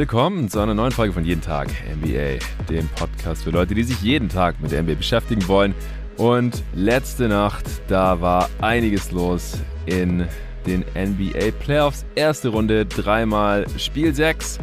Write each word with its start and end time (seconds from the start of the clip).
Willkommen 0.00 0.48
zu 0.48 0.60
einer 0.60 0.72
neuen 0.72 0.92
Folge 0.92 1.12
von 1.12 1.26
Jeden 1.26 1.42
Tag 1.42 1.68
NBA, 1.68 2.38
dem 2.70 2.88
Podcast 2.96 3.44
für 3.44 3.50
Leute, 3.50 3.74
die 3.74 3.82
sich 3.82 4.00
jeden 4.00 4.30
Tag 4.30 4.58
mit 4.58 4.72
der 4.72 4.82
NBA 4.82 4.94
beschäftigen 4.94 5.46
wollen. 5.46 5.74
Und 6.16 6.64
letzte 6.72 7.28
Nacht, 7.28 7.66
da 7.86 8.18
war 8.18 8.48
einiges 8.62 9.12
los 9.12 9.58
in 9.84 10.26
den 10.66 10.86
NBA 10.94 11.50
Playoffs. 11.62 12.06
Erste 12.14 12.48
Runde, 12.48 12.86
dreimal 12.86 13.66
Spiel 13.76 14.14
6. 14.14 14.58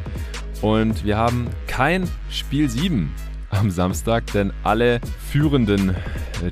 Und 0.64 1.06
wir 1.06 1.18
haben 1.18 1.48
kein 1.68 2.10
Spiel 2.32 2.68
7 2.68 3.14
am 3.52 3.70
Samstag, 3.70 4.26
denn 4.34 4.52
alle 4.64 5.00
führenden 5.30 5.96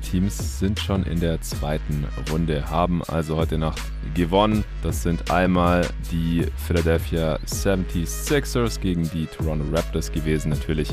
Teams 0.08 0.60
sind 0.60 0.78
schon 0.78 1.02
in 1.02 1.18
der 1.18 1.40
zweiten 1.40 2.06
Runde, 2.30 2.70
haben 2.70 3.02
also 3.02 3.34
heute 3.34 3.58
Nacht 3.58 3.82
gewonnen. 4.16 4.64
Das 4.82 5.02
sind 5.02 5.30
einmal 5.30 5.86
die 6.10 6.46
Philadelphia 6.66 7.38
76ers 7.46 8.80
gegen 8.80 9.08
die 9.10 9.26
Toronto 9.26 9.64
Raptors 9.72 10.10
gewesen 10.10 10.48
natürlich. 10.48 10.88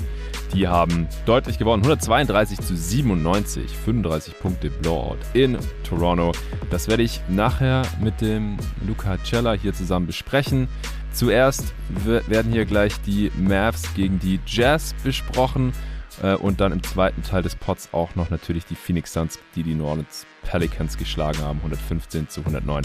Die 0.54 0.68
haben 0.68 1.08
deutlich 1.26 1.58
gewonnen, 1.58 1.81
132 1.81 2.59
zu 2.59 2.76
97, 2.76 3.76
35 3.76 4.40
Punkte 4.40 4.70
Blowout 4.70 5.17
in 5.34 5.58
Toronto. 5.84 6.31
Das 6.70 6.88
werde 6.88 7.02
ich 7.02 7.22
nachher 7.28 7.81
mit 8.00 8.22
dem 8.22 8.58
Luca 8.86 9.17
Cella 9.23 9.53
hier 9.53 9.73
zusammen 9.73 10.05
besprechen. 10.05 10.67
Zuerst 11.12 11.73
werden 12.28 12.52
hier 12.52 12.66
gleich 12.66 13.00
die 13.02 13.31
Mavs 13.38 13.94
gegen 13.95 14.20
die 14.20 14.40
Jazz 14.45 14.94
besprochen. 15.03 15.73
Äh, 16.22 16.36
und 16.36 16.62
dann 16.62 16.72
im 16.72 16.84
zweiten 16.84 17.23
Teil 17.23 17.42
des 17.42 17.55
Pots 17.55 17.90
auch 17.92 18.16
noch 18.16 18.30
natürlich 18.30 18.66
die 18.66 18.76
Phoenix 18.76 19.14
Suns, 19.14 19.39
die 19.55 19.64
die 19.64 19.73
New 19.73 19.86
Orleans 19.86 20.26
Pelicans 20.44 20.98
geschlagen 20.98 21.39
haben, 21.39 21.58
115 21.59 22.30
zu 22.30 22.42
109. 22.42 22.83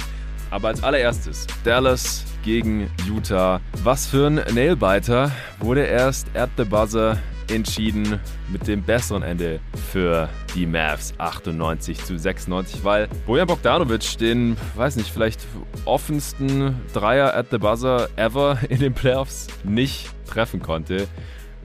Aber 0.50 0.68
als 0.68 0.82
allererstes 0.82 1.46
Dallas 1.64 2.24
gegen 2.42 2.90
Utah. 3.06 3.60
Was 3.82 4.06
für 4.06 4.26
ein 4.26 4.34
Nailbiter 4.54 5.30
wurde 5.60 5.84
erst 5.84 6.34
at 6.36 6.50
the 6.56 6.64
buzzer 6.64 7.18
entschieden 7.50 8.20
mit 8.50 8.66
dem 8.66 8.82
besseren 8.82 9.22
Ende 9.22 9.60
für 9.90 10.28
die 10.54 10.66
Mavs 10.66 11.14
98 11.18 12.04
zu 12.04 12.18
96, 12.18 12.84
weil 12.84 13.08
Bojan 13.26 13.46
Bogdanovic 13.46 14.18
den, 14.18 14.56
weiß 14.76 14.96
nicht, 14.96 15.10
vielleicht 15.10 15.40
offensten 15.86 16.76
Dreier 16.92 17.34
at 17.34 17.46
the 17.50 17.58
buzzer 17.58 18.08
ever 18.16 18.58
in 18.68 18.80
den 18.80 18.92
Playoffs 18.92 19.46
nicht 19.64 20.10
treffen 20.26 20.60
konnte 20.60 21.08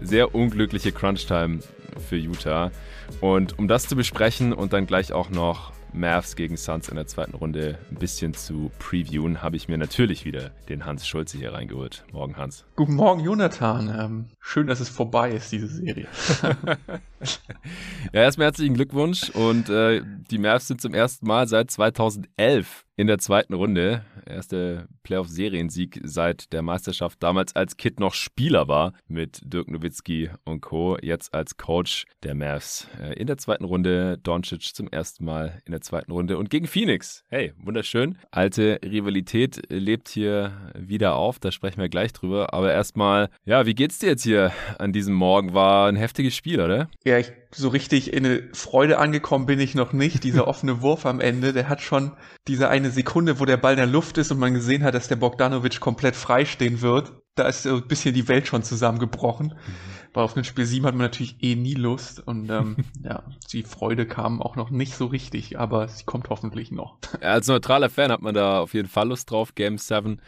sehr 0.03 0.35
unglückliche 0.35 0.91
Crunch-Time 0.91 1.59
für 2.07 2.17
Utah. 2.17 2.71
Und 3.21 3.57
um 3.57 3.67
das 3.67 3.87
zu 3.87 3.95
besprechen 3.95 4.53
und 4.53 4.73
dann 4.73 4.85
gleich 4.85 5.13
auch 5.13 5.29
noch 5.29 5.72
Mavs 5.93 6.35
gegen 6.35 6.57
Suns 6.57 6.89
in 6.89 6.95
der 6.95 7.07
zweiten 7.07 7.35
Runde 7.35 7.77
ein 7.91 7.97
bisschen 7.97 8.33
zu 8.33 8.71
previewen, 8.79 9.41
habe 9.41 9.55
ich 9.55 9.67
mir 9.67 9.77
natürlich 9.77 10.25
wieder 10.25 10.51
den 10.69 10.85
Hans 10.85 11.07
Schulze 11.07 11.37
hier 11.37 11.53
reingeholt. 11.53 12.03
Morgen, 12.11 12.35
Hans. 12.37 12.65
Guten 12.75 12.95
Morgen, 12.95 13.21
Jonathan. 13.21 13.93
Ähm, 13.97 14.25
schön, 14.39 14.67
dass 14.67 14.79
es 14.79 14.89
vorbei 14.89 15.31
ist, 15.31 15.51
diese 15.51 15.67
Serie. 15.67 16.07
ja, 18.11 18.21
erstmal 18.21 18.47
herzlichen 18.47 18.73
Glückwunsch. 18.73 19.29
Und 19.29 19.69
äh, 19.69 20.01
die 20.31 20.37
Mavs 20.37 20.67
sind 20.67 20.81
zum 20.81 20.93
ersten 20.93 21.27
Mal 21.27 21.47
seit 21.47 21.71
2011 21.71 22.85
in 22.95 23.07
der 23.07 23.19
zweiten 23.19 23.53
Runde. 23.53 24.03
Erste 24.25 24.87
Playoff-Seriensieg 25.03 26.01
seit 26.03 26.51
der 26.53 26.61
Meisterschaft. 26.61 27.21
Damals 27.21 27.55
als 27.55 27.77
Kid 27.77 27.99
noch 27.99 28.13
Spieler 28.13 28.67
war 28.67 28.93
mit 29.07 29.41
Dirk 29.43 29.69
Nowitzki 29.69 30.29
und 30.45 30.61
Co. 30.61 30.97
Jetzt 31.01 31.33
als 31.33 31.57
Coach 31.57 32.05
der 32.23 32.35
Mavs. 32.35 32.87
Äh, 33.01 33.13
in 33.13 33.27
der 33.27 33.37
zweiten 33.37 33.65
Runde 33.65 34.17
Doncic 34.21 34.75
zum 34.75 34.87
ersten 34.87 35.25
Mal 35.25 35.61
in 35.65 35.71
der 35.71 35.81
zweiten 35.81 36.11
Runde 36.11 36.37
und 36.37 36.49
gegen 36.49 36.67
Phoenix. 36.67 37.23
Hey, 37.29 37.53
wunderschön. 37.57 38.17
Alte 38.31 38.79
Rivalität 38.83 39.61
lebt 39.69 40.09
hier 40.09 40.71
wieder 40.75 41.15
auf. 41.15 41.39
Da 41.39 41.51
sprechen 41.51 41.81
wir 41.81 41.89
gleich 41.89 42.13
drüber. 42.13 42.53
Aber 42.53 42.71
erstmal, 42.71 43.29
ja, 43.45 43.65
wie 43.65 43.75
geht's 43.75 43.99
dir 43.99 44.07
jetzt 44.07 44.23
hier 44.23 44.51
an 44.79 44.93
diesem 44.93 45.13
Morgen? 45.13 45.53
War 45.53 45.87
ein 45.87 45.95
heftiges 45.95 46.35
Spiel, 46.35 46.61
oder? 46.61 46.89
Ja, 47.03 47.17
ich 47.17 47.31
so 47.55 47.69
richtig 47.69 48.13
in 48.13 48.25
eine 48.25 48.43
Freude 48.53 48.97
angekommen 48.97 49.45
bin 49.45 49.59
ich 49.59 49.75
noch 49.75 49.93
nicht. 49.93 50.23
Dieser 50.23 50.47
offene 50.53 50.81
Wurf 50.81 51.05
am 51.05 51.19
Ende, 51.19 51.53
der 51.53 51.69
hat 51.69 51.81
schon 51.81 52.11
diese 52.47 52.69
eine 52.69 52.89
Sekunde, 52.89 53.39
wo 53.39 53.45
der 53.45 53.57
Ball 53.57 53.73
in 53.73 53.77
der 53.77 53.87
Luft 53.87 54.12
ist 54.17 54.31
und 54.31 54.39
man 54.39 54.53
gesehen 54.53 54.83
hat, 54.83 54.93
dass 54.93 55.07
der 55.07 55.15
Bogdanovic 55.15 55.79
komplett 55.79 56.15
frei 56.15 56.45
stehen 56.45 56.81
wird. 56.81 57.13
Da 57.35 57.47
ist 57.47 57.65
ein 57.65 57.87
bisschen 57.87 58.13
die 58.13 58.27
Welt 58.27 58.47
schon 58.47 58.63
zusammengebrochen. 58.63 59.47
Mhm 59.47 60.02
weil 60.13 60.23
auf 60.23 60.37
ein 60.37 60.43
Spiel 60.43 60.65
7 60.65 60.85
hat 60.85 60.93
man 60.93 61.03
natürlich 61.03 61.41
eh 61.41 61.55
nie 61.55 61.73
Lust 61.73 62.25
und 62.25 62.49
ähm, 62.49 62.77
ja, 63.03 63.23
die 63.51 63.63
Freude 63.63 64.05
kam 64.05 64.41
auch 64.41 64.55
noch 64.55 64.69
nicht 64.69 64.95
so 64.95 65.07
richtig, 65.07 65.59
aber 65.59 65.87
sie 65.87 66.03
kommt 66.05 66.29
hoffentlich 66.29 66.71
noch. 66.71 66.97
Als 67.21 67.47
neutraler 67.47 67.89
Fan 67.89 68.11
hat 68.11 68.21
man 68.21 68.33
da 68.33 68.59
auf 68.59 68.73
jeden 68.73 68.87
Fall 68.87 69.09
Lust 69.09 69.31
drauf, 69.31 69.55
Game 69.55 69.77
7. 69.77 70.19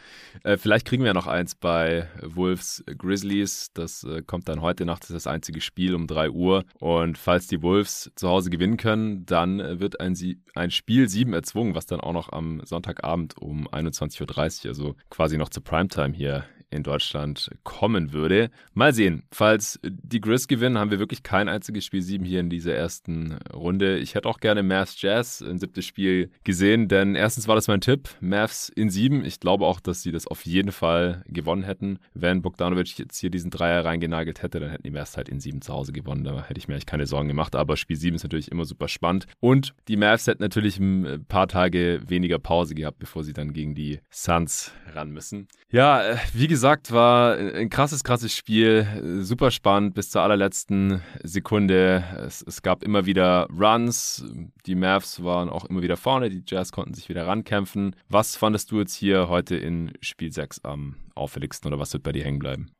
Äh, 0.42 0.56
vielleicht 0.56 0.86
kriegen 0.86 1.02
wir 1.02 1.08
ja 1.08 1.14
noch 1.14 1.26
eins 1.26 1.54
bei 1.54 2.08
Wolves 2.22 2.84
Grizzlies. 2.98 3.70
Das 3.74 4.04
äh, 4.04 4.22
kommt 4.22 4.48
dann 4.48 4.60
heute 4.60 4.84
Nacht, 4.84 5.02
das 5.02 5.10
ist 5.10 5.26
das 5.26 5.26
einzige 5.26 5.60
Spiel 5.60 5.94
um 5.94 6.06
3 6.06 6.30
Uhr. 6.30 6.64
Und 6.78 7.18
falls 7.18 7.46
die 7.46 7.62
Wolves 7.62 8.10
zu 8.14 8.28
Hause 8.28 8.50
gewinnen 8.50 8.76
können, 8.76 9.26
dann 9.26 9.80
wird 9.80 10.00
ein, 10.00 10.16
ein 10.54 10.70
Spiel 10.70 11.08
7 11.08 11.32
erzwungen, 11.32 11.74
was 11.74 11.86
dann 11.86 12.00
auch 12.00 12.12
noch 12.12 12.32
am 12.32 12.60
Sonntagabend 12.64 13.36
um 13.38 13.68
21.30 13.68 14.64
Uhr, 14.64 14.68
also 14.68 14.96
quasi 15.10 15.36
noch 15.36 15.48
zur 15.48 15.64
Primetime 15.64 16.14
hier 16.14 16.44
in 16.76 16.82
Deutschland 16.82 17.50
kommen 17.64 18.12
würde. 18.12 18.50
Mal 18.74 18.94
sehen. 18.94 19.24
Falls 19.32 19.80
die 19.82 20.20
Grizz 20.20 20.46
gewinnen, 20.46 20.78
haben 20.78 20.90
wir 20.90 20.98
wirklich 20.98 21.22
kein 21.22 21.48
einziges 21.48 21.84
Spiel 21.84 22.02
7 22.02 22.24
hier 22.24 22.40
in 22.40 22.50
dieser 22.50 22.74
ersten 22.74 23.38
Runde. 23.52 23.98
Ich 23.98 24.14
hätte 24.14 24.28
auch 24.28 24.40
gerne 24.40 24.62
Mavs 24.62 25.00
Jazz 25.00 25.42
ein 25.42 25.58
siebtes 25.58 25.84
Spiel 25.84 26.30
gesehen, 26.44 26.88
denn 26.88 27.14
erstens 27.14 27.48
war 27.48 27.54
das 27.54 27.68
mein 27.68 27.80
Tipp. 27.80 28.08
Mavs 28.20 28.68
in 28.68 28.90
7. 28.90 29.24
Ich 29.24 29.40
glaube 29.40 29.66
auch, 29.66 29.80
dass 29.80 30.02
sie 30.02 30.12
das 30.12 30.26
auf 30.26 30.44
jeden 30.46 30.72
Fall 30.72 31.22
gewonnen 31.26 31.62
hätten. 31.62 31.98
Wenn 32.14 32.42
Bogdanovic 32.42 32.98
jetzt 32.98 33.18
hier 33.18 33.30
diesen 33.30 33.50
Dreier 33.50 33.84
reingenagelt 33.84 34.42
hätte, 34.42 34.60
dann 34.60 34.70
hätten 34.70 34.84
die 34.84 34.90
Mavs 34.90 35.16
halt 35.16 35.28
in 35.28 35.40
7 35.40 35.62
zu 35.62 35.72
Hause 35.72 35.92
gewonnen. 35.92 36.24
Da 36.24 36.44
hätte 36.46 36.58
ich 36.58 36.68
mir 36.68 36.74
eigentlich 36.74 36.86
keine 36.86 37.06
Sorgen 37.06 37.28
gemacht. 37.28 37.56
Aber 37.56 37.76
Spiel 37.76 37.96
7 37.96 38.16
ist 38.16 38.22
natürlich 38.22 38.50
immer 38.50 38.64
super 38.64 38.88
spannend. 38.88 39.26
Und 39.40 39.74
die 39.88 39.96
Mavs 39.96 40.26
hätten 40.26 40.42
natürlich 40.42 40.78
ein 40.78 41.24
paar 41.28 41.48
Tage 41.48 42.00
weniger 42.06 42.38
Pause 42.38 42.74
gehabt, 42.74 42.98
bevor 42.98 43.24
sie 43.24 43.32
dann 43.32 43.52
gegen 43.52 43.74
die 43.74 44.00
Suns 44.10 44.72
ran 44.94 45.10
müssen. 45.10 45.48
Ja, 45.70 46.02
äh, 46.02 46.16
wie 46.32 46.46
gesagt, 46.46 46.65
war 46.66 47.36
ein 47.36 47.70
krasses, 47.70 48.02
krasses 48.02 48.34
Spiel. 48.34 49.20
Super 49.22 49.52
spannend 49.52 49.94
bis 49.94 50.10
zur 50.10 50.22
allerletzten 50.22 51.00
Sekunde. 51.22 52.02
Es, 52.26 52.42
es, 52.42 52.60
gab 52.60 52.82
immer 52.82 53.06
wieder 53.06 53.46
Runs. 53.56 54.24
Die 54.66 54.74
Mavs 54.74 55.22
waren 55.22 55.48
auch 55.48 55.64
immer 55.66 55.82
wieder 55.82 55.96
vorne. 55.96 56.28
Die 56.28 56.42
Jazz 56.44 56.72
konnten 56.72 56.92
sich 56.92 57.08
wieder 57.08 57.24
rankämpfen. 57.28 57.94
Was 58.08 58.34
fandest 58.34 58.72
du 58.72 58.80
jetzt 58.80 58.96
hier 58.96 59.28
heute 59.28 59.54
in 59.54 59.92
Spiel 60.00 60.32
6 60.32 60.64
am 60.64 60.96
auffälligsten 61.14 61.68
oder 61.68 61.78
was 61.78 61.92
wird 61.92 62.02
bei 62.02 62.10
dir 62.10 62.24
hängen 62.24 62.40
bleiben? 62.40 62.72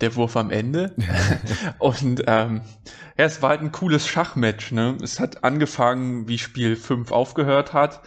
der 0.00 0.16
Wurf 0.16 0.36
am 0.36 0.50
Ende. 0.50 0.96
und 1.78 2.24
ähm, 2.26 2.62
ja, 3.16 3.24
es 3.24 3.40
war 3.40 3.50
halt 3.50 3.60
ein 3.60 3.70
cooles 3.70 4.08
Schachmatch. 4.08 4.72
Ne? 4.72 4.96
Es 5.00 5.20
hat 5.20 5.44
angefangen, 5.44 6.26
wie 6.26 6.38
Spiel 6.38 6.74
5 6.74 7.12
aufgehört 7.12 7.72
hat. 7.72 8.02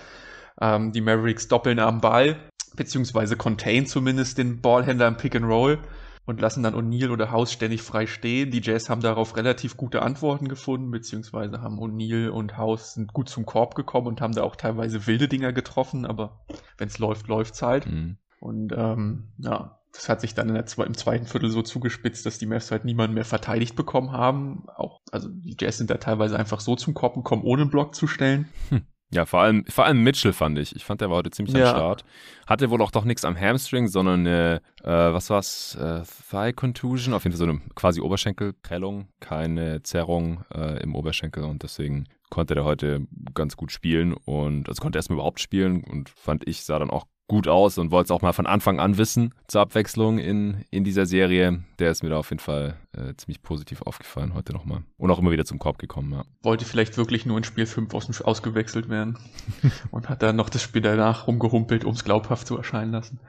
Ähm, 0.60 0.92
die 0.92 1.00
Mavericks 1.00 1.48
doppeln 1.48 1.80
am 1.80 2.02
Ball 2.02 2.36
beziehungsweise 2.76 3.36
contain 3.36 3.86
zumindest 3.86 4.38
den 4.38 4.62
Ballhändler 4.62 5.08
im 5.08 5.18
Pick 5.18 5.36
and 5.36 5.46
Roll 5.46 5.80
und 6.26 6.42
lassen 6.42 6.64
dann 6.64 6.76
O'Neal 6.76 7.12
oder 7.12 7.32
House 7.32 7.52
ständig 7.52 7.82
frei 7.82 8.08
stehen. 8.08 8.52
Die 8.52 8.62
Jazz 8.62 8.90
haben 8.90 9.02
darauf 9.02 9.38
relativ 9.38 9.78
gute 9.78 10.02
Antworten 10.02 10.48
gefunden, 10.48 10.92
beziehungsweise 10.92 11.62
haben 11.62 11.80
O'Neal 11.80 12.30
und 12.30 12.58
House 12.58 12.94
sind 12.94 13.14
gut 13.14 13.30
zum 13.30 13.46
Korb 13.46 13.76
gekommen 13.76 14.08
und 14.08 14.22
haben 14.22 14.34
da 14.34 14.44
auch 14.44 14.56
teilweise 14.56 15.06
wilde 15.08 15.28
Dinger 15.28 15.54
getroffen, 15.54 16.06
aber 16.06 16.46
wenn 16.78 16.88
es 16.88 17.00
läuft, 17.00 17.28
läuft's 17.28 17.62
halt. 17.62 17.86
Mhm. 17.86 18.18
Und 18.40 18.74
ähm, 18.76 19.30
ja, 19.38 19.80
das 19.96 20.10
hat 20.10 20.22
sich 20.22 20.34
dann 20.34 20.54
der, 20.54 20.66
im 20.86 20.98
zweiten 20.98 21.26
Viertel 21.26 21.50
so 21.50 21.62
zugespitzt, 21.62 22.26
dass 22.26 22.38
die 22.38 22.46
Mavs 22.46 22.72
halt 22.72 22.86
niemanden 22.86 23.14
mehr 23.14 23.26
verteidigt 23.26 23.76
bekommen 23.76 24.12
haben. 24.12 24.66
Auch, 24.76 25.02
also 25.12 25.30
die 25.30 25.56
Jazz 25.60 25.78
sind 25.78 25.90
da 25.90 25.96
teilweise 25.96 26.38
einfach 26.38 26.60
so 26.60 26.76
zum 26.76 26.94
Korb 26.94 27.16
gekommen, 27.16 27.44
ohne 27.44 27.64
einen 27.64 27.72
Block 27.72 27.96
zu 27.96 28.08
stellen. 28.08 28.50
Hm. 28.70 28.82
Ja, 29.16 29.26
vor 29.26 29.40
allem, 29.40 29.64
vor 29.68 29.86
allem 29.86 30.04
Mitchell 30.04 30.34
fand 30.34 30.60
ich. 30.60 30.76
Ich 30.76 30.84
fand, 30.84 31.00
der 31.00 31.10
war 31.10 31.16
heute 31.16 31.32
ziemlich 31.32 31.56
ja. 31.56 31.70
am 31.70 31.76
Start. 31.78 32.06
Hatte 32.48 32.70
wohl 32.70 32.82
auch 32.82 32.92
doch 32.92 33.06
nichts 33.06 33.24
am 33.24 33.40
Hamstring, 33.40 33.88
sondern 33.88 34.28
eine, 34.28 34.62
äh, 34.84 34.90
was 34.90 35.30
war's, 35.30 35.76
äh, 35.76 36.02
Thigh 36.30 36.54
Contusion, 36.54 37.14
auf 37.14 37.24
jeden 37.24 37.38
Fall 37.38 37.48
so 37.48 37.50
eine 37.50 37.62
quasi 37.76 38.02
Oberschenkelprellung, 38.02 39.08
keine 39.22 39.82
Zerrung 39.84 40.44
äh, 40.54 40.84
im 40.84 40.96
Oberschenkel 40.96 41.46
und 41.46 41.64
deswegen 41.64 42.08
konnte 42.30 42.56
der 42.56 42.66
heute 42.66 43.08
ganz 43.34 43.56
gut 43.56 43.72
spielen 43.72 44.14
und 44.14 44.68
also 44.68 44.82
konnte 44.82 45.00
erstmal 45.00 45.16
überhaupt 45.16 45.40
spielen 45.40 45.86
und 45.86 46.10
fand 46.10 46.46
ich, 46.46 46.66
sah 46.66 46.78
dann 46.78 46.90
auch 46.90 47.06
gut 47.28 47.48
aus 47.48 47.78
und 47.78 47.92
wollte 47.92 48.06
es 48.06 48.12
auch 48.12 48.22
mal 48.22 48.34
von 48.34 48.46
Anfang 48.46 48.80
an 48.80 48.98
wissen 48.98 49.34
zur 49.48 49.62
Abwechslung 49.62 50.20
in, 50.20 50.64
in 50.70 50.84
dieser 50.84 51.06
Serie. 51.06 51.64
Der 51.80 51.92
ist 51.92 52.04
mir 52.04 52.10
da 52.10 52.18
auf 52.18 52.30
jeden 52.30 52.40
Fall 52.40 52.76
äh, 52.94 53.16
ziemlich 53.16 53.42
positiv 53.42 53.82
aufgefallen 53.82 54.34
heute 54.34 54.54
nochmal. 54.54 54.84
Und 54.98 55.10
auch 55.12 55.20
immer 55.20 55.32
wieder 55.32 55.46
zum 55.46 55.60
Korb 55.60 55.80
gekommen, 55.80 56.12
ja. 56.14 56.26
Wollte 56.44 56.66
vielleicht 56.66 56.98
wirklich 56.98 57.26
nur 57.26 57.38
in 57.38 57.44
Spiel 57.44 57.66
5 57.66 57.94
aus, 57.94 58.22
ausgewechselt 58.22 58.90
werden 58.90 59.18
und 59.92 60.10
hat 60.10 60.22
dann 60.22 60.36
noch 60.36 60.50
das 60.50 60.62
Spiel 60.62 60.82
danach 60.82 61.28
rumgehumpelt, 61.28 61.84
um 61.84 61.94
es 61.94 62.04
glaubhaft 62.04 62.48
zu 62.48 62.58
erscheinen 62.58 62.92
lassen. 62.92 63.20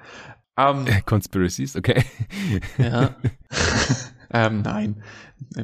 Um, 0.59 0.87
ähm, 0.87 1.03
Conspiracies, 1.05 1.77
okay. 1.77 2.05
ja. 2.79 3.15
Ähm, 4.31 4.63
nein, 4.63 5.03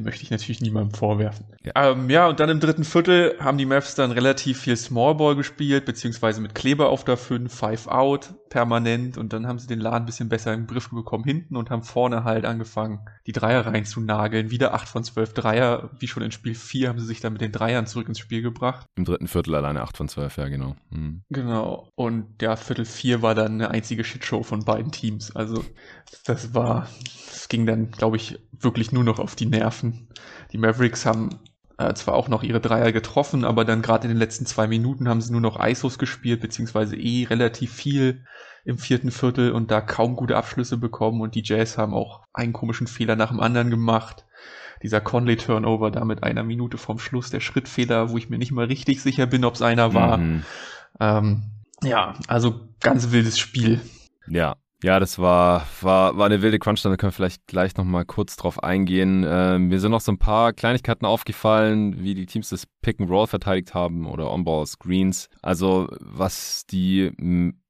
möchte 0.01 0.23
ich 0.23 0.31
natürlich 0.31 0.61
niemandem 0.61 0.95
vorwerfen. 0.95 1.47
Ja. 1.65 1.93
Ähm, 1.93 2.11
ja, 2.11 2.29
und 2.29 2.41
dann 2.41 2.51
im 2.51 2.61
dritten 2.61 2.85
Viertel 2.85 3.37
haben 3.41 3.59
die 3.59 3.67
Mavs 3.67 3.95
dann 3.95 4.11
relativ 4.11 4.61
viel 4.61 4.77
Smallball 4.77 5.37
gespielt, 5.37 5.85
beziehungsweise 5.85 6.41
mit 6.41 6.55
Kleber 6.55 6.89
auf 6.89 7.05
der 7.05 7.17
5, 7.17 7.53
Five 7.53 7.87
Out. 7.89 8.35
permanent 8.53 9.17
und 9.17 9.33
dann 9.33 9.47
haben 9.47 9.59
sie 9.59 9.67
den 9.67 9.81
Laden 9.81 10.03
ein 10.03 10.07
bisschen 10.07 10.29
besser 10.29 10.53
im 10.53 10.67
Griff 10.67 10.91
bekommen 10.91 11.25
hinten 11.25 11.57
und 11.57 11.71
haben 11.71 11.83
vorne 11.83 12.23
halt 12.23 12.45
angefangen, 12.45 13.01
die 13.27 13.33
Dreier 13.33 13.65
reinzunageln. 13.65 14.51
Wieder 14.51 14.75
8 14.75 14.89
von 14.89 15.05
12 15.05 15.33
Dreier, 15.33 15.89
wie 15.99 16.07
schon 16.07 16.23
in 16.23 16.33
Spiel 16.33 16.55
4 16.55 16.91
haben 16.91 16.99
sie 16.99 17.07
sich 17.07 17.21
dann 17.21 17.33
mit 17.33 17.41
den 17.41 17.51
Dreiern 17.51 17.87
zurück 17.87 18.09
ins 18.09 18.19
Spiel 18.19 18.43
gebracht. 18.43 18.87
Im 18.95 19.07
dritten 19.07 19.27
Viertel 19.27 19.55
alleine 19.55 19.81
8 19.81 19.97
von 19.97 20.09
12, 20.09 20.37
ja 20.37 20.49
genau. 20.49 20.77
Mhm. 20.91 21.23
Genau. 21.31 21.89
Und 21.95 22.43
ja, 22.43 22.57
Viertel 22.57 22.85
4 22.85 23.23
war 23.23 23.35
dann 23.35 23.53
eine 23.53 23.71
einzige 23.71 24.05
Shitshow 24.05 24.43
von 24.43 24.67
beiden 24.67 24.93
Teams. 24.93 25.35
Also 25.35 25.65
das 26.27 26.53
war, 26.53 26.89
das 27.31 27.49
ging 27.49 27.65
dann, 27.65 27.91
glaube 27.91 28.19
ich, 28.19 28.39
wirklich 28.53 28.93
nur 28.93 29.03
noch 29.03 29.19
auf 29.19 29.35
die 29.35 29.47
Nerven. 29.47 29.62
Die 30.53 30.59
Mavericks 30.59 31.07
haben 31.07 31.31
äh, 31.79 31.95
zwar 31.95 32.15
auch 32.15 32.29
noch 32.29 32.43
ihre 32.43 32.61
Dreier 32.61 32.93
getroffen, 32.93 33.45
aber 33.45 33.65
dann 33.65 33.83
gerade 33.83 34.07
in 34.07 34.11
den 34.15 34.19
letzten 34.19 34.47
zwei 34.47 34.67
Minuten 34.67 35.09
haben 35.09 35.21
sie 35.21 35.33
nur 35.33 35.41
noch 35.41 35.63
ISOs 35.65 35.99
gespielt, 35.99 36.41
beziehungsweise 36.41 36.97
eh 36.97 37.25
relativ 37.25 37.73
viel 37.73 38.25
im 38.65 38.79
vierten 38.79 39.11
Viertel 39.11 39.53
und 39.53 39.71
da 39.71 39.81
kaum 39.81 40.15
gute 40.15 40.37
Abschlüsse 40.37 40.77
bekommen 40.77 41.21
und 41.21 41.35
die 41.35 41.43
Jazz 41.45 41.79
haben 41.79 41.95
auch 41.95 42.23
einen 42.33 42.53
komischen 42.53 42.87
Fehler 42.87 43.17
nach 43.17 43.31
dem 43.31 43.41
anderen 43.41 43.71
gemacht. 43.71 44.27
Dieser 44.83 45.01
Conley-Turnover 45.01 45.91
da 45.91 46.05
mit 46.05 46.23
einer 46.23 46.43
Minute 46.43 46.77
vom 46.77 46.99
Schluss, 46.99 47.31
der 47.31 47.41
Schrittfehler, 47.41 48.11
wo 48.11 48.19
ich 48.19 48.31
mir 48.31 48.39
nicht 48.39 48.53
mal 48.53 48.67
richtig 48.67 49.01
sicher 49.03 49.27
bin, 49.27 49.45
ob 49.45 49.55
es 49.55 49.63
einer 49.63 49.95
war. 49.95 50.19
Mhm. 50.19 50.43
Ähm, 51.01 51.43
ja, 51.83 52.15
also 52.29 52.69
ganz 52.81 53.11
wildes 53.11 53.39
Spiel. 53.39 53.81
Ja, 54.29 54.57
ja, 54.83 54.99
das 54.99 55.19
war, 55.19 55.67
war, 55.81 56.17
war 56.19 56.27
eine 56.27 56.43
wilde 56.43 56.59
Crunch, 56.59 56.83
da 56.83 56.97
können 56.97 57.13
wir 57.13 57.17
vielleicht 57.17 57.47
gleich 57.47 57.77
nochmal 57.77 58.05
kurz 58.05 58.37
drauf 58.37 58.63
eingehen. 58.63 59.25
Äh, 59.25 59.59
mir 59.59 59.79
sind 59.79 59.93
noch 59.93 60.01
so 60.01 60.13
ein 60.13 60.19
paar 60.19 60.53
Kleinigkeiten 60.53 61.07
aufgefallen, 61.07 62.03
wie 62.03 62.15
die 62.15 62.27
Teams 62.27 62.49
das 62.49 62.67
Pick 62.83 63.01
and 63.01 63.09
Roll 63.09 63.27
verteidigt 63.27 63.75
haben 63.75 64.07
oder 64.07 64.31
On-Ball 64.31 64.67
Screens. 64.67 65.29
Also 65.41 65.89
was 66.01 66.67
die 66.67 67.13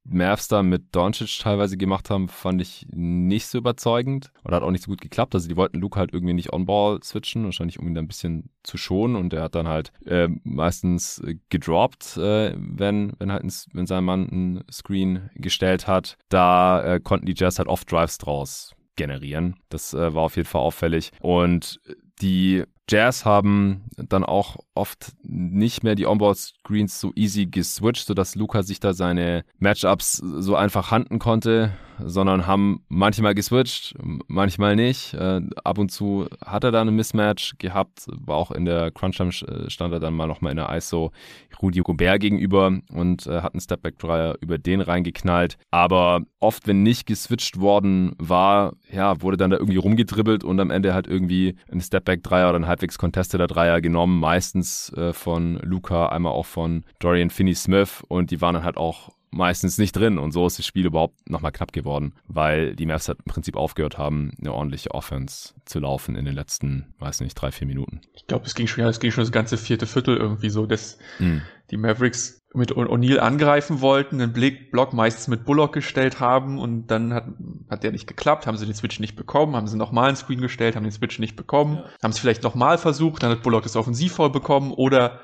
Mavs 0.04 0.48
da 0.48 0.62
mit 0.62 0.94
Doncic 0.94 1.38
teilweise 1.40 1.76
gemacht 1.76 2.10
haben, 2.10 2.28
fand 2.28 2.60
ich 2.60 2.86
nicht 2.90 3.46
so 3.46 3.58
überzeugend 3.58 4.32
oder 4.44 4.56
hat 4.56 4.62
auch 4.62 4.70
nicht 4.70 4.84
so 4.84 4.90
gut 4.90 5.00
geklappt. 5.00 5.34
Also 5.34 5.48
die 5.48 5.56
wollten 5.56 5.78
Luke 5.78 5.98
halt 5.98 6.12
irgendwie 6.12 6.34
nicht 6.34 6.52
on-ball 6.52 7.02
switchen, 7.02 7.44
wahrscheinlich 7.44 7.78
um 7.78 7.86
ihn 7.86 7.94
da 7.94 8.00
ein 8.00 8.08
bisschen 8.08 8.50
zu 8.62 8.76
schonen 8.76 9.16
und 9.16 9.32
er 9.32 9.42
hat 9.42 9.54
dann 9.54 9.68
halt 9.68 9.92
äh, 10.04 10.28
meistens 10.44 11.18
äh, 11.20 11.36
gedroppt, 11.48 12.16
äh, 12.16 12.54
wenn, 12.56 13.12
wenn 13.18 13.32
halt 13.32 13.44
ein, 13.44 13.52
wenn 13.72 13.86
sein 13.86 14.04
Mann 14.04 14.28
ein 14.30 14.64
Screen 14.70 15.30
gestellt 15.34 15.86
hat. 15.86 16.16
Da 16.28 16.82
äh, 16.82 17.00
konnten 17.00 17.26
die 17.26 17.34
Jazz 17.36 17.58
halt 17.58 17.68
oft 17.68 17.90
Drives 17.90 18.18
draus 18.18 18.74
generieren. 18.96 19.56
Das 19.68 19.94
äh, 19.94 20.14
war 20.14 20.22
auf 20.22 20.36
jeden 20.36 20.48
Fall 20.48 20.60
auffällig. 20.60 21.12
Und 21.20 21.80
die 22.20 22.64
Jazz 22.92 23.24
haben 23.24 23.84
dann 23.96 24.22
auch 24.22 24.56
oft 24.74 25.14
nicht 25.22 25.82
mehr 25.82 25.94
die 25.94 26.06
Onboard-Screens 26.06 27.00
so 27.00 27.12
easy 27.14 27.46
geswitcht, 27.46 28.06
sodass 28.06 28.34
Luca 28.34 28.62
sich 28.62 28.80
da 28.80 28.92
seine 28.92 29.44
Matchups 29.58 30.18
so 30.18 30.56
einfach 30.56 30.90
handen 30.90 31.18
konnte 31.18 31.72
sondern 31.98 32.46
haben 32.46 32.84
manchmal 32.88 33.34
geswitcht, 33.34 33.94
manchmal 34.26 34.76
nicht. 34.76 35.14
Äh, 35.14 35.40
ab 35.64 35.78
und 35.78 35.90
zu 35.90 36.26
hat 36.44 36.64
er 36.64 36.72
da 36.72 36.80
ein 36.80 36.94
Mismatch 36.94 37.54
gehabt, 37.58 38.06
war 38.08 38.36
auch 38.36 38.50
in 38.50 38.64
der 38.64 38.90
Crunch-Time 38.90 39.30
äh, 39.30 39.70
stand 39.70 39.92
er 39.92 40.00
dann 40.00 40.14
mal 40.14 40.26
nochmal 40.26 40.52
in 40.52 40.56
der 40.56 40.74
ISO 40.74 41.12
Rudi 41.60 41.80
Gobert 41.80 42.20
gegenüber 42.20 42.78
und 42.92 43.26
äh, 43.26 43.40
hat 43.40 43.54
einen 43.54 43.60
Stepback-Dreier 43.60 44.36
über 44.40 44.58
den 44.58 44.80
reingeknallt. 44.80 45.56
Aber 45.70 46.20
oft, 46.40 46.66
wenn 46.66 46.82
nicht 46.82 47.06
geswitcht 47.06 47.60
worden 47.60 48.14
war, 48.18 48.74
ja, 48.90 49.22
wurde 49.22 49.36
dann 49.36 49.50
da 49.50 49.58
irgendwie 49.58 49.76
rumgedribbelt 49.76 50.44
und 50.44 50.60
am 50.60 50.70
Ende 50.70 50.94
halt 50.94 51.06
irgendwie 51.06 51.56
ein 51.70 51.80
Stepback-Dreier 51.80 52.48
oder 52.48 52.58
ein 52.58 52.66
halbwegs 52.66 52.98
contesteter 52.98 53.46
Dreier 53.46 53.80
genommen, 53.80 54.20
meistens 54.20 54.92
äh, 54.94 55.12
von 55.12 55.56
Luca, 55.62 56.08
einmal 56.08 56.32
auch 56.32 56.46
von 56.46 56.84
Dorian 56.98 57.30
Finney-Smith 57.30 58.02
und 58.08 58.30
die 58.30 58.40
waren 58.40 58.54
dann 58.54 58.64
halt 58.64 58.76
auch 58.76 59.10
meistens 59.32 59.78
nicht 59.78 59.96
drin. 59.96 60.18
Und 60.18 60.32
so 60.32 60.46
ist 60.46 60.58
das 60.58 60.66
Spiel 60.66 60.86
überhaupt 60.86 61.28
nochmal 61.28 61.52
knapp 61.52 61.72
geworden, 61.72 62.14
weil 62.26 62.76
die 62.76 62.86
Mavs 62.86 63.08
halt 63.08 63.18
im 63.24 63.32
Prinzip 63.32 63.56
aufgehört 63.56 63.98
haben, 63.98 64.32
eine 64.38 64.52
ordentliche 64.52 64.92
Offense 64.92 65.54
zu 65.64 65.80
laufen 65.80 66.14
in 66.14 66.24
den 66.24 66.34
letzten, 66.34 66.94
weiß 66.98 67.20
nicht, 67.20 67.34
drei, 67.34 67.50
vier 67.50 67.66
Minuten. 67.66 68.00
Ich 68.14 68.26
glaube, 68.26 68.46
es 68.46 68.54
ging 68.54 68.66
schon, 68.66 68.84
ja, 68.84 68.90
es 68.90 69.00
ging 69.00 69.10
schon 69.10 69.22
das 69.24 69.32
ganze 69.32 69.56
vierte 69.56 69.86
Viertel 69.86 70.16
irgendwie 70.16 70.50
so, 70.50 70.66
dass 70.66 70.98
mhm. 71.18 71.42
die 71.70 71.76
Mavericks 71.76 72.42
mit 72.54 72.72
O'Neill 72.72 73.18
angreifen 73.18 73.80
wollten, 73.80 74.18
den 74.18 74.32
Block 74.70 74.92
meistens 74.92 75.28
mit 75.28 75.44
Bullock 75.46 75.72
gestellt 75.72 76.20
haben 76.20 76.58
und 76.58 76.88
dann 76.88 77.14
hat, 77.14 77.24
hat 77.70 77.82
der 77.82 77.92
nicht 77.92 78.06
geklappt, 78.06 78.46
haben 78.46 78.58
sie 78.58 78.66
den 78.66 78.74
Switch 78.74 79.00
nicht 79.00 79.16
bekommen, 79.16 79.56
haben 79.56 79.66
sie 79.66 79.78
nochmal 79.78 80.08
einen 80.08 80.16
Screen 80.16 80.40
gestellt, 80.40 80.76
haben 80.76 80.82
den 80.82 80.92
Switch 80.92 81.18
nicht 81.18 81.34
bekommen, 81.34 81.76
ja. 81.76 81.84
haben 82.02 82.10
es 82.10 82.18
vielleicht 82.18 82.42
nochmal 82.42 82.76
versucht, 82.76 83.22
dann 83.22 83.30
hat 83.30 83.42
Bullock 83.42 83.62
das 83.62 83.76
Offensivvoll 83.76 84.30
bekommen 84.30 84.72
oder 84.72 85.20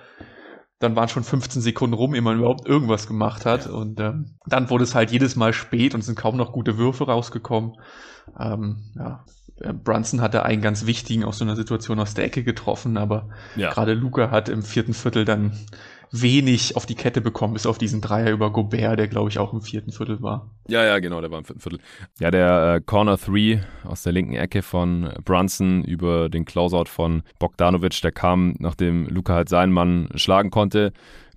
dann 0.79 0.95
waren 0.95 1.09
schon 1.09 1.25
15 1.25 1.61
Sekunden 1.61 1.95
rum, 1.95 2.15
ehe 2.15 2.23
man 2.23 2.39
überhaupt 2.39 2.69
irgendwas 2.69 3.07
gemacht 3.07 3.45
hat. 3.45 3.67
Ja. 3.67 3.73
Und 3.73 3.99
ähm, 4.01 4.37
dann 4.47 4.71
wurde 4.71 4.85
es 4.85 4.95
halt 4.95 5.11
jedes 5.11 5.37
Mal 5.37 5.53
spät 5.53 5.95
und 5.95 6.03
sind 6.03 6.17
kaum 6.17 6.37
noch 6.37 6.53
gute 6.53 6.79
Würfe 6.79 7.07
rausgekommen. 7.07 7.73
Ähm, 8.39 8.93
ja. 8.97 9.25
Äh, 9.61 9.73
Brunson 9.73 10.21
hatte 10.21 10.45
einen 10.45 10.63
ganz 10.63 10.87
wichtigen 10.87 11.25
aus 11.25 11.39
so 11.39 11.45
einer 11.45 11.57
Situation 11.57 11.99
aus 11.99 12.15
der 12.15 12.25
Ecke 12.25 12.45
getroffen, 12.45 12.97
aber 12.97 13.29
ja. 13.57 13.73
gerade 13.73 13.95
Luca 13.95 14.31
hat 14.31 14.49
im 14.49 14.63
vierten 14.63 14.95
Viertel 14.95 15.25
dann 15.25 15.53
wenig 16.11 16.77
auf 16.77 16.87
die 16.87 16.95
Kette 16.95 17.21
bekommen, 17.21 17.55
bis 17.55 17.67
auf 17.67 17.79
diesen 17.79 18.01
Dreier 18.01 18.31
über 18.31 18.53
Gobert, 18.53 18.99
der 18.99 19.09
glaube 19.09 19.31
ich 19.31 19.39
auch 19.39 19.53
im 19.53 19.61
vierten 19.61 19.93
Viertel 19.93 20.23
war. 20.23 20.51
Ja, 20.69 20.85
ja, 20.85 20.99
genau, 20.99 21.21
der 21.21 21.31
war 21.31 21.39
im 21.39 21.45
vierten 21.45 21.61
Viertel. 21.61 21.81
Ja, 22.19 22.31
der 22.31 22.75
äh, 22.75 22.81
Corner 22.81 23.17
3 23.17 23.63
aus 23.85 24.03
der 24.03 24.13
linken 24.13 24.35
Ecke 24.35 24.63
von 24.63 25.13
Brunson 25.25 25.85
über 25.85 26.29
den 26.29 26.45
Closeout 26.45 26.89
von 26.89 27.23
Bogdanovic, 27.39 28.01
der 28.03 28.13
kam, 28.13 28.55
nachdem 28.59 29.07
Luca 29.09 29.35
halt 29.35 29.49
seinen 29.49 29.73
Mann 29.73 30.09
schlagen 30.15 30.51
konnte. 30.51 30.93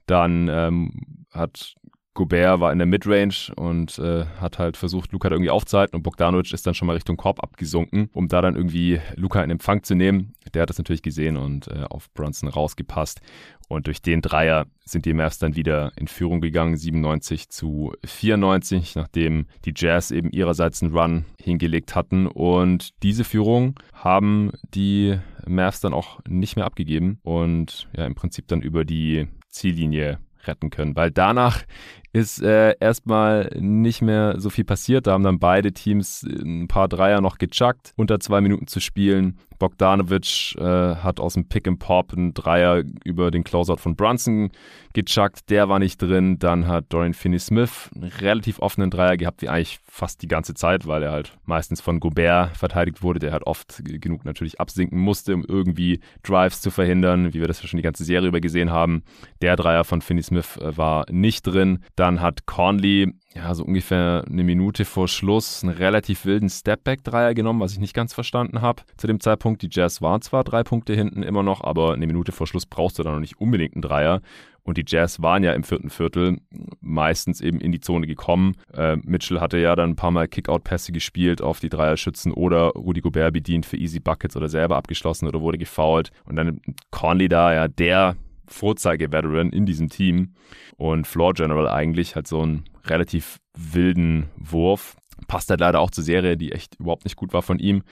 Dann 0.05 0.47
ähm, 0.49 1.25
hat 1.31 1.75
Gobert 2.13 2.59
war 2.59 2.73
in 2.73 2.77
der 2.77 2.87
Midrange 2.87 3.53
und 3.55 3.97
äh, 3.97 4.25
hat 4.39 4.59
halt 4.59 4.75
versucht, 4.75 5.13
Luca 5.13 5.29
da 5.29 5.35
irgendwie 5.35 5.49
aufzuhalten 5.49 5.95
und 5.95 6.03
Bogdanovic 6.03 6.51
ist 6.51 6.67
dann 6.67 6.73
schon 6.73 6.87
mal 6.87 6.93
Richtung 6.93 7.15
Korb 7.15 7.41
abgesunken, 7.41 8.09
um 8.13 8.27
da 8.27 8.41
dann 8.41 8.55
irgendwie 8.55 8.99
Luca 9.15 9.41
in 9.41 9.49
Empfang 9.49 9.83
zu 9.83 9.95
nehmen. 9.95 10.33
Der 10.53 10.63
hat 10.63 10.69
das 10.69 10.77
natürlich 10.77 11.03
gesehen 11.03 11.37
und 11.37 11.67
äh, 11.69 11.85
auf 11.89 12.11
Brunson 12.13 12.49
rausgepasst. 12.49 13.21
Und 13.69 13.87
durch 13.87 14.01
den 14.01 14.21
Dreier 14.21 14.65
sind 14.83 15.05
die 15.05 15.13
Mavs 15.13 15.39
dann 15.39 15.55
wieder 15.55 15.93
in 15.95 16.09
Führung 16.09 16.41
gegangen, 16.41 16.75
97 16.75 17.47
zu 17.47 17.93
94, 18.03 18.95
nachdem 18.95 19.45
die 19.63 19.73
Jazz 19.73 20.11
eben 20.11 20.29
ihrerseits 20.31 20.83
einen 20.83 20.93
Run 20.93 21.25
hingelegt 21.41 21.95
hatten. 21.95 22.27
Und 22.27 23.01
diese 23.01 23.23
Führung 23.23 23.79
haben 23.93 24.51
die 24.73 25.17
Mavs 25.47 25.79
dann 25.79 25.93
auch 25.93 26.19
nicht 26.27 26.57
mehr 26.57 26.65
abgegeben 26.65 27.19
und 27.23 27.87
ja 27.95 28.05
im 28.05 28.15
Prinzip 28.15 28.49
dann 28.49 28.61
über 28.61 28.83
die 28.83 29.29
Ziellinie 29.47 30.19
retten 30.47 30.69
können, 30.69 30.95
weil 30.95 31.11
danach 31.11 31.63
ist 32.13 32.41
äh, 32.41 32.75
erstmal 32.79 33.49
nicht 33.57 34.01
mehr 34.01 34.39
so 34.39 34.49
viel 34.49 34.65
passiert. 34.65 35.07
Da 35.07 35.13
haben 35.13 35.23
dann 35.23 35.39
beide 35.39 35.71
Teams 35.71 36.23
ein 36.23 36.67
paar 36.67 36.87
Dreier 36.87 37.21
noch 37.21 37.37
gechuckt, 37.37 37.93
unter 37.95 38.19
zwei 38.19 38.41
Minuten 38.41 38.67
zu 38.67 38.79
spielen. 38.79 39.37
Bogdanovic 39.61 40.55
äh, 40.57 40.95
hat 40.95 41.19
aus 41.19 41.35
dem 41.35 41.47
Pick 41.47 41.67
and 41.67 41.77
Pop 41.77 42.13
einen 42.13 42.33
Dreier 42.33 42.83
über 43.03 43.29
den 43.29 43.43
Closeout 43.43 43.77
von 43.77 43.95
Brunson 43.95 44.49
gechuckt. 44.93 45.51
Der 45.51 45.69
war 45.69 45.77
nicht 45.77 46.01
drin. 46.01 46.39
Dann 46.39 46.67
hat 46.67 46.85
Dorian 46.89 47.13
Finney-Smith 47.13 47.91
einen 47.93 48.11
relativ 48.11 48.57
offenen 48.59 48.89
Dreier 48.89 49.17
gehabt, 49.17 49.43
wie 49.43 49.49
eigentlich 49.49 49.79
fast 49.87 50.23
die 50.23 50.27
ganze 50.27 50.55
Zeit, 50.55 50.87
weil 50.87 51.03
er 51.03 51.11
halt 51.11 51.37
meistens 51.45 51.79
von 51.79 51.99
Gobert 51.99 52.57
verteidigt 52.57 53.03
wurde, 53.03 53.19
der 53.19 53.33
halt 53.33 53.45
oft 53.45 53.83
genug 53.85 54.25
natürlich 54.25 54.59
absinken 54.59 54.97
musste, 54.97 55.35
um 55.35 55.45
irgendwie 55.47 55.99
Drives 56.23 56.61
zu 56.61 56.71
verhindern, 56.71 57.33
wie 57.35 57.39
wir 57.39 57.47
das 57.47 57.61
schon 57.61 57.77
die 57.77 57.83
ganze 57.83 58.03
Serie 58.03 58.29
über 58.29 58.41
gesehen 58.41 58.71
haben. 58.71 59.03
Der 59.43 59.55
Dreier 59.55 59.83
von 59.83 60.01
Finney-Smith 60.01 60.57
äh, 60.57 60.75
war 60.75 61.05
nicht 61.11 61.43
drin. 61.43 61.83
Dann 62.01 62.19
hat 62.19 62.47
Conley 62.47 63.13
ja, 63.35 63.53
so 63.53 63.63
ungefähr 63.63 64.25
eine 64.27 64.43
Minute 64.43 64.85
vor 64.85 65.07
Schluss 65.07 65.61
einen 65.61 65.71
relativ 65.71 66.25
wilden 66.25 66.49
Stepback-Dreier 66.49 67.35
genommen, 67.35 67.59
was 67.59 67.73
ich 67.73 67.79
nicht 67.79 67.93
ganz 67.93 68.11
verstanden 68.11 68.61
habe. 68.61 68.81
Zu 68.97 69.05
dem 69.05 69.19
Zeitpunkt, 69.19 69.61
die 69.61 69.69
Jazz 69.71 70.01
waren 70.01 70.23
zwar 70.23 70.43
drei 70.43 70.63
Punkte 70.63 70.95
hinten 70.95 71.21
immer 71.21 71.43
noch, 71.43 71.63
aber 71.63 71.93
eine 71.93 72.07
Minute 72.07 72.31
vor 72.31 72.47
Schluss 72.47 72.65
brauchst 72.65 72.97
du 72.97 73.03
dann 73.03 73.13
noch 73.13 73.19
nicht 73.19 73.39
unbedingt 73.39 73.75
einen 73.75 73.83
Dreier. 73.83 74.21
Und 74.63 74.79
die 74.79 74.83
Jazz 74.87 75.21
waren 75.21 75.43
ja 75.43 75.53
im 75.53 75.63
vierten 75.63 75.91
Viertel 75.91 76.39
meistens 76.79 77.39
eben 77.39 77.61
in 77.61 77.71
die 77.71 77.81
Zone 77.81 78.07
gekommen. 78.07 78.55
Äh, 78.73 78.95
Mitchell 79.03 79.39
hatte 79.39 79.59
ja 79.59 79.75
dann 79.75 79.91
ein 79.91 79.95
paar 79.95 80.09
Mal 80.09 80.27
Kickout-Pässe 80.27 80.93
gespielt 80.93 81.43
auf 81.43 81.59
die 81.59 81.69
Dreierschützen 81.69 82.31
oder 82.31 82.69
Rudy 82.69 83.01
Gobert 83.01 83.31
bedient 83.31 83.67
für 83.67 83.77
Easy 83.77 83.99
Buckets 83.99 84.35
oder 84.35 84.49
selber 84.49 84.75
abgeschlossen 84.75 85.27
oder 85.27 85.41
wurde 85.41 85.59
gefoult. 85.59 86.09
Und 86.25 86.35
dann 86.35 86.61
Conley 86.89 87.29
da, 87.29 87.53
ja, 87.53 87.67
der 87.67 88.15
Vorzeige-Veteran 88.51 89.49
in 89.49 89.65
diesem 89.65 89.89
Team 89.89 90.33
und 90.77 91.07
Floor 91.07 91.33
General 91.33 91.67
eigentlich 91.67 92.15
hat 92.15 92.27
so 92.27 92.41
einen 92.41 92.65
relativ 92.85 93.37
wilden 93.57 94.29
Wurf. 94.35 94.95
Passt 95.27 95.49
halt 95.49 95.59
leider 95.59 95.79
auch 95.79 95.91
zur 95.91 96.03
Serie, 96.03 96.37
die 96.37 96.51
echt 96.51 96.79
überhaupt 96.79 97.05
nicht 97.05 97.15
gut 97.15 97.33
war 97.33 97.41
von 97.41 97.59
ihm. 97.59 97.83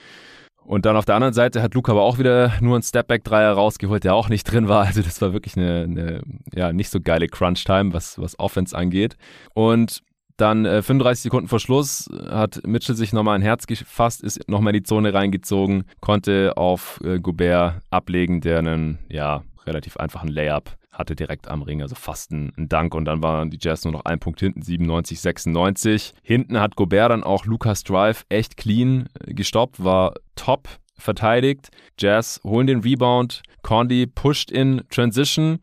Und 0.70 0.86
dann 0.86 0.96
auf 0.96 1.06
der 1.06 1.16
anderen 1.16 1.34
Seite 1.34 1.64
hat 1.64 1.74
Luca 1.74 1.94
aber 1.94 2.04
auch 2.04 2.20
wieder 2.20 2.54
nur 2.62 2.76
einen 2.76 2.84
Stepback-Dreier 2.84 3.54
rausgeholt, 3.54 4.04
der 4.04 4.14
auch 4.14 4.30
nicht 4.30 4.44
drin 4.44 4.68
war. 4.68 4.86
Also 4.86 5.02
das 5.02 5.22
war 5.22 5.34
wirklich 5.34 5.58
eine, 5.58 5.84
eine 5.84 6.22
ja, 6.54 6.72
nicht 6.74 6.92
so 6.92 7.00
geile 7.02 7.28
Crunch-Time, 7.28 7.94
was, 7.94 8.20
was 8.20 8.38
Offense 8.38 8.78
angeht. 8.78 9.18
Und 9.56 10.04
dann 10.38 10.66
äh, 10.66 10.82
35 10.82 11.24
Sekunden 11.24 11.48
vor 11.48 11.60
Schluss 11.60 12.10
hat 12.30 12.62
Mitchell 12.66 12.96
sich 12.96 13.14
nochmal 13.14 13.36
ein 13.36 13.42
Herz 13.42 13.68
gefasst, 13.68 14.24
ist 14.24 14.48
nochmal 14.48 14.76
in 14.76 14.82
die 14.82 14.88
Zone 14.88 15.14
reingezogen, 15.14 15.86
konnte 16.02 16.56
auf 16.56 17.02
äh, 17.04 17.20
Gobert 17.20 17.82
ablegen, 17.90 18.40
der 18.40 18.60
einen, 18.60 19.00
ja, 19.10 19.44
relativ 19.70 19.98
einfachen 19.98 20.30
Layup 20.30 20.76
hatte 20.92 21.16
direkt 21.16 21.48
am 21.48 21.62
Ring, 21.62 21.82
also 21.82 21.96
fast 21.96 22.32
ein, 22.32 22.52
ein 22.58 22.68
Dank 22.68 22.94
und 22.94 23.06
dann 23.06 23.24
waren 23.24 23.50
die 23.50 23.60
Jazz 23.62 23.86
nur 23.86 23.94
noch 23.94 24.06
ein 24.06 24.20
Punkt 24.20 24.42
hinten, 24.42 24.62
97, 24.62 25.22
96. 25.22 26.14
Hinten 26.22 26.60
hat 26.60 26.76
Gobert 26.76 27.12
dann 27.12 27.24
auch 27.24 27.46
Lucas 27.46 27.84
Drive 27.84 28.26
echt 28.28 28.58
clean 28.58 29.08
äh, 29.26 29.34
gestoppt, 29.34 29.82
war 29.84 30.14
top 30.36 30.68
verteidigt. 30.98 31.70
Jazz 31.98 32.42
holen 32.44 32.68
den 32.68 32.82
Rebound, 32.82 33.42
Condi 33.62 34.08
pusht 34.08 34.52
in 34.52 34.82
Transition 34.90 35.60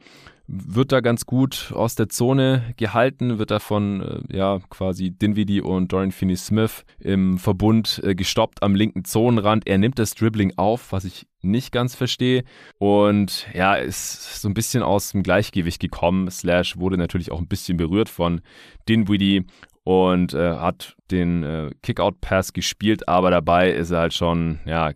wird 0.49 0.93
da 0.93 1.01
ganz 1.01 1.27
gut 1.27 1.73
aus 1.75 1.95
der 1.97 2.09
Zone 2.09 2.75
gehalten, 2.77 3.39
wird 3.39 3.51
da 3.51 3.59
von 3.59 4.01
äh, 4.01 4.37
ja, 4.37 4.61
quasi 4.71 5.11
Dinwiddie 5.11 5.61
und 5.61 5.93
Dorian 5.93 6.13
Finney-Smith 6.13 6.85
im 7.01 7.39
Verbund 7.39 8.01
äh, 8.05 8.15
gestoppt 8.15 8.63
am 8.63 8.75
linken 8.75 9.05
Zonenrand. 9.05 9.67
Er 9.67 9.79
nimmt 9.79 9.99
das 9.99 10.15
Dribbling 10.15 10.53
auf, 10.57 10.93
was 10.93 11.05
ich 11.05 11.27
nicht 11.43 11.73
ganz 11.73 11.95
verstehe. 11.95 12.45
Und 12.79 13.47
ja, 13.55 13.75
ist 13.75 14.41
so 14.41 14.49
ein 14.49 14.55
bisschen 14.55 14.83
aus 14.83 15.13
dem 15.13 15.23
Gleichgewicht 15.23 15.81
gekommen. 15.81 16.31
Slash 16.31 16.77
wurde 16.77 16.97
natürlich 16.97 17.33
auch 17.33 17.41
ein 17.41 17.49
bisschen 17.49 17.77
berührt 17.77 18.09
von 18.09 18.41
Dinwiddie 18.89 19.47
und 19.83 20.35
äh, 20.35 20.57
hat 20.57 20.97
den 21.11 21.43
äh, 21.43 21.71
Kickout-Pass 21.83 22.53
gespielt, 22.53 23.09
aber 23.09 23.31
dabei 23.31 23.71
ist 23.71 23.93
er 23.93 24.01
halt 24.01 24.15
schon, 24.15 24.59
ja, 24.65 24.93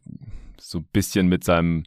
so 0.59 0.79
ein 0.79 0.89
bisschen 0.93 1.29
mit 1.29 1.45
seinem 1.45 1.85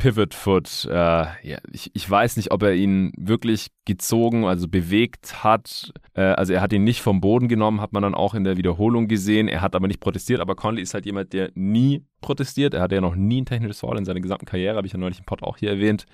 Pivot 0.00 0.32
Foot, 0.32 0.86
äh, 0.90 0.94
ja, 0.94 1.58
ich, 1.70 1.90
ich 1.92 2.10
weiß 2.10 2.38
nicht, 2.38 2.52
ob 2.52 2.62
er 2.62 2.72
ihn 2.72 3.12
wirklich 3.18 3.68
gezogen, 3.84 4.46
also 4.46 4.66
bewegt 4.66 5.44
hat. 5.44 5.92
Äh, 6.14 6.22
also 6.22 6.54
er 6.54 6.62
hat 6.62 6.72
ihn 6.72 6.84
nicht 6.84 7.02
vom 7.02 7.20
Boden 7.20 7.48
genommen, 7.48 7.82
hat 7.82 7.92
man 7.92 8.02
dann 8.02 8.14
auch 8.14 8.34
in 8.34 8.44
der 8.44 8.56
Wiederholung 8.56 9.08
gesehen. 9.08 9.46
Er 9.46 9.60
hat 9.60 9.76
aber 9.76 9.88
nicht 9.88 10.00
protestiert, 10.00 10.40
aber 10.40 10.54
Conley 10.56 10.82
ist 10.82 10.94
halt 10.94 11.04
jemand, 11.04 11.34
der 11.34 11.50
nie 11.54 12.02
protestiert. 12.22 12.72
Er 12.72 12.80
hatte 12.80 12.94
ja 12.94 13.02
noch 13.02 13.14
nie 13.14 13.42
ein 13.42 13.46
technisches 13.46 13.80
Foul 13.80 13.98
in 13.98 14.06
seiner 14.06 14.20
gesamten 14.20 14.46
Karriere, 14.46 14.76
habe 14.76 14.86
ich 14.86 14.94
ja 14.94 14.98
neulich 14.98 15.18
im 15.18 15.26
Pod 15.26 15.42
auch 15.42 15.58
hier 15.58 15.70
erwähnt, 15.70 16.06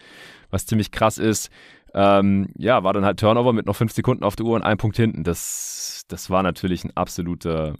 was 0.50 0.66
ziemlich 0.66 0.90
krass 0.90 1.18
ist. 1.18 1.50
Ähm, 1.94 2.48
ja, 2.58 2.82
war 2.82 2.92
dann 2.92 3.04
halt 3.04 3.20
Turnover 3.20 3.52
mit 3.52 3.66
noch 3.66 3.76
fünf 3.76 3.92
Sekunden 3.92 4.24
auf 4.24 4.34
der 4.34 4.46
Uhr 4.46 4.56
und 4.56 4.62
ein 4.62 4.78
Punkt 4.78 4.96
hinten. 4.96 5.22
Das, 5.22 6.02
das 6.08 6.28
war 6.28 6.42
natürlich 6.42 6.84
ein 6.84 6.96
absoluter 6.96 7.74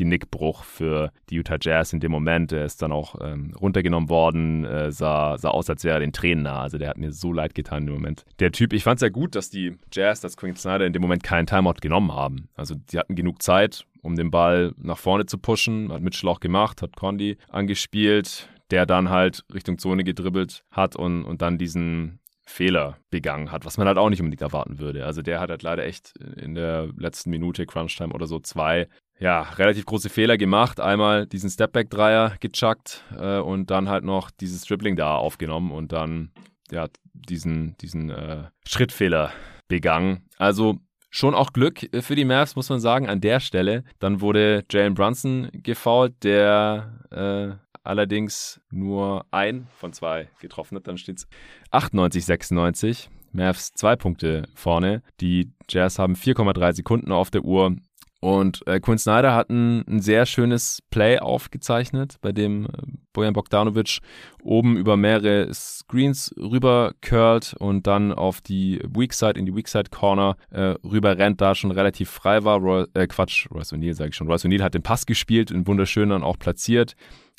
Genickbruch 0.00 0.64
für 0.64 1.12
die 1.28 1.36
Utah 1.36 1.58
Jazz 1.60 1.92
in 1.92 2.00
dem 2.00 2.10
Moment. 2.10 2.52
Er 2.52 2.64
ist 2.64 2.80
dann 2.80 2.90
auch 2.90 3.16
ähm, 3.20 3.52
runtergenommen 3.60 4.08
worden, 4.08 4.64
äh, 4.64 4.90
sah, 4.90 5.36
sah 5.36 5.50
aus, 5.50 5.68
als 5.68 5.84
wäre 5.84 5.96
er 5.96 6.00
den 6.00 6.14
Tränen 6.14 6.44
nah. 6.44 6.62
Also 6.62 6.78
der 6.78 6.88
hat 6.88 6.96
mir 6.96 7.12
so 7.12 7.34
leid 7.34 7.54
getan 7.54 7.86
im 7.86 7.92
Moment. 7.92 8.24
Der 8.38 8.50
Typ, 8.50 8.72
ich 8.72 8.82
fand 8.82 8.96
es 8.96 9.02
ja 9.02 9.10
gut, 9.10 9.34
dass 9.34 9.50
die 9.50 9.76
Jazz, 9.92 10.22
dass 10.22 10.38
Quinn 10.38 10.56
Snyder 10.56 10.86
in 10.86 10.94
dem 10.94 11.02
Moment 11.02 11.22
keinen 11.22 11.46
Timeout 11.46 11.80
genommen 11.82 12.14
haben. 12.14 12.48
Also 12.54 12.76
die 12.76 12.98
hatten 12.98 13.14
genug 13.14 13.42
Zeit, 13.42 13.84
um 14.00 14.16
den 14.16 14.30
Ball 14.30 14.72
nach 14.78 14.96
vorne 14.96 15.26
zu 15.26 15.36
pushen. 15.36 15.92
Hat 15.92 16.00
Mitchell 16.00 16.30
auch 16.30 16.40
gemacht, 16.40 16.80
hat 16.80 16.96
Condi 16.96 17.36
angespielt, 17.50 18.48
der 18.70 18.86
dann 18.86 19.10
halt 19.10 19.44
Richtung 19.52 19.76
Zone 19.76 20.02
gedribbelt 20.02 20.64
hat 20.70 20.96
und, 20.96 21.24
und 21.24 21.42
dann 21.42 21.58
diesen 21.58 22.20
Fehler 22.46 22.96
begangen 23.10 23.52
hat, 23.52 23.64
was 23.66 23.76
man 23.76 23.86
halt 23.86 23.98
auch 23.98 24.08
nicht 24.08 24.20
unbedingt 24.20 24.40
erwarten 24.40 24.78
würde. 24.78 25.04
Also 25.04 25.20
der 25.20 25.40
hat 25.40 25.50
halt 25.50 25.62
leider 25.62 25.84
echt 25.84 26.16
in 26.16 26.54
der 26.54 26.88
letzten 26.96 27.30
Minute 27.30 27.66
Crunch-Time 27.66 28.14
oder 28.14 28.26
so 28.26 28.40
zwei 28.40 28.88
ja, 29.20 29.42
relativ 29.42 29.84
große 29.84 30.08
Fehler 30.08 30.38
gemacht. 30.38 30.80
Einmal 30.80 31.26
diesen 31.26 31.50
Stepback-Dreier 31.50 32.36
gechuckt 32.40 33.04
äh, 33.16 33.38
und 33.38 33.70
dann 33.70 33.88
halt 33.88 34.02
noch 34.02 34.30
dieses 34.30 34.62
Dribbling 34.62 34.96
da 34.96 35.14
aufgenommen 35.16 35.70
und 35.70 35.92
dann 35.92 36.32
ja, 36.70 36.88
diesen, 37.12 37.76
diesen 37.78 38.10
äh, 38.10 38.44
Schrittfehler 38.66 39.30
begangen. 39.68 40.26
Also 40.38 40.78
schon 41.10 41.34
auch 41.34 41.52
Glück 41.52 41.86
für 42.00 42.14
die 42.14 42.24
Mavs, 42.24 42.56
muss 42.56 42.70
man 42.70 42.80
sagen, 42.80 43.08
an 43.08 43.20
der 43.20 43.40
Stelle. 43.40 43.84
Dann 43.98 44.22
wurde 44.22 44.64
Jalen 44.70 44.94
Brunson 44.94 45.50
gefoult, 45.52 46.24
der 46.24 47.00
äh, 47.10 47.54
allerdings 47.82 48.60
nur 48.70 49.26
ein 49.30 49.66
von 49.76 49.92
zwei 49.92 50.30
getroffen 50.40 50.76
hat. 50.76 50.86
Dann 50.86 50.96
steht 50.96 51.18
es 51.18 51.28
98, 51.70 52.24
96. 52.24 53.10
Mavs 53.32 53.72
zwei 53.74 53.96
Punkte 53.96 54.48
vorne. 54.54 55.02
Die 55.20 55.52
Jazz 55.68 55.98
haben 55.98 56.14
4,3 56.14 56.72
Sekunden 56.72 57.12
auf 57.12 57.30
der 57.30 57.44
Uhr. 57.44 57.76
Und 58.20 58.66
äh, 58.66 58.80
Quinn 58.80 58.98
Snyder 58.98 59.34
hat 59.34 59.48
ein, 59.48 59.82
ein, 59.88 60.00
sehr 60.00 60.26
schönes 60.26 60.80
Play 60.90 61.18
aufgezeichnet, 61.18 62.16
bei 62.20 62.32
dem 62.32 62.66
äh, 62.66 62.68
Bojan 63.14 63.32
Bogdanovic 63.32 64.00
oben 64.42 64.76
über 64.76 64.98
mehrere 64.98 65.52
Screens 65.54 66.34
rüber 66.36 66.92
curlt 67.00 67.54
und 67.58 67.86
dann 67.86 68.12
auf 68.12 68.42
die 68.42 68.80
Weak 68.86 69.14
Side, 69.14 69.38
in 69.38 69.46
die 69.46 69.56
Weak 69.56 69.68
Side 69.68 69.90
Corner 69.90 70.36
äh, 70.50 70.74
rüber 70.84 71.16
rennt, 71.16 71.40
da 71.40 71.54
schon 71.54 71.70
relativ 71.70 72.10
frei 72.10 72.44
war. 72.44 72.58
Roy, 72.58 72.84
äh, 72.92 73.06
Quatsch, 73.06 73.48
Royce 73.50 73.72
O'Neal 73.72 73.94
sage 73.94 74.10
ich 74.10 74.16
schon. 74.16 74.28
Royce 74.28 74.44
O'Neal 74.44 74.62
hat 74.62 74.74
den 74.74 74.82
Pass 74.82 75.06
gespielt, 75.06 75.50
und 75.50 75.66
wunderschön 75.66 76.10
dann 76.10 76.22
auch 76.22 76.38
platziert 76.38 76.96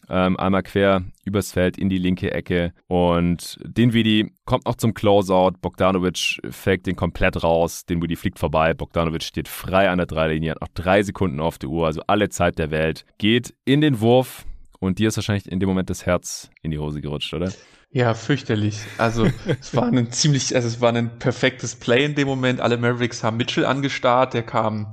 ähm, 0.10 0.38
einmal 0.38 0.64
quer 0.64 1.04
übers 1.24 1.52
Feld 1.52 1.78
in 1.78 1.90
die 1.90 1.98
linke 1.98 2.32
Ecke. 2.32 2.74
Und 2.88 3.58
Dinwiddie 3.64 4.32
kommt 4.46 4.66
noch 4.66 4.76
zum 4.76 4.94
Closeout. 4.94 5.54
Bogdanovic 5.62 6.42
fällt 6.50 6.86
den 6.86 6.96
komplett 6.96 7.44
raus. 7.44 7.86
Dinwiddie 7.86 8.16
fliegt 8.16 8.40
vorbei. 8.40 8.74
Bogdanovic 8.74 9.24
steht 9.24 9.48
frei 9.48 9.90
an 9.90 9.98
der 9.98 10.08
Dreilinie, 10.08 10.52
hat 10.52 10.62
noch 10.62 10.68
drei 10.74 11.04
Sekunden 11.04 11.40
auf 11.40 11.58
der 11.58 11.70
Uhr, 11.70 11.86
also 11.88 12.02
alle 12.08 12.30
Zeit 12.30 12.60
der 12.60 12.72
Welt. 12.72 13.06
Geht 13.18 13.54
in 13.66 13.82
den 13.82 14.02
Wurf 14.02 14.46
und 14.80 15.00
dir 15.00 15.10
ist 15.10 15.18
wahrscheinlich 15.18 15.50
in 15.52 15.60
dem 15.60 15.70
Moment 15.70 15.90
das 15.90 16.06
Herz 16.06 16.50
in 16.62 16.72
die 16.72 16.80
Hose 16.80 17.02
gerutscht, 17.02 17.34
oder? 17.34 17.52
Ja, 17.92 18.14
fürchterlich. 18.14 18.80
Also 18.98 19.28
es 19.60 19.76
war 19.76 19.88
ein 19.88 20.12
ziemlich, 20.12 20.56
also 20.56 20.68
es 20.68 20.80
war 20.82 20.94
ein 20.94 21.20
perfektes 21.20 21.76
Play 21.76 22.06
in 22.06 22.16
dem 22.16 22.28
Moment. 22.28 22.62
Alle 22.62 22.78
Mavericks 22.78 23.24
haben 23.24 23.38
Mitchell 23.38 23.66
angestarrt, 23.66 24.34
der 24.34 24.44
kam 24.44 24.92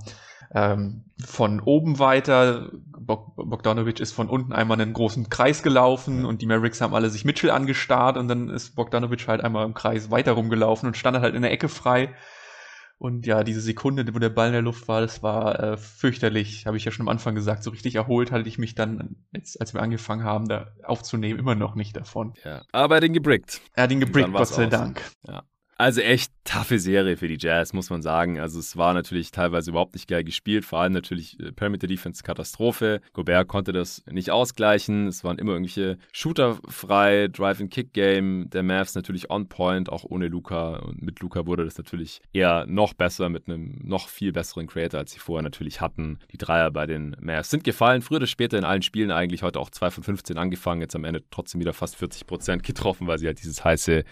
ähm, 0.55 1.05
von 1.25 1.61
oben 1.61 1.99
weiter. 1.99 2.71
Bogdanovic 2.99 4.01
ist 4.01 4.13
von 4.13 4.29
unten 4.29 4.53
einmal 4.53 4.81
einen 4.81 4.93
großen 4.93 5.29
Kreis 5.31 5.63
gelaufen 5.63 6.25
und 6.25 6.43
die 6.43 6.47
Mavericks 6.47 6.81
haben 6.81 6.95
alle 6.95 7.11
sich 7.11 7.25
Mitchell 7.25 7.51
angestarrt 7.51 8.17
und 8.17 8.29
dann 8.29 8.49
ist 8.51 8.75
Bogdanovic 8.77 9.27
halt 9.29 9.43
einmal 9.43 9.65
im 9.65 9.75
Kreis 9.75 10.11
weiter 10.11 10.33
rumgelaufen 10.33 10.87
und 10.87 10.97
stand 10.97 11.19
halt 11.19 11.35
in 11.35 11.43
der 11.43 11.53
Ecke 11.53 11.69
frei. 11.69 12.15
Und 12.99 13.27
ja, 13.27 13.45
diese 13.45 13.61
Sekunde, 13.61 14.13
wo 14.13 14.19
der 14.19 14.29
Ball 14.29 14.49
in 14.49 14.55
der 14.55 14.63
Luft 14.63 14.89
war, 14.89 15.01
das 15.01 15.23
war 15.23 15.61
äh, 15.61 15.77
fürchterlich. 15.77 16.67
Habe 16.67 16.77
ich 16.77 16.85
ja 16.85 16.91
schon 16.91 17.05
am 17.05 17.09
Anfang 17.09 17.37
gesagt. 17.37 17.63
So 17.63 17.71
richtig 17.71 17.95
erholt 17.95 18.33
hatte 18.33 18.49
ich 18.49 18.59
mich 18.59 18.75
dann, 18.75 19.15
jetzt, 19.33 19.61
als 19.61 19.73
wir 19.73 19.83
angefangen 19.83 20.25
haben, 20.25 20.49
da 20.49 20.73
aufzunehmen, 20.83 21.39
immer 21.39 21.55
noch 21.55 21.77
nicht 21.77 21.97
davon. 21.97 22.35
Ja, 22.45 22.63
aber 22.73 22.97
er 22.97 22.99
hat 22.99 23.05
ihn 23.05 23.13
gebrickt. 23.13 23.61
Er 23.75 23.85
hat 23.85 23.93
ihn 23.93 24.01
gebrickt, 24.01 24.33
Gott 24.33 24.49
sei 24.49 24.65
aus. 24.65 24.71
Dank. 24.71 25.01
Ja. 25.23 25.45
Also 25.81 26.01
echt 26.01 26.33
taffe 26.43 26.81
Serie 26.81 27.17
für 27.17 27.29
die 27.29 27.39
Jazz, 27.39 27.73
muss 27.73 27.89
man 27.89 28.03
sagen. 28.03 28.41
Also 28.41 28.59
es 28.59 28.77
war 28.77 28.95
natürlich 28.95 29.31
teilweise 29.31 29.71
überhaupt 29.71 29.95
nicht 29.95 30.09
geil 30.09 30.25
gespielt, 30.25 30.65
vor 30.65 30.81
allem 30.81 30.93
natürlich 30.93 31.39
äh, 31.39 31.53
Perimeter 31.53 31.87
Defense 31.87 32.25
Katastrophe. 32.25 33.01
Gobert 33.13 33.47
konnte 33.47 33.71
das 33.71 34.03
nicht 34.11 34.33
ausgleichen. 34.33 35.07
Es 35.07 35.23
waren 35.23 35.39
immer 35.39 35.53
irgendwelche 35.53 35.97
Shooter 36.11 36.59
frei, 36.67 37.29
Drive-and-Kick-Game. 37.29 38.51
Der 38.51 38.65
Mavs 38.65 38.97
natürlich 38.97 39.31
on 39.31 39.49
point, 39.49 39.89
auch 39.89 40.03
ohne 40.03 40.27
Luca. 40.27 40.79
Und 40.79 41.01
mit 41.01 41.21
Luca 41.21 41.47
wurde 41.47 41.65
das 41.65 41.79
natürlich 41.79 42.23
eher 42.33 42.67
noch 42.67 42.93
besser, 42.93 43.29
mit 43.29 43.47
einem 43.47 43.79
noch 43.85 44.09
viel 44.09 44.33
besseren 44.33 44.67
Creator, 44.67 44.99
als 44.99 45.13
sie 45.13 45.21
vorher 45.21 45.45
natürlich 45.45 45.81
hatten. 45.81 46.19
Die 46.33 46.39
Dreier 46.39 46.73
bei 46.73 46.87
den 46.87 47.15
Mavs 47.21 47.51
sind 47.51 47.63
gefallen, 47.63 48.03
früher 48.03 48.17
oder 48.17 48.27
später 48.27 48.59
in 48.59 48.65
allen 48.65 48.83
Spielen 48.83 49.13
eigentlich. 49.13 49.45
Heute 49.45 49.61
auch 49.61 49.71
2 49.71 49.93
von 49.93 50.03
15 50.03 50.39
angefangen, 50.39 50.81
jetzt 50.81 50.97
am 50.97 51.05
Ende 51.05 51.23
trotzdem 51.31 51.61
wieder 51.61 51.73
fast 51.73 51.95
40 51.95 52.27
Prozent 52.27 52.63
getroffen, 52.65 53.07
weil 53.07 53.19
sie 53.19 53.27
halt 53.27 53.39
dieses 53.39 53.65
heiße 53.65 54.03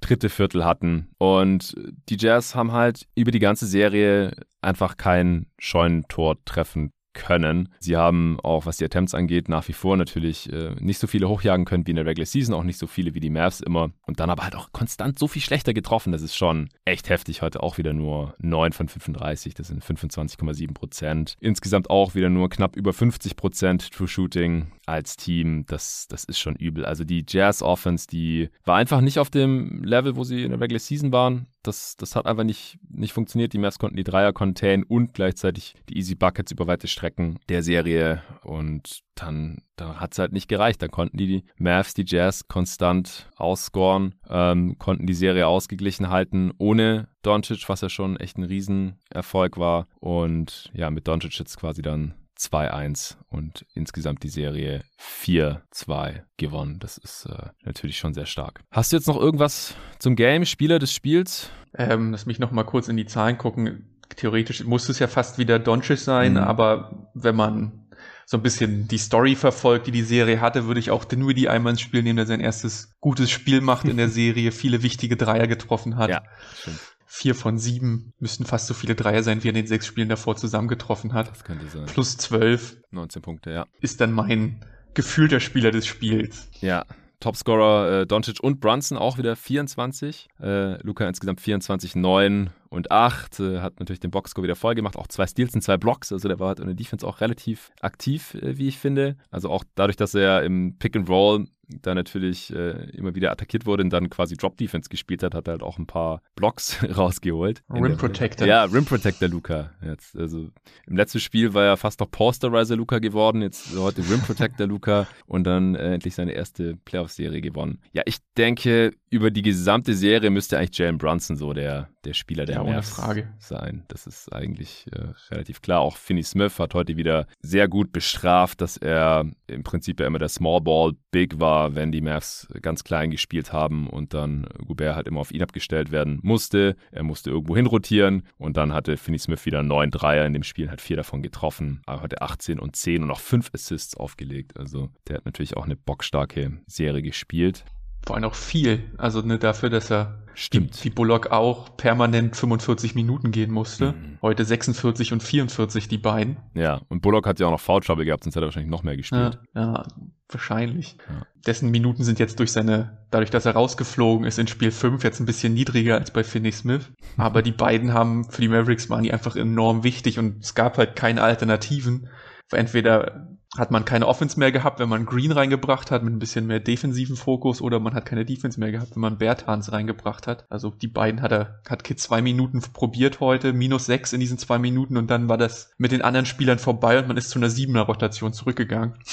dritte 0.00 0.28
Viertel 0.28 0.64
hatten. 0.64 1.10
Und 1.18 1.74
die 2.08 2.16
Jazz 2.18 2.54
haben 2.54 2.72
halt 2.72 3.06
über 3.14 3.30
die 3.30 3.38
ganze 3.38 3.66
Serie 3.66 4.32
einfach 4.60 4.96
kein 4.96 5.46
Scheunentor 5.58 6.44
treffen 6.44 6.92
können. 7.12 7.68
Sie 7.80 7.96
haben 7.96 8.38
auch, 8.40 8.66
was 8.66 8.76
die 8.76 8.84
Attempts 8.84 9.14
angeht, 9.14 9.48
nach 9.48 9.66
wie 9.68 9.72
vor 9.72 9.96
natürlich 9.96 10.52
äh, 10.52 10.74
nicht 10.78 10.98
so 10.98 11.06
viele 11.06 11.28
hochjagen 11.28 11.64
können 11.64 11.86
wie 11.86 11.90
in 11.90 11.96
der 11.96 12.06
Regular 12.06 12.26
Season, 12.26 12.54
auch 12.54 12.62
nicht 12.62 12.78
so 12.78 12.86
viele 12.86 13.14
wie 13.14 13.20
die 13.20 13.30
Mavs 13.30 13.60
immer. 13.60 13.90
Und 14.06 14.20
dann 14.20 14.30
aber 14.30 14.44
halt 14.44 14.56
auch 14.56 14.72
konstant 14.72 15.18
so 15.18 15.28
viel 15.28 15.42
schlechter 15.42 15.74
getroffen. 15.74 16.12
Das 16.12 16.22
ist 16.22 16.36
schon 16.36 16.68
echt 16.84 17.08
heftig. 17.08 17.42
Heute 17.42 17.62
auch 17.62 17.78
wieder 17.78 17.92
nur 17.92 18.34
9 18.38 18.72
von 18.72 18.88
35, 18.88 19.54
das 19.54 19.68
sind 19.68 19.84
25,7 19.84 20.72
Prozent. 20.72 21.36
Insgesamt 21.40 21.90
auch 21.90 22.14
wieder 22.14 22.28
nur 22.28 22.48
knapp 22.48 22.76
über 22.76 22.92
50 22.92 23.36
Prozent 23.36 23.92
True 23.92 24.08
Shooting 24.08 24.72
als 24.86 25.16
Team. 25.16 25.64
Das, 25.66 26.06
das 26.08 26.24
ist 26.24 26.38
schon 26.38 26.56
übel. 26.56 26.84
Also 26.84 27.04
die 27.04 27.24
Jazz 27.28 27.62
Offense, 27.62 28.06
die 28.06 28.48
war 28.64 28.76
einfach 28.76 29.00
nicht 29.00 29.18
auf 29.18 29.30
dem 29.30 29.82
Level, 29.82 30.16
wo 30.16 30.24
sie 30.24 30.42
in 30.42 30.50
der 30.50 30.60
Regular 30.60 30.80
Season 30.80 31.12
waren 31.12 31.46
das, 31.68 31.96
das 31.96 32.16
hat 32.16 32.26
einfach 32.26 32.44
nicht, 32.44 32.78
nicht 32.88 33.12
funktioniert. 33.12 33.52
Die 33.52 33.58
Mavs 33.58 33.78
konnten 33.78 33.96
die 33.96 34.04
Dreier 34.04 34.32
containen 34.32 34.82
und 34.82 35.14
gleichzeitig 35.14 35.74
die 35.88 35.98
Easy 35.98 36.14
Buckets 36.14 36.50
über 36.50 36.66
weite 36.66 36.88
Strecken 36.88 37.38
der 37.48 37.62
Serie. 37.62 38.22
Und 38.42 39.00
dann, 39.14 39.58
dann 39.76 40.00
hat 40.00 40.12
es 40.12 40.18
halt 40.18 40.32
nicht 40.32 40.48
gereicht. 40.48 40.82
Dann 40.82 40.90
konnten 40.90 41.16
die, 41.16 41.26
die 41.26 41.44
Mavs, 41.58 41.94
die 41.94 42.04
Jazz 42.06 42.48
konstant 42.48 43.30
ausscoren, 43.36 44.14
ähm, 44.28 44.78
konnten 44.78 45.06
die 45.06 45.14
Serie 45.14 45.46
ausgeglichen 45.46 46.08
halten, 46.08 46.52
ohne 46.58 47.08
Doncic, 47.22 47.68
was 47.68 47.82
ja 47.82 47.88
schon 47.88 48.16
echt 48.16 48.38
ein 48.38 48.44
Riesenerfolg 48.44 49.58
war. 49.58 49.86
Und 50.00 50.70
ja, 50.72 50.90
mit 50.90 51.06
Doncic 51.06 51.38
jetzt 51.38 51.58
quasi 51.58 51.82
dann 51.82 52.14
2-1 52.38 53.16
und 53.28 53.66
insgesamt 53.74 54.22
die 54.22 54.28
Serie 54.28 54.82
4-2 55.00 56.22
gewonnen. 56.36 56.78
Das 56.78 56.98
ist 56.98 57.26
äh, 57.26 57.48
natürlich 57.64 57.98
schon 57.98 58.14
sehr 58.14 58.26
stark. 58.26 58.60
Hast 58.70 58.92
du 58.92 58.96
jetzt 58.96 59.08
noch 59.08 59.18
irgendwas 59.18 59.74
zum 59.98 60.16
Game, 60.16 60.44
Spieler 60.44 60.78
des 60.78 60.92
Spiels? 60.92 61.50
Ähm, 61.74 62.12
lass 62.12 62.26
mich 62.26 62.38
noch 62.38 62.50
mal 62.50 62.64
kurz 62.64 62.88
in 62.88 62.96
die 62.96 63.06
Zahlen 63.06 63.38
gucken. 63.38 63.98
Theoretisch 64.16 64.64
muss 64.64 64.88
es 64.88 64.98
ja 64.98 65.06
fast 65.06 65.38
wieder 65.38 65.58
Doncic 65.58 65.98
sein, 65.98 66.32
mhm. 66.32 66.38
aber 66.38 67.08
wenn 67.14 67.36
man 67.36 67.88
so 68.24 68.36
ein 68.36 68.42
bisschen 68.42 68.88
die 68.88 68.98
Story 68.98 69.34
verfolgt, 69.34 69.86
die 69.86 69.90
die 69.90 70.02
Serie 70.02 70.40
hatte, 70.40 70.66
würde 70.66 70.80
ich 70.80 70.90
auch 70.90 71.06
Dinwiddie 71.06 71.48
einmal 71.48 71.72
ins 71.72 71.80
Spiel 71.80 72.02
nehmen, 72.02 72.18
der 72.18 72.26
sein 72.26 72.40
erstes 72.40 72.94
gutes 73.00 73.30
Spiel 73.30 73.62
macht 73.62 73.86
in 73.86 73.96
der 73.96 74.08
Serie, 74.10 74.52
viele 74.52 74.82
wichtige 74.82 75.16
Dreier 75.16 75.46
getroffen 75.46 75.96
hat. 75.96 76.10
Ja, 76.10 76.22
stimmt. 76.54 76.78
Vier 77.10 77.34
von 77.34 77.58
sieben 77.58 78.12
müssten 78.18 78.44
fast 78.44 78.66
so 78.66 78.74
viele 78.74 78.94
Dreier 78.94 79.22
sein, 79.22 79.42
wie 79.42 79.48
er 79.48 79.50
in 79.50 79.54
den 79.56 79.66
sechs 79.66 79.86
Spielen 79.86 80.10
davor 80.10 80.36
zusammengetroffen 80.36 81.14
hat. 81.14 81.30
Das 81.30 81.42
könnte 81.42 81.66
sein. 81.66 81.86
Plus 81.86 82.18
zwölf. 82.18 82.76
19 82.90 83.22
Punkte, 83.22 83.50
ja. 83.50 83.66
Ist 83.80 84.02
dann 84.02 84.12
mein 84.12 84.60
gefühlter 84.92 85.40
Spieler 85.40 85.70
des 85.70 85.86
Spiels. 85.86 86.48
Ja, 86.60 86.84
Topscorer 87.20 88.02
äh, 88.02 88.06
Doncic 88.06 88.40
und 88.40 88.60
Brunson 88.60 88.96
auch 88.96 89.18
wieder 89.18 89.34
24. 89.34 90.28
Äh, 90.40 90.80
Luca 90.84 91.08
insgesamt 91.08 91.40
24, 91.40 91.96
9 91.96 92.50
und 92.68 92.92
8. 92.92 93.40
Äh, 93.40 93.60
hat 93.60 93.80
natürlich 93.80 93.98
den 93.98 94.12
Boxscore 94.12 94.44
wieder 94.44 94.54
voll 94.54 94.76
gemacht. 94.76 94.96
Auch 94.96 95.08
zwei 95.08 95.26
Steals 95.26 95.54
und 95.54 95.62
zwei 95.62 95.76
Blocks. 95.76 96.12
Also 96.12 96.28
der 96.28 96.38
war 96.38 96.48
halt 96.48 96.60
in 96.60 96.66
der 96.66 96.76
Defense 96.76 97.04
auch 97.06 97.20
relativ 97.20 97.72
aktiv, 97.80 98.34
äh, 98.34 98.56
wie 98.58 98.68
ich 98.68 98.78
finde. 98.78 99.16
Also 99.30 99.50
auch 99.50 99.64
dadurch, 99.74 99.96
dass 99.96 100.14
er 100.14 100.44
im 100.44 100.76
Pick 100.78 100.94
and 100.94 101.08
Roll 101.08 101.46
da 101.68 101.94
natürlich 101.94 102.54
äh, 102.54 102.90
immer 102.90 103.14
wieder 103.14 103.30
attackiert 103.30 103.66
wurde 103.66 103.82
und 103.82 103.90
dann 103.90 104.10
quasi 104.10 104.36
Drop 104.36 104.56
Defense 104.56 104.88
gespielt 104.88 105.22
hat, 105.22 105.34
hat 105.34 105.48
er 105.48 105.52
halt 105.52 105.62
auch 105.62 105.78
ein 105.78 105.86
paar 105.86 106.22
Blocks 106.34 106.78
rausgeholt. 106.96 107.62
Rim 107.70 107.96
Protector. 107.96 108.46
Ja, 108.46 108.64
Rim 108.64 108.84
Protector 108.84 109.28
Luca. 109.28 109.70
Jetzt, 109.84 110.16
also 110.16 110.50
im 110.86 110.96
letzten 110.96 111.20
Spiel 111.20 111.54
war 111.54 111.64
er 111.64 111.76
fast 111.76 112.00
noch 112.00 112.10
Posterizer 112.10 112.76
Luca 112.76 112.98
geworden, 112.98 113.42
jetzt 113.42 113.76
heute 113.76 114.02
Rim 114.02 114.20
Protector 114.20 114.66
Luca 114.68 115.06
und 115.26 115.44
dann 115.44 115.74
äh, 115.74 115.94
endlich 115.94 116.14
seine 116.14 116.32
erste 116.32 116.76
Playoff-Serie 116.84 117.40
gewonnen. 117.40 117.80
Ja, 117.92 118.02
ich 118.06 118.18
denke, 118.36 118.92
über 119.10 119.30
die 119.30 119.42
gesamte 119.42 119.94
Serie 119.94 120.30
müsste 120.30 120.58
eigentlich 120.58 120.78
Jalen 120.78 120.98
Brunson 120.98 121.36
so 121.36 121.52
der, 121.52 121.88
der 122.08 122.14
Spieler 122.14 122.46
der 122.46 122.56
ja, 122.56 122.64
Mavs 122.64 123.00
sein. 123.38 123.84
Das 123.88 124.06
ist 124.06 124.32
eigentlich 124.32 124.86
äh, 124.92 125.12
relativ 125.30 125.60
klar. 125.60 125.80
Auch 125.80 125.96
Finney 125.96 126.22
Smith 126.22 126.58
hat 126.58 126.74
heute 126.74 126.96
wieder 126.96 127.26
sehr 127.40 127.68
gut 127.68 127.92
bestraft, 127.92 128.62
dass 128.62 128.78
er 128.78 129.26
im 129.46 129.62
Prinzip 129.62 130.00
ja 130.00 130.06
immer 130.06 130.18
der 130.18 130.30
Small 130.30 130.62
Ball 130.62 130.94
Big 131.10 131.38
war, 131.38 131.74
wenn 131.74 131.92
die 131.92 132.00
Mavs 132.00 132.48
ganz 132.62 132.82
klein 132.82 133.10
gespielt 133.10 133.52
haben 133.52 133.88
und 133.88 134.14
dann 134.14 134.46
Gobert 134.66 134.96
halt 134.96 135.06
immer 135.06 135.20
auf 135.20 135.30
ihn 135.30 135.42
abgestellt 135.42 135.90
werden 135.90 136.18
musste. 136.22 136.76
Er 136.90 137.02
musste 137.02 137.30
irgendwo 137.30 137.54
hin 137.54 137.66
rotieren 137.66 138.22
und 138.38 138.56
dann 138.56 138.72
hatte 138.72 138.96
Finney 138.96 139.18
Smith 139.18 139.44
wieder 139.44 139.62
neun 139.62 139.90
Dreier 139.90 140.24
in 140.24 140.32
dem 140.32 140.42
Spiel, 140.42 140.70
hat 140.70 140.80
vier 140.80 140.96
davon 140.96 141.22
getroffen, 141.22 141.82
aber 141.84 142.02
hatte 142.02 142.22
18 142.22 142.58
und 142.58 142.74
10 142.74 143.02
und 143.02 143.10
auch 143.10 143.20
fünf 143.20 143.50
Assists 143.52 143.96
aufgelegt. 143.96 144.58
Also 144.58 144.88
der 145.06 145.18
hat 145.18 145.26
natürlich 145.26 145.56
auch 145.58 145.66
eine 145.66 145.76
bockstarke 145.76 146.58
Serie 146.66 147.02
gespielt 147.02 147.64
vor 148.06 148.16
allem 148.16 148.24
auch 148.24 148.34
viel. 148.34 148.90
Also 148.98 149.20
ne, 149.22 149.38
dafür, 149.38 149.70
dass 149.70 149.90
er 149.90 150.18
Stimmt. 150.40 150.84
Wie 150.84 150.90
Bullock 150.90 151.32
auch 151.32 151.76
permanent 151.76 152.36
45 152.36 152.94
Minuten 152.94 153.32
gehen 153.32 153.50
musste. 153.50 153.94
Mhm. 153.94 154.18
Heute 154.22 154.44
46 154.44 155.12
und 155.12 155.20
44 155.20 155.88
die 155.88 155.98
beiden. 155.98 156.36
Ja, 156.54 156.80
und 156.88 157.02
Bullock 157.02 157.26
hat 157.26 157.40
ja 157.40 157.48
auch 157.48 157.50
noch 157.50 157.60
Foul 157.60 157.80
Trouble 157.80 158.04
gehabt, 158.04 158.22
sonst 158.22 158.36
hätte 158.36 158.44
er 158.44 158.46
wahrscheinlich 158.46 158.70
noch 158.70 158.84
mehr 158.84 158.96
gespielt. 158.96 159.40
Ja, 159.52 159.60
ja 159.60 159.86
wahrscheinlich. 160.28 160.96
Ja. 161.08 161.26
Dessen 161.44 161.72
Minuten 161.72 162.04
sind 162.04 162.20
jetzt 162.20 162.38
durch 162.38 162.52
seine, 162.52 162.98
dadurch, 163.10 163.30
dass 163.30 163.46
er 163.46 163.54
rausgeflogen 163.54 164.28
ist 164.28 164.38
in 164.38 164.46
Spiel 164.46 164.70
5, 164.70 165.02
jetzt 165.02 165.18
ein 165.18 165.26
bisschen 165.26 165.54
niedriger 165.54 165.96
als 165.96 166.12
bei 166.12 166.22
Finney 166.22 166.52
Smith. 166.52 166.88
Aber 167.16 167.42
die 167.42 167.50
beiden 167.50 167.92
haben 167.92 168.30
für 168.30 168.40
die 168.40 168.48
Mavericks 168.48 168.88
waren 168.88 169.02
die 169.02 169.12
einfach 169.12 169.34
enorm 169.34 169.82
wichtig 169.82 170.20
und 170.20 170.44
es 170.44 170.54
gab 170.54 170.78
halt 170.78 170.94
keine 170.94 171.20
Alternativen. 171.22 172.10
Entweder 172.52 173.26
hat 173.56 173.70
man 173.70 173.86
keine 173.86 174.06
Offense 174.06 174.38
mehr 174.38 174.52
gehabt, 174.52 174.78
wenn 174.78 174.90
man 174.90 175.06
Green 175.06 175.32
reingebracht 175.32 175.90
hat 175.90 176.02
mit 176.02 176.12
ein 176.12 176.18
bisschen 176.18 176.46
mehr 176.46 176.60
defensiven 176.60 177.16
Fokus 177.16 177.62
oder 177.62 177.80
man 177.80 177.94
hat 177.94 178.04
keine 178.04 178.26
Defense 178.26 178.60
mehr 178.60 178.70
gehabt, 178.72 178.94
wenn 178.94 179.00
man 179.00 179.16
Bertans 179.16 179.72
reingebracht 179.72 180.26
hat. 180.26 180.44
Also 180.50 180.70
die 180.70 180.88
beiden 180.88 181.22
hat 181.22 181.32
er, 181.32 181.60
hat 181.68 181.82
Kid 181.82 181.98
zwei 181.98 182.20
Minuten 182.20 182.60
probiert 182.60 183.20
heute, 183.20 183.54
minus 183.54 183.86
sechs 183.86 184.12
in 184.12 184.20
diesen 184.20 184.36
zwei 184.36 184.58
Minuten 184.58 184.98
und 184.98 185.08
dann 185.10 185.30
war 185.30 185.38
das 185.38 185.70
mit 185.78 185.92
den 185.92 186.02
anderen 186.02 186.26
Spielern 186.26 186.58
vorbei 186.58 186.98
und 186.98 187.08
man 187.08 187.16
ist 187.16 187.30
zu 187.30 187.38
einer 187.38 187.48
siebener 187.48 187.82
Rotation 187.82 188.32
zurückgegangen. 188.32 188.94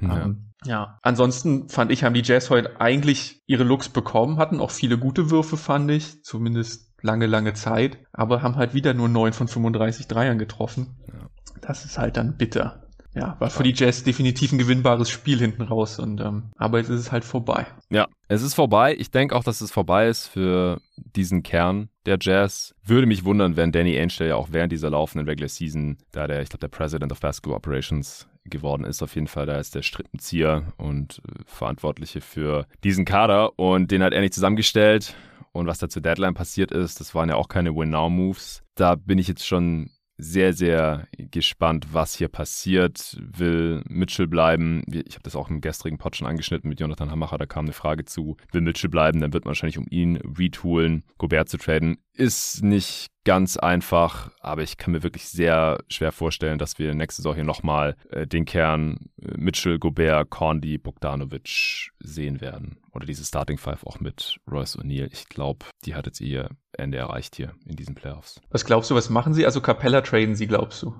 Ja. 0.00 0.24
ähm, 0.24 0.52
ja. 0.64 0.98
Ansonsten 1.02 1.68
fand 1.68 1.92
ich, 1.92 2.02
haben 2.02 2.14
die 2.14 2.22
Jazz 2.22 2.50
heute 2.50 2.80
eigentlich 2.80 3.42
ihre 3.46 3.62
Looks 3.62 3.88
bekommen, 3.88 4.38
hatten 4.38 4.60
auch 4.60 4.70
viele 4.70 4.98
gute 4.98 5.30
Würfe, 5.30 5.56
fand 5.56 5.90
ich, 5.90 6.24
zumindest 6.24 6.94
lange, 7.02 7.26
lange 7.26 7.52
Zeit, 7.52 7.98
aber 8.12 8.42
haben 8.42 8.56
halt 8.56 8.74
wieder 8.74 8.94
nur 8.94 9.08
neun 9.08 9.32
von 9.32 9.48
35 9.48 10.08
Dreiern 10.08 10.38
getroffen. 10.38 10.96
Ja. 11.08 11.28
Das 11.60 11.84
ist 11.84 11.98
halt 11.98 12.16
dann 12.16 12.36
bitter. 12.36 12.85
Ja, 13.16 13.34
war 13.38 13.48
für 13.48 13.62
die 13.62 13.72
Jazz 13.74 14.04
definitiv 14.04 14.52
ein 14.52 14.58
gewinnbares 14.58 15.08
Spiel 15.08 15.38
hinten 15.38 15.62
raus. 15.62 15.98
Und, 15.98 16.20
ähm, 16.20 16.50
aber 16.56 16.78
jetzt 16.78 16.90
ist 16.90 17.00
es 17.00 17.12
halt 17.12 17.24
vorbei. 17.24 17.66
Ja, 17.88 18.08
es 18.28 18.42
ist 18.42 18.52
vorbei. 18.54 18.94
Ich 18.98 19.10
denke 19.10 19.34
auch, 19.34 19.42
dass 19.42 19.62
es 19.62 19.72
vorbei 19.72 20.08
ist 20.08 20.26
für 20.26 20.82
diesen 20.96 21.42
Kern 21.42 21.88
der 22.04 22.18
Jazz. 22.20 22.74
Würde 22.84 23.06
mich 23.06 23.24
wundern, 23.24 23.56
wenn 23.56 23.72
Danny 23.72 23.98
Ainge 23.98 24.28
ja 24.28 24.36
auch 24.36 24.48
während 24.50 24.70
dieser 24.70 24.90
laufenden 24.90 25.26
Regular 25.26 25.48
Season, 25.48 25.96
da 26.12 26.26
der, 26.26 26.42
ich 26.42 26.50
glaube, 26.50 26.60
der 26.60 26.76
President 26.76 27.10
of 27.10 27.20
Basketball 27.20 27.56
Operations 27.56 28.28
geworden 28.44 28.84
ist, 28.84 29.02
auf 29.02 29.14
jeden 29.14 29.28
Fall. 29.28 29.46
Da 29.46 29.58
ist 29.58 29.74
der 29.74 29.82
Strippenzieher 29.82 30.74
und 30.76 31.22
äh, 31.26 31.42
Verantwortliche 31.46 32.20
für 32.20 32.66
diesen 32.84 33.06
Kader. 33.06 33.58
Und 33.58 33.90
den 33.92 34.02
hat 34.02 34.12
er 34.12 34.20
nicht 34.20 34.34
zusammengestellt. 34.34 35.14
Und 35.52 35.66
was 35.66 35.78
da 35.78 35.88
zur 35.88 36.02
Deadline 36.02 36.34
passiert 36.34 36.70
ist, 36.70 37.00
das 37.00 37.14
waren 37.14 37.30
ja 37.30 37.36
auch 37.36 37.48
keine 37.48 37.74
Win-Now-Moves. 37.74 38.62
Da 38.74 38.94
bin 38.94 39.16
ich 39.16 39.26
jetzt 39.26 39.46
schon 39.46 39.88
sehr, 40.18 40.52
sehr 40.52 41.06
gespannt, 41.16 41.88
was 41.92 42.14
hier 42.14 42.28
passiert. 42.28 43.16
Will 43.20 43.82
Mitchell 43.88 44.26
bleiben? 44.26 44.82
Ich 44.88 45.14
habe 45.14 45.22
das 45.22 45.36
auch 45.36 45.50
im 45.50 45.60
gestrigen 45.60 45.98
Pod 45.98 46.16
schon 46.16 46.26
angeschnitten 46.26 46.68
mit 46.68 46.80
Jonathan 46.80 47.10
Hamacher, 47.10 47.38
da 47.38 47.46
kam 47.46 47.66
eine 47.66 47.72
Frage 47.72 48.04
zu. 48.04 48.36
Will 48.52 48.62
Mitchell 48.62 48.90
bleiben? 48.90 49.20
Dann 49.20 49.32
wird 49.32 49.44
man 49.44 49.50
wahrscheinlich 49.50 49.78
um 49.78 49.86
ihn 49.90 50.16
retoolen. 50.16 51.04
Gobert 51.18 51.48
zu 51.48 51.58
traden 51.58 51.98
ist 52.12 52.62
nicht 52.62 53.08
ganz 53.26 53.56
einfach, 53.56 54.30
aber 54.40 54.62
ich 54.62 54.78
kann 54.78 54.92
mir 54.92 55.02
wirklich 55.02 55.28
sehr 55.28 55.78
schwer 55.90 56.12
vorstellen, 56.12 56.58
dass 56.58 56.78
wir 56.78 56.94
nächste 56.94 57.22
Saison 57.22 57.34
hier 57.34 57.44
nochmal 57.44 57.96
äh, 58.10 58.24
den 58.24 58.44
Kern 58.44 59.10
äh, 59.20 59.36
Mitchell, 59.36 59.80
Gobert, 59.80 60.30
Condi, 60.30 60.78
Bogdanovic 60.78 61.90
sehen 61.98 62.40
werden. 62.40 62.78
Oder 62.92 63.04
diese 63.04 63.24
Starting 63.24 63.58
Five 63.58 63.84
auch 63.84 63.98
mit 63.98 64.38
Royce 64.48 64.78
O'Neill. 64.78 65.08
Ich 65.12 65.28
glaube, 65.28 65.66
die 65.84 65.96
hat 65.96 66.06
jetzt 66.06 66.20
ihr 66.20 66.50
Ende 66.72 66.98
erreicht 66.98 67.34
hier 67.34 67.52
in 67.66 67.74
diesen 67.74 67.96
Playoffs. 67.96 68.40
Was 68.50 68.64
glaubst 68.64 68.90
du, 68.92 68.94
was 68.94 69.10
machen 69.10 69.34
sie? 69.34 69.44
Also 69.44 69.60
Capella 69.60 70.02
traden 70.02 70.36
sie, 70.36 70.46
glaubst 70.46 70.84
du? 70.84 70.94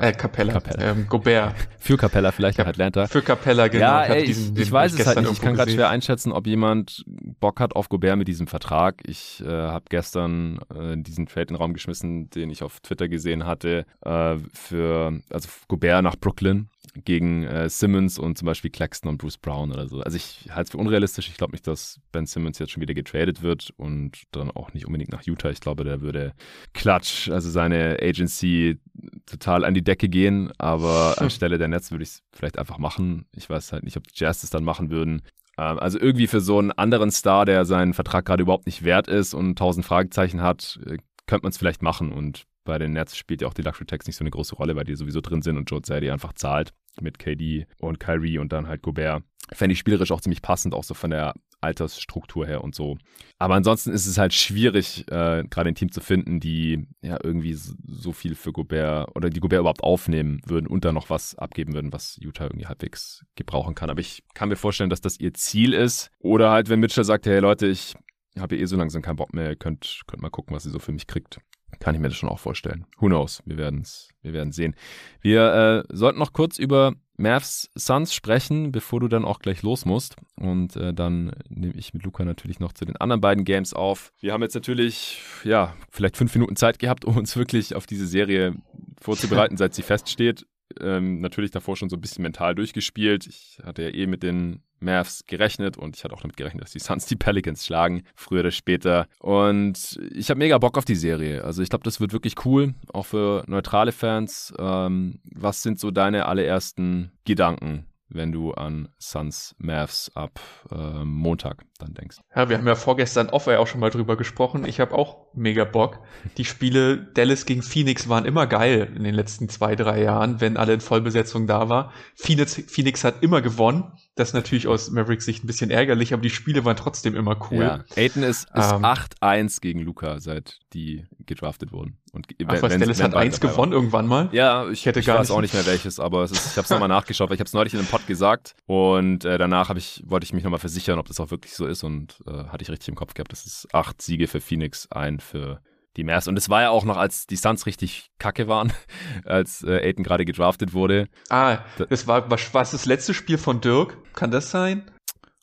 Äh, 0.00 0.12
Capella. 0.12 0.52
Capella. 0.52 0.90
Ähm, 0.90 1.06
Gobert. 1.08 1.54
Für 1.78 1.96
Capella 1.96 2.32
vielleicht 2.32 2.58
nach 2.58 2.66
Atlanta. 2.66 3.06
Für 3.06 3.22
Capella, 3.22 3.68
genau. 3.68 3.84
Ja, 3.84 4.04
ey, 4.04 4.24
diesen, 4.26 4.54
ich, 4.56 4.62
ich 4.64 4.72
weiß 4.72 4.92
es 4.92 5.06
halt 5.06 5.20
nicht. 5.20 5.32
Ich 5.32 5.40
kann 5.40 5.54
gerade 5.54 5.70
schwer 5.70 5.88
einschätzen, 5.88 6.32
ob 6.32 6.46
jemand 6.46 7.04
Bock 7.40 7.60
hat 7.60 7.74
auf 7.74 7.88
Gobert 7.88 8.18
mit 8.18 8.28
diesem 8.28 8.46
Vertrag. 8.46 9.02
Ich 9.06 9.42
äh, 9.44 9.48
habe 9.48 9.86
gestern 9.88 10.58
äh, 10.74 10.96
diesen 10.96 11.26
Trade 11.26 11.42
in 11.42 11.46
den 11.48 11.56
Raum 11.56 11.72
geschmissen, 11.72 12.28
den 12.30 12.50
ich 12.50 12.62
auf 12.62 12.80
Twitter 12.80 13.08
gesehen 13.08 13.46
hatte, 13.46 13.86
äh, 14.04 14.36
für 14.52 15.20
also 15.30 15.48
Gobert 15.68 16.02
nach 16.02 16.16
Brooklyn 16.16 16.68
gegen 17.04 17.44
äh, 17.44 17.68
Simmons 17.68 18.18
und 18.18 18.38
zum 18.38 18.46
Beispiel 18.46 18.70
Claxton 18.70 19.10
und 19.10 19.18
Bruce 19.18 19.38
Brown 19.38 19.72
oder 19.72 19.88
so. 19.88 20.00
Also 20.00 20.16
ich 20.16 20.46
halte 20.50 20.62
es 20.62 20.70
für 20.70 20.78
unrealistisch. 20.78 21.28
Ich 21.28 21.36
glaube 21.36 21.52
nicht, 21.52 21.66
dass 21.66 22.00
Ben 22.12 22.26
Simmons 22.26 22.58
jetzt 22.58 22.72
schon 22.72 22.80
wieder 22.80 22.94
getradet 22.94 23.42
wird 23.42 23.72
und 23.76 24.22
dann 24.32 24.50
auch 24.50 24.72
nicht 24.74 24.86
unbedingt 24.86 25.12
nach 25.12 25.22
Utah. 25.22 25.50
Ich 25.50 25.60
glaube, 25.60 25.84
der 25.84 26.00
würde 26.00 26.34
Klatsch, 26.74 27.28
also 27.28 27.50
seine 27.50 27.98
Agency, 28.00 28.78
total 29.26 29.64
an 29.64 29.74
die 29.74 29.84
Decke 29.84 30.08
gehen. 30.08 30.52
Aber 30.58 31.14
anstelle 31.18 31.58
der 31.58 31.68
Nets 31.68 31.90
würde 31.90 32.02
ich 32.04 32.10
es 32.10 32.22
vielleicht 32.32 32.58
einfach 32.58 32.78
machen. 32.78 33.26
Ich 33.34 33.48
weiß 33.48 33.72
halt 33.72 33.84
nicht, 33.84 33.96
ob 33.96 34.06
die 34.06 34.14
Jazz 34.14 34.40
das 34.40 34.50
dann 34.50 34.64
machen 34.64 34.90
würden. 34.90 35.22
Ähm, 35.58 35.78
also 35.78 35.98
irgendwie 35.98 36.26
für 36.26 36.40
so 36.40 36.58
einen 36.58 36.72
anderen 36.72 37.10
Star, 37.10 37.44
der 37.44 37.64
seinen 37.64 37.94
Vertrag 37.94 38.24
gerade 38.24 38.42
überhaupt 38.42 38.66
nicht 38.66 38.84
wert 38.84 39.08
ist 39.08 39.34
und 39.34 39.58
tausend 39.58 39.84
Fragezeichen 39.84 40.40
hat, 40.40 40.78
äh, 40.86 40.98
könnte 41.26 41.44
man 41.44 41.50
es 41.50 41.58
vielleicht 41.58 41.82
machen. 41.82 42.12
Und 42.12 42.44
bei 42.68 42.78
den 42.78 42.92
Nets 42.92 43.16
spielt 43.16 43.40
ja 43.40 43.48
auch 43.48 43.54
die 43.54 43.62
Luxury 43.62 43.86
Tax 43.86 44.06
nicht 44.06 44.16
so 44.16 44.22
eine 44.22 44.30
große 44.30 44.54
Rolle, 44.54 44.76
weil 44.76 44.84
die 44.84 44.94
sowieso 44.94 45.22
drin 45.22 45.40
sind 45.40 45.56
und 45.56 45.70
Joe 45.70 45.80
Zadie 45.80 46.10
einfach 46.10 46.34
zahlt 46.34 46.74
mit 47.00 47.18
KD 47.18 47.66
und 47.80 47.98
Kyrie 47.98 48.36
und 48.36 48.52
dann 48.52 48.68
halt 48.68 48.82
Gobert. 48.82 49.22
Fände 49.52 49.72
ich 49.72 49.78
spielerisch 49.78 50.12
auch 50.12 50.20
ziemlich 50.20 50.42
passend, 50.42 50.74
auch 50.74 50.84
so 50.84 50.92
von 50.92 51.10
der 51.10 51.32
Altersstruktur 51.62 52.46
her 52.46 52.62
und 52.62 52.74
so. 52.74 52.98
Aber 53.38 53.54
ansonsten 53.54 53.90
ist 53.90 54.06
es 54.06 54.18
halt 54.18 54.34
schwierig, 54.34 55.06
äh, 55.10 55.44
gerade 55.48 55.70
ein 55.70 55.74
Team 55.74 55.90
zu 55.90 56.02
finden, 56.02 56.40
die 56.40 56.86
ja 57.00 57.16
irgendwie 57.22 57.54
so 57.54 58.12
viel 58.12 58.34
für 58.34 58.52
Gobert 58.52 59.16
oder 59.16 59.30
die 59.30 59.40
Gobert 59.40 59.60
überhaupt 59.60 59.82
aufnehmen 59.82 60.42
würden 60.44 60.66
und 60.66 60.84
dann 60.84 60.94
noch 60.94 61.08
was 61.08 61.36
abgeben 61.36 61.72
würden, 61.72 61.90
was 61.90 62.18
Utah 62.20 62.44
irgendwie 62.44 62.66
halbwegs 62.66 63.24
gebrauchen 63.34 63.74
kann. 63.74 63.88
Aber 63.88 64.00
ich 64.00 64.24
kann 64.34 64.50
mir 64.50 64.56
vorstellen, 64.56 64.90
dass 64.90 65.00
das 65.00 65.18
ihr 65.18 65.32
Ziel 65.32 65.72
ist. 65.72 66.10
Oder 66.18 66.50
halt, 66.50 66.68
wenn 66.68 66.80
Mitchell 66.80 67.04
sagt, 67.04 67.24
hey 67.24 67.38
Leute, 67.40 67.66
ich 67.66 67.94
habe 68.38 68.58
eh 68.58 68.66
so 68.66 68.76
langsam 68.76 69.00
keinen 69.00 69.16
Bock 69.16 69.32
mehr, 69.32 69.48
ihr 69.48 69.56
könnt, 69.56 70.02
könnt 70.06 70.20
mal 70.20 70.28
gucken, 70.28 70.54
was 70.54 70.66
ihr 70.66 70.72
so 70.72 70.78
für 70.78 70.92
mich 70.92 71.06
kriegt. 71.06 71.40
Kann 71.80 71.94
ich 71.94 72.00
mir 72.00 72.08
das 72.08 72.16
schon 72.16 72.28
auch 72.28 72.38
vorstellen. 72.38 72.86
Who 72.98 73.06
knows? 73.06 73.42
Wir 73.44 73.56
werden 73.56 73.82
es 73.82 74.08
wir 74.22 74.32
werden 74.32 74.52
sehen. 74.52 74.74
Wir 75.20 75.84
äh, 75.88 75.94
sollten 75.94 76.18
noch 76.18 76.32
kurz 76.32 76.58
über 76.58 76.94
Mavs 77.16 77.70
Suns 77.74 78.14
sprechen, 78.14 78.72
bevor 78.72 79.00
du 79.00 79.08
dann 79.08 79.24
auch 79.24 79.40
gleich 79.40 79.62
los 79.62 79.84
musst. 79.84 80.16
Und 80.36 80.76
äh, 80.76 80.94
dann 80.94 81.32
nehme 81.48 81.74
ich 81.74 81.94
mit 81.94 82.04
Luca 82.04 82.24
natürlich 82.24 82.60
noch 82.60 82.72
zu 82.72 82.84
den 82.84 82.96
anderen 82.96 83.20
beiden 83.20 83.44
Games 83.44 83.74
auf. 83.74 84.12
Wir 84.20 84.32
haben 84.32 84.42
jetzt 84.42 84.54
natürlich, 84.54 85.20
ja, 85.44 85.74
vielleicht 85.90 86.16
fünf 86.16 86.34
Minuten 86.34 86.56
Zeit 86.56 86.78
gehabt, 86.78 87.04
um 87.04 87.16
uns 87.16 87.36
wirklich 87.36 87.74
auf 87.74 87.86
diese 87.86 88.06
Serie 88.06 88.54
vorzubereiten, 89.00 89.56
seit 89.58 89.74
sie 89.74 89.82
feststeht. 89.82 90.46
Ähm, 90.80 91.20
natürlich 91.20 91.50
davor 91.50 91.76
schon 91.76 91.88
so 91.88 91.96
ein 91.96 92.00
bisschen 92.00 92.22
mental 92.22 92.54
durchgespielt. 92.54 93.26
Ich 93.26 93.58
hatte 93.64 93.82
ja 93.82 93.88
eh 93.88 94.06
mit 94.06 94.22
den 94.22 94.62
Mavs 94.80 95.24
gerechnet 95.26 95.76
und 95.76 95.96
ich 95.96 96.04
hatte 96.04 96.14
auch 96.14 96.20
damit 96.20 96.36
gerechnet, 96.36 96.62
dass 96.64 96.72
die 96.72 96.78
Suns 96.78 97.06
die 97.06 97.16
Pelicans 97.16 97.64
schlagen, 97.64 98.02
früher 98.14 98.40
oder 98.40 98.50
später. 98.50 99.06
Und 99.20 99.98
ich 100.14 100.30
habe 100.30 100.38
mega 100.38 100.58
Bock 100.58 100.78
auf 100.78 100.84
die 100.84 100.94
Serie. 100.94 101.44
Also 101.44 101.62
ich 101.62 101.70
glaube, 101.70 101.84
das 101.84 102.00
wird 102.00 102.12
wirklich 102.12 102.44
cool, 102.44 102.74
auch 102.92 103.06
für 103.06 103.44
neutrale 103.46 103.92
Fans. 103.92 104.52
Ähm, 104.58 105.20
was 105.24 105.62
sind 105.62 105.78
so 105.78 105.90
deine 105.90 106.26
allerersten 106.26 107.12
Gedanken 107.24 107.86
wenn 108.08 108.32
du 108.32 108.52
an 108.52 108.88
Suns 108.98 109.54
Mavs 109.58 110.10
ab 110.14 110.40
äh, 110.70 111.04
Montag 111.04 111.64
dann 111.78 111.94
denkst. 111.94 112.18
Ja, 112.34 112.48
wir 112.48 112.58
haben 112.58 112.66
ja 112.66 112.74
vorgestern 112.74 113.30
off 113.30 113.46
auch 113.48 113.66
schon 113.66 113.80
mal 113.80 113.90
drüber 113.90 114.16
gesprochen. 114.16 114.64
Ich 114.66 114.80
habe 114.80 114.94
auch 114.94 115.26
mega 115.32 115.64
Bock. 115.64 116.00
Die 116.36 116.44
Spiele 116.44 116.98
Dallas 117.14 117.46
gegen 117.46 117.62
Phoenix 117.62 118.08
waren 118.08 118.24
immer 118.24 118.46
geil 118.46 118.92
in 118.94 119.04
den 119.04 119.14
letzten 119.14 119.48
zwei, 119.48 119.76
drei 119.76 120.02
Jahren, 120.02 120.40
wenn 120.40 120.56
alle 120.56 120.74
in 120.74 120.80
Vollbesetzung 120.80 121.46
da 121.46 121.68
war. 121.68 121.92
Phoenix, 122.16 122.60
Phoenix 122.66 123.04
hat 123.04 123.22
immer 123.22 123.40
gewonnen. 123.40 123.92
Das 124.16 124.28
ist 124.28 124.34
natürlich 124.34 124.66
aus 124.66 124.90
Mavericks 124.90 125.24
Sicht 125.24 125.44
ein 125.44 125.46
bisschen 125.46 125.70
ärgerlich, 125.70 126.12
aber 126.12 126.22
die 126.22 126.30
Spiele 126.30 126.64
waren 126.64 126.76
trotzdem 126.76 127.14
immer 127.14 127.36
cool. 127.50 127.62
Ja, 127.62 127.84
Aiden 127.96 128.24
ist, 128.24 128.48
ist 128.54 128.72
ähm, 128.72 128.84
8-1 128.84 129.60
gegen 129.60 129.80
Luca, 129.80 130.18
seit 130.18 130.58
die 130.72 131.06
gedraftet 131.26 131.72
wurden. 131.72 131.98
Und 132.12 132.26
Ach, 132.46 132.62
was, 132.62 132.76
Dallas 132.76 133.02
hat 133.02 133.14
eins 133.14 133.38
gewonnen 133.38 133.72
war. 133.72 133.78
irgendwann 133.78 134.06
mal? 134.06 134.28
Ja, 134.32 134.68
ich, 134.68 134.86
hätte 134.86 135.00
ich 135.00 135.06
gar 135.06 135.18
weiß 135.18 135.28
nicht. 135.28 135.36
auch 135.36 135.40
nicht 135.40 135.54
mehr 135.54 135.66
welches, 135.66 136.00
aber 136.00 136.24
ist, 136.24 136.32
ich 136.32 136.56
habe 136.56 136.64
es 136.64 136.70
nochmal 136.70 136.88
nachgeschaut, 136.88 137.28
weil 137.28 137.34
ich 137.34 137.40
habe 137.40 137.46
es 137.46 137.52
neulich 137.52 137.74
in 137.74 137.80
einem 137.80 137.88
Pod 137.88 138.06
gesagt 138.06 138.54
und 138.66 139.24
äh, 139.24 139.38
danach 139.38 139.74
ich, 139.76 140.02
wollte 140.06 140.24
ich 140.24 140.32
mich 140.32 140.42
nochmal 140.42 140.58
versichern, 140.58 140.98
ob 140.98 141.06
das 141.06 141.20
auch 141.20 141.30
wirklich 141.30 141.54
so 141.54 141.66
ist 141.68 141.84
und 141.84 142.22
äh, 142.26 142.44
hatte 142.44 142.62
ich 142.62 142.70
richtig 142.70 142.88
im 142.88 142.94
Kopf 142.94 143.14
gehabt. 143.14 143.32
Das 143.32 143.46
ist 143.46 143.72
acht 143.72 144.02
Siege 144.02 144.26
für 144.26 144.40
Phoenix, 144.40 144.90
ein 144.90 145.20
für 145.20 145.60
die 145.96 146.04
Mavs. 146.04 146.28
Und 146.28 146.36
es 146.36 146.48
war 146.48 146.62
ja 146.62 146.70
auch 146.70 146.84
noch, 146.84 146.96
als 146.96 147.26
die 147.26 147.36
Suns 147.36 147.66
richtig 147.66 148.10
kacke 148.18 148.48
waren, 148.48 148.72
als 149.24 149.62
äh, 149.62 149.88
Aiden 149.88 150.04
gerade 150.04 150.24
gedraftet 150.24 150.72
wurde. 150.72 151.08
Ah, 151.28 151.58
das 151.90 152.06
war, 152.06 152.30
was, 152.30 152.54
was 152.54 152.70
das 152.70 152.86
letzte 152.86 153.14
Spiel 153.14 153.38
von 153.38 153.60
Dirk? 153.60 153.96
Kann 154.14 154.30
das 154.30 154.50
sein? 154.50 154.90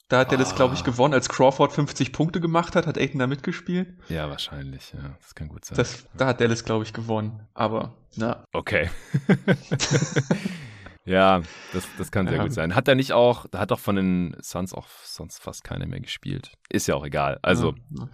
Da 0.07 0.19
hat 0.19 0.31
er 0.31 0.37
das, 0.37 0.55
glaube 0.55 0.75
ich, 0.75 0.81
ah. 0.81 0.83
gewonnen, 0.83 1.15
als 1.15 1.29
Crawford 1.29 1.73
50 1.73 2.13
Punkte 2.13 2.39
gemacht 2.39 2.75
hat, 2.75 2.85
hat 2.85 2.97
Aiden 2.97 3.19
da 3.19 3.25
mitgespielt. 3.25 3.95
Ja, 4.07 4.29
wahrscheinlich, 4.29 4.93
ja. 4.93 5.15
Das 5.19 5.33
kann 5.33 5.47
gut 5.47 5.65
sein. 5.65 5.77
Das, 5.77 6.05
da 6.15 6.27
hat 6.27 6.39
Dallas, 6.39 6.63
glaube 6.63 6.83
ich, 6.83 6.93
gewonnen. 6.93 7.47
Aber, 7.55 7.95
na. 8.15 8.45
Okay. 8.53 8.91
ja, 11.05 11.41
das, 11.71 11.87
das 11.97 12.11
kann 12.11 12.27
sehr 12.27 12.37
ja. 12.37 12.43
gut 12.43 12.53
sein. 12.53 12.73
Hat 12.73 12.87
er 12.87 12.95
nicht 12.95 13.13
auch, 13.13 13.45
da 13.51 13.59
hat 13.59 13.71
doch 13.71 13.79
von 13.79 13.95
den 13.95 14.35
Suns 14.41 14.73
auch 14.73 14.87
sonst 15.03 15.39
fast 15.39 15.63
keiner 15.63 15.85
mehr 15.85 15.99
gespielt. 15.99 16.51
Ist 16.69 16.87
ja 16.87 16.95
auch 16.95 17.05
egal. 17.05 17.39
Also. 17.43 17.75
Ja, 17.91 18.09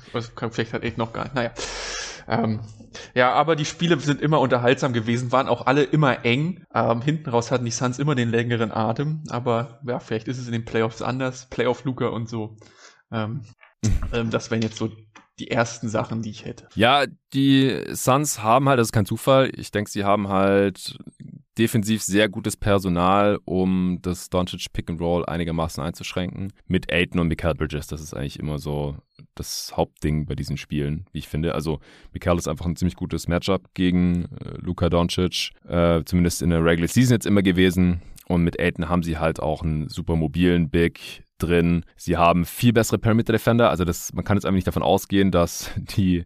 vielleicht 0.49 0.73
hat 0.73 0.83
Aiden 0.83 0.97
noch 0.97 1.13
gar 1.13 1.23
nicht. 1.23 1.35
Naja. 1.35 1.51
Ähm, 2.27 2.59
ja, 3.15 3.31
aber 3.33 3.55
die 3.55 3.65
Spiele 3.65 3.99
sind 3.99 4.21
immer 4.21 4.39
unterhaltsam 4.39 4.93
gewesen, 4.93 5.31
waren 5.31 5.47
auch 5.47 5.65
alle 5.65 5.83
immer 5.83 6.25
eng. 6.25 6.65
Ähm, 6.73 7.01
hinten 7.01 7.29
raus 7.29 7.51
hatten 7.51 7.65
die 7.65 7.71
Suns 7.71 7.97
immer 7.97 8.15
den 8.15 8.29
längeren 8.29 8.71
Atem, 8.71 9.23
aber 9.29 9.79
ja, 9.87 9.99
vielleicht 9.99 10.27
ist 10.27 10.37
es 10.37 10.47
in 10.47 10.53
den 10.53 10.65
Playoffs 10.65 11.01
anders. 11.01 11.47
Playoff 11.49 11.83
Luca 11.85 12.07
und 12.07 12.29
so. 12.29 12.57
Ähm, 13.11 13.41
ähm, 14.13 14.29
das 14.29 14.51
wären 14.51 14.61
jetzt 14.61 14.77
so 14.77 14.89
die 15.39 15.49
ersten 15.49 15.89
Sachen, 15.89 16.21
die 16.21 16.29
ich 16.29 16.45
hätte. 16.45 16.67
Ja, 16.75 17.05
die 17.33 17.83
Suns 17.93 18.43
haben 18.43 18.69
halt, 18.69 18.79
das 18.79 18.89
ist 18.89 18.91
kein 18.91 19.05
Zufall, 19.05 19.49
ich 19.55 19.71
denke, 19.71 19.89
sie 19.89 20.03
haben 20.03 20.27
halt 20.27 20.99
defensiv 21.57 22.01
sehr 22.01 22.29
gutes 22.29 22.55
Personal, 22.55 23.39
um 23.45 23.99
das 24.01 24.29
Doncic 24.29 24.71
Pick 24.73 24.89
and 24.89 25.01
Roll 25.01 25.25
einigermaßen 25.25 25.83
einzuschränken. 25.83 26.53
Mit 26.67 26.91
Aiden 26.91 27.19
und 27.19 27.27
Mikael 27.27 27.55
Bridges, 27.55 27.87
das 27.87 28.01
ist 28.01 28.13
eigentlich 28.13 28.39
immer 28.39 28.57
so 28.59 28.97
das 29.35 29.73
Hauptding 29.75 30.25
bei 30.25 30.35
diesen 30.35 30.57
Spielen, 30.57 31.05
wie 31.11 31.19
ich 31.19 31.27
finde. 31.27 31.53
Also 31.53 31.79
Mikael 32.13 32.37
ist 32.37 32.47
einfach 32.47 32.65
ein 32.65 32.75
ziemlich 32.75 32.95
gutes 32.95 33.27
Matchup 33.27 33.73
gegen 33.73 34.25
äh, 34.25 34.57
Luka 34.59 34.89
Doncic, 34.89 35.51
äh, 35.67 36.03
zumindest 36.05 36.41
in 36.41 36.49
der 36.49 36.63
Regular 36.63 36.87
Season 36.87 37.15
jetzt 37.15 37.25
immer 37.25 37.41
gewesen. 37.41 38.01
Und 38.27 38.43
mit 38.43 38.59
Aiden 38.59 38.87
haben 38.87 39.03
sie 39.03 39.17
halt 39.17 39.41
auch 39.41 39.61
einen 39.61 39.89
super 39.89 40.15
mobilen 40.15 40.69
Big 40.69 41.23
drin. 41.37 41.83
Sie 41.97 42.17
haben 42.17 42.45
viel 42.45 42.71
bessere 42.71 42.97
Perimeter 42.97 43.33
Defender, 43.33 43.69
also 43.69 43.83
das, 43.83 44.13
man 44.13 44.23
kann 44.23 44.37
jetzt 44.37 44.45
einfach 44.45 44.55
nicht 44.55 44.67
davon 44.67 44.83
ausgehen, 44.83 45.31
dass 45.31 45.71
die 45.75 46.23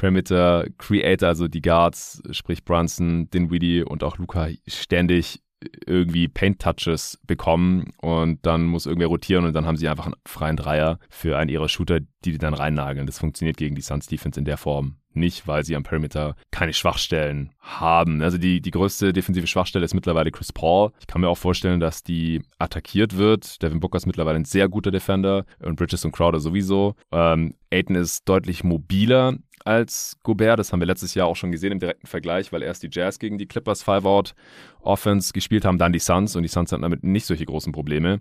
Perimeter 0.00 0.64
Creator, 0.78 1.28
also 1.28 1.46
die 1.46 1.60
Guards, 1.60 2.22
sprich 2.30 2.64
Brunson, 2.64 3.28
Dinwiddie 3.28 3.82
und 3.82 4.02
auch 4.02 4.16
Luca 4.16 4.48
ständig 4.66 5.42
irgendwie 5.86 6.26
Paint-Touches 6.26 7.18
bekommen 7.26 7.92
und 8.00 8.46
dann 8.46 8.64
muss 8.64 8.86
irgendwer 8.86 9.08
rotieren 9.08 9.44
und 9.44 9.52
dann 9.52 9.66
haben 9.66 9.76
sie 9.76 9.90
einfach 9.90 10.06
einen 10.06 10.14
freien 10.26 10.56
Dreier 10.56 10.98
für 11.10 11.36
einen 11.36 11.50
ihrer 11.50 11.68
Shooter, 11.68 12.00
die 12.00 12.32
die 12.32 12.38
dann 12.38 12.54
reinnageln. 12.54 13.06
Das 13.06 13.18
funktioniert 13.18 13.58
gegen 13.58 13.74
die 13.74 13.82
Suns 13.82 14.06
Defense 14.06 14.40
in 14.40 14.46
der 14.46 14.56
Form 14.56 14.96
nicht, 15.12 15.46
weil 15.46 15.64
sie 15.64 15.76
am 15.76 15.82
Perimeter 15.82 16.36
keine 16.50 16.72
Schwachstellen 16.72 17.50
haben. 17.58 18.22
Also 18.22 18.38
die, 18.38 18.60
die 18.60 18.70
größte 18.70 19.12
defensive 19.12 19.46
Schwachstelle 19.46 19.84
ist 19.84 19.94
mittlerweile 19.94 20.30
Chris 20.30 20.52
Paul. 20.52 20.92
Ich 21.00 21.06
kann 21.06 21.20
mir 21.20 21.28
auch 21.28 21.38
vorstellen, 21.38 21.80
dass 21.80 22.02
die 22.02 22.42
attackiert 22.58 23.16
wird. 23.16 23.62
Devin 23.62 23.80
Booker 23.80 23.96
ist 23.96 24.06
mittlerweile 24.06 24.36
ein 24.36 24.44
sehr 24.44 24.68
guter 24.68 24.90
Defender 24.90 25.44
und 25.60 25.76
Bridges 25.76 26.04
und 26.04 26.12
Crowder 26.12 26.40
sowieso. 26.40 26.94
Ähm, 27.12 27.54
Aiton 27.70 27.96
ist 27.96 28.28
deutlich 28.28 28.64
mobiler 28.64 29.36
als 29.64 30.16
Gobert. 30.22 30.58
Das 30.58 30.72
haben 30.72 30.80
wir 30.80 30.86
letztes 30.86 31.14
Jahr 31.14 31.26
auch 31.26 31.36
schon 31.36 31.52
gesehen 31.52 31.72
im 31.72 31.78
direkten 31.78 32.06
Vergleich, 32.06 32.52
weil 32.52 32.62
erst 32.62 32.82
die 32.82 32.88
Jazz 32.90 33.18
gegen 33.18 33.38
die 33.38 33.46
Clippers 33.46 33.82
Five-Out 33.82 34.34
Offense 34.80 35.32
gespielt 35.32 35.64
haben, 35.64 35.78
dann 35.78 35.92
die 35.92 35.98
Suns 35.98 36.36
und 36.36 36.42
die 36.42 36.48
Suns 36.48 36.72
hatten 36.72 36.82
damit 36.82 37.04
nicht 37.04 37.26
solche 37.26 37.44
großen 37.44 37.72
Probleme. 37.72 38.20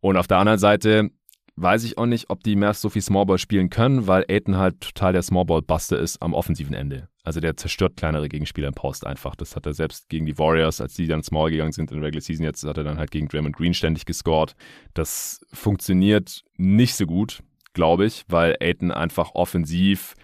Und 0.00 0.16
auf 0.16 0.26
der 0.26 0.38
anderen 0.38 0.58
Seite 0.58 1.10
weiß 1.56 1.84
ich 1.84 1.98
auch 1.98 2.06
nicht, 2.06 2.30
ob 2.30 2.42
die 2.44 2.56
Mavs 2.56 2.80
so 2.80 2.90
viel 2.90 3.02
Smallball 3.02 3.38
spielen 3.38 3.70
können, 3.70 4.06
weil 4.06 4.24
Aiton 4.28 4.56
halt 4.56 4.80
total 4.80 5.12
der 5.12 5.22
Smallball-Buster 5.22 5.98
ist 5.98 6.22
am 6.22 6.34
offensiven 6.34 6.74
Ende. 6.74 7.08
Also 7.24 7.40
der 7.40 7.56
zerstört 7.56 7.96
kleinere 7.96 8.28
Gegenspieler 8.28 8.68
im 8.68 8.74
Post 8.74 9.06
einfach. 9.06 9.34
Das 9.34 9.56
hat 9.56 9.66
er 9.66 9.74
selbst 9.74 10.08
gegen 10.08 10.26
die 10.26 10.38
Warriors, 10.38 10.80
als 10.80 10.94
die 10.94 11.06
dann 11.06 11.22
Small 11.22 11.50
gegangen 11.50 11.72
sind 11.72 11.90
in 11.90 11.98
der 11.98 12.06
Regular 12.06 12.22
Season. 12.22 12.44
Jetzt 12.44 12.62
hat 12.62 12.76
er 12.76 12.84
dann 12.84 12.98
halt 12.98 13.10
gegen 13.10 13.26
Draymond 13.28 13.56
Green 13.56 13.74
ständig 13.74 14.04
gescored. 14.04 14.54
Das 14.94 15.40
funktioniert 15.52 16.44
nicht 16.56 16.94
so 16.94 17.06
gut, 17.06 17.42
glaube 17.72 18.06
ich, 18.06 18.24
weil 18.28 18.56
Aiton 18.60 18.92
einfach 18.92 19.34
offensiv 19.34 20.14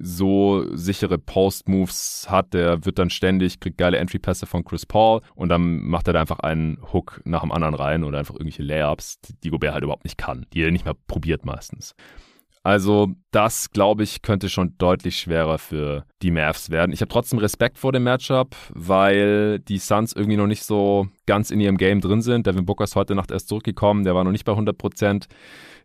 so 0.00 0.64
sichere 0.74 1.18
Post-Moves 1.18 2.26
hat, 2.30 2.54
der 2.54 2.84
wird 2.84 2.98
dann 2.98 3.10
ständig, 3.10 3.60
kriegt 3.60 3.78
geile 3.78 3.98
Entry-Pässe 3.98 4.46
von 4.46 4.64
Chris 4.64 4.86
Paul 4.86 5.20
und 5.34 5.50
dann 5.50 5.82
macht 5.86 6.06
er 6.08 6.14
da 6.14 6.20
einfach 6.20 6.40
einen 6.40 6.78
Hook 6.92 7.20
nach 7.24 7.42
dem 7.42 7.52
anderen 7.52 7.74
rein 7.74 8.04
oder 8.04 8.18
einfach 8.18 8.34
irgendwelche 8.34 8.62
Layups, 8.62 9.20
die 9.44 9.50
Gobert 9.50 9.74
halt 9.74 9.84
überhaupt 9.84 10.04
nicht 10.04 10.18
kann, 10.18 10.46
die 10.52 10.62
er 10.62 10.70
nicht 10.70 10.86
mehr 10.86 10.96
probiert 11.06 11.44
meistens. 11.44 11.94
Also 12.62 13.14
das, 13.30 13.70
glaube 13.70 14.02
ich, 14.02 14.20
könnte 14.20 14.50
schon 14.50 14.76
deutlich 14.76 15.16
schwerer 15.16 15.58
für 15.58 16.04
die 16.20 16.30
Mavs 16.30 16.68
werden. 16.68 16.92
Ich 16.92 17.00
habe 17.00 17.08
trotzdem 17.08 17.38
Respekt 17.38 17.78
vor 17.78 17.92
dem 17.92 18.02
Matchup, 18.02 18.54
weil 18.74 19.60
die 19.60 19.78
Suns 19.78 20.12
irgendwie 20.12 20.36
noch 20.36 20.46
nicht 20.46 20.64
so 20.64 21.08
ganz 21.24 21.50
in 21.50 21.60
ihrem 21.60 21.78
Game 21.78 22.02
drin 22.02 22.20
sind. 22.20 22.46
Devin 22.46 22.66
Booker 22.66 22.84
ist 22.84 22.96
heute 22.96 23.14
Nacht 23.14 23.30
erst 23.30 23.48
zurückgekommen, 23.48 24.04
der 24.04 24.14
war 24.14 24.24
noch 24.24 24.32
nicht 24.32 24.44
bei 24.44 24.52
100 24.52 24.76
Prozent. 24.76 25.26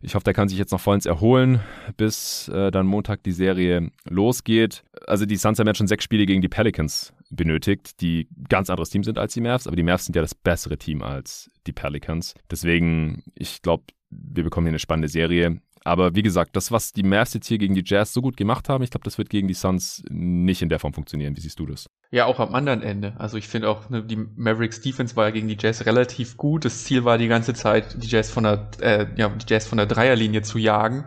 Ich 0.02 0.14
hoffe, 0.14 0.24
der 0.24 0.34
kann 0.34 0.48
sich 0.48 0.58
jetzt 0.58 0.72
noch 0.72 0.80
vollends 0.80 1.06
erholen, 1.06 1.60
bis 1.96 2.48
äh, 2.48 2.70
dann 2.70 2.86
Montag 2.86 3.22
die 3.22 3.32
Serie 3.32 3.90
losgeht. 4.08 4.84
Also 5.06 5.24
die 5.24 5.36
Suns 5.36 5.58
haben 5.58 5.66
jetzt 5.66 5.78
schon 5.78 5.86
sechs 5.86 6.04
Spiele 6.04 6.26
gegen 6.26 6.42
die 6.42 6.48
Pelicans 6.48 7.14
benötigt, 7.30 8.02
die 8.02 8.28
ganz 8.50 8.68
anderes 8.68 8.90
Team 8.90 9.02
sind 9.02 9.18
als 9.18 9.32
die 9.32 9.40
Mavs, 9.40 9.66
aber 9.66 9.76
die 9.76 9.82
Mavs 9.82 10.04
sind 10.04 10.14
ja 10.14 10.22
das 10.22 10.34
bessere 10.34 10.76
Team 10.76 11.02
als 11.02 11.50
die 11.66 11.72
Pelicans. 11.72 12.34
Deswegen, 12.50 13.22
ich 13.34 13.62
glaube, 13.62 13.84
wir 14.10 14.44
bekommen 14.44 14.66
hier 14.66 14.72
eine 14.72 14.78
spannende 14.78 15.08
Serie. 15.08 15.60
Aber 15.86 16.16
wie 16.16 16.22
gesagt, 16.22 16.56
das, 16.56 16.72
was 16.72 16.92
die 16.92 17.04
Mavs 17.04 17.32
jetzt 17.32 17.46
hier 17.46 17.58
gegen 17.58 17.76
die 17.76 17.84
Jazz 17.86 18.12
so 18.12 18.20
gut 18.20 18.36
gemacht 18.36 18.68
haben, 18.68 18.82
ich 18.82 18.90
glaube, 18.90 19.04
das 19.04 19.18
wird 19.18 19.30
gegen 19.30 19.46
die 19.46 19.54
Suns 19.54 20.02
nicht 20.10 20.60
in 20.60 20.68
der 20.68 20.80
Form 20.80 20.92
funktionieren. 20.92 21.36
Wie 21.36 21.40
siehst 21.40 21.60
du 21.60 21.66
das? 21.66 21.86
Ja, 22.10 22.26
auch 22.26 22.40
am 22.40 22.56
anderen 22.56 22.82
Ende. 22.82 23.14
Also 23.18 23.36
ich 23.36 23.46
finde 23.46 23.68
auch, 23.68 23.88
ne, 23.88 24.02
die 24.02 24.16
Mavericks 24.16 24.80
Defense 24.80 25.14
war 25.14 25.26
ja 25.26 25.30
gegen 25.30 25.46
die 25.46 25.56
Jazz 25.58 25.86
relativ 25.86 26.36
gut. 26.36 26.64
Das 26.64 26.82
Ziel 26.82 27.04
war 27.04 27.18
die 27.18 27.28
ganze 27.28 27.54
Zeit, 27.54 28.02
die 28.02 28.08
Jazz 28.08 28.30
von 28.32 28.42
der, 28.42 28.68
äh, 28.80 29.06
ja, 29.14 29.28
die 29.28 29.46
Jazz 29.48 29.68
von 29.68 29.78
der 29.78 29.86
Dreierlinie 29.86 30.42
zu 30.42 30.58
jagen. 30.58 31.04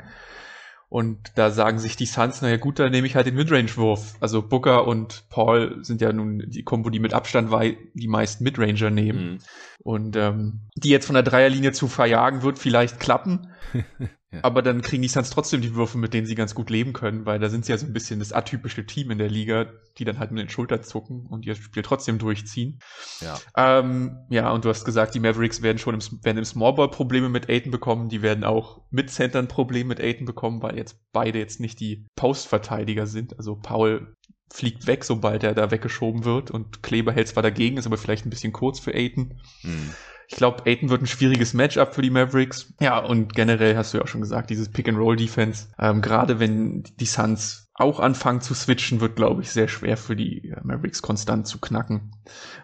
Und 0.87 1.33
da 1.35 1.51
sagen 1.51 1.77
sich 1.77 1.97
die 1.97 2.05
Suns, 2.05 2.41
naja 2.41 2.55
gut, 2.55 2.79
dann 2.79 2.91
nehme 2.91 3.05
ich 3.05 3.17
halt 3.17 3.27
den 3.27 3.35
Midrange-Wurf. 3.35 4.15
Also 4.21 4.41
Booker 4.41 4.87
und 4.87 5.25
Paul 5.29 5.79
sind 5.83 5.99
ja 5.99 6.13
nun 6.13 6.45
die 6.47 6.63
Kombo, 6.63 6.89
die 6.89 6.99
mit 6.99 7.13
Abstand 7.13 7.51
die 7.95 8.07
meisten 8.07 8.45
Midranger 8.45 8.89
nehmen. 8.91 9.33
Mhm. 9.33 9.37
Und 9.83 10.15
ähm, 10.15 10.61
die 10.75 10.89
jetzt 10.89 11.05
von 11.05 11.15
der 11.15 11.23
Dreierlinie 11.23 11.73
zu 11.73 11.89
verjagen, 11.89 12.43
wird 12.43 12.57
vielleicht 12.57 13.01
klappen. 13.01 13.49
Ja. 14.31 14.41
Aber 14.43 14.61
dann 14.61 14.83
kriegen 14.83 15.01
die 15.01 15.07
Suns 15.07 15.31
trotzdem 15.31 15.61
die 15.61 15.73
Würfe, 15.73 15.97
mit 15.97 16.13
denen 16.13 16.27
sie 16.27 16.35
ganz 16.35 16.53
gut 16.53 16.69
leben 16.69 16.93
können, 16.93 17.25
weil 17.25 17.39
da 17.39 17.49
sind 17.49 17.65
sie 17.65 17.71
ja 17.71 17.77
so 17.79 17.87
ein 17.87 17.93
bisschen 17.93 18.19
das 18.19 18.31
atypische 18.31 18.85
Team 18.85 19.09
in 19.09 19.17
der 19.17 19.29
Liga, 19.29 19.71
die 19.97 20.05
dann 20.05 20.19
halt 20.19 20.31
mit 20.31 20.41
den 20.41 20.49
Schultern 20.49 20.83
zucken 20.83 21.25
und 21.25 21.47
ihr 21.47 21.55
Spiel 21.55 21.81
trotzdem 21.81 22.19
durchziehen. 22.19 22.79
Ja. 23.21 23.39
Ähm, 23.57 24.19
ja, 24.29 24.51
und 24.51 24.65
du 24.65 24.69
hast 24.69 24.85
gesagt, 24.85 25.15
die 25.15 25.19
Mavericks 25.19 25.63
werden 25.63 25.79
schon 25.79 25.95
im, 25.95 26.01
werden 26.23 26.37
im 26.37 26.45
Smallball 26.45 26.91
Probleme 26.91 27.27
mit 27.27 27.49
Aiton 27.49 27.71
bekommen, 27.71 28.09
die 28.09 28.21
werden 28.21 28.43
auch 28.43 28.81
mit 28.91 29.09
Centern 29.09 29.47
Probleme 29.47 29.89
mit 29.89 29.99
Aiton 29.99 30.25
bekommen, 30.25 30.61
weil 30.61 30.77
jetzt 30.77 30.99
beide 31.11 31.39
jetzt 31.39 31.59
nicht 31.59 31.79
die 31.79 32.05
Postverteidiger 32.15 33.07
sind. 33.07 33.35
Also 33.37 33.55
Paul 33.55 34.15
fliegt 34.51 34.85
weg, 34.85 35.05
sobald 35.05 35.43
er 35.43 35.55
da 35.55 35.71
weggeschoben 35.71 36.23
wird 36.23 36.51
und 36.51 36.83
Kleber 36.83 37.11
hält 37.11 37.27
zwar 37.29 37.43
dagegen, 37.43 37.77
ist 37.77 37.87
aber 37.87 37.97
vielleicht 37.97 38.25
ein 38.25 38.31
bisschen 38.31 38.53
kurz 38.53 38.79
für 38.79 38.93
Aiton. 38.93 39.41
Mhm. 39.63 39.93
Ich 40.31 40.35
glaube, 40.35 40.63
Aiton 40.67 40.89
wird 40.89 41.01
ein 41.01 41.07
schwieriges 41.07 41.55
Matchup 41.55 41.95
für 41.95 42.03
die 42.03 42.11
Mavericks. 42.11 42.71
Ja, 42.79 42.99
und 42.99 43.33
generell 43.33 43.75
hast 43.75 43.93
du 43.93 43.97
ja 43.97 44.03
auch 44.03 44.07
schon 44.07 44.21
gesagt, 44.21 44.51
dieses 44.51 44.69
Pick-and-Roll-Defense, 44.69 45.69
ähm, 45.79 46.03
gerade 46.03 46.39
wenn 46.39 46.83
die 46.99 47.07
Suns 47.07 47.71
auch 47.73 47.99
anfangen 47.99 48.39
zu 48.39 48.53
switchen, 48.53 49.01
wird, 49.01 49.15
glaube 49.15 49.41
ich, 49.41 49.49
sehr 49.49 49.67
schwer 49.67 49.97
für 49.97 50.15
die 50.15 50.53
Mavericks 50.61 51.01
konstant 51.01 51.47
zu 51.47 51.59
knacken. 51.59 52.11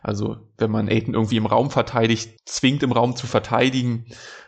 Also 0.03 0.37
wenn 0.59 0.69
man 0.69 0.89
Aiden 0.89 1.15
irgendwie 1.15 1.37
im 1.37 1.47
Raum 1.47 1.71
verteidigt, 1.71 2.47
zwingt 2.47 2.83
im 2.83 2.91
Raum 2.91 3.15
zu 3.15 3.25
verteidigen, 3.25 4.05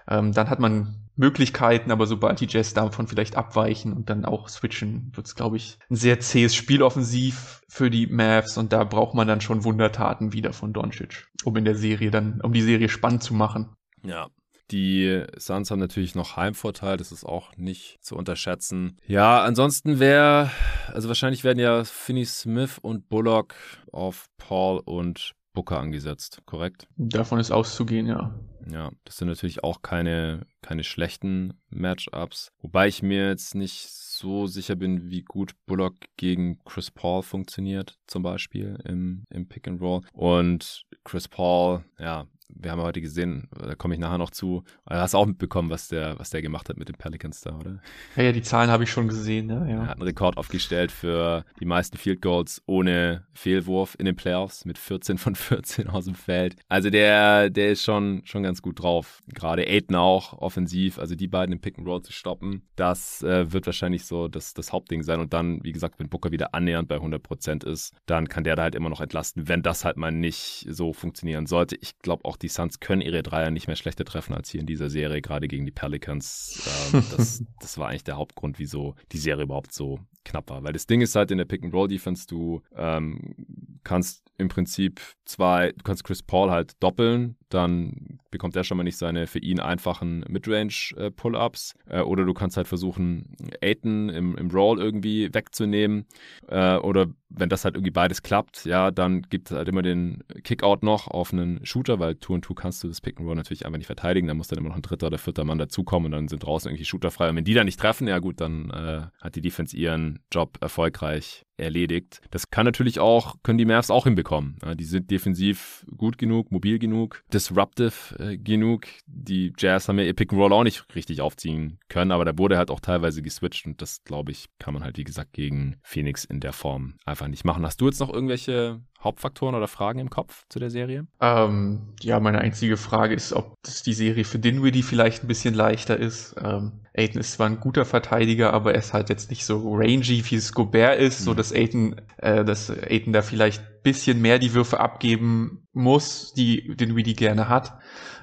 ähm, 0.08 0.32
dann 0.34 0.50
hat 0.52 0.60
man 0.60 1.08
Möglichkeiten, 1.18 1.90
aber 1.90 2.06
sobald 2.06 2.40
die 2.40 2.48
Jazz 2.48 2.74
davon 2.74 3.08
vielleicht 3.08 3.36
abweichen 3.36 3.92
und 3.92 4.10
dann 4.10 4.24
auch 4.24 4.50
switchen, 4.50 5.12
wird 5.16 5.26
es, 5.26 5.36
glaube 5.36 5.58
ich, 5.58 5.80
ein 5.90 5.96
sehr 5.96 6.20
zähes 6.20 6.54
Spiel 6.54 6.84
offensiv 6.84 7.64
für 7.68 7.90
die 7.90 8.06
Mavs 8.06 8.58
und 8.58 8.72
da 8.72 8.84
braucht 8.84 9.16
man 9.16 9.28
dann 9.28 9.42
schon 9.42 9.64
Wundertaten 9.64 10.32
wieder 10.32 10.54
von 10.54 10.74
Doncic, 10.74 11.28
um 11.44 11.56
in 11.56 11.66
der 11.66 11.76
Serie 11.76 12.12
dann, 12.12 12.42
um 12.42 12.54
die 12.54 12.62
Serie 12.62 12.90
spannend 12.90 13.24
zu 13.24 13.34
machen. 13.34 13.76
Ja, 14.04 14.28
die 14.72 15.24
Suns 15.38 15.72
haben 15.72 15.80
natürlich 15.80 16.16
noch 16.16 16.36
Heimvorteil, 16.36 16.98
das 16.98 17.12
ist 17.12 17.24
auch 17.24 17.56
nicht 17.56 18.04
zu 18.04 18.16
unterschätzen. 18.16 18.98
Ja, 19.06 19.44
ansonsten 19.44 20.00
wäre, 20.00 20.52
also 20.94 21.08
wahrscheinlich 21.08 21.44
werden 21.44 21.60
ja 21.60 21.84
Finney 21.86 22.26
Smith 22.26 22.78
und 22.82 23.08
Bullock 23.08 23.56
auf 23.92 24.28
Paul 24.38 24.82
und 24.84 25.34
Booker 25.54 25.80
angesetzt, 25.80 26.42
korrekt? 26.46 26.88
Davon 26.98 27.40
ist 27.40 27.52
auszugehen, 27.52 28.06
ja. 28.06 28.38
Ja, 28.70 28.92
das 29.06 29.18
sind 29.18 29.30
natürlich 29.30 29.64
auch 29.64 29.82
keine, 29.82 30.46
keine 30.62 30.84
schlechten 30.84 31.54
Matchups. 31.70 32.52
Wobei 32.62 32.88
ich 32.88 33.02
mir 33.02 33.30
jetzt 33.30 33.56
nicht 33.56 33.90
so 34.18 34.48
sicher 34.48 34.76
bin, 34.76 35.10
wie 35.10 35.24
gut 35.24 35.54
Bullock 35.66 35.96
gegen 36.18 36.60
Chris 36.66 36.92
Paul 36.92 37.24
funktioniert, 37.24 37.98
zum 38.08 38.24
Beispiel 38.24 38.78
im, 38.86 39.24
im 39.30 39.48
Pick 39.48 39.68
and 39.68 39.82
Roll. 39.82 40.02
Und 40.14 40.86
Chris 41.04 41.28
Paul, 41.28 41.84
ja, 42.00 42.28
wir 42.50 42.72
haben 42.72 42.82
heute 42.82 43.02
gesehen, 43.02 43.48
da 43.52 43.76
komme 43.76 43.94
ich 43.94 44.00
nachher 44.00 44.18
noch 44.18 44.32
zu. 44.32 44.64
Du 44.88 44.96
hast 44.96 45.16
auch 45.16 45.26
mitbekommen, 45.26 45.70
was 45.70 45.88
der, 45.88 46.18
was 46.20 46.30
der 46.30 46.42
gemacht 46.42 46.70
hat 46.70 46.78
mit 46.78 46.88
den 46.88 46.96
Pelicans 46.96 47.42
da, 47.42 47.58
oder? 47.58 47.80
Ja, 48.16 48.24
ja 48.24 48.32
die 48.32 48.42
Zahlen 48.42 48.70
habe 48.70 48.84
ich 48.84 48.92
schon 48.92 49.08
gesehen, 49.08 49.50
ja, 49.50 49.66
ja. 49.66 49.82
Er 49.82 49.88
hat 49.88 49.98
einen 49.98 50.04
Rekord 50.04 50.38
aufgestellt 50.38 50.92
für 50.92 51.46
die 51.60 51.66
meisten 51.66 51.98
Field 51.98 52.22
Goals 52.22 52.62
ohne 52.66 53.26
Fehlwurf 53.34 53.96
in 54.00 54.06
den 54.06 54.16
Playoffs 54.16 54.66
mit 54.66 54.78
14 54.78 55.18
von 55.18 55.36
14 55.36 55.88
aus 55.88 56.06
dem 56.06 56.16
Feld. 56.16 56.56
Also 56.68 56.90
der, 56.90 57.50
der 57.50 57.72
ist 57.72 57.84
schon, 57.84 58.22
schon 58.26 58.44
ganz 58.44 58.62
gut 58.62 58.82
drauf. 58.82 59.22
Gerade 59.34 59.68
Aiden 59.68 59.96
auch 59.96 60.34
offensiv, 60.34 61.00
also 61.00 61.16
die 61.16 61.28
beiden 61.28 61.54
im 61.54 61.60
Pick 61.60 61.78
and 61.78 61.88
Roll 61.88 62.02
zu 62.02 62.12
stoppen, 62.12 62.64
das 62.76 63.22
äh, 63.24 63.52
wird 63.52 63.66
wahrscheinlich 63.66 64.06
so 64.06 64.28
das, 64.28 64.54
das 64.54 64.72
Hauptding 64.72 65.04
sein. 65.04 65.20
Und 65.20 65.34
dann, 65.34 65.64
wie 65.64 65.72
gesagt, 65.72 66.00
wenn 66.00 66.10
Booker 66.10 66.32
wieder 66.32 66.54
annähernd 66.54 66.88
bei 66.88 66.96
100 66.96 67.22
Prozent 67.22 67.64
ist, 67.64 67.94
dann 68.06 68.30
kann 68.30 68.44
der 68.44 68.56
da 68.56 68.64
halt 68.64 68.76
immer 68.76 68.90
noch 68.90 69.02
entlasten, 69.02 69.48
wenn 69.48 69.62
das 69.62 69.86
halt 69.86 69.98
mal 69.98 70.12
nicht 70.12 70.66
so 70.70 70.94
funktionieren 70.94 71.46
sollte. 71.46 71.78
Ich 71.82 72.00
glaube 72.00 72.26
auch, 72.26 72.37
die 72.42 72.48
Suns 72.48 72.80
können 72.80 73.02
ihre 73.02 73.24
Dreier 73.24 73.52
nicht 73.52 73.68
mehr 73.68 73.76
schlechter 73.76 74.06
treffen 74.06 74.34
als 74.34 74.50
hier 74.50 74.62
in 74.62 74.68
dieser 74.68 74.90
Serie, 74.90 75.22
gerade 75.22 75.48
gegen 75.48 75.66
die 75.66 75.72
Pelicans. 75.72 76.68
Ähm, 76.94 77.04
das, 77.16 77.44
das 77.60 77.78
war 77.78 77.90
eigentlich 77.90 78.04
der 78.04 78.18
Hauptgrund, 78.18 78.60
wieso 78.60 78.96
die 79.12 79.18
Serie 79.18 79.44
überhaupt 79.44 79.74
so 79.74 80.00
knapp 80.28 80.50
war. 80.50 80.64
Weil 80.64 80.74
das 80.74 80.88
Ding 80.88 81.02
ist 81.02 81.16
halt 81.16 81.32
in 81.32 81.38
der 81.38 81.46
Pick-and-Roll-Defense, 81.46 82.28
du 82.28 82.62
ähm, 82.76 83.36
kannst 83.84 84.28
im 84.38 84.50
Prinzip 84.50 85.02
zwei, 85.26 85.72
du 85.72 85.84
kannst 85.84 86.04
Chris 86.04 86.22
Paul 86.22 86.52
halt 86.52 86.82
doppeln, 86.82 87.36
dann 87.50 88.20
bekommt 88.30 88.56
er 88.56 88.64
schon 88.64 88.78
mal 88.78 88.84
nicht 88.84 88.98
seine 88.98 89.26
für 89.26 89.40
ihn 89.40 89.60
einfachen 89.60 90.26
Midrange-Pull-Ups. 90.28 91.76
Äh, 91.88 92.02
oder 92.02 92.26
du 92.26 92.34
kannst 92.34 92.58
halt 92.58 92.68
versuchen, 92.68 93.36
Aiton 93.62 94.10
im, 94.10 94.36
im 94.36 94.52
Roll 94.52 94.80
irgendwie 94.80 95.34
wegzunehmen. 95.34 96.06
Äh, 96.48 96.78
oder 96.78 97.08
wenn 97.30 97.50
das 97.50 97.66
halt 97.66 97.76
irgendwie 97.76 97.92
beides 97.92 98.22
klappt, 98.22 98.66
ja, 98.66 98.92
dann 98.92 99.24
gibt 99.24 99.50
es 99.50 99.58
halt 99.58 99.68
immer 99.68 99.82
den 99.82 100.24
Kickout 100.44 100.84
noch 100.84 101.08
auf 101.08 101.34
einen 101.34 101.66
Shooter, 101.66 102.00
weil 102.00 102.16
Two 102.16 102.36
and 102.36 102.46
Two 102.46 102.54
kannst 102.54 102.84
du 102.84 102.88
das 102.88 103.02
Pick 103.02 103.18
and 103.20 103.28
Roll 103.28 103.36
natürlich 103.36 103.66
einfach 103.66 103.78
nicht 103.78 103.88
verteidigen. 103.88 104.28
Da 104.28 104.34
muss 104.34 104.48
dann 104.48 104.60
immer 104.60 104.70
noch 104.70 104.76
ein 104.76 104.82
dritter 104.82 105.08
oder 105.08 105.18
vierter 105.18 105.46
Mann 105.46 105.58
dazukommen 105.58 106.08
und 106.08 106.12
dann 106.12 106.28
sind 106.28 106.44
draußen 106.44 106.70
irgendwie 106.70 106.86
Shooter 106.86 107.12
frei. 107.12 107.30
Und 107.30 107.38
wenn 107.38 107.46
die 107.46 107.54
dann 107.54 107.66
nicht 107.66 107.80
treffen, 107.80 108.08
ja 108.08 108.20
gut, 108.20 108.40
dann 108.42 108.70
äh, 108.70 109.02
hat 109.22 109.36
die 109.36 109.42
Defense 109.42 109.76
ihren 109.76 110.17
Job 110.32 110.58
erfolgreich 110.62 111.47
erledigt. 111.58 112.22
Das 112.32 112.50
kann 112.50 112.66
natürlich 112.66 113.00
auch, 113.00 113.36
können 113.44 113.58
die 113.58 113.66
Mavs 113.66 113.90
auch 113.90 114.06
hinbekommen. 114.06 114.58
Die 114.76 114.86
sind 114.86 115.12
defensiv 115.12 115.86
gut 115.96 116.18
genug, 116.18 116.52
mobil 116.52 116.80
genug, 116.80 117.24
disruptive 117.34 118.16
äh, 118.20 118.38
genug. 118.38 118.86
Die 119.06 119.54
Jazz 119.58 119.88
haben 119.88 120.00
ja 120.00 120.06
ihr 120.06 120.14
Pick 120.14 120.32
and 120.32 120.42
Roll 120.42 120.54
auch 120.54 120.64
nicht 120.64 120.86
richtig 120.96 121.22
aufziehen 121.22 121.80
können, 121.90 122.12
aber 122.12 122.26
da 122.26 122.38
wurde 122.38 122.58
halt 122.58 122.70
auch 122.70 122.80
teilweise 122.80 123.22
geswitcht 123.22 123.66
und 123.66 123.82
das, 123.82 124.04
glaube 124.04 124.32
ich, 124.32 124.48
kann 124.60 124.74
man 124.74 124.84
halt, 124.84 124.98
wie 124.98 125.04
gesagt, 125.04 125.34
gegen 125.34 125.78
Phoenix 125.84 126.24
in 126.26 126.40
der 126.40 126.54
Form 126.54 126.96
einfach 127.06 127.28
nicht 127.28 127.46
machen. 127.46 127.66
Hast 127.66 127.82
du 127.82 127.88
jetzt 127.88 128.00
noch 128.00 128.14
irgendwelche 128.14 128.82
Hauptfaktoren 129.04 129.56
oder 129.56 129.68
Fragen 129.68 130.00
im 130.00 130.10
Kopf 130.10 130.46
zu 130.50 130.60
der 130.60 130.70
Serie? 130.70 131.06
Ähm, 131.22 131.94
ja, 132.02 132.20
meine 132.20 132.40
einzige 132.40 132.78
Frage 132.78 133.14
ist, 133.14 133.32
ob 133.34 133.54
das 133.64 133.84
die 133.84 133.94
Serie 133.94 134.24
für 134.24 134.40
Dinwiddie 134.40 134.84
vielleicht 134.84 135.24
ein 135.24 135.28
bisschen 135.28 135.54
leichter 135.54 135.98
ist. 135.98 136.36
Ähm, 136.44 136.82
Aiden 136.98 137.22
ist 137.22 137.34
zwar 137.34 137.48
ein 137.48 137.60
guter 137.60 137.86
Verteidiger, 137.86 138.54
aber 138.54 138.74
er 138.74 138.80
ist 138.80 138.94
halt 138.94 139.10
jetzt 139.10 139.30
nicht 139.30 139.46
so 139.46 139.76
rangy, 139.76 140.24
wie 140.30 140.36
es 140.36 140.52
Gobert 140.52 141.00
ist, 141.00 141.22
mhm. 141.22 141.26
so 141.26 141.34
dass 141.36 141.47
Aiden, 141.52 142.02
äh, 142.18 142.44
dass 142.46 142.70
Aiden 142.70 143.14
da 143.14 143.22
vielleicht 143.22 143.62
ein 143.62 143.82
bisschen 143.84 144.22
mehr 144.22 144.40
die 144.40 144.54
Würfe 144.54 144.80
abgeben 144.80 145.68
muss, 145.74 146.34
die 146.34 146.76
Dinwiddie 146.76 147.16
gerne 147.16 147.50
hat. 147.50 147.78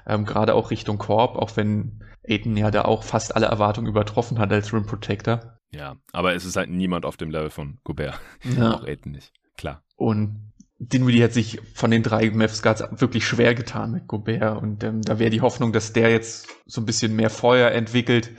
Ähm, 0.06 0.24
Gerade 0.24 0.54
auch 0.54 0.70
Richtung 0.70 0.98
Korb, 0.98 1.36
auch 1.36 1.56
wenn 1.56 2.02
Aiden 2.26 2.56
ja 2.56 2.70
da 2.70 2.82
auch 2.82 3.02
fast 3.02 3.34
alle 3.36 3.46
Erwartungen 3.46 3.88
übertroffen 3.88 4.38
hat 4.38 4.52
als 4.52 4.72
Rim 4.72 4.86
Protector. 4.86 5.58
Ja, 5.70 5.96
aber 6.12 6.34
es 6.34 6.44
ist 6.44 6.56
halt 6.56 6.70
niemand 6.70 7.04
auf 7.04 7.16
dem 7.16 7.30
Level 7.30 7.50
von 7.50 7.78
Gobert. 7.84 8.20
Ja. 8.56 8.74
auch 8.74 8.86
Aiden 8.86 9.12
nicht. 9.12 9.32
Klar. 9.56 9.82
Und 9.96 10.52
Dinwiddie 10.78 11.22
hat 11.22 11.32
sich 11.32 11.60
von 11.74 11.90
den 11.90 12.02
drei 12.02 12.30
Mavs 12.30 12.62
Guards 12.62 12.84
wirklich 13.00 13.26
schwer 13.26 13.54
getan 13.54 13.92
mit 13.92 14.06
Gobert 14.06 14.60
und 14.60 14.84
ähm, 14.84 15.02
da 15.02 15.18
wäre 15.18 15.30
die 15.30 15.40
Hoffnung, 15.40 15.72
dass 15.72 15.92
der 15.92 16.10
jetzt 16.10 16.48
so 16.66 16.80
ein 16.80 16.86
bisschen 16.86 17.16
mehr 17.16 17.30
Feuer 17.30 17.70
entwickelt 17.70 18.32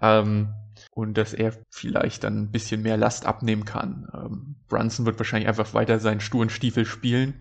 ähm, 0.00 0.54
und 0.96 1.18
dass 1.18 1.34
er 1.34 1.52
vielleicht 1.68 2.24
dann 2.24 2.38
ein 2.38 2.50
bisschen 2.50 2.80
mehr 2.80 2.96
Last 2.96 3.26
abnehmen 3.26 3.66
kann. 3.66 4.08
Ähm, 4.14 4.56
Brunson 4.66 5.04
wird 5.04 5.18
wahrscheinlich 5.18 5.46
einfach 5.46 5.74
weiter 5.74 6.00
seinen 6.00 6.20
sturen 6.20 6.48
Stiefel 6.48 6.86
spielen. 6.86 7.34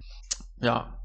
Ja, 0.62 1.00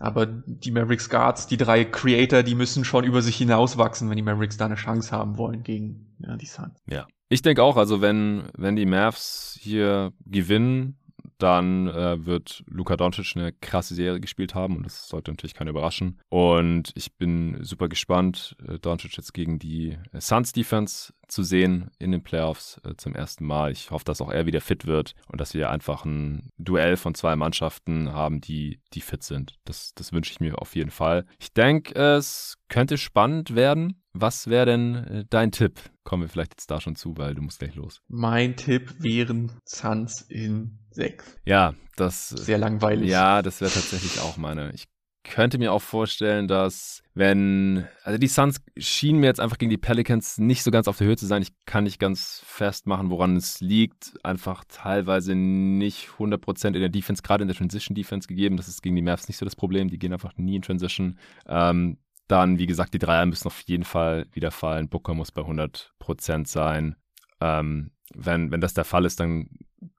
aber 0.00 0.26
die 0.26 0.72
Mavericks 0.72 1.08
Guards, 1.08 1.46
die 1.46 1.56
drei 1.56 1.84
Creator, 1.84 2.42
die 2.42 2.56
müssen 2.56 2.84
schon 2.84 3.04
über 3.04 3.22
sich 3.22 3.36
hinauswachsen, 3.36 4.10
wenn 4.10 4.16
die 4.16 4.22
Mavericks 4.22 4.56
da 4.56 4.64
eine 4.64 4.74
Chance 4.74 5.12
haben 5.12 5.38
wollen 5.38 5.62
gegen 5.62 6.16
ja, 6.18 6.36
die 6.36 6.46
Suns. 6.46 6.82
Ja, 6.88 7.06
ich 7.28 7.42
denke 7.42 7.62
auch, 7.62 7.76
also 7.76 8.00
wenn, 8.00 8.48
wenn 8.56 8.74
die 8.74 8.86
Mavs 8.86 9.56
hier 9.60 10.12
gewinnen, 10.26 10.98
dann 11.42 11.88
äh, 11.88 12.24
wird 12.24 12.62
Luka 12.66 12.96
Doncic 12.96 13.36
eine 13.36 13.52
krasse 13.52 13.94
Serie 13.94 14.20
gespielt 14.20 14.54
haben 14.54 14.76
und 14.76 14.84
das 14.84 15.08
sollte 15.08 15.30
natürlich 15.30 15.54
keiner 15.54 15.70
überraschen. 15.70 16.18
Und 16.28 16.92
ich 16.94 17.16
bin 17.16 17.58
super 17.62 17.88
gespannt, 17.88 18.56
äh, 18.66 18.78
Doncic 18.78 19.16
jetzt 19.16 19.34
gegen 19.34 19.58
die 19.58 19.96
äh, 20.12 20.20
Suns 20.20 20.52
Defense 20.52 21.12
zu 21.28 21.42
sehen 21.42 21.90
in 21.98 22.12
den 22.12 22.22
Playoffs 22.22 22.80
äh, 22.84 22.94
zum 22.96 23.14
ersten 23.14 23.46
Mal. 23.46 23.72
Ich 23.72 23.90
hoffe, 23.90 24.04
dass 24.04 24.20
auch 24.20 24.30
er 24.30 24.46
wieder 24.46 24.60
fit 24.60 24.86
wird 24.86 25.14
und 25.28 25.40
dass 25.40 25.54
wir 25.54 25.70
einfach 25.70 26.04
ein 26.04 26.50
Duell 26.58 26.96
von 26.96 27.14
zwei 27.14 27.36
Mannschaften 27.36 28.12
haben, 28.12 28.40
die, 28.40 28.80
die 28.92 29.00
fit 29.00 29.22
sind. 29.22 29.58
Das, 29.64 29.92
das 29.94 30.12
wünsche 30.12 30.32
ich 30.32 30.40
mir 30.40 30.60
auf 30.60 30.74
jeden 30.74 30.90
Fall. 30.90 31.26
Ich 31.38 31.52
denke, 31.52 31.94
es 31.94 32.56
könnte 32.68 32.98
spannend 32.98 33.54
werden. 33.54 34.02
Was 34.12 34.48
wäre 34.48 34.66
denn 34.66 34.94
äh, 34.94 35.24
dein 35.30 35.52
Tipp? 35.52 35.78
Kommen 36.02 36.24
wir 36.24 36.28
vielleicht 36.28 36.54
jetzt 36.54 36.70
da 36.70 36.80
schon 36.80 36.96
zu, 36.96 37.16
weil 37.16 37.34
du 37.34 37.42
musst 37.42 37.60
gleich 37.60 37.76
los. 37.76 38.00
Mein 38.08 38.56
Tipp 38.56 38.94
wären 38.98 39.52
Suns 39.64 40.22
in 40.22 40.78
6. 40.90 41.29
Ja, 41.44 41.74
das. 41.96 42.28
Sehr 42.30 42.58
langweilig. 42.58 43.08
Ja, 43.08 43.42
das 43.42 43.60
wäre 43.60 43.70
tatsächlich 43.70 44.20
auch 44.20 44.36
meine. 44.36 44.72
Ich 44.74 44.86
könnte 45.22 45.58
mir 45.58 45.72
auch 45.72 45.82
vorstellen, 45.82 46.48
dass 46.48 47.02
wenn, 47.14 47.86
also 48.02 48.18
die 48.18 48.26
Suns 48.26 48.60
schienen 48.76 49.20
mir 49.20 49.26
jetzt 49.26 49.40
einfach 49.40 49.58
gegen 49.58 49.70
die 49.70 49.76
Pelicans 49.76 50.38
nicht 50.38 50.62
so 50.62 50.70
ganz 50.70 50.88
auf 50.88 50.98
der 50.98 51.06
Höhe 51.06 51.16
zu 51.16 51.26
sein. 51.26 51.42
Ich 51.42 51.52
kann 51.66 51.84
nicht 51.84 51.98
ganz 51.98 52.42
festmachen, 52.46 53.10
woran 53.10 53.36
es 53.36 53.60
liegt. 53.60 54.14
Einfach 54.24 54.64
teilweise 54.68 55.34
nicht 55.34 56.08
100% 56.18 56.68
in 56.68 56.80
der 56.80 56.88
Defense, 56.88 57.22
gerade 57.22 57.42
in 57.42 57.48
der 57.48 57.56
Transition 57.56 57.94
Defense 57.94 58.28
gegeben. 58.28 58.56
Das 58.56 58.68
ist 58.68 58.82
gegen 58.82 58.96
die 58.96 59.02
Mavs 59.02 59.28
nicht 59.28 59.36
so 59.36 59.44
das 59.44 59.56
Problem. 59.56 59.88
Die 59.88 59.98
gehen 59.98 60.12
einfach 60.12 60.36
nie 60.36 60.56
in 60.56 60.62
Transition. 60.62 61.18
Ähm, 61.46 61.98
dann, 62.26 62.58
wie 62.58 62.66
gesagt, 62.66 62.94
die 62.94 62.98
Dreier 62.98 63.26
müssen 63.26 63.48
auf 63.48 63.60
jeden 63.62 63.84
Fall 63.84 64.26
wieder 64.32 64.50
fallen. 64.50 64.88
Booker 64.88 65.14
muss 65.14 65.32
bei 65.32 65.42
100% 65.42 66.46
sein. 66.46 66.96
Ähm, 67.40 67.90
wenn, 68.14 68.50
wenn 68.50 68.60
das 68.60 68.74
der 68.74 68.84
Fall 68.84 69.04
ist, 69.04 69.20
dann 69.20 69.48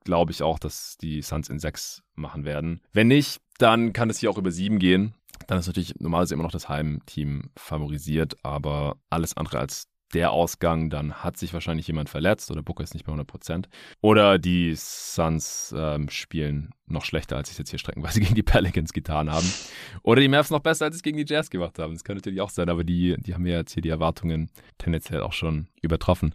glaube 0.04 0.32
ich 0.32 0.42
auch, 0.42 0.58
dass 0.58 0.96
die 0.98 1.22
Suns 1.22 1.48
in 1.48 1.58
6 1.58 2.02
machen 2.14 2.44
werden. 2.44 2.80
Wenn 2.92 3.08
nicht, 3.08 3.40
dann 3.58 3.92
kann 3.92 4.10
es 4.10 4.18
hier 4.18 4.30
auch 4.30 4.38
über 4.38 4.50
7 4.50 4.78
gehen. 4.78 5.14
Dann 5.46 5.58
ist 5.58 5.66
natürlich 5.66 5.94
normalerweise 5.98 6.34
immer 6.34 6.44
noch 6.44 6.52
das 6.52 6.68
Heimteam 6.68 7.50
favorisiert, 7.56 8.36
aber 8.44 8.96
alles 9.10 9.36
andere 9.36 9.58
als 9.58 9.88
der 10.12 10.30
Ausgang, 10.30 10.90
dann 10.90 11.14
hat 11.14 11.36
sich 11.36 11.54
wahrscheinlich 11.54 11.86
jemand 11.86 12.10
verletzt 12.10 12.50
oder 12.50 12.62
Booker 12.62 12.84
ist 12.84 12.94
nicht 12.94 13.06
bei 13.06 13.12
100%. 13.12 13.64
Oder 14.00 14.38
die 14.38 14.74
Suns 14.76 15.74
ähm, 15.76 16.08
spielen 16.10 16.70
noch 16.86 17.04
schlechter, 17.04 17.36
als 17.36 17.48
sie 17.48 17.52
es 17.52 17.58
jetzt 17.58 17.70
hier 17.70 17.78
streckenweise 17.78 18.20
gegen 18.20 18.34
die 18.34 18.42
Pelicans 18.42 18.92
getan 18.92 19.30
haben. 19.30 19.50
Oder 20.02 20.20
die 20.20 20.28
Mavs 20.28 20.50
noch 20.50 20.60
besser, 20.60 20.86
als 20.86 20.96
sie 20.96 20.98
es 20.98 21.02
gegen 21.02 21.16
die 21.16 21.26
Jazz 21.26 21.50
gemacht 21.50 21.78
haben. 21.78 21.94
Das 21.94 22.04
kann 22.04 22.16
natürlich 22.16 22.40
auch 22.40 22.50
sein, 22.50 22.68
aber 22.68 22.84
die, 22.84 23.16
die 23.18 23.34
haben 23.34 23.46
ja 23.46 23.56
jetzt 23.58 23.72
hier 23.72 23.82
die 23.82 23.88
Erwartungen 23.88 24.50
tendenziell 24.78 25.22
auch 25.22 25.32
schon 25.32 25.68
übertroffen. 25.80 26.34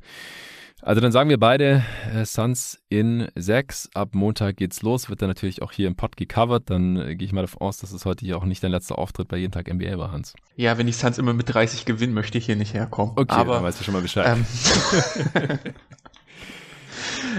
Also 0.84 1.02
dann 1.02 1.12
sagen 1.12 1.30
wir 1.30 1.40
beide 1.40 1.84
äh, 2.14 2.24
Suns 2.24 2.80
in 2.88 3.28
6. 3.36 3.90
Ab 3.96 4.14
Montag 4.14 4.58
geht's 4.58 4.84
los. 4.84 5.10
Wird 5.10 5.22
dann 5.22 5.30
natürlich 5.30 5.62
auch 5.64 5.72
hier 5.72 5.88
im 5.88 5.96
Pod 5.96 6.16
gecovert. 6.16 6.70
Dann 6.70 6.98
äh, 6.98 7.16
gehe 7.16 7.26
ich 7.26 7.34
mal 7.34 7.42
davon 7.42 7.62
aus, 7.62 7.80
dass 7.80 7.92
es 7.92 8.06
heute 8.06 8.26
hier 8.26 8.38
auch 8.38 8.46
nicht 8.46 8.64
dein 8.64 8.72
letzter 8.72 8.98
Auftritt 8.98 9.28
bei 9.28 9.38
jeden 9.38 9.52
Tag 9.52 9.74
NBA 9.74 9.98
war, 9.98 10.12
Hans. 10.12 10.36
Ja, 10.56 10.78
wenn 10.78 10.86
die 10.86 10.94
Suns 10.94 11.18
immer 11.18 11.34
mit 11.34 11.52
30 11.52 11.86
gewinnen, 11.86 12.14
möchte 12.14 12.38
ich 12.38 12.46
hier 12.46 12.56
nicht 12.56 12.76
herkommen. 12.76 13.14
Okay, 13.16 13.34
Aber, 13.34 13.56
dann 13.56 13.64
weißt 13.64 13.80
du 13.80 13.84
schon 13.84 13.96
mal 13.96 14.04
Bescheid. 14.04 14.38
Ähm, 14.38 15.60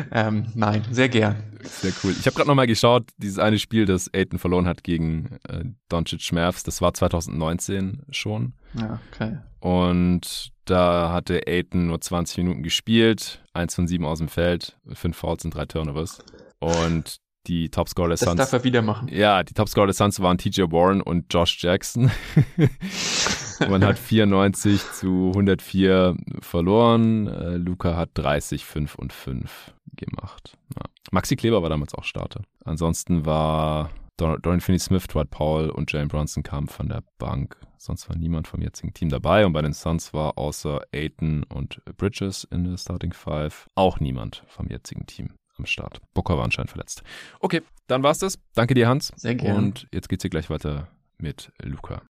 ähm, 0.13 0.47
nein, 0.55 0.85
sehr 0.91 1.09
gern. 1.09 1.37
Sehr 1.63 1.93
cool. 2.03 2.15
Ich 2.19 2.27
habe 2.27 2.35
gerade 2.35 2.49
nochmal 2.49 2.67
geschaut, 2.67 3.05
dieses 3.19 3.39
eine 3.39 3.59
Spiel, 3.59 3.87
das 3.87 4.13
Aiton 4.13 4.39
verloren 4.39 4.67
hat 4.67 4.83
gegen 4.83 5.39
äh, 5.49 5.65
Doncic 5.89 6.23
Schmerz, 6.23 6.63
das 6.63 6.81
war 6.81 6.95
2019 6.95 8.03
schon. 8.11 8.55
Ja, 8.75 9.01
okay. 9.13 9.39
Und 9.61 10.53
da 10.71 11.13
hatte 11.13 11.43
Aiton 11.47 11.87
nur 11.87 12.01
20 12.01 12.39
Minuten 12.39 12.63
gespielt, 12.63 13.43
eins 13.53 13.75
von 13.75 13.87
sieben 13.87 14.05
aus 14.05 14.19
dem 14.19 14.29
Feld, 14.29 14.77
fünf 14.93 15.17
Fouls 15.17 15.45
und 15.45 15.55
drei 15.55 15.67
Turnovers. 15.67 16.19
Und 16.61 17.19
die 17.47 17.71
Topscorer 17.71 18.11
des 18.11 18.21
Das 18.21 18.29
Suns. 18.29 18.39
darf 18.39 18.53
er 18.53 18.65
wieder 18.65 18.83
machen. 18.83 19.09
Ja, 19.09 19.43
die 19.43 19.55
Topscorer 19.55 19.87
des 19.87 19.97
Suns 19.97 20.21
waren 20.21 20.37
TJ 20.39 20.63
Warren 20.71 21.01
und 21.01 21.33
Josh 21.33 21.63
Jackson. 21.63 22.11
Man 23.69 23.85
hat 23.85 23.99
94 23.99 24.81
zu 24.93 25.29
104 25.29 26.17
verloren. 26.41 27.27
Äh, 27.27 27.57
Luca 27.57 27.97
hat 27.97 28.11
30, 28.15 28.65
5 28.65 28.95
und 28.97 29.13
5 29.13 29.73
gemacht. 29.97 30.57
Ja. 30.77 30.83
Maxi 31.11 31.37
Kleber 31.37 31.63
war 31.63 31.71
damals 31.71 31.95
auch 31.95 32.05
Starter. 32.05 32.43
Ansonsten 32.65 33.25
war 33.25 33.91
Dorian 34.19 34.61
Finney-Smith, 34.61 35.07
Dwight 35.07 35.31
Powell 35.31 35.71
und 35.71 35.91
Jalen 35.93 36.09
Bronson 36.09 36.43
kamen 36.43 36.67
von 36.67 36.89
der 36.89 37.03
Bank. 37.19 37.57
Sonst 37.79 38.09
war 38.09 38.17
niemand 38.17 38.49
vom 38.49 38.61
jetzigen 38.61 38.93
Team 38.93 39.09
dabei. 39.09 39.47
Und 39.47 39.53
bei 39.53 39.63
den 39.63 39.73
Suns 39.73 40.13
war 40.13 40.37
außer 40.37 40.83
Aiton 40.93 41.45
und 41.45 41.81
Bridges 41.97 42.45
in 42.51 42.65
der 42.65 42.77
Starting 42.77 43.13
Five 43.13 43.69
auch 43.77 44.01
niemand 44.01 44.43
vom 44.49 44.69
jetzigen 44.69 45.07
Team 45.07 45.31
am 45.57 45.67
Start. 45.67 46.01
Booker 46.15 46.37
war 46.37 46.45
anscheinend 46.45 46.71
verletzt. 46.71 47.03
Okay, 47.41 47.63
dann 47.87 48.03
war's 48.03 48.19
das. 48.19 48.39
Danke 48.55 48.75
dir, 48.75 48.89
Hans. 48.89 49.13
Sehr 49.17 49.37
gerne. 49.37 49.57
Und 49.57 49.87
jetzt 49.93 50.09
geht's 50.09 50.23
hier 50.23 50.31
gleich 50.31 50.51
weiter 50.51 50.89
mit 51.19 51.53
Luca. 51.63 52.03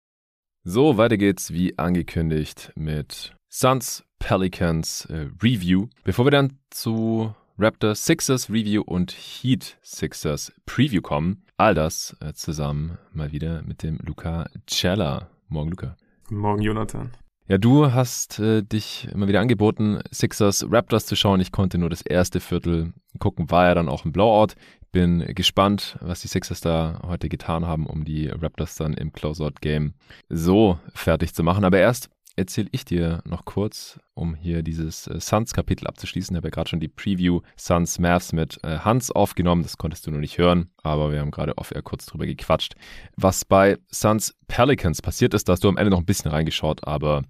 So, 0.64 0.97
weiter 0.97 1.16
geht's 1.16 1.53
wie 1.53 1.79
angekündigt 1.79 2.73
mit 2.77 3.35
Suns 3.49 4.05
Pelicans 4.19 5.07
äh, 5.07 5.29
Review. 5.42 5.88
Bevor 6.05 6.25
wir 6.25 6.31
dann 6.31 6.59
zu 6.71 7.35
Raptors 7.59 8.05
Sixers 8.05 8.51
Review 8.51 8.83
und 8.83 9.12
Heat 9.12 9.79
Sixers 9.83 10.53
Preview 10.66 11.01
kommen, 11.01 11.42
all 11.57 11.75
das 11.75 12.14
äh, 12.21 12.35
zusammen 12.35 12.99
mal 13.14 13.33
wieder 13.33 13.62
mit 13.62 13.83
dem 13.83 13.99
Luca 14.05 14.47
Cella. 14.69 15.31
Morgen, 15.49 15.71
Luca. 15.71 15.97
Guten 16.25 16.40
Morgen, 16.40 16.61
Jonathan. 16.61 17.12
Ja, 17.49 17.57
du 17.57 17.92
hast 17.92 18.40
äh, 18.40 18.62
dich 18.62 19.09
immer 19.11 19.27
wieder 19.27 19.40
angeboten, 19.40 20.01
Sixers 20.11 20.66
Raptors 20.71 21.07
zu 21.07 21.16
schauen. 21.16 21.40
Ich 21.40 21.51
konnte 21.51 21.79
nur 21.79 21.88
das 21.88 22.03
erste 22.03 22.40
Viertel 22.40 22.92
gucken, 23.19 23.51
war 23.51 23.69
ja 23.69 23.75
dann 23.75 23.88
auch 23.88 24.05
ein 24.05 24.12
Blowout. 24.12 24.53
Bin 24.92 25.21
gespannt, 25.35 25.97
was 26.03 26.21
die 26.21 26.29
Sixers 26.29 26.61
da 26.61 27.01
heute 27.07 27.31
getan 27.31 27.64
haben, 27.64 27.87
um 27.87 28.05
die 28.05 28.29
Raptors 28.29 28.77
dann 28.77 28.92
im 28.92 29.12
Closeout-Game 29.12 29.95
so 30.29 30.79
fertig 30.92 31.35
zu 31.35 31.42
machen. 31.42 31.64
Aber 31.64 31.79
erst 31.79 32.11
erzähle 32.37 32.68
ich 32.70 32.85
dir 32.85 33.22
noch 33.25 33.44
kurz, 33.44 33.99
um 34.14 34.35
hier 34.35 34.62
dieses 34.62 35.07
äh, 35.07 35.18
Suns-Kapitel 35.18 35.87
abzuschließen. 35.87 36.35
Ich 36.35 36.37
habe 36.37 36.49
ja 36.49 36.51
gerade 36.51 36.68
schon 36.68 36.81
die 36.81 36.88
Preview 36.88 37.40
Suns 37.57 37.99
Mavs 37.99 38.33
mit 38.33 38.61
äh, 38.62 38.79
Hans 38.79 39.11
aufgenommen. 39.11 39.62
Das 39.62 39.79
konntest 39.79 40.07
du 40.07 40.11
nur 40.11 40.20
nicht 40.20 40.38
hören, 40.38 40.70
aber 40.83 41.11
wir 41.11 41.20
haben 41.20 41.31
gerade 41.31 41.57
off-air 41.59 41.83
kurz 41.83 42.07
drüber 42.07 42.27
gequatscht. 42.27 42.75
Was 43.16 43.44
bei 43.44 43.79
Suns 43.90 44.35
Pelicans 44.49 45.03
passiert 45.03 45.35
ist, 45.35 45.49
da 45.49 45.55
hast 45.55 45.64
du 45.64 45.68
am 45.68 45.79
Ende 45.79 45.90
noch 45.90 45.99
ein 45.99 46.07
bisschen 46.07 46.31
reingeschaut, 46.31 46.87
aber 46.87 47.22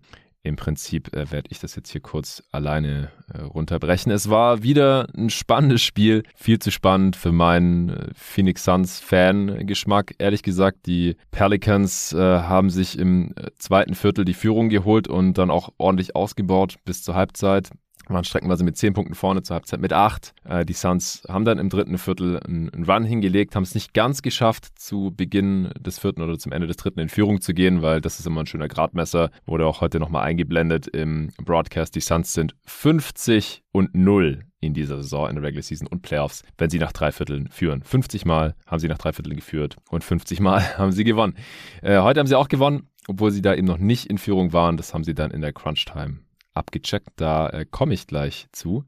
im 0.47 0.57
Prinzip 0.57 1.15
äh, 1.15 1.31
werde 1.31 1.49
ich 1.51 1.59
das 1.59 1.75
jetzt 1.77 1.91
hier 1.91 2.01
kurz 2.01 2.43
alleine 2.53 3.11
äh, 3.33 3.43
runterbrechen. 3.43 4.13
Es 4.13 4.31
war 4.31 4.63
wieder 4.63 5.09
ein 5.17 5.31
spannendes 5.31 5.83
Spiel, 5.83 6.23
viel 6.35 6.59
zu 6.59 6.71
spannend 6.71 7.17
für 7.17 7.33
meinen 7.33 7.91
äh, 7.91 8.09
Phoenix 8.15 8.65
Suns 8.65 9.01
Fan-Geschmack. 9.01 10.15
Ehrlich 10.19 10.43
gesagt, 10.43 10.87
die 10.87 11.17
Pelicans 11.31 12.13
äh, 12.13 12.19
haben 12.19 12.71
sich 12.71 12.99
im 12.99 13.35
äh, 13.37 13.51
zweiten 13.59 13.95
Viertel 13.95 14.25
die 14.25 14.35
Führung 14.35 14.69
geholt 14.69 15.09
und 15.09 15.35
dann 15.39 15.51
auch 15.51 15.71
ordentlich 15.79 16.15
ausgebaut 16.15 16.77
bis 16.85 17.03
zur 17.03 17.15
Halbzeit 17.15 17.71
waren 18.15 18.25
streckenweise 18.25 18.65
mit 18.65 18.77
10 18.77 18.95
Punkten 18.95 19.15
vorne, 19.15 19.43
zur 19.43 19.55
Halbzeit 19.55 19.81
mit 19.81 19.93
8. 19.93 20.35
Äh, 20.45 20.65
die 20.65 20.73
Suns 20.73 21.23
haben 21.29 21.45
dann 21.45 21.59
im 21.59 21.69
dritten 21.69 21.99
Viertel 21.99 22.39
einen, 22.41 22.85
Run 22.85 23.05
hingelegt, 23.05 23.57
haben 23.57 23.63
es 23.63 23.75
nicht 23.75 23.95
ganz 23.95 24.23
geschafft, 24.23 24.79
zu 24.79 25.13
Beginn 25.17 25.71
des 25.79 25.99
vierten 25.99 26.23
oder 26.23 26.39
zum 26.39 26.53
Ende 26.53 26.67
des 26.67 26.77
dritten 26.77 27.01
in 27.01 27.09
Führung 27.09 27.41
zu 27.41 27.55
gehen, 27.55 27.83
weil 27.83 28.01
das 28.01 28.21
ist 28.21 28.27
immer 28.27 28.41
ein 28.41 28.47
schöner 28.47 28.69
Gradmesser. 28.69 29.31
Wurde 29.45 29.67
auch 29.67 29.81
heute 29.81 29.99
nochmal 29.99 30.25
eingeblendet 30.25 30.87
im 30.87 31.31
Broadcast. 31.43 31.95
Die 31.95 32.01
Suns 32.01 32.33
sind 32.33 32.55
50 32.67 33.63
und 33.73 33.95
0 33.95 34.41
in 34.61 34.75
dieser 34.75 34.97
Saison, 34.97 35.29
in 35.29 35.37
der 35.37 35.45
Regular 35.45 35.63
Season 35.63 35.87
und 35.87 36.03
Playoffs, 36.03 36.43
wenn 36.59 36.71
sie 36.71 36.79
nach 36.79 36.93
drei 36.93 37.13
Vierteln 37.13 37.49
führen. 37.49 37.83
50 37.83 38.25
Mal 38.25 38.55
haben 38.67 38.79
sie 38.79 38.89
nach 38.89 38.99
drei 38.99 39.13
Vierteln 39.13 39.37
geführt 39.37 39.77
und 39.91 40.05
50 40.05 40.41
Mal 40.41 40.61
haben 40.79 40.93
sie 40.93 41.05
gewonnen. 41.05 41.35
Äh, 41.83 42.01
heute 42.01 42.21
haben 42.21 42.27
sie 42.27 42.37
auch 42.37 42.49
gewonnen, 42.49 42.89
obwohl 43.09 43.31
sie 43.31 43.43
da 43.43 43.55
eben 43.55 43.67
noch 43.67 43.79
nicht 43.79 44.07
in 44.07 44.19
Führung 44.19 44.53
waren. 44.53 44.77
Das 44.77 44.95
haben 44.95 45.05
sie 45.05 45.15
dann 45.15 45.31
in 45.31 45.41
der 45.41 45.53
Crunch-Time 45.53 46.26
abgecheckt. 46.57 47.09
Da 47.17 47.49
äh, 47.51 47.67
komme 47.71 47.95
ich 47.95 48.07
gleich 48.07 48.47
zu. 48.53 48.85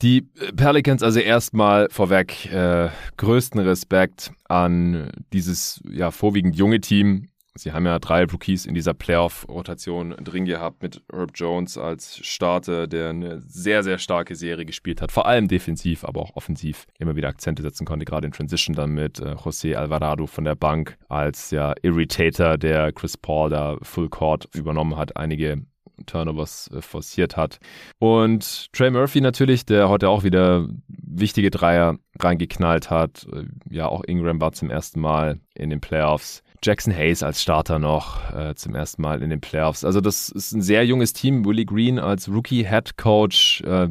Die 0.00 0.22
Pelicans 0.56 1.02
also 1.02 1.20
erstmal 1.20 1.88
vorweg 1.90 2.46
äh, 2.52 2.88
größten 3.16 3.60
Respekt 3.60 4.32
an 4.48 5.10
dieses 5.32 5.80
ja 5.88 6.10
vorwiegend 6.10 6.56
junge 6.56 6.80
Team. 6.80 7.28
Sie 7.54 7.72
haben 7.72 7.84
ja 7.84 7.98
drei 7.98 8.24
Rookies 8.24 8.64
in 8.64 8.74
dieser 8.74 8.94
Playoff-Rotation 8.94 10.16
drin 10.24 10.46
gehabt 10.46 10.82
mit 10.82 11.02
Herb 11.12 11.32
Jones 11.34 11.76
als 11.76 12.16
Starter, 12.24 12.86
der 12.86 13.10
eine 13.10 13.42
sehr, 13.42 13.82
sehr 13.82 13.98
starke 13.98 14.34
Serie 14.34 14.64
gespielt 14.64 15.02
hat. 15.02 15.12
Vor 15.12 15.26
allem 15.26 15.48
defensiv, 15.48 16.04
aber 16.04 16.22
auch 16.22 16.34
offensiv 16.34 16.86
immer 16.98 17.14
wieder 17.14 17.28
Akzente 17.28 17.62
setzen 17.62 17.84
konnte, 17.84 18.06
gerade 18.06 18.26
in 18.26 18.32
Transition 18.32 18.74
dann 18.74 18.92
mit 18.92 19.20
äh, 19.20 19.34
José 19.34 19.74
Alvarado 19.74 20.26
von 20.26 20.44
der 20.44 20.54
Bank 20.54 20.96
als 21.10 21.50
ja 21.50 21.74
Irritator, 21.82 22.56
der 22.56 22.90
Chris 22.92 23.18
Paul 23.18 23.50
da 23.50 23.76
Full 23.82 24.08
Court 24.08 24.48
übernommen 24.54 24.96
hat, 24.96 25.18
einige 25.18 25.66
Turnovers 26.06 26.70
äh, 26.72 26.80
forciert 26.80 27.36
hat. 27.36 27.58
Und 27.98 28.72
Trey 28.72 28.90
Murphy 28.90 29.20
natürlich, 29.20 29.64
der 29.66 29.88
heute 29.88 30.08
auch 30.08 30.24
wieder 30.24 30.68
wichtige 30.88 31.50
Dreier 31.50 31.98
reingeknallt 32.18 32.90
hat. 32.90 33.26
Äh, 33.32 33.44
Ja, 33.68 33.86
auch 33.86 34.02
Ingram 34.04 34.40
war 34.40 34.52
zum 34.52 34.70
ersten 34.70 35.00
Mal 35.00 35.40
in 35.54 35.70
den 35.70 35.80
Playoffs. 35.80 36.42
Jackson 36.62 36.94
Hayes 36.94 37.22
als 37.22 37.42
Starter 37.42 37.78
noch 37.78 38.32
äh, 38.32 38.54
zum 38.54 38.74
ersten 38.74 39.02
Mal 39.02 39.22
in 39.22 39.30
den 39.30 39.40
Playoffs. 39.40 39.84
Also 39.84 40.00
das 40.00 40.28
ist 40.28 40.52
ein 40.52 40.62
sehr 40.62 40.86
junges 40.86 41.12
Team. 41.12 41.44
Willie 41.44 41.64
Green 41.64 41.98
als 41.98 42.28
Rookie 42.28 42.64
Head 42.64 42.96
Coach 42.96 43.62
äh, 43.62 43.88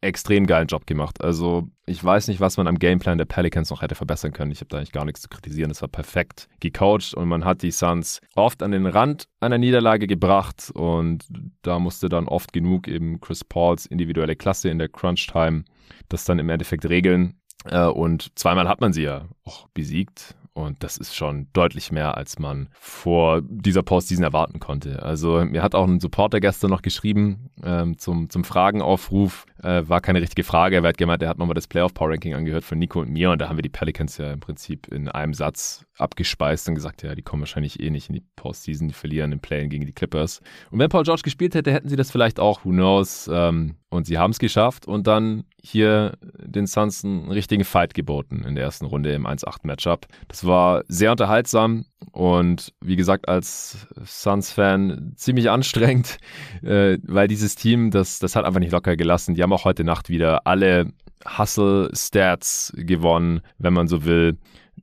extrem 0.00 0.46
geilen 0.46 0.66
Job 0.66 0.86
gemacht. 0.86 1.22
Also 1.22 1.68
ich 1.86 2.02
weiß 2.02 2.28
nicht, 2.28 2.40
was 2.40 2.56
man 2.56 2.66
am 2.66 2.78
Gameplan 2.78 3.18
der 3.18 3.24
Pelicans 3.24 3.70
noch 3.70 3.82
hätte 3.82 3.94
verbessern 3.94 4.32
können. 4.32 4.50
Ich 4.50 4.60
habe 4.60 4.68
da 4.68 4.78
eigentlich 4.78 4.92
gar 4.92 5.04
nichts 5.04 5.20
zu 5.22 5.28
kritisieren. 5.28 5.70
Es 5.70 5.80
war 5.80 5.88
perfekt 5.88 6.48
gecoacht 6.60 7.14
und 7.14 7.28
man 7.28 7.44
hat 7.44 7.62
die 7.62 7.70
Suns 7.70 8.20
oft 8.34 8.62
an 8.62 8.72
den 8.72 8.86
Rand 8.86 9.28
einer 9.40 9.58
Niederlage 9.58 10.06
gebracht 10.06 10.70
und 10.74 11.24
da 11.62 11.78
musste 11.78 12.08
dann 12.08 12.26
oft 12.26 12.52
genug 12.52 12.88
eben 12.88 13.20
Chris 13.20 13.44
Pauls 13.44 13.86
individuelle 13.86 14.36
Klasse 14.36 14.70
in 14.70 14.78
der 14.78 14.88
Crunch 14.88 15.28
Time 15.28 15.64
das 16.08 16.24
dann 16.24 16.38
im 16.38 16.48
Endeffekt 16.48 16.88
regeln. 16.88 17.34
Äh, 17.64 17.86
und 17.86 18.38
zweimal 18.38 18.68
hat 18.68 18.80
man 18.80 18.92
sie 18.92 19.02
ja 19.02 19.26
auch 19.44 19.68
besiegt. 19.68 20.34
Und 20.58 20.82
das 20.82 20.96
ist 20.96 21.14
schon 21.14 21.46
deutlich 21.52 21.92
mehr, 21.92 22.16
als 22.16 22.40
man 22.40 22.68
vor 22.80 23.42
dieser 23.42 23.84
Postseason 23.84 24.24
erwarten 24.24 24.58
konnte. 24.58 25.04
Also 25.04 25.44
mir 25.44 25.62
hat 25.62 25.76
auch 25.76 25.86
ein 25.86 26.00
Supporter 26.00 26.40
gestern 26.40 26.70
noch 26.70 26.82
geschrieben 26.82 27.50
ähm, 27.64 27.98
zum, 27.98 28.30
zum 28.30 28.44
Fragenaufruf. 28.44 29.46
Äh, 29.62 29.88
war 29.88 30.00
keine 30.00 30.20
richtige 30.20 30.44
Frage. 30.44 30.76
Er 30.76 30.82
hat 30.82 30.98
gemeint, 30.98 31.22
er 31.22 31.28
hat 31.28 31.38
nochmal 31.38 31.54
das 31.54 31.66
Playoff 31.66 31.94
Power 31.94 32.10
Ranking 32.10 32.34
angehört 32.34 32.64
von 32.64 32.78
Nico 32.78 33.00
und 33.00 33.10
mir. 33.10 33.30
Und 33.30 33.40
da 33.40 33.48
haben 33.48 33.56
wir 33.56 33.62
die 33.62 33.68
Pelicans 33.68 34.18
ja 34.18 34.32
im 34.32 34.40
Prinzip 34.40 34.88
in 34.88 35.08
einem 35.08 35.34
Satz 35.34 35.84
abgespeist 35.96 36.68
und 36.68 36.74
gesagt, 36.74 37.02
ja, 37.02 37.14
die 37.14 37.22
kommen 37.22 37.42
wahrscheinlich 37.42 37.80
eh 37.80 37.90
nicht 37.90 38.08
in 38.08 38.14
die 38.14 38.22
Postseason. 38.36 38.88
Die 38.88 38.94
verlieren 38.94 39.32
im 39.32 39.40
Play 39.40 39.66
gegen 39.68 39.86
die 39.86 39.92
Clippers. 39.92 40.40
Und 40.70 40.78
wenn 40.78 40.88
Paul 40.88 41.04
George 41.04 41.22
gespielt 41.22 41.54
hätte, 41.54 41.72
hätten 41.72 41.88
sie 41.88 41.96
das 41.96 42.10
vielleicht 42.10 42.38
auch. 42.38 42.64
Who 42.64 42.70
knows? 42.70 43.28
Ähm, 43.32 43.74
und 43.90 44.06
sie 44.06 44.18
haben 44.18 44.32
es 44.32 44.38
geschafft 44.38 44.86
und 44.86 45.06
dann 45.06 45.44
hier 45.62 46.18
den 46.22 46.66
Suns 46.66 47.04
einen 47.04 47.30
richtigen 47.30 47.64
Fight 47.64 47.94
geboten 47.94 48.44
in 48.46 48.54
der 48.54 48.64
ersten 48.64 48.84
Runde 48.84 49.12
im 49.12 49.26
1-8-Matchup. 49.26 50.06
Das 50.28 50.46
war 50.46 50.84
sehr 50.88 51.10
unterhaltsam 51.10 51.86
und 52.12 52.74
wie 52.80 52.96
gesagt, 52.96 53.28
als 53.28 53.88
Suns-Fan 54.04 55.14
ziemlich 55.16 55.50
anstrengend, 55.50 56.18
äh, 56.62 56.98
weil 57.02 57.28
dieses 57.28 57.47
Team, 57.54 57.90
das, 57.90 58.18
das 58.18 58.36
hat 58.36 58.44
einfach 58.44 58.60
nicht 58.60 58.72
locker 58.72 58.96
gelassen. 58.96 59.34
Die 59.34 59.42
haben 59.42 59.52
auch 59.52 59.64
heute 59.64 59.84
Nacht 59.84 60.08
wieder 60.08 60.46
alle 60.46 60.92
Hustle-Stats 61.26 62.72
gewonnen, 62.76 63.40
wenn 63.58 63.72
man 63.72 63.88
so 63.88 64.04
will. 64.04 64.38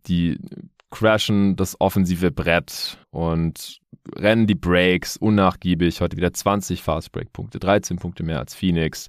Die 0.07 0.37
crashen 0.91 1.55
das 1.55 1.79
offensive 1.81 2.31
Brett 2.31 2.97
und 3.11 3.79
rennen 4.15 4.47
die 4.47 4.55
Breaks 4.55 5.17
unnachgiebig. 5.17 6.01
Heute 6.01 6.17
wieder 6.17 6.33
20 6.33 6.81
Fast-Break-Punkte, 6.81 7.59
13 7.59 7.97
Punkte 7.97 8.23
mehr 8.23 8.39
als 8.39 8.55
Phoenix, 8.55 9.07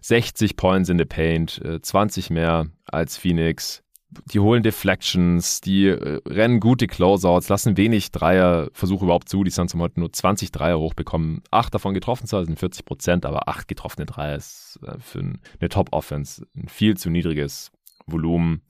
60 0.00 0.56
Points 0.56 0.88
in 0.88 0.98
the 0.98 1.04
Paint, 1.04 1.60
20 1.82 2.30
mehr 2.30 2.66
als 2.86 3.16
Phoenix. 3.16 3.82
Die 4.10 4.40
holen 4.40 4.62
Deflections, 4.62 5.60
die 5.60 5.86
äh, 5.86 6.20
rennen 6.26 6.60
gute 6.60 6.86
Closeouts, 6.86 7.48
lassen 7.50 7.76
wenig 7.76 8.10
Dreierversuche 8.10 9.04
überhaupt 9.04 9.28
zu. 9.28 9.44
Die 9.44 9.50
Suns 9.50 9.74
haben 9.74 9.82
heute 9.82 10.00
nur 10.00 10.12
20 10.12 10.50
Dreier 10.50 10.78
hochbekommen. 10.78 11.42
Acht 11.50 11.74
davon 11.74 11.92
getroffen, 11.92 12.26
zwar 12.26 12.44
sind 12.46 12.58
40 12.58 12.86
Prozent, 12.86 13.26
aber 13.26 13.48
acht 13.48 13.68
getroffene 13.68 14.06
Dreier 14.06 14.36
ist 14.36 14.78
äh, 14.82 14.98
für 14.98 15.18
eine 15.20 15.68
Top-Offense 15.68 16.46
ein 16.56 16.68
viel 16.68 16.96
zu 16.96 17.10
niedriges 17.10 17.70
Volumen. 18.06 18.62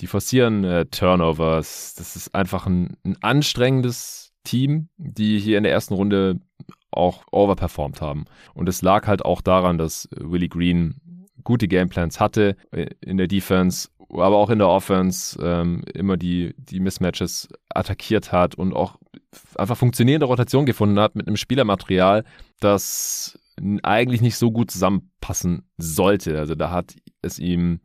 Die 0.00 0.06
forcieren 0.06 0.64
äh, 0.64 0.86
Turnovers. 0.86 1.94
Das 1.94 2.16
ist 2.16 2.34
einfach 2.34 2.66
ein, 2.66 2.96
ein 3.04 3.16
anstrengendes 3.22 4.32
Team, 4.44 4.88
die 4.96 5.38
hier 5.38 5.58
in 5.58 5.64
der 5.64 5.72
ersten 5.72 5.92
Runde 5.92 6.40
auch 6.90 7.24
overperformed 7.32 8.00
haben. 8.00 8.24
Und 8.54 8.66
es 8.68 8.80
lag 8.80 9.06
halt 9.06 9.22
auch 9.24 9.42
daran, 9.42 9.76
dass 9.76 10.08
Willie 10.16 10.48
Green 10.48 11.26
gute 11.44 11.68
Gameplans 11.68 12.18
hatte 12.18 12.56
in 13.00 13.18
der 13.18 13.28
Defense, 13.28 13.88
aber 14.10 14.36
auch 14.36 14.50
in 14.50 14.58
der 14.58 14.68
Offense 14.68 15.38
ähm, 15.42 15.82
immer 15.94 16.16
die, 16.16 16.54
die 16.58 16.80
Mismatches 16.80 17.48
attackiert 17.68 18.32
hat 18.32 18.54
und 18.54 18.72
auch 18.72 18.96
einfach 19.56 19.76
funktionierende 19.76 20.26
Rotation 20.26 20.66
gefunden 20.66 20.98
hat 20.98 21.16
mit 21.16 21.26
einem 21.26 21.36
Spielermaterial, 21.36 22.24
das 22.60 23.38
eigentlich 23.82 24.20
nicht 24.20 24.36
so 24.36 24.50
gut 24.50 24.70
zusammenpassen 24.70 25.68
sollte. 25.78 26.38
Also 26.38 26.54
da 26.54 26.70
hat 26.70 26.94
es 27.22 27.38
ihm 27.38 27.80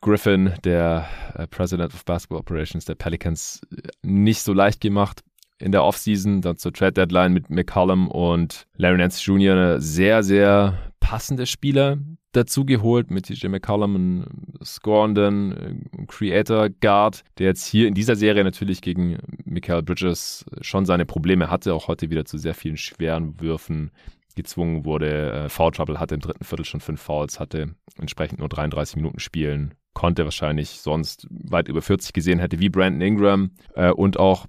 Griffin, 0.00 0.52
der 0.64 1.06
äh, 1.34 1.46
President 1.46 1.94
of 1.94 2.04
Basketball 2.04 2.40
Operations 2.40 2.84
der 2.84 2.96
Pelicans, 2.96 3.60
nicht 4.02 4.42
so 4.42 4.52
leicht 4.52 4.80
gemacht 4.80 5.22
in 5.58 5.72
der 5.72 5.84
Offseason, 5.84 6.42
dann 6.42 6.58
zur 6.58 6.72
Trade 6.72 6.92
Deadline 6.92 7.32
mit 7.32 7.48
McCollum 7.48 8.08
und 8.08 8.66
Larry 8.76 8.98
Nance 8.98 9.22
Jr. 9.24 9.80
sehr, 9.80 10.22
sehr 10.24 10.92
passende 10.98 11.46
Spieler 11.46 11.98
dazu 12.32 12.64
geholt 12.64 13.10
mit 13.10 13.28
DJ 13.28 13.48
McCollum, 13.48 13.94
einen 13.94 14.54
scorenden 14.64 15.52
äh, 15.52 16.06
Creator 16.06 16.68
Guard, 16.68 17.24
der 17.38 17.46
jetzt 17.46 17.66
hier 17.66 17.88
in 17.88 17.94
dieser 17.94 18.16
Serie 18.16 18.44
natürlich 18.44 18.80
gegen 18.80 19.18
Michael 19.44 19.82
Bridges 19.82 20.44
schon 20.60 20.86
seine 20.86 21.06
Probleme 21.06 21.50
hatte, 21.50 21.74
auch 21.74 21.88
heute 21.88 22.10
wieder 22.10 22.24
zu 22.24 22.38
sehr 22.38 22.54
vielen 22.54 22.76
schweren 22.76 23.40
Würfen 23.40 23.90
gezwungen 24.34 24.84
wurde, 24.84 25.32
äh, 25.32 25.48
Foul 25.48 25.72
Trouble 25.72 26.00
hatte 26.00 26.14
im 26.14 26.20
dritten 26.20 26.44
Viertel 26.44 26.64
schon 26.64 26.80
fünf 26.80 27.00
Fouls, 27.00 27.38
hatte 27.38 27.74
entsprechend 27.98 28.38
nur 28.38 28.48
33 28.48 28.96
Minuten 28.96 29.20
spielen, 29.20 29.74
konnte 29.92 30.24
wahrscheinlich 30.24 30.70
sonst 30.80 31.26
weit 31.30 31.68
über 31.68 31.82
40 31.82 32.12
gesehen 32.12 32.38
hätte, 32.38 32.58
wie 32.58 32.70
Brandon 32.70 33.02
Ingram 33.02 33.50
äh, 33.74 33.90
und 33.90 34.18
auch 34.18 34.46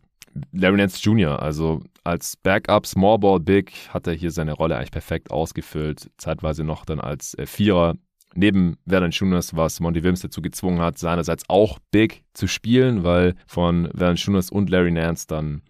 Larry 0.52 0.78
Nance 0.78 1.00
Jr., 1.02 1.42
also 1.42 1.82
als 2.04 2.36
Backup 2.38 2.86
Small 2.86 3.20
Ball 3.20 3.40
Big 3.40 3.72
hat 3.90 4.08
er 4.08 4.14
hier 4.14 4.32
seine 4.32 4.54
Rolle 4.54 4.78
eigentlich 4.78 4.92
perfekt 4.92 5.32
ausgefüllt, 5.32 6.10
zeitweise 6.18 6.64
noch 6.64 6.86
dann 6.86 7.00
als 7.00 7.38
äh, 7.38 7.46
Vierer 7.46 7.96
neben 8.36 8.78
Vernon 8.88 9.12
Schunas, 9.12 9.56
was 9.56 9.80
Monty 9.80 10.02
Williams 10.02 10.22
dazu 10.22 10.42
gezwungen 10.42 10.80
hat, 10.80 10.98
seinerseits 10.98 11.44
auch 11.50 11.80
Big 11.92 12.24
zu 12.34 12.48
spielen, 12.48 13.04
weil 13.04 13.36
von 13.46 13.90
Vernon 13.94 14.18
Schunas 14.18 14.50
und 14.50 14.70
Larry 14.70 14.92
Nance 14.92 15.28
dann 15.28 15.62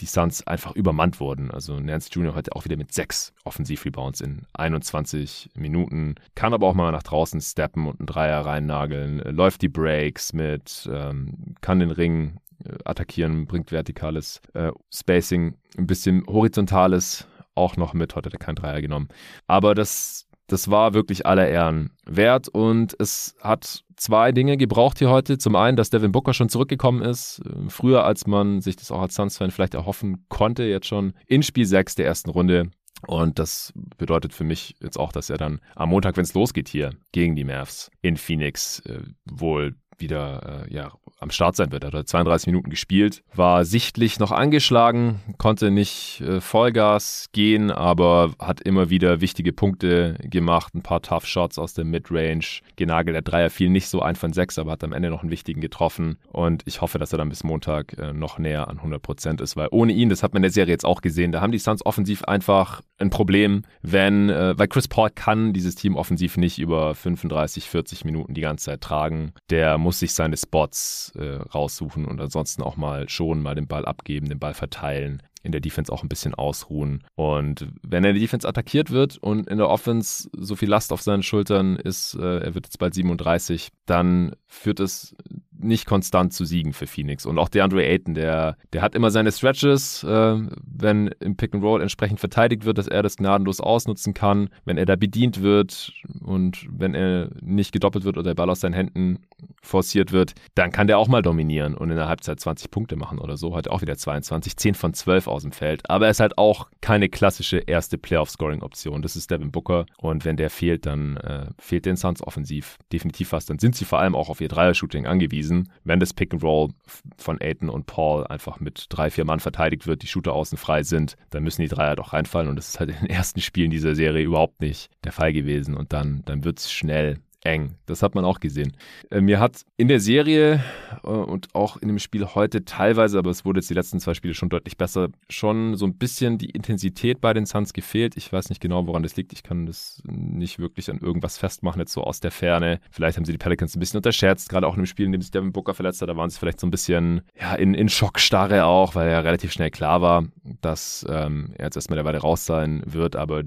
die 0.00 0.06
Suns 0.06 0.46
einfach 0.46 0.74
übermannt 0.74 1.20
wurden. 1.20 1.50
Also 1.50 1.78
Nance 1.78 2.10
Jr. 2.10 2.34
heute 2.34 2.54
auch 2.54 2.64
wieder 2.64 2.76
mit 2.76 2.92
sechs 2.92 3.32
Offensiv-Rebounds 3.44 4.20
in 4.20 4.46
21 4.54 5.50
Minuten, 5.54 6.16
kann 6.34 6.54
aber 6.54 6.66
auch 6.66 6.74
mal 6.74 6.92
nach 6.92 7.02
draußen 7.02 7.40
steppen 7.40 7.86
und 7.86 8.00
einen 8.00 8.06
Dreier 8.06 8.44
reinnageln, 8.44 9.18
läuft 9.18 9.62
die 9.62 9.68
Breaks 9.68 10.32
mit, 10.32 10.88
ähm, 10.92 11.54
kann 11.60 11.78
den 11.78 11.90
Ring 11.90 12.38
attackieren, 12.84 13.46
bringt 13.46 13.72
vertikales 13.72 14.40
äh, 14.54 14.70
Spacing, 14.92 15.54
ein 15.76 15.86
bisschen 15.86 16.24
horizontales 16.26 17.26
auch 17.54 17.76
noch 17.76 17.94
mit. 17.94 18.14
Heute 18.14 18.26
hat 18.26 18.34
er 18.34 18.38
keinen 18.38 18.56
Dreier 18.56 18.80
genommen. 18.80 19.08
Aber 19.46 19.74
das, 19.74 20.26
das 20.46 20.70
war 20.70 20.94
wirklich 20.94 21.26
aller 21.26 21.48
Ehren 21.48 21.90
wert 22.06 22.48
und 22.48 22.94
es 22.98 23.36
hat 23.40 23.84
zwei 23.96 24.32
Dinge 24.32 24.56
gebraucht 24.56 24.98
hier 24.98 25.10
heute. 25.10 25.38
Zum 25.38 25.56
einen, 25.56 25.76
dass 25.76 25.90
Devin 25.90 26.12
Booker 26.12 26.34
schon 26.34 26.48
zurückgekommen 26.48 27.02
ist, 27.02 27.40
äh, 27.44 27.68
früher 27.68 28.04
als 28.04 28.26
man 28.26 28.60
sich 28.60 28.76
das 28.76 28.90
auch 28.90 29.00
als 29.00 29.14
Suns-Fan 29.14 29.50
vielleicht 29.50 29.74
erhoffen 29.74 30.26
konnte, 30.28 30.64
jetzt 30.64 30.86
schon 30.86 31.14
in 31.26 31.42
Spiel 31.42 31.66
6 31.66 31.94
der 31.96 32.06
ersten 32.06 32.30
Runde. 32.30 32.70
Und 33.06 33.38
das 33.40 33.72
bedeutet 33.98 34.32
für 34.32 34.44
mich 34.44 34.76
jetzt 34.80 34.96
auch, 34.98 35.10
dass 35.10 35.28
er 35.28 35.36
dann 35.36 35.60
am 35.74 35.88
Montag, 35.88 36.16
wenn 36.16 36.22
es 36.22 36.34
losgeht 36.34 36.68
hier 36.68 36.92
gegen 37.10 37.34
die 37.34 37.44
Mavs 37.44 37.90
in 38.00 38.16
Phoenix, 38.16 38.78
äh, 38.80 39.00
wohl 39.24 39.74
wieder 40.02 40.66
äh, 40.68 40.74
ja, 40.74 40.92
am 41.18 41.30
Start 41.30 41.56
sein 41.56 41.72
wird. 41.72 41.84
Er 41.84 41.92
hat 41.92 42.08
32 42.08 42.48
Minuten 42.48 42.68
gespielt, 42.68 43.22
war 43.34 43.64
sichtlich 43.64 44.18
noch 44.18 44.32
angeschlagen, 44.32 45.20
konnte 45.38 45.70
nicht 45.70 46.20
äh, 46.20 46.40
Vollgas 46.40 47.28
gehen, 47.32 47.70
aber 47.70 48.34
hat 48.38 48.60
immer 48.60 48.90
wieder 48.90 49.20
wichtige 49.20 49.52
Punkte 49.52 50.16
gemacht, 50.22 50.74
ein 50.74 50.82
paar 50.82 51.00
Tough 51.00 51.26
Shots 51.26 51.58
aus 51.58 51.72
der 51.74 51.84
Midrange, 51.84 52.60
genagelt. 52.76 53.14
Der 53.14 53.22
Dreier 53.22 53.50
fiel 53.50 53.70
nicht 53.70 53.88
so 53.88 54.02
ein 54.02 54.16
von 54.16 54.32
sechs, 54.32 54.58
aber 54.58 54.72
hat 54.72 54.84
am 54.84 54.92
Ende 54.92 55.10
noch 55.10 55.22
einen 55.22 55.30
wichtigen 55.30 55.60
getroffen 55.60 56.18
und 56.28 56.62
ich 56.66 56.80
hoffe, 56.80 56.98
dass 56.98 57.12
er 57.12 57.18
dann 57.18 57.28
bis 57.28 57.44
Montag 57.44 57.96
äh, 57.98 58.12
noch 58.12 58.38
näher 58.38 58.68
an 58.68 58.78
100 58.78 59.00
Prozent 59.00 59.40
ist, 59.40 59.56
weil 59.56 59.68
ohne 59.70 59.92
ihn, 59.92 60.08
das 60.08 60.22
hat 60.22 60.34
man 60.34 60.40
in 60.40 60.44
der 60.44 60.50
Serie 60.50 60.72
jetzt 60.72 60.84
auch 60.84 61.00
gesehen, 61.00 61.32
da 61.32 61.40
haben 61.40 61.52
die 61.52 61.58
Suns 61.58 61.86
offensiv 61.86 62.24
einfach 62.24 62.82
ein 62.98 63.10
Problem, 63.10 63.62
wenn, 63.82 64.30
äh, 64.30 64.58
weil 64.58 64.68
Chris 64.68 64.88
Paul 64.88 65.10
kann 65.10 65.52
dieses 65.52 65.74
Team 65.74 65.96
offensiv 65.96 66.36
nicht 66.36 66.58
über 66.58 66.94
35, 66.94 67.68
40 67.68 68.04
Minuten 68.04 68.34
die 68.34 68.40
ganze 68.40 68.66
Zeit 68.66 68.80
tragen. 68.80 69.32
Der 69.50 69.78
muss 69.78 69.91
sich 69.98 70.14
seine 70.14 70.36
Spots 70.36 71.12
äh, 71.16 71.36
raussuchen 71.36 72.04
und 72.06 72.20
ansonsten 72.20 72.62
auch 72.62 72.76
mal 72.76 73.08
schon 73.08 73.42
mal 73.42 73.54
den 73.54 73.66
Ball 73.66 73.84
abgeben, 73.84 74.28
den 74.28 74.38
Ball 74.38 74.54
verteilen 74.54 75.22
in 75.42 75.52
der 75.52 75.60
Defense 75.60 75.92
auch 75.92 76.02
ein 76.02 76.08
bisschen 76.08 76.34
ausruhen. 76.34 77.04
Und 77.14 77.66
wenn 77.82 78.04
er 78.04 78.10
in 78.10 78.14
der 78.14 78.22
Defense 78.22 78.48
attackiert 78.48 78.90
wird 78.90 79.18
und 79.18 79.48
in 79.48 79.58
der 79.58 79.68
Offense 79.68 80.28
so 80.32 80.54
viel 80.56 80.68
Last 80.68 80.92
auf 80.92 81.02
seinen 81.02 81.22
Schultern 81.22 81.76
ist, 81.76 82.14
äh, 82.14 82.38
er 82.38 82.54
wird 82.54 82.66
jetzt 82.66 82.78
bald 82.78 82.94
37, 82.94 83.70
dann 83.86 84.36
führt 84.46 84.80
es 84.80 85.16
nicht 85.62 85.86
konstant 85.86 86.32
zu 86.32 86.44
Siegen 86.44 86.72
für 86.72 86.86
Phoenix. 86.86 87.26
Und 87.26 87.38
auch 87.38 87.48
DeAndre 87.48 87.84
Ayton, 87.84 88.14
der, 88.14 88.56
der 88.72 88.82
hat 88.82 88.94
immer 88.94 89.10
seine 89.10 89.32
Stretches, 89.32 90.04
äh, 90.04 90.38
wenn 90.64 91.08
im 91.20 91.36
Pick 91.36 91.54
and 91.54 91.64
Roll 91.64 91.80
entsprechend 91.80 92.20
verteidigt 92.20 92.64
wird, 92.64 92.78
dass 92.78 92.88
er 92.88 93.02
das 93.02 93.16
gnadenlos 93.16 93.60
ausnutzen 93.60 94.14
kann, 94.14 94.48
wenn 94.64 94.78
er 94.78 94.86
da 94.86 94.96
bedient 94.96 95.42
wird 95.42 95.92
und 96.20 96.66
wenn 96.70 96.94
er 96.94 97.30
nicht 97.40 97.72
gedoppelt 97.72 98.04
wird 98.04 98.16
oder 98.16 98.30
der 98.30 98.34
Ball 98.34 98.50
aus 98.50 98.60
seinen 98.60 98.74
Händen 98.74 99.18
forciert 99.62 100.12
wird, 100.12 100.34
dann 100.54 100.72
kann 100.72 100.86
der 100.86 100.98
auch 100.98 101.08
mal 101.08 101.22
dominieren 101.22 101.74
und 101.74 101.90
in 101.90 101.96
der 101.96 102.08
Halbzeit 102.08 102.40
20 102.40 102.70
Punkte 102.70 102.96
machen 102.96 103.18
oder 103.18 103.36
so. 103.36 103.56
Hat 103.56 103.68
auch 103.68 103.82
wieder 103.82 103.96
22, 103.96 104.56
10 104.56 104.74
von 104.74 104.94
12 104.94 105.28
aus 105.28 105.42
dem 105.42 105.52
Feld. 105.52 105.88
Aber 105.88 106.06
er 106.06 106.10
ist 106.10 106.20
halt 106.20 106.38
auch 106.38 106.68
keine 106.80 107.08
klassische 107.08 107.58
erste 107.58 107.98
Playoff-Scoring-Option. 107.98 109.02
Das 109.02 109.16
ist 109.16 109.30
Devin 109.30 109.52
Booker. 109.52 109.86
Und 109.98 110.24
wenn 110.24 110.36
der 110.36 110.50
fehlt, 110.50 110.86
dann 110.86 111.16
äh, 111.18 111.46
fehlt 111.58 111.86
den 111.86 111.96
Suns 111.96 112.22
offensiv 112.22 112.78
definitiv 112.92 113.32
was. 113.32 113.46
Dann 113.46 113.58
sind 113.58 113.76
sie 113.76 113.84
vor 113.84 114.00
allem 114.00 114.14
auch 114.14 114.28
auf 114.28 114.40
ihr 114.40 114.48
Dreier-Shooting 114.48 115.06
angewiesen. 115.06 115.51
Wenn 115.84 116.00
das 116.00 116.14
Pick 116.14 116.32
and 116.32 116.42
Roll 116.42 116.70
von 117.16 117.40
Aiton 117.40 117.68
und 117.68 117.86
Paul 117.86 118.26
einfach 118.26 118.60
mit 118.60 118.86
drei, 118.88 119.10
vier 119.10 119.24
Mann 119.24 119.40
verteidigt 119.40 119.86
wird, 119.86 120.02
die 120.02 120.06
Shooter 120.06 120.32
außen 120.32 120.58
frei 120.58 120.82
sind, 120.82 121.16
dann 121.30 121.42
müssen 121.42 121.62
die 121.62 121.68
Dreier 121.68 121.96
doch 121.96 122.12
reinfallen. 122.12 122.48
Und 122.48 122.56
das 122.56 122.68
ist 122.68 122.80
halt 122.80 122.90
in 122.90 122.96
den 122.96 123.10
ersten 123.10 123.40
Spielen 123.40 123.70
dieser 123.70 123.94
Serie 123.94 124.24
überhaupt 124.24 124.60
nicht 124.60 124.90
der 125.04 125.12
Fall 125.12 125.32
gewesen. 125.32 125.74
Und 125.74 125.92
dann, 125.92 126.22
dann 126.24 126.44
wird 126.44 126.58
es 126.58 126.72
schnell 126.72 127.18
eng. 127.44 127.76
Das 127.86 128.02
hat 128.02 128.14
man 128.14 128.24
auch 128.24 128.40
gesehen. 128.40 128.76
Äh, 129.10 129.20
mir 129.20 129.40
hat 129.40 129.64
in 129.76 129.88
der 129.88 130.00
Serie 130.00 130.62
äh, 131.02 131.08
und 131.08 131.54
auch 131.54 131.76
in 131.76 131.88
dem 131.88 131.98
Spiel 131.98 132.24
heute 132.26 132.64
teilweise, 132.64 133.18
aber 133.18 133.30
es 133.30 133.44
wurde 133.44 133.60
jetzt 133.60 133.70
die 133.70 133.74
letzten 133.74 134.00
zwei 134.00 134.14
Spiele 134.14 134.34
schon 134.34 134.48
deutlich 134.48 134.76
besser, 134.76 135.08
schon 135.28 135.76
so 135.76 135.86
ein 135.86 135.96
bisschen 135.96 136.38
die 136.38 136.50
Intensität 136.50 137.20
bei 137.20 137.32
den 137.32 137.46
Suns 137.46 137.72
gefehlt. 137.72 138.16
Ich 138.16 138.32
weiß 138.32 138.48
nicht 138.48 138.60
genau, 138.60 138.86
woran 138.86 139.02
das 139.02 139.16
liegt. 139.16 139.32
Ich 139.32 139.42
kann 139.42 139.66
das 139.66 140.02
nicht 140.06 140.58
wirklich 140.58 140.90
an 140.90 140.98
irgendwas 140.98 141.38
festmachen, 141.38 141.80
jetzt 141.80 141.92
so 141.92 142.02
aus 142.02 142.20
der 142.20 142.30
Ferne. 142.30 142.80
Vielleicht 142.90 143.16
haben 143.16 143.24
sie 143.24 143.32
die 143.32 143.38
Pelicans 143.38 143.76
ein 143.76 143.80
bisschen 143.80 143.98
unterschätzt, 143.98 144.48
gerade 144.48 144.66
auch 144.66 144.74
in 144.74 144.82
dem 144.82 144.86
Spiel, 144.86 145.06
in 145.06 145.12
dem 145.12 145.20
sich 145.20 145.30
Devin 145.30 145.52
Booker 145.52 145.74
verletzt 145.74 146.00
hat. 146.02 146.08
Da 146.08 146.16
waren 146.16 146.30
sie 146.30 146.38
vielleicht 146.38 146.60
so 146.60 146.66
ein 146.66 146.70
bisschen 146.70 147.22
ja, 147.38 147.54
in, 147.54 147.74
in 147.74 147.88
Schockstarre 147.88 148.64
auch, 148.64 148.94
weil 148.94 149.10
ja 149.10 149.20
relativ 149.20 149.52
schnell 149.52 149.70
klar 149.70 150.00
war, 150.00 150.24
dass 150.60 151.04
ähm, 151.08 151.52
er 151.58 151.66
jetzt 151.66 151.76
erstmal 151.76 151.96
der 151.96 152.04
Weile 152.04 152.18
raus 152.18 152.46
sein 152.46 152.82
wird. 152.86 153.16
Aber 153.16 153.42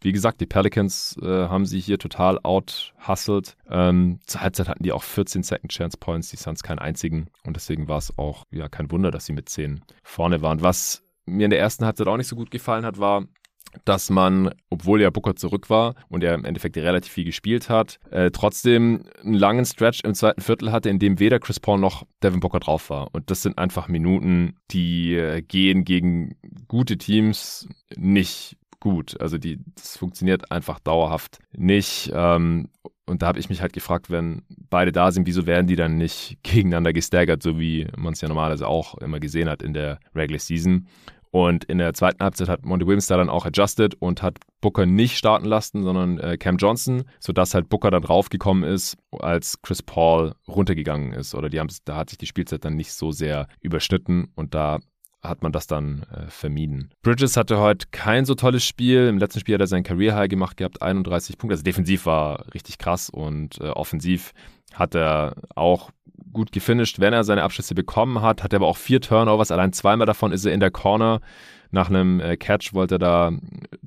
wie 0.00 0.12
gesagt, 0.12 0.40
die 0.40 0.46
Pelicans 0.46 1.16
äh, 1.22 1.26
haben 1.26 1.66
sie 1.66 1.80
hier 1.80 1.98
total 1.98 2.38
out-hustled. 2.42 3.56
Ähm, 3.68 4.18
zur 4.26 4.40
Halbzeit 4.40 4.68
hatten 4.68 4.82
die 4.82 4.92
auch 4.92 5.02
14 5.02 5.42
Second 5.42 5.72
Chance 5.72 5.98
Points, 5.98 6.30
die 6.30 6.36
Suns 6.36 6.62
keinen 6.62 6.78
einzigen. 6.78 7.28
Und 7.44 7.56
deswegen 7.56 7.88
war 7.88 7.98
es 7.98 8.16
auch 8.18 8.44
ja 8.50 8.68
kein 8.68 8.90
Wunder, 8.90 9.10
dass 9.10 9.26
sie 9.26 9.32
mit 9.32 9.48
10 9.48 9.82
vorne 10.02 10.42
waren. 10.42 10.62
Was 10.62 11.02
mir 11.26 11.44
in 11.44 11.50
der 11.50 11.60
ersten 11.60 11.84
Halbzeit 11.84 12.08
auch 12.08 12.16
nicht 12.16 12.28
so 12.28 12.36
gut 12.36 12.50
gefallen 12.50 12.84
hat, 12.84 12.98
war, 12.98 13.24
dass 13.84 14.10
man, 14.10 14.52
obwohl 14.68 15.00
ja 15.00 15.10
Booker 15.10 15.36
zurück 15.36 15.70
war 15.70 15.94
und 16.08 16.24
er 16.24 16.34
im 16.34 16.44
Endeffekt 16.44 16.76
relativ 16.76 17.12
viel 17.12 17.24
gespielt 17.24 17.68
hat, 17.68 18.00
äh, 18.10 18.30
trotzdem 18.30 19.04
einen 19.22 19.34
langen 19.34 19.64
Stretch 19.64 20.00
im 20.02 20.14
zweiten 20.14 20.40
Viertel 20.40 20.72
hatte, 20.72 20.88
in 20.88 20.98
dem 20.98 21.20
weder 21.20 21.38
Chris 21.38 21.60
Paul 21.60 21.78
noch 21.78 22.04
Devin 22.22 22.40
Booker 22.40 22.60
drauf 22.60 22.90
war. 22.90 23.08
Und 23.12 23.30
das 23.30 23.42
sind 23.42 23.58
einfach 23.58 23.88
Minuten, 23.88 24.56
die 24.70 25.14
äh, 25.14 25.42
gehen 25.42 25.84
gegen 25.84 26.36
gute 26.66 26.98
Teams 26.98 27.68
nicht 27.96 28.56
gut. 28.80 29.20
Also 29.20 29.38
die, 29.38 29.60
das 29.74 29.96
funktioniert 29.96 30.50
einfach 30.50 30.80
dauerhaft 30.80 31.38
nicht. 31.52 32.10
Ähm, 32.14 32.68
und 33.06 33.22
da 33.22 33.26
habe 33.26 33.38
ich 33.38 33.48
mich 33.48 33.60
halt 33.60 33.72
gefragt, 33.72 34.10
wenn 34.10 34.42
beide 34.48 34.92
da 34.92 35.10
sind, 35.10 35.26
wieso 35.26 35.46
werden 35.46 35.66
die 35.66 35.76
dann 35.76 35.96
nicht 35.96 36.38
gegeneinander 36.42 36.92
gestaggert, 36.92 37.42
so 37.42 37.58
wie 37.58 37.86
man 37.96 38.12
es 38.12 38.20
ja 38.20 38.28
normalerweise 38.28 38.66
auch 38.66 38.96
immer 38.98 39.20
gesehen 39.20 39.48
hat 39.48 39.62
in 39.62 39.74
der 39.74 39.98
Regular 40.14 40.40
Season. 40.40 40.86
Und 41.32 41.64
in 41.64 41.78
der 41.78 41.94
zweiten 41.94 42.22
Halbzeit 42.24 42.48
hat 42.48 42.64
Monty 42.64 42.86
Williams 42.86 43.06
da 43.06 43.16
dann 43.16 43.28
auch 43.28 43.46
adjusted 43.46 43.94
und 43.94 44.20
hat 44.20 44.38
Booker 44.60 44.84
nicht 44.84 45.16
starten 45.16 45.46
lassen, 45.46 45.84
sondern 45.84 46.18
äh, 46.18 46.36
Cam 46.36 46.56
Johnson, 46.56 47.04
sodass 47.20 47.54
halt 47.54 47.68
Booker 47.68 47.92
dann 47.92 48.02
raufgekommen 48.02 48.64
ist, 48.64 48.96
als 49.12 49.62
Chris 49.62 49.80
Paul 49.80 50.34
runtergegangen 50.48 51.12
ist. 51.12 51.36
Oder 51.36 51.48
die 51.48 51.60
haben 51.60 51.68
da 51.84 51.96
hat 51.96 52.10
sich 52.10 52.18
die 52.18 52.26
Spielzeit 52.26 52.64
dann 52.64 52.74
nicht 52.74 52.92
so 52.92 53.12
sehr 53.12 53.46
überschnitten 53.60 54.32
und 54.34 54.54
da 54.54 54.80
hat 55.22 55.42
man 55.42 55.52
das 55.52 55.66
dann 55.66 56.04
äh, 56.14 56.28
vermieden. 56.28 56.90
Bridges 57.02 57.36
hatte 57.36 57.58
heute 57.58 57.88
kein 57.90 58.24
so 58.24 58.34
tolles 58.34 58.64
Spiel. 58.64 59.06
Im 59.06 59.18
letzten 59.18 59.40
Spiel 59.40 59.54
hat 59.54 59.60
er 59.60 59.66
sein 59.66 59.82
Career 59.82 60.14
High 60.14 60.28
gemacht 60.28 60.56
gehabt, 60.56 60.82
31 60.82 61.36
Punkte. 61.36 61.54
Also 61.54 61.62
defensiv 61.62 62.06
war 62.06 62.46
richtig 62.54 62.78
krass 62.78 63.10
und 63.10 63.60
äh, 63.60 63.68
offensiv 63.68 64.32
hat 64.74 64.94
er 64.94 65.34
auch 65.54 65.90
gut 66.32 66.52
gefinisht, 66.52 67.00
wenn 67.00 67.12
er 67.12 67.24
seine 67.24 67.42
Abschlüsse 67.42 67.74
bekommen 67.74 68.22
hat. 68.22 68.42
Hat 68.42 68.52
er 68.52 68.58
aber 68.58 68.68
auch 68.68 68.76
vier 68.76 69.00
Turnovers, 69.00 69.50
allein 69.50 69.72
zweimal 69.72 70.06
davon 70.06 70.32
ist 70.32 70.44
er 70.44 70.52
in 70.52 70.60
der 70.60 70.70
Corner 70.70 71.20
Nach 71.70 71.88
einem 71.88 72.20
äh, 72.20 72.36
Catch 72.36 72.72
wollte 72.72 72.96
er 72.96 72.98
da 72.98 73.32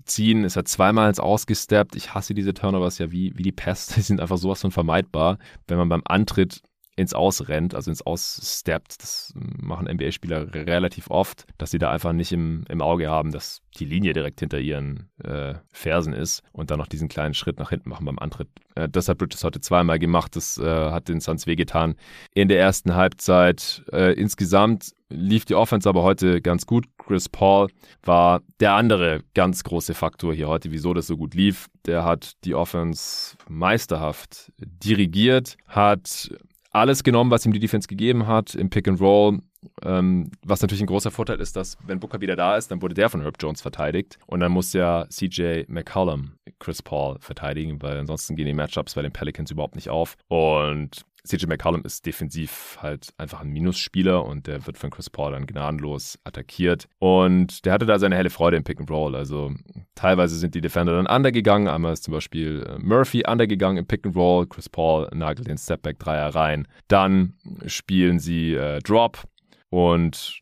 ziehen, 0.05 0.43
ist 0.43 0.55
er 0.55 0.65
zweimal 0.65 1.09
ins 1.09 1.19
Ausgesteppt. 1.19 1.95
Ich 1.95 2.13
hasse 2.13 2.33
diese 2.33 2.53
Turnovers 2.53 2.97
ja 2.97 3.11
wie, 3.11 3.37
wie 3.37 3.43
die 3.43 3.51
Pest. 3.51 3.95
Die 3.95 4.01
sind 4.01 4.21
einfach 4.21 4.37
sowas 4.37 4.61
von 4.61 4.71
vermeidbar. 4.71 5.37
Wenn 5.67 5.77
man 5.77 5.89
beim 5.89 6.01
Antritt 6.05 6.61
ins 6.95 7.13
Aus 7.13 7.47
rennt, 7.47 7.75
also 7.75 7.89
ins 7.89 8.01
Aus 8.01 8.59
steppt. 8.59 9.01
Das 9.01 9.33
machen 9.35 9.87
NBA-Spieler 9.87 10.53
relativ 10.53 11.09
oft, 11.09 11.45
dass 11.57 11.71
sie 11.71 11.79
da 11.79 11.91
einfach 11.91 12.13
nicht 12.13 12.31
im, 12.31 12.63
im 12.69 12.81
Auge 12.81 13.09
haben, 13.09 13.31
dass 13.31 13.61
die 13.77 13.85
Linie 13.85 14.13
direkt 14.13 14.39
hinter 14.39 14.59
ihren 14.59 15.09
äh, 15.23 15.55
Fersen 15.71 16.13
ist 16.13 16.43
und 16.51 16.69
dann 16.69 16.77
noch 16.77 16.87
diesen 16.87 17.07
kleinen 17.07 17.33
Schritt 17.33 17.59
nach 17.59 17.69
hinten 17.69 17.89
machen 17.89 18.05
beim 18.05 18.19
Antritt. 18.19 18.49
Äh, 18.75 18.89
das 18.89 19.09
hat 19.09 19.17
Bridges 19.17 19.43
heute 19.43 19.61
zweimal 19.61 19.97
gemacht. 19.97 20.35
Das 20.35 20.57
äh, 20.57 20.63
hat 20.91 21.07
den 21.07 21.19
Suns 21.19 21.47
wehgetan. 21.47 21.95
In 22.33 22.47
der 22.47 22.59
ersten 22.59 22.95
Halbzeit 22.95 23.83
äh, 23.91 24.13
insgesamt 24.13 24.91
lief 25.09 25.45
die 25.45 25.55
Offense 25.55 25.87
aber 25.87 26.03
heute 26.03 26.41
ganz 26.41 26.65
gut. 26.65 26.85
Chris 26.97 27.29
Paul 27.29 27.69
war 28.03 28.41
der 28.59 28.73
andere 28.73 29.21
ganz 29.33 29.63
große 29.63 29.93
Faktor 29.93 30.33
hier 30.33 30.47
heute, 30.47 30.71
wieso 30.71 30.93
das 30.93 31.07
so 31.07 31.17
gut 31.17 31.33
lief. 31.33 31.67
Der 31.85 32.03
hat 32.03 32.33
die 32.45 32.55
Offense 32.55 33.35
meisterhaft 33.47 34.51
dirigiert, 34.59 35.57
hat 35.67 36.31
alles 36.73 37.03
genommen, 37.03 37.31
was 37.31 37.45
ihm 37.45 37.53
die 37.53 37.59
Defense 37.59 37.87
gegeben 37.87 38.27
hat 38.27 38.55
im 38.55 38.69
Pick 38.69 38.87
and 38.87 38.99
Roll. 38.99 39.39
Ähm, 39.83 40.31
was 40.43 40.61
natürlich 40.61 40.81
ein 40.81 40.87
großer 40.87 41.11
Vorteil 41.11 41.39
ist, 41.39 41.55
dass 41.55 41.77
wenn 41.85 41.99
Booker 41.99 42.19
wieder 42.19 42.35
da 42.35 42.57
ist, 42.57 42.69
dann 42.69 42.81
wurde 42.81 42.95
der 42.95 43.09
von 43.09 43.21
Herb 43.21 43.35
Jones 43.39 43.61
verteidigt 43.61 44.17
und 44.27 44.41
dann 44.41 44.51
muss 44.51 44.73
ja 44.73 45.05
CJ 45.09 45.63
McCollum 45.67 46.33
Chris 46.59 46.81
Paul 46.81 47.17
verteidigen, 47.19 47.81
weil 47.81 47.97
ansonsten 47.97 48.35
gehen 48.35 48.47
die 48.47 48.53
Matchups 48.53 48.95
bei 48.95 49.01
den 49.01 49.13
Pelicans 49.13 49.51
überhaupt 49.51 49.75
nicht 49.75 49.89
auf. 49.89 50.17
Und 50.27 51.05
CJ 51.25 51.45
McCollum 51.47 51.83
ist 51.83 52.05
defensiv 52.05 52.77
halt 52.81 53.13
einfach 53.17 53.41
ein 53.41 53.49
Minusspieler 53.49 54.25
und 54.25 54.45
der 54.47 54.67
wird 54.67 54.77
von 54.77 54.89
Chris 54.89 55.09
Paul 55.09 55.31
dann 55.31 55.47
gnadenlos 55.47 56.19
attackiert. 56.25 56.89
Und 56.99 57.65
der 57.65 57.73
hatte 57.73 57.85
da 57.85 57.97
seine 57.97 58.17
helle 58.17 58.29
Freude 58.29 58.57
im 58.57 58.65
Pick 58.65 58.81
and 58.81 58.91
Roll. 58.91 59.15
Also 59.15 59.53
teilweise 59.95 60.37
sind 60.37 60.53
die 60.53 60.59
Defender 60.59 60.93
dann 60.95 61.07
undergegangen. 61.07 61.69
Einmal 61.69 61.93
ist 61.93 62.03
zum 62.03 62.13
Beispiel 62.13 62.65
äh, 62.67 62.77
Murphy 62.77 63.23
undergegangen 63.25 63.77
im 63.77 63.85
Pick 63.85 64.05
and 64.05 64.17
Roll. 64.17 64.47
Chris 64.47 64.67
Paul 64.67 65.09
nagelt 65.13 65.47
den 65.47 65.57
Stepback-Dreier 65.57 66.35
rein. 66.35 66.67
Dann 66.89 67.35
spielen 67.67 68.19
sie 68.19 68.55
äh, 68.55 68.79
Drop 68.79 69.23
und 69.69 70.39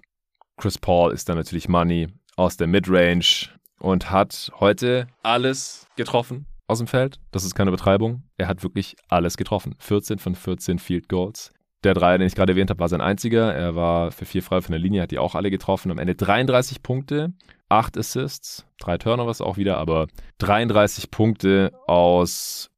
Chris 0.57 0.79
Paul 0.79 1.13
ist 1.13 1.29
dann 1.29 1.37
natürlich 1.37 1.69
Money 1.69 2.07
aus 2.37 2.57
der 2.57 2.67
Midrange 2.67 3.49
und 3.79 4.09
hat 4.09 4.51
heute 4.59 5.07
alles 5.21 5.87
getroffen 5.95 6.47
aus 6.71 6.79
dem 6.79 6.87
Feld. 6.87 7.19
Das 7.31 7.43
ist 7.43 7.53
keine 7.53 7.71
Betreibung. 7.71 8.23
Er 8.37 8.47
hat 8.47 8.63
wirklich 8.63 8.95
alles 9.09 9.37
getroffen. 9.37 9.75
14 9.77 10.17
von 10.17 10.35
14 10.35 10.79
Field 10.79 11.09
Goals. 11.09 11.51
Der 11.83 11.93
Dreier, 11.93 12.17
den 12.17 12.27
ich 12.27 12.35
gerade 12.35 12.53
erwähnt 12.53 12.69
habe, 12.69 12.79
war 12.79 12.89
sein 12.89 13.01
einziger. 13.01 13.53
Er 13.53 13.75
war 13.75 14.11
für 14.11 14.25
vier 14.25 14.41
frei 14.41 14.61
von 14.61 14.71
der 14.71 14.79
Linie, 14.79 15.01
hat 15.01 15.11
die 15.11 15.19
auch 15.19 15.35
alle 15.35 15.51
getroffen. 15.51 15.91
Am 15.91 15.97
Ende 15.97 16.15
33 16.15 16.81
Punkte, 16.81 17.33
8 17.69 17.97
Assists, 17.97 18.65
3 18.79 18.97
Turnovers 18.97 19.41
auch 19.41 19.57
wieder, 19.57 19.77
aber 19.77 20.07
33 20.39 21.11
Punkte 21.11 21.71
aus 21.87 22.70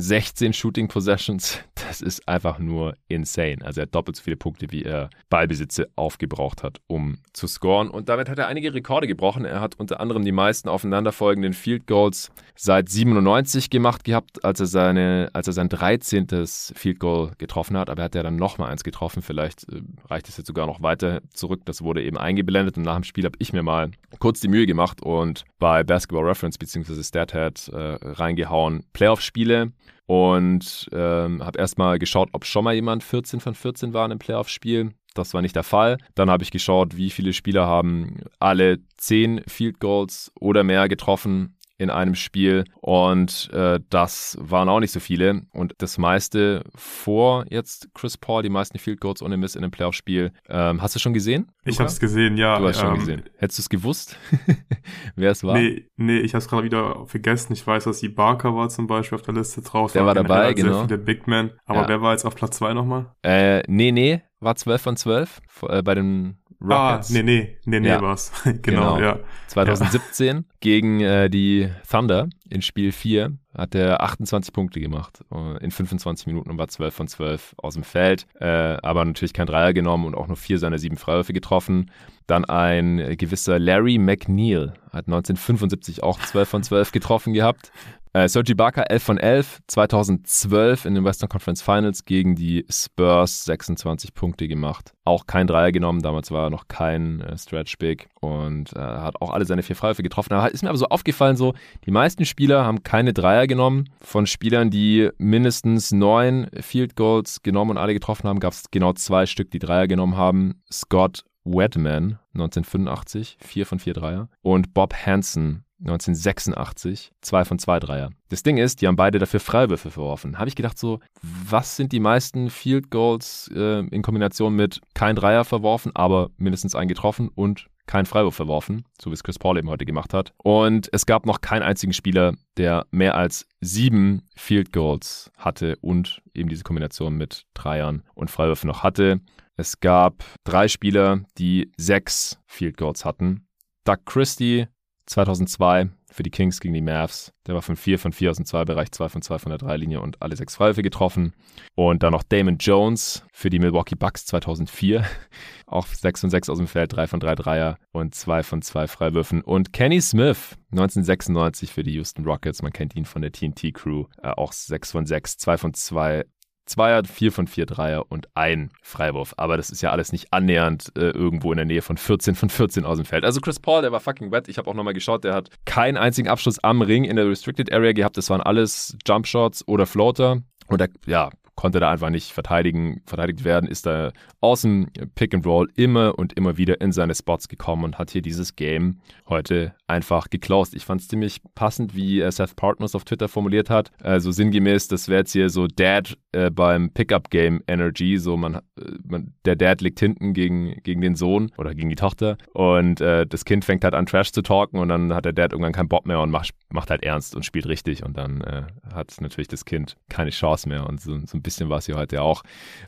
16 0.00 0.52
Shooting 0.52 0.88
Possessions, 0.88 1.60
das 1.74 2.00
ist 2.00 2.26
einfach 2.28 2.58
nur 2.58 2.96
insane. 3.08 3.58
Also 3.62 3.80
er 3.80 3.82
hat 3.82 3.94
doppelt 3.94 4.16
so 4.16 4.22
viele 4.22 4.36
Punkte, 4.36 4.70
wie 4.70 4.82
er 4.82 5.10
Ballbesitze 5.28 5.88
aufgebraucht 5.96 6.62
hat, 6.62 6.80
um 6.86 7.18
zu 7.32 7.46
scoren. 7.46 7.88
Und 7.90 8.08
damit 8.08 8.28
hat 8.28 8.38
er 8.38 8.46
einige 8.46 8.72
Rekorde 8.72 9.06
gebrochen. 9.06 9.44
Er 9.44 9.60
hat 9.60 9.78
unter 9.78 10.00
anderem 10.00 10.24
die 10.24 10.32
meisten 10.32 10.68
aufeinanderfolgenden 10.68 11.52
Field 11.52 11.86
Goals 11.86 12.30
seit 12.56 12.88
97 12.88 13.70
gemacht 13.70 14.04
gehabt, 14.04 14.44
als 14.44 14.60
er, 14.60 14.66
seine, 14.66 15.30
als 15.32 15.46
er 15.46 15.52
sein 15.52 15.68
13. 15.68 16.26
Field 16.46 16.98
Goal 16.98 17.32
getroffen 17.38 17.76
hat. 17.76 17.90
Aber 17.90 18.02
er 18.02 18.04
hat 18.06 18.14
ja 18.14 18.22
dann 18.22 18.36
nochmal 18.36 18.70
eins 18.70 18.84
getroffen. 18.84 19.22
Vielleicht 19.22 19.68
äh, 19.68 19.82
reicht 20.08 20.28
es 20.28 20.36
jetzt 20.36 20.46
sogar 20.46 20.66
noch 20.66 20.82
weiter 20.82 21.20
zurück. 21.32 21.62
Das 21.64 21.82
wurde 21.82 22.02
eben 22.02 22.18
eingeblendet. 22.18 22.76
Und 22.76 22.84
nach 22.84 22.96
dem 22.96 23.04
Spiel 23.04 23.24
habe 23.24 23.36
ich 23.38 23.52
mir 23.52 23.62
mal 23.62 23.90
kurz 24.18 24.40
die 24.40 24.48
Mühe 24.48 24.66
gemacht 24.66 25.02
und 25.02 25.44
bei 25.58 25.82
Basketball 25.82 26.24
Reference 26.24 26.58
bzw. 26.58 27.02
StatHead 27.02 27.68
äh, 27.68 27.98
reingehauen. 28.02 28.84
Playoff-Spiele 28.92 29.72
und 30.06 30.88
ähm, 30.92 31.44
habe 31.44 31.58
erstmal 31.58 31.98
geschaut, 31.98 32.30
ob 32.32 32.44
schon 32.44 32.64
mal 32.64 32.74
jemand 32.74 33.02
14 33.02 33.40
von 33.40 33.54
14 33.54 33.92
war 33.92 34.04
einem 34.04 34.18
Playoff-Spiel. 34.18 34.90
Das 35.14 35.34
war 35.34 35.42
nicht 35.42 35.56
der 35.56 35.64
Fall. 35.64 35.98
Dann 36.14 36.30
habe 36.30 36.42
ich 36.42 36.50
geschaut, 36.50 36.96
wie 36.96 37.10
viele 37.10 37.32
Spieler 37.32 37.66
haben 37.66 38.20
alle 38.38 38.78
10 38.96 39.42
Field 39.46 39.80
Goals 39.80 40.30
oder 40.38 40.62
mehr 40.62 40.88
getroffen 40.88 41.56
in 41.80 41.88
einem 41.88 42.14
Spiel 42.14 42.64
und 42.82 43.48
äh, 43.54 43.80
das 43.88 44.36
waren 44.38 44.68
auch 44.68 44.80
nicht 44.80 44.92
so 44.92 45.00
viele 45.00 45.46
und 45.52 45.74
das 45.78 45.96
meiste 45.96 46.62
vor 46.74 47.46
jetzt 47.48 47.88
Chris 47.94 48.18
Paul, 48.18 48.42
die 48.42 48.50
meisten 48.50 48.78
Field 48.78 49.00
Goals 49.00 49.22
ohne 49.22 49.38
Miss 49.38 49.56
in 49.56 49.64
einem 49.64 49.70
Playoff-Spiel. 49.70 50.32
Ähm, 50.50 50.82
hast 50.82 50.94
du 50.94 50.98
schon 50.98 51.14
gesehen? 51.14 51.50
Ich 51.64 51.78
habe 51.78 51.88
es 51.88 51.98
gesehen, 51.98 52.36
ja. 52.36 52.58
Du 52.58 52.68
hast 52.68 52.82
ähm, 52.82 52.88
schon 52.88 52.98
gesehen. 52.98 53.22
Hättest 53.38 53.58
du 53.58 53.62
es 53.62 53.68
gewusst, 53.70 54.18
wer 55.16 55.30
es 55.30 55.42
war? 55.42 55.54
Nee, 55.54 55.86
nee 55.96 56.18
ich 56.18 56.34
habe 56.34 56.42
es 56.42 56.48
gerade 56.48 56.64
wieder 56.64 57.06
vergessen. 57.06 57.54
Ich 57.54 57.66
weiß, 57.66 57.84
dass 57.84 58.00
die 58.00 58.10
Barker 58.10 58.54
war 58.54 58.68
zum 58.68 58.86
Beispiel 58.86 59.16
auf 59.16 59.22
der 59.22 59.32
Liste 59.32 59.62
drauf. 59.62 59.92
Der 59.92 60.02
war, 60.02 60.08
war 60.08 60.22
dabei, 60.22 60.52
genau. 60.52 60.82
Viele 60.82 60.98
Big 60.98 61.26
Men. 61.26 61.52
Aber 61.64 61.82
ja. 61.82 61.88
wer 61.88 62.02
war 62.02 62.12
jetzt 62.12 62.26
auf 62.26 62.34
Platz 62.34 62.58
2 62.58 62.74
nochmal? 62.74 63.14
Äh, 63.22 63.62
nee, 63.68 63.90
nee, 63.90 64.20
war 64.40 64.54
12 64.54 64.82
von 64.82 64.96
12 64.98 65.40
äh, 65.66 65.82
bei 65.82 65.94
den 65.94 66.39
Rockets. 66.62 67.10
Ah, 67.10 67.12
nee, 67.14 67.22
nee, 67.22 67.56
nee, 67.64 67.80
nee 67.80 67.88
ja. 67.88 68.02
war's. 68.02 68.32
genau, 68.44 68.96
genau, 68.96 68.98
ja. 68.98 69.18
2017 69.46 70.36
ja. 70.36 70.42
gegen 70.60 71.00
äh, 71.00 71.30
die 71.30 71.70
Thunder 71.90 72.28
in 72.48 72.62
Spiel 72.62 72.92
4 72.92 73.32
hat 73.56 73.74
er 73.74 74.02
28 74.02 74.52
Punkte 74.52 74.80
gemacht 74.80 75.24
äh, 75.32 75.64
in 75.64 75.70
25 75.70 76.26
Minuten 76.26 76.50
und 76.50 76.58
war 76.58 76.68
12 76.68 76.94
von 76.94 77.08
12 77.08 77.54
aus 77.56 77.74
dem 77.74 77.82
Feld, 77.82 78.26
äh, 78.40 78.46
aber 78.46 79.04
natürlich 79.04 79.32
kein 79.32 79.46
Dreier 79.46 79.72
genommen 79.72 80.04
und 80.04 80.14
auch 80.14 80.28
nur 80.28 80.36
vier 80.36 80.58
seiner 80.58 80.78
sieben 80.78 80.96
Freiwürfe 80.96 81.32
getroffen. 81.32 81.90
Dann 82.26 82.44
ein 82.44 83.16
gewisser 83.16 83.58
Larry 83.58 83.98
McNeil 83.98 84.74
hat 84.92 85.06
1975 85.06 86.02
auch 86.02 86.20
12 86.20 86.48
von 86.48 86.62
12 86.62 86.92
getroffen 86.92 87.32
gehabt. 87.32 87.72
Äh, 88.12 88.28
Sergi 88.28 88.54
Barker 88.54 88.90
11 88.90 89.02
von 89.04 89.18
11, 89.18 89.60
2012 89.68 90.84
in 90.84 90.96
den 90.96 91.04
Western 91.04 91.28
Conference 91.28 91.62
Finals 91.62 92.04
gegen 92.04 92.34
die 92.34 92.66
Spurs 92.68 93.44
26 93.44 94.14
Punkte 94.14 94.48
gemacht. 94.48 94.94
Auch 95.04 95.26
kein 95.26 95.46
Dreier 95.46 95.70
genommen, 95.70 96.02
damals 96.02 96.32
war 96.32 96.46
er 96.46 96.50
noch 96.50 96.66
kein 96.66 97.20
äh, 97.20 97.38
Stretch 97.38 97.78
Big 97.78 98.08
und 98.20 98.74
äh, 98.74 98.80
hat 98.80 99.22
auch 99.22 99.30
alle 99.30 99.44
seine 99.44 99.62
vier 99.62 99.76
Freiwürfe 99.76 100.02
getroffen. 100.02 100.30
Da 100.30 100.44
ist 100.46 100.64
mir 100.64 100.70
aber 100.70 100.78
so 100.78 100.86
aufgefallen, 100.86 101.36
so 101.36 101.54
die 101.86 101.92
meisten 101.92 102.24
Spieler 102.24 102.64
haben 102.64 102.82
keine 102.82 103.12
Dreier 103.12 103.46
genommen. 103.46 103.84
Von 104.00 104.26
Spielern, 104.26 104.70
die 104.70 105.10
mindestens 105.18 105.92
neun 105.92 106.48
Field 106.60 106.96
Goals 106.96 107.42
genommen 107.42 107.72
und 107.72 107.78
alle 107.78 107.94
getroffen 107.94 108.28
haben, 108.28 108.40
gab 108.40 108.54
es 108.54 108.72
genau 108.72 108.92
zwei 108.92 109.26
Stück, 109.26 109.52
die 109.52 109.60
Dreier 109.60 109.86
genommen 109.86 110.16
haben. 110.16 110.62
Scott 110.72 111.24
Wedman 111.44 112.18
1985, 112.34 113.38
vier 113.40 113.66
von 113.66 113.78
vier 113.78 113.94
Dreier 113.94 114.28
und 114.42 114.74
Bob 114.74 114.94
Hansen 114.94 115.64
1986, 115.80 117.12
zwei 117.20 117.44
von 117.44 117.58
zwei 117.58 117.80
Dreier. 117.80 118.10
Das 118.28 118.42
Ding 118.42 118.58
ist, 118.58 118.80
die 118.80 118.86
haben 118.86 118.96
beide 118.96 119.18
dafür 119.18 119.40
Freiwürfe 119.40 119.90
verworfen. 119.90 120.38
Habe 120.38 120.48
ich 120.48 120.56
gedacht 120.56 120.78
so, 120.78 121.00
was 121.22 121.76
sind 121.76 121.92
die 121.92 122.00
meisten 122.00 122.50
Field 122.50 122.90
Goals 122.90 123.50
äh, 123.54 123.80
in 123.86 124.02
Kombination 124.02 124.54
mit 124.54 124.80
kein 124.94 125.16
Dreier 125.16 125.44
verworfen, 125.44 125.92
aber 125.94 126.30
mindestens 126.36 126.74
ein 126.74 126.88
getroffen 126.88 127.28
und 127.28 127.66
kein 127.86 128.06
Freiwurf 128.06 128.36
verworfen, 128.36 128.84
so 129.02 129.10
wie 129.10 129.14
es 129.14 129.24
Chris 129.24 129.38
Paul 129.38 129.58
eben 129.58 129.68
heute 129.68 129.84
gemacht 129.84 130.14
hat. 130.14 130.32
Und 130.38 130.88
es 130.92 131.06
gab 131.06 131.26
noch 131.26 131.40
keinen 131.40 131.62
einzigen 131.62 131.92
Spieler, 131.92 132.34
der 132.56 132.86
mehr 132.92 133.16
als 133.16 133.46
sieben 133.60 134.28
Field 134.36 134.72
Goals 134.72 135.32
hatte 135.36 135.76
und 135.80 136.22
eben 136.32 136.48
diese 136.48 136.62
Kombination 136.62 137.16
mit 137.16 137.46
Dreiern 137.52 138.04
und 138.14 138.30
Freiwürfen 138.30 138.68
noch 138.68 138.84
hatte. 138.84 139.20
Es 139.56 139.80
gab 139.80 140.24
drei 140.44 140.68
Spieler, 140.68 141.22
die 141.36 141.72
sechs 141.76 142.38
Field 142.46 142.76
Goals 142.76 143.04
hatten. 143.04 143.48
Doug 143.84 143.98
Christie 144.06 144.68
2002 145.10 145.90
für 146.12 146.22
die 146.22 146.30
Kings 146.30 146.60
gegen 146.60 146.74
die 146.74 146.80
Mavs. 146.80 147.32
Der 147.46 147.54
war 147.54 147.62
von 147.62 147.74
4 147.74 147.98
von 147.98 148.12
4 148.12 148.30
aus 148.30 148.36
dem 148.36 148.46
2-Bereich, 148.46 148.92
2 148.92 149.08
von 149.08 149.22
2 149.22 149.38
von 149.38 149.50
der 149.50 149.58
3-Linie 149.58 150.00
und 150.00 150.22
alle 150.22 150.36
sechs 150.36 150.54
Freiwürfe 150.54 150.82
getroffen. 150.82 151.34
Und 151.74 152.04
dann 152.04 152.12
noch 152.12 152.22
Damon 152.22 152.58
Jones 152.58 153.24
für 153.32 153.50
die 153.50 153.58
Milwaukee 153.58 153.96
Bucks 153.96 154.26
2004. 154.26 155.04
Auch 155.66 155.86
6 155.86 156.20
von 156.20 156.30
6 156.30 156.48
aus 156.50 156.58
dem 156.58 156.68
Feld, 156.68 156.94
3 156.94 157.08
von 157.08 157.20
3 157.20 157.34
Dreier 157.34 157.78
und 157.92 158.14
2 158.14 158.44
von 158.44 158.62
2 158.62 158.86
Freiwürfen. 158.86 159.42
Und 159.42 159.72
Kenny 159.72 160.00
Smith 160.00 160.56
1996 160.70 161.72
für 161.72 161.82
die 161.82 161.94
Houston 161.94 162.24
Rockets. 162.24 162.62
Man 162.62 162.72
kennt 162.72 162.94
ihn 162.94 163.04
von 163.04 163.22
der 163.22 163.32
TNT 163.32 163.74
Crew. 163.74 164.06
Äh, 164.22 164.28
auch 164.28 164.52
6 164.52 164.92
von 164.92 165.06
6, 165.06 165.38
2 165.38 165.56
von 165.58 165.74
2 165.74 166.24
Zweier, 166.70 167.04
vier 167.04 167.32
von 167.32 167.46
vier 167.46 167.66
Dreier 167.66 168.04
und 168.08 168.28
ein 168.34 168.70
Freiwurf. 168.82 169.34
Aber 169.36 169.56
das 169.56 169.70
ist 169.70 169.82
ja 169.82 169.90
alles 169.90 170.12
nicht 170.12 170.32
annähernd 170.32 170.92
äh, 170.96 171.10
irgendwo 171.10 171.52
in 171.52 171.56
der 171.56 171.66
Nähe 171.66 171.82
von 171.82 171.96
14 171.96 172.36
von 172.36 172.48
14 172.48 172.84
aus 172.84 172.96
dem 172.98 173.04
Feld. 173.04 173.24
Also 173.24 173.40
Chris 173.40 173.58
Paul, 173.58 173.82
der 173.82 173.92
war 173.92 174.00
fucking 174.00 174.30
wet. 174.30 174.48
Ich 174.48 174.56
habe 174.56 174.70
auch 174.70 174.74
nochmal 174.74 174.94
geschaut, 174.94 175.24
der 175.24 175.34
hat 175.34 175.50
keinen 175.64 175.96
einzigen 175.96 176.28
Abschluss 176.28 176.58
am 176.62 176.80
Ring 176.80 177.04
in 177.04 177.16
der 177.16 177.28
Restricted 177.28 177.72
Area 177.72 177.92
gehabt. 177.92 178.16
Das 178.16 178.30
waren 178.30 178.40
alles 178.40 178.96
Jump 179.06 179.26
Shots 179.26 179.66
oder 179.66 179.86
Floater. 179.86 180.42
Und 180.68 180.80
er, 180.80 180.88
ja, 181.06 181.30
konnte 181.60 181.78
da 181.78 181.90
einfach 181.90 182.08
nicht 182.08 182.32
verteidigen, 182.32 183.02
verteidigt 183.04 183.44
werden, 183.44 183.68
ist 183.68 183.84
da 183.84 184.12
aus 184.40 184.62
dem 184.62 184.88
Pick 185.14 185.34
and 185.34 185.44
Roll 185.44 185.68
immer 185.74 186.18
und 186.18 186.32
immer 186.32 186.56
wieder 186.56 186.80
in 186.80 186.90
seine 186.90 187.14
Spots 187.14 187.48
gekommen 187.48 187.84
und 187.84 187.98
hat 187.98 188.10
hier 188.10 188.22
dieses 188.22 188.56
Game 188.56 189.00
heute 189.28 189.74
einfach 189.86 190.30
geclosed. 190.30 190.72
Ich 190.72 190.86
fand 190.86 191.02
es 191.02 191.08
ziemlich 191.08 191.42
passend, 191.54 191.94
wie 191.94 192.22
äh, 192.22 192.32
Seth 192.32 192.56
Partners 192.56 192.94
auf 192.94 193.04
Twitter 193.04 193.28
formuliert 193.28 193.68
hat. 193.68 193.90
Also 194.02 194.30
sinngemäß, 194.30 194.88
das 194.88 195.08
wäre 195.08 195.20
jetzt 195.20 195.32
hier 195.32 195.50
so 195.50 195.66
Dad 195.66 196.16
äh, 196.32 196.50
beim 196.50 196.92
Pickup-Game 196.94 197.62
Energy. 197.66 198.16
So, 198.16 198.38
man, 198.38 198.54
äh, 198.54 198.60
man, 199.04 199.34
der 199.44 199.56
Dad 199.56 199.82
liegt 199.82 200.00
hinten 200.00 200.32
gegen, 200.32 200.80
gegen 200.82 201.02
den 201.02 201.14
Sohn 201.14 201.50
oder 201.58 201.74
gegen 201.74 201.90
die 201.90 201.96
Tochter 201.96 202.38
und 202.54 203.02
äh, 203.02 203.26
das 203.26 203.44
Kind 203.44 203.66
fängt 203.66 203.84
halt 203.84 203.92
an, 203.92 204.06
Trash 204.06 204.32
zu 204.32 204.40
talken 204.40 204.78
und 204.78 204.88
dann 204.88 205.12
hat 205.12 205.26
der 205.26 205.34
Dad 205.34 205.52
irgendwann 205.52 205.74
keinen 205.74 205.88
Bock 205.88 206.06
mehr 206.06 206.20
und 206.20 206.30
macht, 206.30 206.54
macht 206.70 206.88
halt 206.88 207.02
ernst 207.02 207.36
und 207.36 207.44
spielt 207.44 207.66
richtig 207.66 208.02
und 208.02 208.16
dann 208.16 208.40
äh, 208.40 208.62
hat 208.94 209.14
natürlich 209.20 209.48
das 209.48 209.66
Kind 209.66 209.96
keine 210.08 210.30
Chance 210.30 210.66
mehr 210.66 210.88
und 210.88 211.02
so, 211.02 211.18
so 211.26 211.36
ein 211.36 211.42
bisschen 211.42 211.49
war 211.68 211.78
es 211.78 211.86
hier 211.86 211.96
heute 211.96 212.22
auch. 212.22 212.42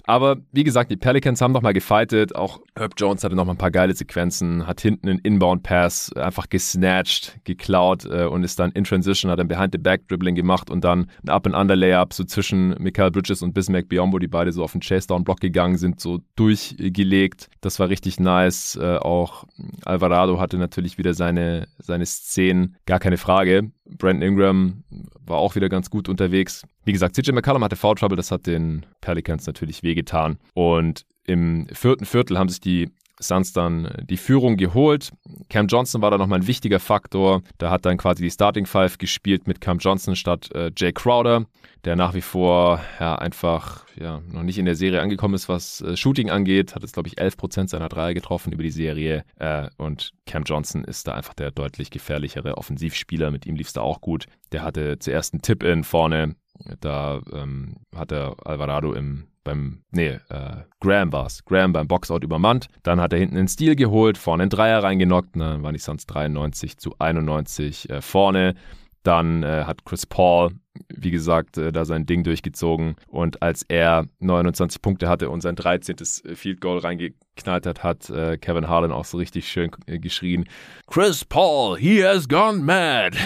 Aber 0.05 0.37
wie 0.53 0.65
gesagt, 0.65 0.91
die 0.91 0.97
Pelicans 0.97 1.41
haben 1.41 1.53
nochmal 1.53 1.73
gefightet. 1.73 2.35
Auch 2.35 2.61
Herb 2.77 2.95
Jones 2.97 3.25
hatte 3.25 3.35
nochmal 3.35 3.55
ein 3.55 3.59
paar 3.59 3.71
geile 3.71 3.95
Sequenzen, 3.95 4.67
hat 4.67 4.81
hinten 4.81 5.09
einen 5.09 5.19
Inbound-Pass 5.19 6.13
einfach 6.15 6.49
gesnatcht, 6.49 7.39
geklaut 7.45 8.05
äh, 8.05 8.27
und 8.27 8.45
ist 8.45 8.59
dann 8.59 8.73
in 8.73 8.85
Transition, 8.85 9.31
hat 9.31 9.41
ein 9.41 9.49
Behind-the-Back-Dribbling 9.49 10.35
gemacht 10.35 10.71
und 10.71 10.85
dann 10.85 11.11
ein 11.25 11.29
Up-and-Under-Layup 11.29 12.13
so 12.13 12.25
zwischen 12.25 12.77
Michael 12.79 13.11
Bridges 13.11 13.43
und 13.43 13.55
Bismack 13.55 13.89
Biombo, 13.89 14.19
die 14.19 14.29
beide 14.29 14.53
so 14.53 14.63
auf 14.63 14.73
den 14.73 14.81
Chase-Down-Block 14.81 15.41
gegangen 15.41 15.77
sind, 15.77 16.01
so 16.01 16.21
durchgelegt. 16.37 17.49
Das 17.61 17.79
war 17.79 17.89
richtig 17.89 18.21
nice. 18.21 18.77
Äh, 18.81 18.97
auch 18.97 19.45
Alvarado 19.85 20.41
hatte 20.41 20.59
natürlich 20.59 20.99
wieder 20.99 21.15
seine, 21.15 21.69
seine 21.79 22.07
Szenen, 22.07 22.77
gar 22.87 22.99
keine 22.99 23.17
Frage. 23.17 23.71
Brandon 23.99 24.29
Ingram 24.29 24.85
war 25.25 25.39
auch 25.39 25.55
wieder 25.55 25.69
ganz 25.69 25.91
gut 25.91 26.09
unterwegs. 26.09 26.65
Wie 26.85 26.93
gesagt, 26.93 27.15
CJ 27.17 27.33
McCallum 27.33 27.65
hatte 27.65 27.77
Foul 27.77 27.95
Trouble, 27.95 28.17
das 28.17 28.31
hat 28.31 28.47
den 28.47 28.87
Pelicans 29.01 29.47
natürlich 29.47 29.83
wehgetan. 29.83 30.39
Und 30.55 31.05
im 31.25 31.67
vierten 31.73 32.05
Viertel 32.05 32.39
haben 32.39 32.49
sich 32.49 32.61
die 32.61 32.91
Suns 33.23 33.53
dann 33.53 33.93
die 34.03 34.17
Führung 34.17 34.57
geholt. 34.57 35.11
Cam 35.49 35.67
Johnson 35.67 36.03
war 36.03 36.11
da 36.11 36.19
nochmal 36.19 36.41
ein 36.41 36.47
wichtiger 36.47 36.81
Faktor. 36.81 37.43
Da 37.59 37.71
hat 37.71 37.85
dann 37.85 37.97
quasi 37.97 38.23
die 38.23 38.31
Starting 38.31 38.67
Five 38.67 38.99
gespielt 38.99 39.47
mit 39.47 39.61
Cam 39.61 39.79
Johnson 39.79 40.17
statt 40.17 40.51
äh, 40.55 40.71
Jay 40.77 40.93
Crowder, 40.93 41.47
der 41.85 41.97
nach 41.97 42.15
wie 42.15 42.21
vor 42.21 42.81
ja 43.01 43.17
einfach 43.17 43.87
ja, 43.97 44.21
noch 44.31 44.43
nicht 44.43 44.59
in 44.59 44.65
der 44.65 44.75
Serie 44.75 45.01
angekommen 45.01 45.35
ist, 45.35 45.49
was 45.49 45.81
äh, 45.81 45.97
Shooting 45.97 46.31
angeht. 46.31 46.75
Hat 46.75 46.83
jetzt, 46.83 46.95
glaube 46.95 47.09
ich, 47.09 47.19
11% 47.19 47.69
seiner 47.69 47.89
Dreier 47.89 48.15
getroffen 48.15 48.53
über 48.53 48.63
die 48.63 48.71
Serie. 48.71 49.25
Äh, 49.37 49.69
und 49.77 50.13
Cam 50.27 50.45
Johnson 50.45 50.85
ist 50.85 51.07
da 51.07 51.15
einfach 51.15 51.35
der 51.35 51.51
deutlich 51.51 51.91
gefährlichere 51.91 52.57
Offensivspieler. 52.59 53.31
Mit 53.31 53.47
ihm 53.47 53.57
lief 53.57 53.69
es 53.69 53.73
da 53.73 53.81
auch 53.81 54.01
gut. 54.01 54.27
Der 54.53 54.63
hatte 54.63 54.99
zuerst 54.99 55.35
einen 55.35 55.43
Tip-In 55.43 55.85
vorne. 55.85 56.35
Da 56.81 57.21
ähm, 57.33 57.77
hat 57.95 58.13
er 58.13 58.37
Alvarado 58.45 58.93
im 58.93 59.27
beim, 59.45 59.83
nee, 59.91 60.19
äh, 60.29 60.57
Graham 60.81 61.13
war 61.13 61.27
es. 61.27 61.45
Graham 61.45 61.73
beim 61.73 61.89
Boxout 61.89 62.21
übermannt. 62.23 62.69
Dann 62.83 63.01
hat 63.01 63.13
er 63.13 63.19
hinten 63.19 63.37
einen 63.37 63.49
Stil 63.49 63.77
geholt, 63.77 64.19
vorne 64.19 64.45
einen 64.45 64.51
Dreier 64.51 64.83
reingenockt. 64.83 65.37
Dann 65.37 65.63
waren 65.63 65.75
die 65.75 65.81
Suns 65.81 66.07
93 66.07 66.79
zu 66.79 66.95
91 66.99 67.91
äh, 67.91 68.01
vorne. 68.01 68.55
Dann 69.03 69.43
äh, 69.43 69.65
hat 69.67 69.85
Chris 69.85 70.07
Paul, 70.07 70.53
wie 70.89 71.11
gesagt, 71.11 71.59
äh, 71.59 71.73
da 71.73 71.85
sein 71.85 72.07
Ding 72.07 72.23
durchgezogen. 72.23 72.95
Und 73.09 73.43
als 73.43 73.63
er 73.69 74.07
29 74.21 74.81
Punkte 74.81 75.09
hatte 75.09 75.31
und 75.31 75.41
sein 75.41 75.57
13. 75.57 75.97
Field 76.35 76.61
Goal 76.61 76.79
reingeknallt 76.79 77.67
hat, 77.67 77.83
hat 77.83 78.11
äh, 78.11 78.39
Kevin 78.39 78.69
Harlan 78.69 78.93
auch 78.93 79.05
so 79.05 79.19
richtig 79.19 79.49
schön 79.49 79.71
äh, 79.87 79.99
geschrien: 79.99 80.49
Chris 80.87 81.25
Paul, 81.25 81.79
he 81.79 82.05
has 82.05 82.29
gone 82.29 82.59
mad. 82.59 83.17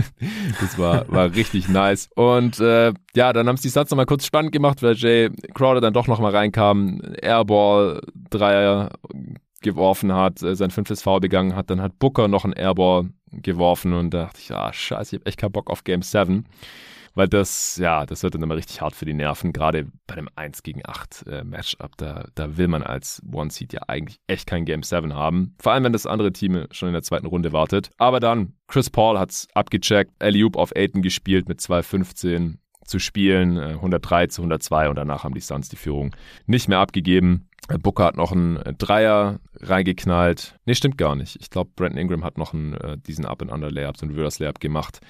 das 0.60 0.78
war, 0.78 1.08
war 1.08 1.34
richtig 1.34 1.68
nice. 1.68 2.08
Und 2.16 2.58
äh, 2.60 2.92
ja, 3.14 3.32
dann 3.32 3.46
haben 3.46 3.56
es 3.56 3.62
die 3.62 3.68
Suns 3.68 3.90
nochmal 3.90 4.06
kurz 4.06 4.26
spannend 4.26 4.52
gemacht, 4.52 4.82
weil 4.82 4.94
Jay 4.94 5.30
Crowder 5.54 5.80
dann 5.80 5.94
doch 5.94 6.08
nochmal 6.08 6.32
reinkam. 6.32 7.00
Airball, 7.22 8.00
Dreier 8.30 8.90
geworfen 9.62 10.12
hat, 10.12 10.42
äh, 10.42 10.54
sein 10.56 10.70
fünftes 10.70 11.02
Foul 11.02 11.20
begangen 11.20 11.54
hat. 11.54 11.70
Dann 11.70 11.80
hat 11.80 11.98
Booker 11.98 12.28
noch 12.28 12.44
einen 12.44 12.54
Airball 12.54 13.10
geworfen 13.32 13.92
und 13.92 14.10
da 14.12 14.24
dachte 14.24 14.40
ich, 14.40 14.52
ah, 14.52 14.72
scheiße, 14.72 15.16
ich 15.16 15.20
habe 15.20 15.26
echt 15.26 15.38
keinen 15.38 15.52
Bock 15.52 15.70
auf 15.70 15.84
Game 15.84 16.02
7. 16.02 16.44
Weil 17.14 17.28
das, 17.28 17.76
ja, 17.76 18.06
das 18.06 18.22
wird 18.22 18.34
dann 18.34 18.42
immer 18.42 18.54
richtig 18.54 18.80
hart 18.80 18.94
für 18.94 19.04
die 19.04 19.14
Nerven, 19.14 19.52
gerade 19.52 19.90
bei 20.06 20.14
dem 20.14 20.28
1 20.36 20.62
gegen 20.62 20.80
8 20.84 21.26
äh, 21.26 21.44
Matchup. 21.44 21.96
Da, 21.96 22.26
da 22.34 22.56
will 22.56 22.68
man 22.68 22.82
als 22.82 23.20
One-Seed 23.30 23.72
ja 23.72 23.80
eigentlich 23.88 24.20
echt 24.28 24.46
kein 24.46 24.64
Game 24.64 24.82
7 24.82 25.12
haben. 25.12 25.56
Vor 25.60 25.72
allem, 25.72 25.84
wenn 25.84 25.92
das 25.92 26.06
andere 26.06 26.32
Team 26.32 26.66
schon 26.70 26.88
in 26.88 26.92
der 26.92 27.02
zweiten 27.02 27.26
Runde 27.26 27.52
wartet. 27.52 27.90
Aber 27.98 28.20
dann, 28.20 28.54
Chris 28.68 28.90
Paul 28.90 29.18
hat's 29.18 29.48
abgecheckt, 29.54 30.12
Eliup 30.20 30.56
auf 30.56 30.70
Aiton 30.76 31.02
gespielt 31.02 31.48
mit 31.48 31.58
2,15 31.58 32.58
zu 32.84 32.98
spielen, 32.98 33.58
103 33.58 34.24
äh, 34.24 34.28
zu 34.28 34.42
102 34.42 34.88
und 34.88 34.96
danach 34.96 35.24
haben 35.24 35.34
die 35.34 35.40
Suns 35.40 35.68
die 35.68 35.76
Führung 35.76 36.14
nicht 36.46 36.68
mehr 36.68 36.78
abgegeben. 36.78 37.48
Booker 37.68 38.04
hat 38.04 38.16
noch 38.16 38.32
einen 38.32 38.58
Dreier 38.78 39.38
reingeknallt. 39.60 40.56
Nee, 40.64 40.74
stimmt 40.74 40.98
gar 40.98 41.14
nicht. 41.14 41.36
Ich 41.40 41.50
glaube, 41.50 41.70
Brandon 41.76 41.98
Ingram 41.98 42.24
hat 42.24 42.38
noch 42.38 42.52
einen, 42.52 42.74
äh, 42.74 42.98
diesen 42.98 43.24
Up-and-Under-Layup, 43.24 43.96
so 43.96 44.06
einen 44.06 44.14
Reverse-Layup 44.14 44.60
gemacht 44.60 45.00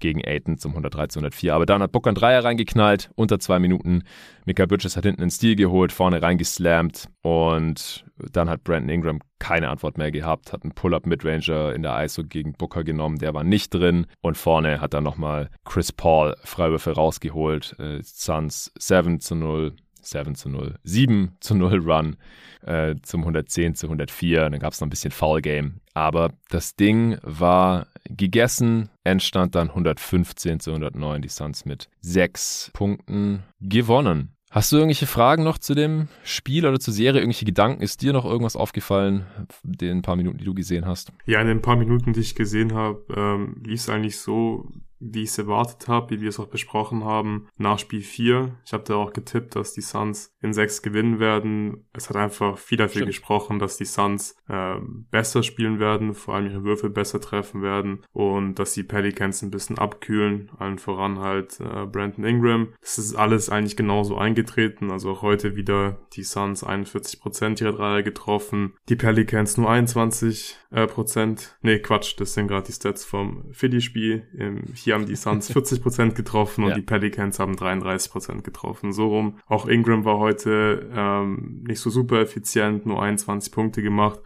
gegen 0.00 0.20
Aiton 0.24 0.58
zum 0.58 0.72
113, 0.72 1.20
104. 1.20 1.54
Aber 1.54 1.66
dann 1.66 1.82
hat 1.82 1.92
Booker 1.92 2.10
einen 2.10 2.16
Dreier 2.16 2.44
reingeknallt, 2.44 3.10
unter 3.14 3.38
zwei 3.38 3.58
Minuten. 3.58 4.02
Mika 4.44 4.66
Bridges 4.66 4.96
hat 4.96 5.04
hinten 5.04 5.22
einen 5.22 5.30
Stil 5.30 5.56
geholt, 5.56 5.92
vorne 5.92 6.20
reingeslammt 6.22 7.08
und 7.22 8.04
dann 8.32 8.50
hat 8.50 8.64
Brandon 8.64 8.90
Ingram 8.90 9.20
keine 9.38 9.68
Antwort 9.68 9.96
mehr 9.96 10.10
gehabt, 10.10 10.52
hat 10.52 10.62
einen 10.62 10.74
Pull-Up-Midranger 10.74 11.74
in 11.74 11.82
der 11.82 12.04
ISO 12.04 12.24
gegen 12.24 12.52
Booker 12.52 12.84
genommen, 12.84 13.18
der 13.18 13.32
war 13.32 13.44
nicht 13.44 13.72
drin 13.72 14.06
und 14.20 14.36
vorne 14.36 14.80
hat 14.80 14.94
dann 14.94 15.04
nochmal 15.04 15.48
Chris 15.64 15.92
Paul 15.92 16.36
Freiwürfe 16.44 16.92
rausgeholt. 16.92 17.76
Äh, 17.78 18.00
Suns 18.02 18.72
7 18.78 19.20
zu 19.20 19.34
0 19.34 19.74
7 20.02 20.34
zu 20.34 20.48
0, 20.48 20.76
7 20.82 21.36
zu 21.40 21.54
0 21.54 21.78
Run 21.78 22.16
äh, 22.62 22.96
zum 23.02 23.20
110 23.22 23.74
zu 23.74 23.86
104. 23.86 24.50
Dann 24.50 24.60
gab 24.60 24.72
es 24.72 24.80
noch 24.80 24.86
ein 24.86 24.90
bisschen 24.90 25.12
Foul 25.12 25.40
Game. 25.40 25.80
Aber 25.94 26.32
das 26.48 26.76
Ding 26.76 27.18
war 27.22 27.86
gegessen. 28.04 28.90
Endstand 29.04 29.54
dann 29.54 29.68
115 29.68 30.60
zu 30.60 30.70
109. 30.70 31.22
Die 31.22 31.28
Suns 31.28 31.64
mit 31.64 31.88
sechs 32.00 32.70
Punkten 32.72 33.42
gewonnen. 33.60 34.34
Hast 34.50 34.72
du 34.72 34.76
irgendwelche 34.78 35.06
Fragen 35.06 35.44
noch 35.44 35.58
zu 35.58 35.74
dem 35.74 36.08
Spiel 36.24 36.66
oder 36.66 36.80
zur 36.80 36.92
Serie? 36.92 37.20
Irgendwelche 37.20 37.44
Gedanken? 37.44 37.82
Ist 37.82 38.02
dir 38.02 38.12
noch 38.12 38.24
irgendwas 38.24 38.56
aufgefallen, 38.56 39.24
den 39.62 40.02
paar 40.02 40.16
Minuten, 40.16 40.38
die 40.38 40.44
du 40.44 40.54
gesehen 40.54 40.86
hast? 40.86 41.12
Ja, 41.24 41.40
in 41.40 41.46
den 41.46 41.62
paar 41.62 41.76
Minuten, 41.76 42.12
die 42.12 42.20
ich 42.20 42.34
gesehen 42.34 42.74
habe, 42.74 43.04
ähm, 43.16 43.62
lief 43.64 43.78
es 43.78 43.88
eigentlich 43.88 44.18
so, 44.18 44.68
wie 45.00 45.22
ich 45.22 45.30
es 45.30 45.38
erwartet 45.38 45.88
habe, 45.88 46.10
wie 46.10 46.20
wir 46.20 46.28
es 46.28 46.38
auch 46.38 46.46
besprochen 46.46 47.04
haben, 47.04 47.48
nach 47.56 47.78
Spiel 47.78 48.02
4. 48.02 48.54
Ich 48.64 48.72
habe 48.72 48.84
da 48.84 48.96
auch 48.96 49.12
getippt, 49.12 49.56
dass 49.56 49.72
die 49.72 49.80
Suns 49.80 50.34
in 50.42 50.52
6 50.52 50.82
gewinnen 50.82 51.18
werden. 51.18 51.88
Es 51.92 52.08
hat 52.08 52.16
einfach 52.16 52.58
viel 52.58 52.78
dafür 52.78 53.00
Stimmt. 53.00 53.08
gesprochen, 53.08 53.58
dass 53.58 53.78
die 53.78 53.86
Suns 53.86 54.36
äh, 54.48 54.76
besser 55.10 55.42
spielen 55.42 55.78
werden, 55.78 56.14
vor 56.14 56.34
allem 56.34 56.50
ihre 56.50 56.64
Würfel 56.64 56.90
besser 56.90 57.20
treffen 57.20 57.62
werden 57.62 58.04
und 58.12 58.58
dass 58.58 58.74
die 58.74 58.82
Pelicans 58.82 59.42
ein 59.42 59.50
bisschen 59.50 59.78
abkühlen, 59.78 60.50
allen 60.58 60.78
voran 60.78 61.18
halt 61.18 61.58
äh, 61.60 61.86
Brandon 61.86 62.24
Ingram. 62.24 62.68
Das 62.80 62.98
ist 62.98 63.14
alles 63.14 63.48
eigentlich 63.48 63.76
genauso 63.76 64.16
eingetreten, 64.18 64.90
also 64.90 65.10
auch 65.12 65.22
heute 65.22 65.56
wieder 65.56 65.98
die 66.12 66.24
Suns 66.24 66.64
41% 66.64 67.62
ihrer 67.62 67.72
Dreier 67.72 68.02
getroffen, 68.02 68.74
die 68.88 68.96
Pelicans 68.96 69.56
nur 69.56 69.70
21 69.70 70.59
äh, 70.70 70.86
Prozent. 70.86 71.56
Nee, 71.62 71.80
Quatsch, 71.80 72.14
das 72.18 72.34
sind 72.34 72.48
gerade 72.48 72.66
die 72.66 72.72
Stats 72.72 73.04
vom 73.04 73.44
Philly-Spiel. 73.52 74.26
Hier 74.74 74.90
hier 74.90 74.94
haben 74.94 75.06
die 75.06 75.16
Suns 75.16 75.50
40% 75.54 76.12
getroffen 76.12 76.64
und 76.64 76.70
ja. 76.70 76.76
die 76.76 76.82
Pelicans 76.82 77.38
haben 77.38 77.54
33% 77.54 78.42
getroffen. 78.42 78.92
So 78.92 79.08
rum. 79.08 79.38
Auch 79.46 79.66
Ingram 79.66 80.04
war 80.04 80.18
heute 80.18 80.90
ähm, 80.94 81.64
nicht 81.66 81.80
so 81.80 81.90
super 81.90 82.20
effizient, 82.20 82.86
nur 82.86 83.02
21 83.02 83.52
Punkte 83.52 83.82
gemacht. 83.82 84.20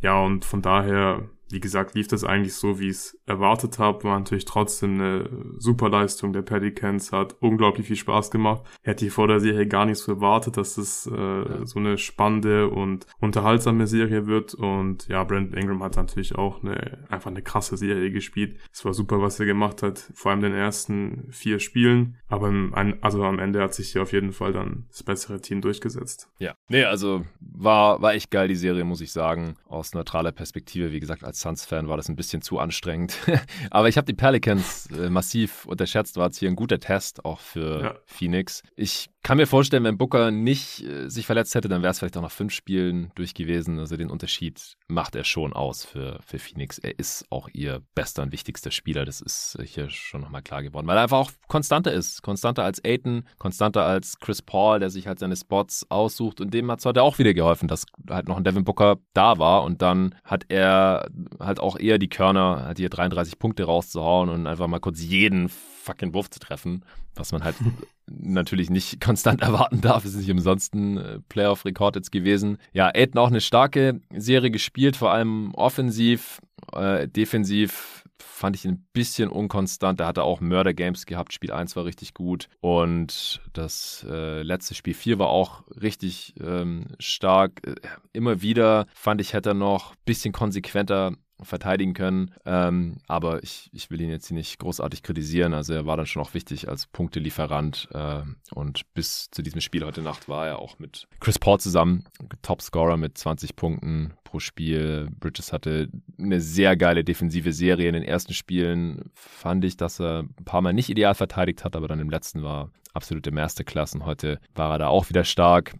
Ja, 0.00 0.22
und 0.22 0.44
von 0.44 0.62
daher 0.62 1.28
wie 1.48 1.60
gesagt, 1.60 1.94
lief 1.94 2.08
das 2.08 2.24
eigentlich 2.24 2.54
so, 2.54 2.80
wie 2.80 2.88
ich 2.88 2.96
es 2.96 3.18
erwartet 3.26 3.78
habe. 3.78 4.04
War 4.04 4.18
natürlich 4.18 4.44
trotzdem 4.44 4.94
eine 4.94 5.30
super 5.58 5.88
Leistung 5.88 6.32
der 6.32 6.42
Pelicans, 6.42 7.12
hat 7.12 7.36
unglaublich 7.40 7.86
viel 7.86 7.96
Spaß 7.96 8.30
gemacht. 8.30 8.62
Hätte 8.82 9.06
ich 9.06 9.12
vor 9.12 9.28
der 9.28 9.40
Serie 9.40 9.66
gar 9.66 9.86
nicht 9.86 9.98
so 9.98 10.12
erwartet, 10.12 10.56
dass 10.56 10.76
es 10.76 11.06
äh, 11.06 11.14
ja. 11.14 11.66
so 11.66 11.78
eine 11.78 11.98
spannende 11.98 12.68
und 12.68 13.06
unterhaltsame 13.20 13.86
Serie 13.86 14.26
wird. 14.26 14.54
Und 14.54 15.06
ja, 15.08 15.22
Brandon 15.24 15.58
Ingram 15.58 15.82
hat 15.82 15.96
natürlich 15.96 16.34
auch 16.34 16.62
eine 16.62 17.06
einfach 17.08 17.30
eine 17.30 17.42
krasse 17.42 17.76
Serie 17.76 18.10
gespielt. 18.10 18.58
Es 18.72 18.84
war 18.84 18.94
super, 18.94 19.22
was 19.22 19.38
er 19.38 19.46
gemacht 19.46 19.82
hat, 19.82 20.10
vor 20.14 20.32
allem 20.32 20.40
den 20.40 20.54
ersten 20.54 21.28
vier 21.30 21.60
Spielen. 21.60 22.16
Aber 22.28 22.48
im, 22.48 22.74
also 23.00 23.22
am 23.22 23.38
Ende 23.38 23.62
hat 23.62 23.74
sich 23.74 23.92
hier 23.92 24.02
auf 24.02 24.12
jeden 24.12 24.32
Fall 24.32 24.52
dann 24.52 24.86
das 24.88 25.02
bessere 25.02 25.40
Team 25.40 25.60
durchgesetzt. 25.60 26.28
Ja, 26.38 26.54
nee, 26.68 26.84
also 26.84 27.24
war, 27.40 28.02
war 28.02 28.14
echt 28.14 28.30
geil, 28.30 28.48
die 28.48 28.56
Serie, 28.56 28.84
muss 28.84 29.00
ich 29.00 29.12
sagen. 29.12 29.56
Aus 29.68 29.94
neutraler 29.94 30.32
Perspektive, 30.32 30.92
wie 30.92 31.00
gesagt, 31.00 31.24
als 31.24 31.35
als 31.36 31.40
Suns-Fan 31.40 31.88
war 31.88 31.96
das 31.96 32.08
ein 32.08 32.16
bisschen 32.16 32.42
zu 32.42 32.58
anstrengend. 32.58 33.16
Aber 33.70 33.88
ich 33.88 33.96
habe 33.96 34.06
die 34.06 34.14
Pelicans 34.14 34.88
äh, 34.90 35.10
massiv 35.10 35.66
unterschätzt, 35.66 36.16
war 36.16 36.26
jetzt 36.26 36.38
hier 36.38 36.48
ein 36.48 36.56
guter 36.56 36.80
Test 36.80 37.24
auch 37.24 37.40
für 37.40 37.82
ja. 37.82 37.94
Phoenix. 38.06 38.62
Ich 38.74 39.10
kann 39.22 39.38
mir 39.38 39.46
vorstellen, 39.46 39.84
wenn 39.84 39.98
Booker 39.98 40.30
nicht 40.30 40.84
äh, 40.84 41.08
sich 41.08 41.26
verletzt 41.26 41.54
hätte, 41.54 41.68
dann 41.68 41.82
wäre 41.82 41.90
es 41.90 41.98
vielleicht 41.98 42.16
auch 42.16 42.22
nach 42.22 42.30
fünf 42.30 42.52
Spielen 42.52 43.10
durch 43.16 43.34
gewesen. 43.34 43.78
Also 43.80 43.96
den 43.96 44.08
Unterschied 44.08 44.76
macht 44.86 45.16
er 45.16 45.24
schon 45.24 45.52
aus 45.52 45.84
für, 45.84 46.20
für 46.24 46.38
Phoenix. 46.38 46.78
Er 46.78 46.98
ist 46.98 47.26
auch 47.30 47.48
ihr 47.52 47.82
bester 47.94 48.22
und 48.22 48.32
wichtigster 48.32 48.70
Spieler. 48.70 49.04
Das 49.04 49.20
ist 49.20 49.58
hier 49.64 49.90
schon 49.90 50.20
nochmal 50.20 50.42
klar 50.42 50.62
geworden, 50.62 50.86
weil 50.86 50.96
er 50.96 51.02
einfach 51.02 51.18
auch 51.18 51.32
konstanter 51.48 51.92
ist. 51.92 52.22
Konstanter 52.22 52.62
als 52.62 52.80
Aiton, 52.84 53.24
konstanter 53.38 53.84
als 53.84 54.20
Chris 54.20 54.42
Paul, 54.42 54.78
der 54.78 54.90
sich 54.90 55.08
halt 55.08 55.18
seine 55.18 55.36
Spots 55.36 55.86
aussucht. 55.90 56.40
Und 56.40 56.54
dem 56.54 56.70
hat 56.70 56.78
es 56.78 56.86
heute 56.86 57.02
auch 57.02 57.18
wieder 57.18 57.34
geholfen, 57.34 57.66
dass 57.66 57.84
halt 58.08 58.28
noch 58.28 58.36
ein 58.36 58.44
Devin 58.44 58.62
Booker 58.64 58.98
da 59.12 59.38
war. 59.38 59.64
Und 59.64 59.82
dann 59.82 60.14
hat 60.22 60.44
er 60.50 61.10
halt 61.40 61.60
auch 61.60 61.78
eher 61.78 61.98
die 61.98 62.08
Körner, 62.08 62.64
hat 62.66 62.78
hier 62.78 62.88
33 62.88 63.38
Punkte 63.38 63.64
rauszuhauen 63.64 64.28
und 64.28 64.46
einfach 64.46 64.66
mal 64.66 64.80
kurz 64.80 65.02
jeden 65.02 65.48
fucking 65.48 66.12
Wurf 66.14 66.28
zu 66.30 66.40
treffen, 66.40 66.84
was 67.14 67.32
man 67.32 67.44
halt 67.44 67.56
natürlich 68.06 68.70
nicht 68.70 69.00
konstant 69.00 69.40
erwarten 69.40 69.80
darf. 69.80 70.04
Es 70.04 70.12
ist 70.12 70.20
nicht 70.20 70.30
umsonst 70.30 70.74
ein 70.74 70.98
äh, 70.98 71.20
Playoff-Rekord 71.28 71.96
jetzt 71.96 72.12
gewesen. 72.12 72.58
Ja, 72.72 72.90
Aiden 72.94 73.18
auch 73.18 73.28
eine 73.28 73.40
starke 73.40 74.00
Serie 74.14 74.50
gespielt, 74.50 74.96
vor 74.96 75.12
allem 75.12 75.54
offensiv, 75.54 76.40
äh, 76.72 77.08
defensiv 77.08 78.04
fand 78.22 78.56
ich 78.56 78.64
ein 78.64 78.86
bisschen 78.92 79.28
unkonstant. 79.28 80.00
Er 80.00 80.06
hatte 80.06 80.22
auch 80.22 80.40
Murder-Games 80.40 81.06
gehabt. 81.06 81.32
Spiel 81.32 81.52
1 81.52 81.76
war 81.76 81.84
richtig 81.84 82.14
gut. 82.14 82.48
Und 82.60 83.40
das 83.52 84.06
äh, 84.08 84.42
letzte 84.42 84.74
Spiel 84.74 84.94
4 84.94 85.18
war 85.18 85.28
auch 85.28 85.64
richtig 85.80 86.34
ähm, 86.40 86.86
stark. 86.98 87.66
Äh, 87.66 87.74
immer 88.12 88.42
wieder 88.42 88.86
fand 88.94 89.20
ich, 89.20 89.32
hätte 89.32 89.50
er 89.50 89.54
noch 89.54 89.92
ein 89.92 89.98
bisschen 90.04 90.32
konsequenter 90.32 91.12
verteidigen 91.42 91.94
können. 91.94 92.34
Ähm, 92.44 92.96
aber 93.06 93.42
ich, 93.42 93.68
ich 93.72 93.90
will 93.90 94.00
ihn 94.00 94.10
jetzt 94.10 94.28
hier 94.28 94.36
nicht 94.36 94.58
großartig 94.58 95.02
kritisieren. 95.02 95.54
Also 95.54 95.74
er 95.74 95.86
war 95.86 95.96
dann 95.96 96.06
schon 96.06 96.22
auch 96.22 96.34
wichtig 96.34 96.68
als 96.68 96.86
Punktelieferant. 96.86 97.88
Äh, 97.92 98.22
und 98.54 98.82
bis 98.94 99.30
zu 99.30 99.42
diesem 99.42 99.60
Spiel 99.60 99.84
heute 99.84 100.02
Nacht 100.02 100.28
war 100.28 100.46
er 100.46 100.58
auch 100.58 100.78
mit 100.78 101.06
Chris 101.20 101.38
Paul 101.38 101.60
zusammen 101.60 102.04
Topscorer 102.42 102.96
mit 102.96 103.18
20 103.18 103.56
Punkten 103.56 104.14
pro 104.24 104.40
Spiel. 104.40 105.08
Bridges 105.18 105.52
hatte 105.52 105.88
eine 106.18 106.40
sehr 106.40 106.76
geile 106.76 107.04
defensive 107.04 107.52
Serie. 107.52 107.88
In 107.88 107.94
den 107.94 108.02
ersten 108.02 108.34
Spielen 108.34 109.10
fand 109.14 109.64
ich, 109.64 109.76
dass 109.76 110.00
er 110.00 110.20
ein 110.20 110.44
paar 110.44 110.62
Mal 110.62 110.72
nicht 110.72 110.88
ideal 110.88 111.14
verteidigt 111.14 111.64
hat, 111.64 111.76
aber 111.76 111.88
dann 111.88 112.00
im 112.00 112.10
letzten 112.10 112.42
war 112.42 112.70
absolute 112.94 113.30
Masterclass 113.30 113.94
und 113.94 114.06
heute 114.06 114.40
war 114.54 114.72
er 114.72 114.78
da 114.78 114.88
auch 114.88 115.10
wieder 115.10 115.24
stark 115.24 115.74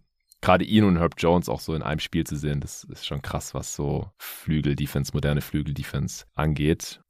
gerade 0.46 0.64
ihn 0.64 0.84
und 0.84 0.98
Herb 0.98 1.14
Jones 1.18 1.48
auch 1.48 1.58
so 1.58 1.74
in 1.74 1.82
einem 1.82 1.98
Spiel 1.98 2.24
zu 2.24 2.36
sehen, 2.36 2.60
das 2.60 2.84
ist 2.84 3.04
schon 3.04 3.20
krass, 3.20 3.52
was 3.52 3.74
so 3.74 4.08
Flügel-Defense, 4.18 5.10
moderne 5.12 5.40
Flügel-Defense 5.40 6.24
angeht. 6.36 7.00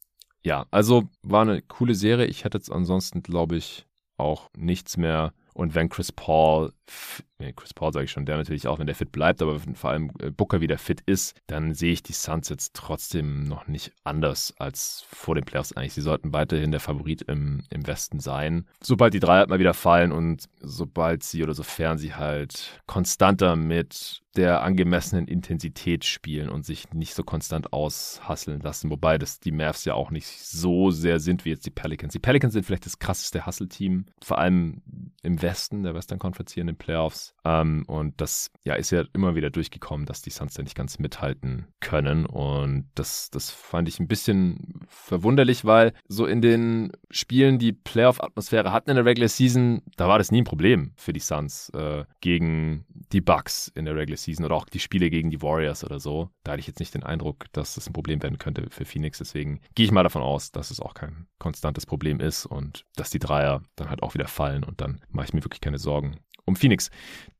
Ja, 0.43 0.65
also 0.71 1.11
war 1.23 1.43
eine 1.43 1.61
coole 1.61 1.95
Serie. 1.95 2.25
Ich 2.27 2.45
hätte 2.45 2.57
jetzt 2.57 2.73
ansonsten, 2.73 3.23
glaube 3.23 3.57
ich, 3.57 3.87
auch 4.17 4.49
nichts 4.57 4.97
mehr 4.97 5.35
und 5.53 5.75
wenn 5.75 5.91
Chris 5.91 6.13
Paul, 6.13 6.73
nee, 7.39 7.53
Chris 7.53 7.75
Paul 7.75 7.93
sage 7.93 8.05
ich 8.05 8.11
schon, 8.11 8.27
der 8.27 8.37
natürlich 8.37 8.67
auch, 8.67 8.79
wenn 8.79 8.87
der 8.87 8.95
fit 8.95 9.13
bleibt, 9.13 9.43
aber 9.43 9.61
vor 9.75 9.91
allem 9.91 10.11
äh, 10.21 10.31
Booker 10.31 10.61
wieder 10.61 10.79
fit 10.79 11.03
ist, 11.07 11.41
dann 11.47 11.75
sehe 11.75 11.93
ich 11.93 12.03
die 12.03 12.13
Suns 12.13 12.49
jetzt 12.49 12.75
trotzdem 12.75 13.45
noch 13.45 13.67
nicht 13.67 13.93
anders 14.05 14.55
als 14.59 15.05
vor 15.09 15.35
den 15.35 15.45
Playoffs 15.45 15.73
eigentlich. 15.73 15.95
Sie 15.95 16.01
sollten 16.01 16.33
weiterhin 16.33 16.71
der 16.71 16.81
Favorit 16.81 17.23
im, 17.23 17.63
im 17.71 17.87
Westen 17.87 18.21
sein. 18.21 18.67
Sobald 18.83 19.15
die 19.15 19.21
drei 19.21 19.39
halt 19.39 19.51
mal 19.51 19.59
wieder 19.59 19.75
fallen 19.75 20.13
und 20.13 20.49
sobald 20.61 21.23
sie 21.23 21.43
oder 21.43 21.55
sofern 21.55 21.99
sie 21.99 22.15
halt 22.15 22.81
konstanter 22.87 23.57
mit 23.57 24.23
der 24.37 24.63
angemessenen 24.63 25.27
Intensität 25.27 26.05
spielen 26.05 26.49
und 26.49 26.65
sich 26.65 26.93
nicht 26.93 27.15
so 27.15 27.23
konstant 27.25 27.73
aushasseln 27.73 28.61
lassen. 28.61 28.91
Wobei 28.91 29.19
das 29.19 29.41
die 29.41 29.53
Mavs 29.53 29.85
ja 29.85 29.95
auch 29.95 30.11
nicht 30.11 30.27
so 30.27 30.91
sehr 30.91 31.21
sind 31.21 31.45
wie 31.45 31.51
jetzt 31.51 31.67
die 31.67 31.71
Pelicans. 31.71 32.13
Die 32.13 32.19
Pelicans 32.19 32.53
sind 32.53 32.65
vielleicht 32.65 32.87
das 32.87 32.99
krasseste 32.99 33.47
Hustle-Team, 33.47 34.07
vor 34.23 34.39
allem 34.39 34.83
im 35.23 35.41
Westen, 35.41 35.83
der 35.83 35.95
Western 35.95 36.19
Conference 36.19 36.53
hier 36.53 36.61
in 36.63 36.69
den 36.69 36.77
Playoffs. 36.77 37.26
Ähm, 37.45 37.85
und 37.87 38.21
das 38.21 38.51
ja, 38.65 38.75
ist 38.75 38.91
ja 38.91 39.05
immer 39.15 39.35
wieder 39.35 39.51
durchgekommen, 39.51 40.07
dass 40.07 40.23
die 40.23 40.31
Suns 40.31 40.55
da 40.55 40.63
nicht 40.63 40.77
ganz 40.77 40.99
mithalten 40.99 41.67
können. 41.81 42.27
Und 42.27 42.89
das, 42.95 43.31
das 43.31 43.51
fand 43.51 43.89
ich 43.89 44.01
ein 44.01 44.09
bisschen 44.09 44.87
verwunderlich, 44.89 45.65
weil 45.65 45.93
so 46.09 46.27
in 46.27 46.43
den 46.43 46.93
Spielen, 47.11 47.59
die 47.59 47.73
Playoff-Atmosphäre 47.73 48.73
hatten 48.73 48.91
in 48.91 48.97
der 48.97 49.05
Regular 49.05 49.29
Season, 49.29 49.83
da 49.97 50.09
war 50.09 50.19
das 50.19 50.31
nie 50.31 50.43
ein 50.43 50.45
Problem 50.45 50.93
für 50.97 51.13
die 51.13 51.21
Suns 51.21 51.71
äh, 51.71 52.05
gegen 52.21 52.85
die 53.13 53.21
Bucks 53.21 53.69
in 53.75 53.85
der 53.87 53.95
Regular 53.95 54.17
Season. 54.17 54.27
Season 54.27 54.45
oder 54.45 54.57
auch 54.57 54.67
die 54.69 54.81
Spiele 54.81 55.09
gegen 55.09 55.31
die 55.31 55.41
Warriors 55.41 55.85
oder 55.85 55.99
so. 55.99 56.31
Da 56.45 56.53
hatte 56.53 56.61
ich 56.61 56.67
jetzt 56.67 56.81
nicht 56.81 56.95
den 56.95 57.03
Eindruck, 57.03 57.47
dass 57.53 57.75
das 57.75 57.89
ein 57.89 57.93
Problem 57.93 58.23
werden 58.23 58.39
könnte 58.39 58.67
für 58.71 58.85
Phoenix. 58.85 59.19
Deswegen 59.19 59.61
gehe 59.75 59.87
ich 59.87 59.93
mal 59.93 60.03
davon 60.03 60.23
aus, 60.23 60.53
dass 60.53 60.71
es 60.71 60.81
auch 60.81 60.95
kein 60.95 61.27
konstantes 61.39 61.87
Problem 61.87 62.21
ist 62.21 62.47
und 62.47 62.85
dass 62.97 63.11
die 63.11 63.19
Dreier 63.19 63.63
dann 63.77 63.89
halt 63.89 64.03
auch 64.03 64.15
wieder 64.15 64.29
fallen 64.29 64.65
und 64.65 64.81
dann 64.81 65.01
mache 65.09 65.27
ich 65.27 65.33
mir 65.33 65.45
wirklich 65.45 65.61
keine 65.61 65.79
Sorgen 65.79 66.17
um 66.47 66.57
Phoenix. 66.57 66.91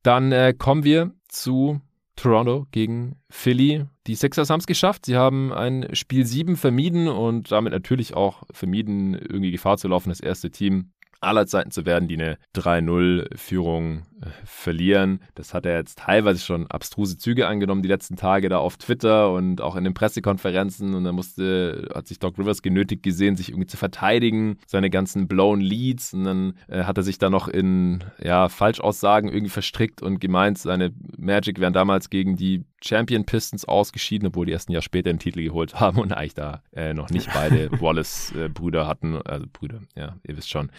Dann 0.03 0.31
äh, 0.31 0.53
kommen 0.57 0.83
wir 0.83 1.11
zu 1.27 1.81
Toronto 2.15 2.67
gegen 2.71 3.15
Philly. 3.29 3.85
Die 4.07 4.15
Sixers 4.15 4.49
haben 4.49 4.59
es 4.59 4.67
geschafft. 4.67 5.05
Sie 5.05 5.15
haben 5.15 5.53
ein 5.53 5.95
Spiel 5.95 6.25
7 6.25 6.55
vermieden 6.57 7.07
und 7.07 7.51
damit 7.51 7.73
natürlich 7.73 8.13
auch 8.15 8.43
vermieden, 8.51 9.13
irgendwie 9.13 9.51
Gefahr 9.51 9.77
zu 9.77 9.87
laufen, 9.87 10.09
das 10.09 10.19
erste 10.19 10.49
Team 10.51 10.91
aller 11.21 11.47
Zeiten 11.47 11.71
zu 11.71 11.85
werden, 11.85 12.07
die 12.07 12.15
eine 12.15 12.37
3-0-Führung 12.55 14.03
äh, 14.21 14.29
verlieren. 14.45 15.19
Das 15.35 15.53
hat 15.53 15.65
er 15.65 15.77
jetzt 15.77 15.99
teilweise 15.99 16.39
schon 16.43 16.67
abstruse 16.67 17.17
Züge 17.17 17.47
angenommen, 17.47 17.81
die 17.81 17.89
letzten 17.89 18.15
Tage 18.15 18.49
da 18.49 18.57
auf 18.59 18.77
Twitter 18.77 19.31
und 19.31 19.61
auch 19.61 19.75
in 19.75 19.83
den 19.83 19.93
Pressekonferenzen. 19.93 20.93
Und 20.93 21.03
da 21.03 21.11
musste, 21.11 21.89
hat 21.93 22.07
sich 22.07 22.19
Doc 22.19 22.37
Rivers 22.37 22.61
genötigt 22.61 23.03
gesehen, 23.03 23.35
sich 23.35 23.49
irgendwie 23.49 23.67
zu 23.67 23.77
verteidigen, 23.77 24.57
seine 24.65 24.89
ganzen 24.89 25.27
blown 25.27 25.61
Leads. 25.61 26.13
Und 26.13 26.23
dann 26.23 26.53
äh, 26.67 26.83
hat 26.83 26.97
er 26.97 27.03
sich 27.03 27.17
da 27.17 27.29
noch 27.29 27.47
in 27.47 28.03
ja, 28.23 28.49
Falschaussagen 28.49 29.29
irgendwie 29.29 29.49
verstrickt 29.49 30.01
und 30.01 30.19
gemeint, 30.19 30.57
seine 30.57 30.93
Magic 31.17 31.59
wären 31.59 31.73
damals 31.73 32.09
gegen 32.09 32.35
die 32.35 32.63
Champion 32.83 33.25
Pistons 33.25 33.65
ausgeschieden, 33.65 34.27
obwohl 34.27 34.45
die 34.45 34.51
erst 34.51 34.69
ein 34.69 34.73
Jahr 34.73 34.81
später 34.81 35.11
den 35.11 35.19
Titel 35.19 35.43
geholt 35.43 35.75
haben 35.79 35.99
und 35.99 36.11
eigentlich 36.11 36.33
da 36.33 36.61
äh, 36.73 36.93
noch 36.93 37.09
nicht 37.09 37.29
beide 37.33 37.71
Wallace-Brüder 37.81 38.81
äh, 38.81 38.85
hatten. 38.85 39.21
Also 39.23 39.45
Brüder, 39.51 39.79
ja, 39.95 40.15
ihr 40.23 40.37
wisst 40.37 40.49
schon. 40.49 40.69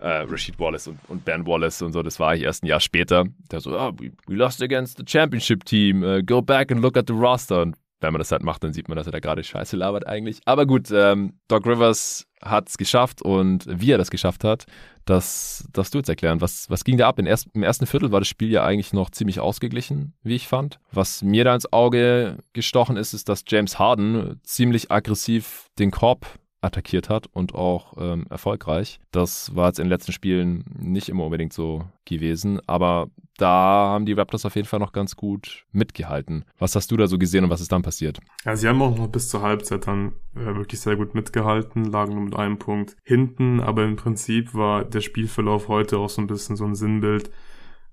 Äh, 0.00 0.24
Rashid 0.28 0.58
Wallace 0.58 0.88
und, 0.88 0.98
und, 1.08 1.24
Ben 1.24 1.46
Wallace 1.46 1.82
und 1.82 1.92
so, 1.92 2.02
das 2.02 2.20
war 2.20 2.34
ich 2.34 2.42
erst 2.42 2.64
ein 2.64 2.66
Jahr 2.66 2.80
später. 2.80 3.24
Der 3.50 3.60
so, 3.60 3.78
oh, 3.78 3.92
we, 3.98 4.12
we 4.26 4.34
lost 4.34 4.62
against 4.62 4.98
the 4.98 5.04
championship 5.06 5.64
team, 5.64 6.02
uh, 6.02 6.20
go 6.22 6.42
back 6.42 6.70
and 6.70 6.82
look 6.82 6.96
at 6.96 7.06
the 7.06 7.14
roster. 7.14 7.62
Und 7.62 7.76
wenn 8.00 8.12
man 8.12 8.18
das 8.18 8.32
halt 8.32 8.42
macht, 8.42 8.62
dann 8.62 8.72
sieht 8.72 8.88
man, 8.88 8.96
dass 8.96 9.06
er 9.06 9.12
da 9.12 9.20
gerade 9.20 9.42
Scheiße 9.42 9.76
labert 9.76 10.06
eigentlich. 10.06 10.40
Aber 10.44 10.66
gut, 10.66 10.90
ähm, 10.92 11.34
Doc 11.48 11.66
Rivers 11.66 12.26
hat 12.42 12.68
es 12.68 12.76
geschafft 12.76 13.22
und 13.22 13.64
wie 13.66 13.90
er 13.90 13.98
das 13.98 14.10
geschafft 14.10 14.44
hat, 14.44 14.66
das 15.06 15.66
darfst 15.72 15.94
du 15.94 15.98
jetzt 15.98 16.08
erklären. 16.08 16.40
Was, 16.40 16.68
was 16.68 16.84
ging 16.84 16.98
da 16.98 17.08
ab? 17.08 17.18
Erst, 17.18 17.48
Im 17.54 17.62
ersten 17.62 17.86
Viertel 17.86 18.12
war 18.12 18.20
das 18.20 18.28
Spiel 18.28 18.50
ja 18.50 18.64
eigentlich 18.64 18.92
noch 18.92 19.10
ziemlich 19.10 19.40
ausgeglichen, 19.40 20.14
wie 20.22 20.34
ich 20.34 20.48
fand. 20.48 20.78
Was 20.92 21.22
mir 21.22 21.44
da 21.44 21.54
ins 21.54 21.72
Auge 21.72 22.38
gestochen 22.52 22.96
ist, 22.96 23.14
ist, 23.14 23.28
dass 23.28 23.44
James 23.46 23.78
Harden 23.78 24.40
ziemlich 24.42 24.90
aggressiv 24.90 25.68
den 25.78 25.90
Korb 25.90 26.26
attackiert 26.60 27.08
hat 27.08 27.26
und 27.32 27.54
auch 27.54 27.94
ähm, 27.98 28.26
erfolgreich. 28.30 28.98
Das 29.12 29.54
war 29.54 29.68
jetzt 29.68 29.78
in 29.78 29.84
den 29.84 29.90
letzten 29.90 30.12
Spielen 30.12 30.64
nicht 30.78 31.08
immer 31.08 31.24
unbedingt 31.24 31.52
so 31.52 31.84
gewesen, 32.04 32.60
aber 32.66 33.08
da 33.38 33.48
haben 33.90 34.06
die 34.06 34.14
Raptors 34.14 34.46
auf 34.46 34.56
jeden 34.56 34.66
Fall 34.66 34.80
noch 34.80 34.92
ganz 34.92 35.16
gut 35.16 35.66
mitgehalten. 35.72 36.44
Was 36.58 36.74
hast 36.74 36.90
du 36.90 36.96
da 36.96 37.06
so 37.06 37.18
gesehen 37.18 37.44
und 37.44 37.50
was 37.50 37.60
ist 37.60 37.72
dann 37.72 37.82
passiert? 37.82 38.18
Ja, 38.44 38.56
sie 38.56 38.68
haben 38.68 38.80
auch 38.80 38.96
noch 38.96 39.08
bis 39.08 39.28
zur 39.28 39.42
Halbzeit 39.42 39.86
dann 39.86 40.12
äh, 40.34 40.54
wirklich 40.54 40.80
sehr 40.80 40.96
gut 40.96 41.14
mitgehalten, 41.14 41.84
lagen 41.84 42.14
nur 42.14 42.24
mit 42.24 42.36
einem 42.36 42.58
Punkt 42.58 42.96
hinten, 43.04 43.60
aber 43.60 43.84
im 43.84 43.96
Prinzip 43.96 44.54
war 44.54 44.84
der 44.84 45.00
Spielverlauf 45.02 45.68
heute 45.68 45.98
auch 45.98 46.08
so 46.08 46.22
ein 46.22 46.26
bisschen 46.26 46.56
so 46.56 46.64
ein 46.64 46.74
Sinnbild 46.74 47.30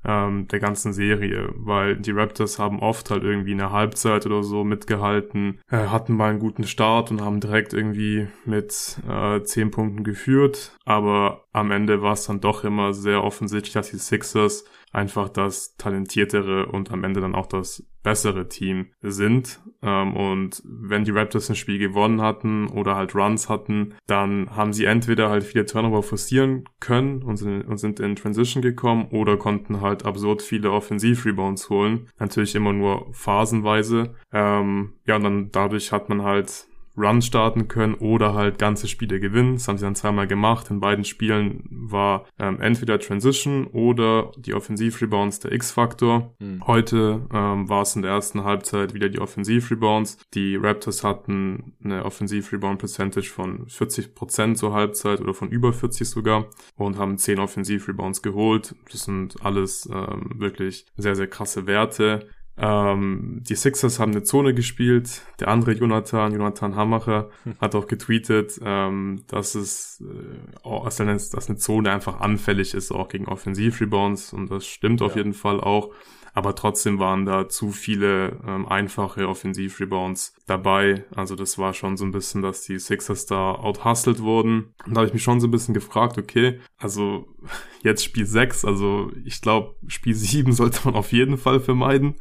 ähm, 0.05 0.47
der 0.47 0.59
ganzen 0.59 0.93
Serie, 0.93 1.49
weil 1.55 1.97
die 1.97 2.11
Raptors 2.11 2.59
haben 2.59 2.79
oft 2.79 3.09
halt 3.09 3.23
irgendwie 3.23 3.53
in 3.53 3.57
der 3.57 3.71
Halbzeit 3.71 4.25
oder 4.25 4.43
so 4.43 4.63
mitgehalten, 4.63 5.59
äh, 5.69 5.87
hatten 5.87 6.15
mal 6.15 6.29
einen 6.29 6.39
guten 6.39 6.65
Start 6.65 7.11
und 7.11 7.21
haben 7.21 7.39
direkt 7.39 7.73
irgendwie 7.73 8.27
mit 8.45 8.97
äh, 9.09 9.41
zehn 9.43 9.71
Punkten 9.71 10.03
geführt, 10.03 10.75
aber 10.85 11.45
am 11.53 11.71
Ende 11.71 12.01
war 12.01 12.13
es 12.13 12.25
dann 12.25 12.41
doch 12.41 12.63
immer 12.63 12.93
sehr 12.93 13.23
offensichtlich, 13.23 13.73
dass 13.73 13.91
die 13.91 13.97
Sixers 13.97 14.65
einfach 14.93 15.27
das 15.27 15.75
talentiertere 15.75 16.67
und 16.67 16.91
am 16.91 17.03
Ende 17.03 17.19
dann 17.19 17.35
auch 17.35 17.47
das 17.47 17.85
bessere 18.03 18.47
Team 18.47 18.87
sind. 19.01 19.61
Ähm, 19.81 20.15
und 20.15 20.61
wenn 20.65 21.03
die 21.03 21.11
Raptors 21.11 21.49
ein 21.49 21.55
Spiel 21.55 21.79
gewonnen 21.79 22.21
hatten 22.21 22.67
oder 22.67 22.95
halt 22.95 23.15
Runs 23.15 23.49
hatten, 23.49 23.95
dann 24.07 24.55
haben 24.55 24.71
sie 24.71 24.85
entweder 24.85 25.29
halt 25.29 25.43
viele 25.43 25.65
Turnover 25.65 26.03
forcieren 26.03 26.65
können 26.79 27.23
und 27.23 27.37
sind, 27.37 27.99
in 27.99 28.15
Transition 28.15 28.61
gekommen 28.61 29.07
oder 29.11 29.37
konnten 29.37 29.81
halt 29.81 30.05
absurd 30.05 30.41
viele 30.41 30.71
Offensiv-Rebounds 30.71 31.69
holen. 31.69 32.07
Natürlich 32.19 32.55
immer 32.55 32.73
nur 32.73 33.07
phasenweise. 33.13 34.13
Ähm, 34.31 34.93
ja, 35.05 35.15
und 35.15 35.23
dann 35.23 35.51
dadurch 35.51 35.91
hat 35.91 36.09
man 36.09 36.21
halt 36.21 36.67
Run 36.95 37.21
starten 37.21 37.67
können 37.67 37.95
oder 37.95 38.33
halt 38.33 38.59
ganze 38.59 38.87
Spiele 38.87 39.19
gewinnen. 39.19 39.55
Das 39.55 39.67
haben 39.67 39.77
sie 39.77 39.85
dann 39.85 39.95
zweimal 39.95 40.27
gemacht. 40.27 40.69
In 40.69 40.79
beiden 40.79 41.05
Spielen 41.05 41.63
war 41.69 42.25
ähm, 42.39 42.61
entweder 42.61 42.99
Transition 42.99 43.67
oder 43.67 44.31
die 44.37 44.53
Offensiv-Rebounds 44.53 45.39
der 45.39 45.51
X-Faktor. 45.53 46.35
Mhm. 46.39 46.67
Heute 46.67 47.27
ähm, 47.33 47.67
war 47.67 47.81
es 47.81 47.95
in 47.95 48.03
der 48.03 48.11
ersten 48.11 48.43
Halbzeit 48.43 48.93
wieder 48.93 49.09
die 49.09 49.19
Offensiv-Rebounds. 49.19 50.17
Die 50.33 50.55
Raptors 50.55 51.03
hatten 51.03 51.73
eine 51.83 52.05
Offensiv-Rebound-Percentage 52.05 53.29
von 53.29 53.65
40% 53.67 54.55
zur 54.55 54.73
Halbzeit 54.73 55.19
oder 55.19 55.33
von 55.33 55.49
über 55.49 55.73
40 55.73 56.07
sogar 56.07 56.45
und 56.75 56.97
haben 56.97 57.17
10 57.17 57.39
Offensiv-Rebounds 57.39 58.21
geholt. 58.21 58.75
Das 58.91 59.03
sind 59.03 59.43
alles 59.43 59.89
ähm, 59.91 60.31
wirklich 60.35 60.85
sehr, 60.95 61.15
sehr 61.15 61.27
krasse 61.27 61.65
Werte. 61.65 62.27
Ähm, 62.55 63.41
die 63.41 63.55
Sixers 63.55 63.99
haben 63.99 64.11
eine 64.11 64.23
Zone 64.23 64.53
gespielt. 64.53 65.21
Der 65.39 65.47
andere 65.47 65.71
Jonathan, 65.71 66.33
Jonathan 66.33 66.75
Hammacher, 66.75 67.29
hm. 67.43 67.55
hat 67.59 67.73
auch 67.73 67.87
getweetet, 67.87 68.59
ähm, 68.63 69.23
dass 69.27 69.55
es 69.55 70.01
äh, 70.01 70.83
dass 71.31 71.49
eine 71.49 71.57
Zone 71.57 71.91
einfach 71.91 72.19
anfällig 72.19 72.73
ist, 72.73 72.91
auch 72.91 73.09
gegen 73.09 73.25
Offensivrebounds. 73.25 74.33
Und 74.33 74.51
das 74.51 74.67
stimmt 74.67 75.01
ja. 75.01 75.07
auf 75.07 75.15
jeden 75.15 75.33
Fall 75.33 75.59
auch 75.59 75.91
aber 76.33 76.55
trotzdem 76.55 76.97
waren 76.97 77.25
da 77.25 77.47
zu 77.47 77.71
viele 77.71 78.39
ähm, 78.45 78.67
einfache 78.67 79.27
Offensiv-Rebounds 79.27 80.35
dabei. 80.47 81.05
Also 81.15 81.35
das 81.35 81.59
war 81.59 81.73
schon 81.73 81.95
so 81.95 82.05
ein 82.05 82.11
bisschen, 82.11 82.41
dass 82.41 82.63
die 82.63 82.79
Sixers 82.79 83.27
da 83.27 83.53
outhustelt 83.53 84.19
wurden. 84.19 84.73
Und 84.85 84.95
da 84.95 85.01
habe 85.01 85.07
ich 85.07 85.13
mich 85.13 85.23
schon 85.23 85.39
so 85.39 85.47
ein 85.47 85.51
bisschen 85.51 85.75
gefragt, 85.75 86.17
okay, 86.17 86.59
also 86.77 87.27
jetzt 87.83 88.03
Spiel 88.03 88.25
6, 88.25 88.65
also 88.65 89.11
ich 89.25 89.41
glaube, 89.41 89.75
Spiel 89.87 90.15
7 90.15 90.51
sollte 90.53 90.81
man 90.85 90.95
auf 90.95 91.11
jeden 91.11 91.37
Fall 91.37 91.59
vermeiden. 91.59 92.15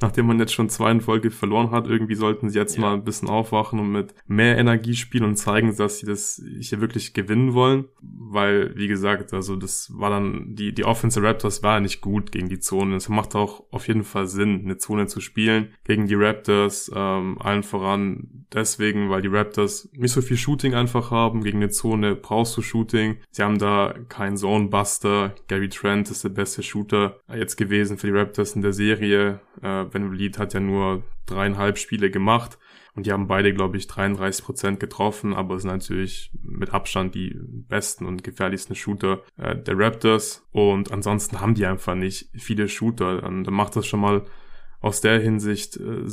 Nachdem 0.00 0.26
man 0.26 0.38
jetzt 0.38 0.52
schon 0.52 0.68
zwei 0.68 0.90
in 0.90 1.00
Folge 1.00 1.30
verloren 1.30 1.70
hat, 1.70 1.86
irgendwie 1.86 2.16
sollten 2.16 2.50
sie 2.50 2.58
jetzt 2.58 2.76
ja. 2.76 2.82
mal 2.82 2.94
ein 2.94 3.04
bisschen 3.04 3.28
aufwachen 3.28 3.80
und 3.80 3.90
mit 3.90 4.14
mehr 4.26 4.58
Energie 4.58 4.94
spielen 4.94 5.24
und 5.24 5.36
zeigen, 5.36 5.74
dass 5.74 5.98
sie 5.98 6.06
das 6.06 6.42
hier 6.60 6.82
wirklich 6.82 7.14
gewinnen 7.14 7.54
wollen. 7.54 7.86
Weil, 8.02 8.76
wie 8.76 8.88
gesagt, 8.88 9.32
also 9.32 9.56
das 9.56 9.90
war 9.94 10.10
dann, 10.10 10.54
die, 10.54 10.74
die 10.74 10.84
Offensive 10.84 11.26
Raptors 11.26 11.62
war 11.62 11.74
ja 11.74 11.80
nicht 11.80 12.02
gut 12.02 12.30
gegen 12.30 12.50
die 12.50 12.60
Zone. 12.60 12.94
Es 12.94 13.08
macht 13.08 13.34
auch 13.34 13.55
auf 13.70 13.88
jeden 13.88 14.04
Fall 14.04 14.26
Sinn, 14.26 14.62
eine 14.64 14.78
Zone 14.78 15.06
zu 15.06 15.20
spielen 15.20 15.74
gegen 15.84 16.06
die 16.06 16.14
Raptors, 16.14 16.90
ähm, 16.94 17.38
allen 17.40 17.62
voran 17.62 18.46
deswegen, 18.52 19.10
weil 19.10 19.22
die 19.22 19.28
Raptors 19.28 19.88
nicht 19.92 20.12
so 20.12 20.22
viel 20.22 20.36
Shooting 20.36 20.74
einfach 20.74 21.10
haben. 21.10 21.42
Gegen 21.42 21.58
eine 21.58 21.70
Zone 21.70 22.16
brauchst 22.16 22.56
du 22.56 22.62
Shooting. 22.62 23.18
Sie 23.30 23.42
haben 23.42 23.58
da 23.58 23.94
keinen 24.08 24.36
Zone-Buster. 24.36 25.34
Gary 25.48 25.68
Trent 25.68 26.10
ist 26.10 26.24
der 26.24 26.30
beste 26.30 26.62
Shooter 26.62 27.18
jetzt 27.34 27.56
gewesen 27.56 27.98
für 27.98 28.06
die 28.06 28.16
Raptors 28.16 28.54
in 28.54 28.62
der 28.62 28.72
Serie. 28.72 29.40
Äh, 29.62 29.84
Van 29.92 30.10
Vliet 30.10 30.38
hat 30.38 30.54
ja 30.54 30.60
nur 30.60 31.02
dreieinhalb 31.26 31.78
Spiele 31.78 32.10
gemacht. 32.10 32.58
Und 32.96 33.04
die 33.04 33.12
haben 33.12 33.28
beide, 33.28 33.52
glaube 33.52 33.76
ich, 33.76 33.86
33 33.86 34.44
Prozent 34.44 34.80
getroffen, 34.80 35.34
aber 35.34 35.56
es 35.56 35.62
sind 35.62 35.70
natürlich 35.70 36.32
mit 36.42 36.72
Abstand 36.72 37.14
die 37.14 37.38
besten 37.68 38.06
und 38.06 38.24
gefährlichsten 38.24 38.74
Shooter 38.74 39.22
äh, 39.36 39.54
der 39.54 39.78
Raptors. 39.78 40.46
Und 40.50 40.90
ansonsten 40.90 41.40
haben 41.40 41.54
die 41.54 41.66
einfach 41.66 41.94
nicht 41.94 42.30
viele 42.34 42.68
Shooter. 42.68 43.22
Und 43.22 43.44
dann 43.44 43.54
macht 43.54 43.76
das 43.76 43.86
schon 43.86 44.00
mal 44.00 44.24
aus 44.80 45.02
der 45.02 45.20
Hinsicht 45.20 45.76
äh, 45.76 46.04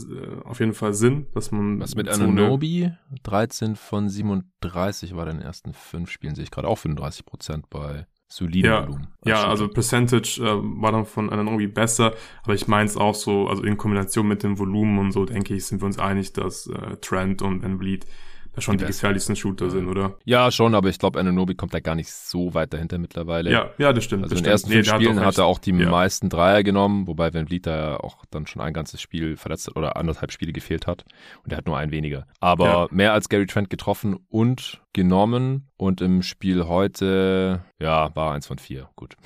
auf 0.43 0.59
jeden 0.59 0.73
Fall 0.73 0.93
Sinn, 0.93 1.27
dass 1.33 1.51
man. 1.51 1.79
Was 1.79 1.95
mit 1.95 2.09
Ananobi? 2.09 2.91
13 3.23 3.77
von 3.77 4.09
37 4.09 5.15
war 5.15 5.27
in 5.27 5.37
den 5.37 5.45
ersten 5.45 5.73
fünf 5.73 6.11
Spielen, 6.11 6.35
sehe 6.35 6.43
ich 6.43 6.51
gerade 6.51 6.67
auch 6.67 6.77
35 6.77 7.25
Prozent 7.25 7.69
bei 7.69 8.07
soliden 8.33 8.71
ja, 8.71 8.87
Volumen. 8.87 9.07
Ja, 9.25 9.47
also 9.47 9.67
Percentage 9.67 10.41
äh, 10.41 10.81
war 10.81 10.91
dann 10.91 11.05
von 11.05 11.29
Ananobi 11.29 11.67
besser, 11.67 12.13
aber 12.43 12.55
ich 12.55 12.67
meine 12.67 12.85
es 12.85 12.97
auch 12.97 13.15
so, 13.15 13.47
also 13.47 13.63
in 13.63 13.77
Kombination 13.77 14.27
mit 14.27 14.43
dem 14.43 14.57
Volumen 14.57 14.97
und 14.97 15.11
so, 15.11 15.25
denke 15.25 15.53
ich, 15.53 15.65
sind 15.65 15.81
wir 15.81 15.85
uns 15.85 15.99
einig, 15.99 16.33
dass 16.33 16.67
äh, 16.67 16.97
Trent 16.97 17.41
und 17.41 17.63
Van 17.63 17.77
Vliet 17.77 18.05
da 18.53 18.61
schon 18.61 18.77
die, 18.77 18.85
die 18.85 18.91
gefährlichsten 18.91 19.35
Shooter 19.35 19.69
sind, 19.71 19.87
oder? 19.87 20.15
Ja, 20.25 20.51
schon, 20.51 20.75
aber 20.75 20.89
ich 20.89 20.99
glaube, 20.99 21.19
Ananobi 21.19 21.55
kommt 21.55 21.73
da 21.73 21.79
gar 21.79 21.95
nicht 21.95 22.11
so 22.11 22.53
weit 22.53 22.71
dahinter 22.73 22.99
mittlerweile. 22.99 23.51
Ja, 23.51 23.71
ja, 23.79 23.93
das 23.93 24.03
stimmt. 24.03 24.23
Also 24.23 24.35
das 24.35 24.39
in 24.39 24.43
den 24.43 24.51
ersten 24.51 24.71
fünf 24.71 24.87
Spielen 24.87 25.19
hat, 25.19 25.25
hat, 25.25 25.37
er 25.39 25.45
auch 25.45 25.57
die 25.57 25.71
ja. 25.71 25.89
meisten 25.89 26.29
Dreier 26.29 26.63
genommen, 26.63 27.07
wobei 27.07 27.33
Van 27.33 27.47
Vliet 27.47 27.65
da 27.65 27.97
auch 27.97 28.25
dann 28.29 28.45
schon 28.45 28.61
ein 28.61 28.73
ganzes 28.73 29.01
Spiel 29.01 29.37
verletzt 29.37 29.67
hat 29.67 29.75
oder 29.75 29.97
anderthalb 29.97 30.31
Spiele 30.31 30.53
gefehlt 30.53 30.85
hat 30.85 31.03
und 31.43 31.51
er 31.51 31.57
hat 31.57 31.65
nur 31.65 31.77
ein 31.77 31.91
weniger. 31.91 32.27
Aber 32.39 32.67
ja. 32.67 32.87
mehr 32.91 33.13
als 33.13 33.27
Gary 33.27 33.47
Trent 33.47 33.71
getroffen 33.71 34.17
und 34.29 34.81
genommen 34.93 35.67
und 35.77 36.01
im 36.01 36.21
Spiel 36.21 36.67
heute, 36.67 37.65
ja, 37.83 38.15
war 38.15 38.33
eins 38.33 38.47
von 38.47 38.57
vier. 38.57 38.89
Gut. 38.95 39.17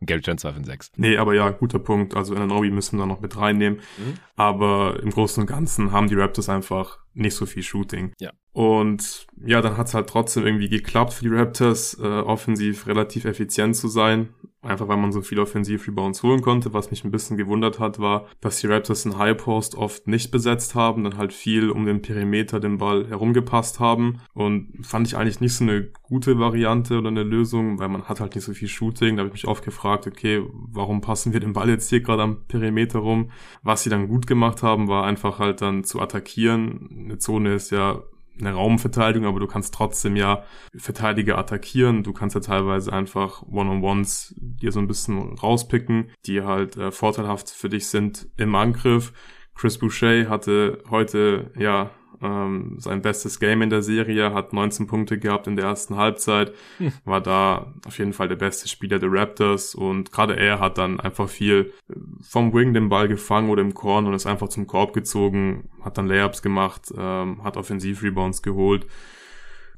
Gary 0.00 0.20
Trent 0.20 0.38
2 0.38 0.52
von 0.52 0.64
6. 0.64 0.92
Nee, 0.96 1.16
aber 1.16 1.34
ja, 1.34 1.50
guter 1.50 1.80
Punkt. 1.80 2.16
Also 2.16 2.34
Ananobi 2.34 2.70
müssen 2.70 2.96
wir 2.96 3.02
da 3.02 3.06
noch 3.06 3.20
mit 3.20 3.36
reinnehmen. 3.36 3.80
Mhm. 3.98 4.14
Aber 4.36 5.00
im 5.02 5.10
Großen 5.10 5.40
und 5.40 5.48
Ganzen 5.48 5.90
haben 5.90 6.08
die 6.08 6.14
Raptors 6.14 6.48
einfach 6.48 7.00
nicht 7.14 7.34
so 7.34 7.44
viel 7.44 7.64
Shooting. 7.64 8.12
Ja. 8.20 8.30
Und 8.52 9.26
ja, 9.44 9.60
dann 9.60 9.76
hat 9.76 9.88
es 9.88 9.94
halt 9.94 10.08
trotzdem 10.08 10.46
irgendwie 10.46 10.68
geklappt 10.68 11.12
für 11.12 11.24
die 11.24 11.34
Raptors, 11.34 11.98
äh, 12.00 12.06
offensiv 12.06 12.86
relativ 12.86 13.24
effizient 13.24 13.74
zu 13.74 13.88
sein. 13.88 14.28
Einfach 14.60 14.88
weil 14.88 14.96
man 14.96 15.12
so 15.12 15.22
viel 15.22 15.38
Offensiv-Rebounds 15.38 16.24
holen 16.24 16.42
konnte. 16.42 16.72
Was 16.72 16.90
mich 16.90 17.04
ein 17.04 17.12
bisschen 17.12 17.36
gewundert 17.36 17.78
hat, 17.78 18.00
war, 18.00 18.26
dass 18.40 18.58
die 18.58 18.66
Raptors 18.66 19.04
in 19.04 19.16
High 19.16 19.36
Post 19.36 19.76
oft 19.76 20.08
nicht 20.08 20.32
besetzt 20.32 20.74
haben, 20.74 21.04
dann 21.04 21.16
halt 21.16 21.32
viel 21.32 21.70
um 21.70 21.86
den 21.86 22.02
Perimeter 22.02 22.58
den 22.58 22.78
Ball 22.78 23.06
herumgepasst 23.06 23.78
haben. 23.78 24.20
Und 24.34 24.72
fand 24.82 25.06
ich 25.06 25.16
eigentlich 25.16 25.40
nicht 25.40 25.54
so 25.54 25.62
eine 25.62 25.92
gute 26.02 26.40
Variante 26.40 26.98
oder 26.98 27.08
eine 27.08 27.22
Lösung, 27.22 27.78
weil 27.78 27.88
man 27.88 28.04
hat 28.04 28.18
halt 28.18 28.34
nicht 28.34 28.44
so 28.44 28.52
viel 28.52 28.66
Shooting. 28.66 29.16
Da 29.16 29.20
habe 29.20 29.28
ich 29.28 29.44
mich 29.44 29.46
oft 29.46 29.64
gefragt, 29.64 30.08
okay, 30.08 30.42
warum 30.52 31.02
passen 31.02 31.32
wir 31.32 31.38
den 31.38 31.52
Ball 31.52 31.68
jetzt 31.68 31.88
hier 31.88 32.00
gerade 32.00 32.22
am 32.22 32.44
Perimeter 32.48 32.98
rum? 32.98 33.30
Was 33.62 33.84
sie 33.84 33.90
dann 33.90 34.08
gut 34.08 34.26
gemacht 34.26 34.64
haben, 34.64 34.88
war 34.88 35.04
einfach 35.04 35.38
halt 35.38 35.60
dann 35.60 35.84
zu 35.84 36.00
attackieren. 36.00 37.04
Eine 37.04 37.18
Zone 37.18 37.54
ist 37.54 37.70
ja 37.70 38.02
eine 38.40 38.52
Raumverteidigung, 38.52 39.28
aber 39.28 39.40
du 39.40 39.46
kannst 39.46 39.74
trotzdem 39.74 40.16
ja 40.16 40.44
Verteidiger 40.76 41.38
attackieren. 41.38 42.02
Du 42.02 42.12
kannst 42.12 42.34
ja 42.34 42.40
teilweise 42.40 42.92
einfach 42.92 43.42
One-on-Ones 43.42 44.34
dir 44.38 44.72
so 44.72 44.80
ein 44.80 44.86
bisschen 44.86 45.38
rauspicken, 45.38 46.10
die 46.26 46.42
halt 46.42 46.76
äh, 46.76 46.90
vorteilhaft 46.90 47.50
für 47.50 47.68
dich 47.68 47.86
sind 47.86 48.28
im 48.36 48.54
Angriff. 48.54 49.12
Chris 49.54 49.78
Boucher 49.78 50.28
hatte 50.28 50.82
heute 50.88 51.50
ja 51.56 51.90
ähm, 52.22 52.76
sein 52.78 53.02
bestes 53.02 53.40
Game 53.40 53.62
in 53.62 53.70
der 53.70 53.82
Serie, 53.82 54.32
hat 54.32 54.52
19 54.52 54.86
Punkte 54.86 55.18
gehabt 55.18 55.46
in 55.46 55.56
der 55.56 55.66
ersten 55.66 55.96
Halbzeit, 55.96 56.52
hm. 56.78 56.92
war 57.04 57.20
da 57.20 57.72
auf 57.86 57.98
jeden 57.98 58.12
Fall 58.12 58.28
der 58.28 58.36
beste 58.36 58.68
Spieler 58.68 58.98
der 58.98 59.12
Raptors 59.12 59.74
und 59.74 60.12
gerade 60.12 60.36
er 60.36 60.60
hat 60.60 60.78
dann 60.78 61.00
einfach 61.00 61.28
viel 61.28 61.72
äh, 61.88 61.94
vom 62.22 62.52
Wing 62.52 62.74
den 62.74 62.88
Ball 62.88 63.08
gefangen 63.08 63.50
oder 63.50 63.62
im 63.62 63.74
Korn 63.74 64.06
und 64.06 64.14
ist 64.14 64.26
einfach 64.26 64.48
zum 64.48 64.66
Korb 64.66 64.92
gezogen, 64.92 65.68
hat 65.82 65.98
dann 65.98 66.06
Layups 66.06 66.42
gemacht, 66.42 66.92
ähm, 66.96 67.42
hat 67.44 67.56
Offensiv-Rebounds 67.56 68.42
geholt 68.42 68.86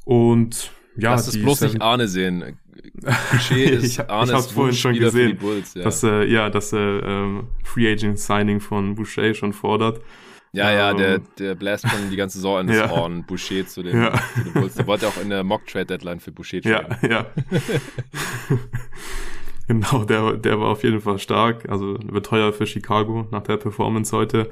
und 0.04 0.72
ja, 0.96 1.12
Lass 1.12 1.28
es 1.28 1.40
bloß 1.40 1.60
nicht 1.62 1.80
Arne 1.80 2.08
sehen. 2.08 2.58
Klischee 3.30 3.64
ist 3.70 3.84
ich, 3.84 4.10
Arnes 4.10 4.30
ich 4.30 4.36
hab's 4.36 4.52
vorhin 4.52 4.74
schon 4.74 4.94
gesehen, 4.94 5.36
Bulls, 5.36 5.74
ja. 5.74 5.82
dass 5.82 6.02
er, 6.02 6.26
ja, 6.26 6.50
dass 6.50 6.72
er 6.72 7.02
ähm, 7.02 7.48
Free 7.64 7.90
Agent 7.90 8.18
Signing 8.18 8.60
von 8.60 8.94
Boucher 8.94 9.34
schon 9.34 9.52
fordert. 9.52 10.00
Ja, 10.52 10.72
ja, 10.72 10.94
der, 10.94 11.16
ähm. 11.16 11.22
der 11.38 11.54
bläst 11.54 11.88
schon 11.88 12.10
die 12.10 12.16
ganze 12.16 12.38
Saison 12.38 12.60
in 12.60 12.66
das 12.66 12.76
ja. 12.76 12.90
Ohren 12.90 13.24
Boucher 13.24 13.66
zu 13.66 13.82
den, 13.82 13.96
ja. 13.96 14.12
zu 14.34 14.44
den 14.44 14.52
Bulls. 14.52 14.74
Der 14.74 14.86
wollte 14.86 15.06
auch 15.06 15.20
in 15.20 15.30
der 15.30 15.44
Mock-Trade-Deadline 15.44 16.20
für 16.20 16.32
Boucher 16.32 16.60
traden. 16.60 16.96
Ja, 17.02 17.08
ja. 17.08 17.26
genau, 19.68 20.04
der, 20.04 20.36
der 20.36 20.58
war 20.58 20.70
auf 20.70 20.82
jeden 20.82 21.00
Fall 21.00 21.20
stark. 21.20 21.68
Also 21.68 21.96
wird 22.02 22.26
teuer 22.26 22.52
für 22.52 22.66
Chicago 22.66 23.28
nach 23.30 23.42
der 23.42 23.58
Performance 23.58 24.16
heute. 24.16 24.50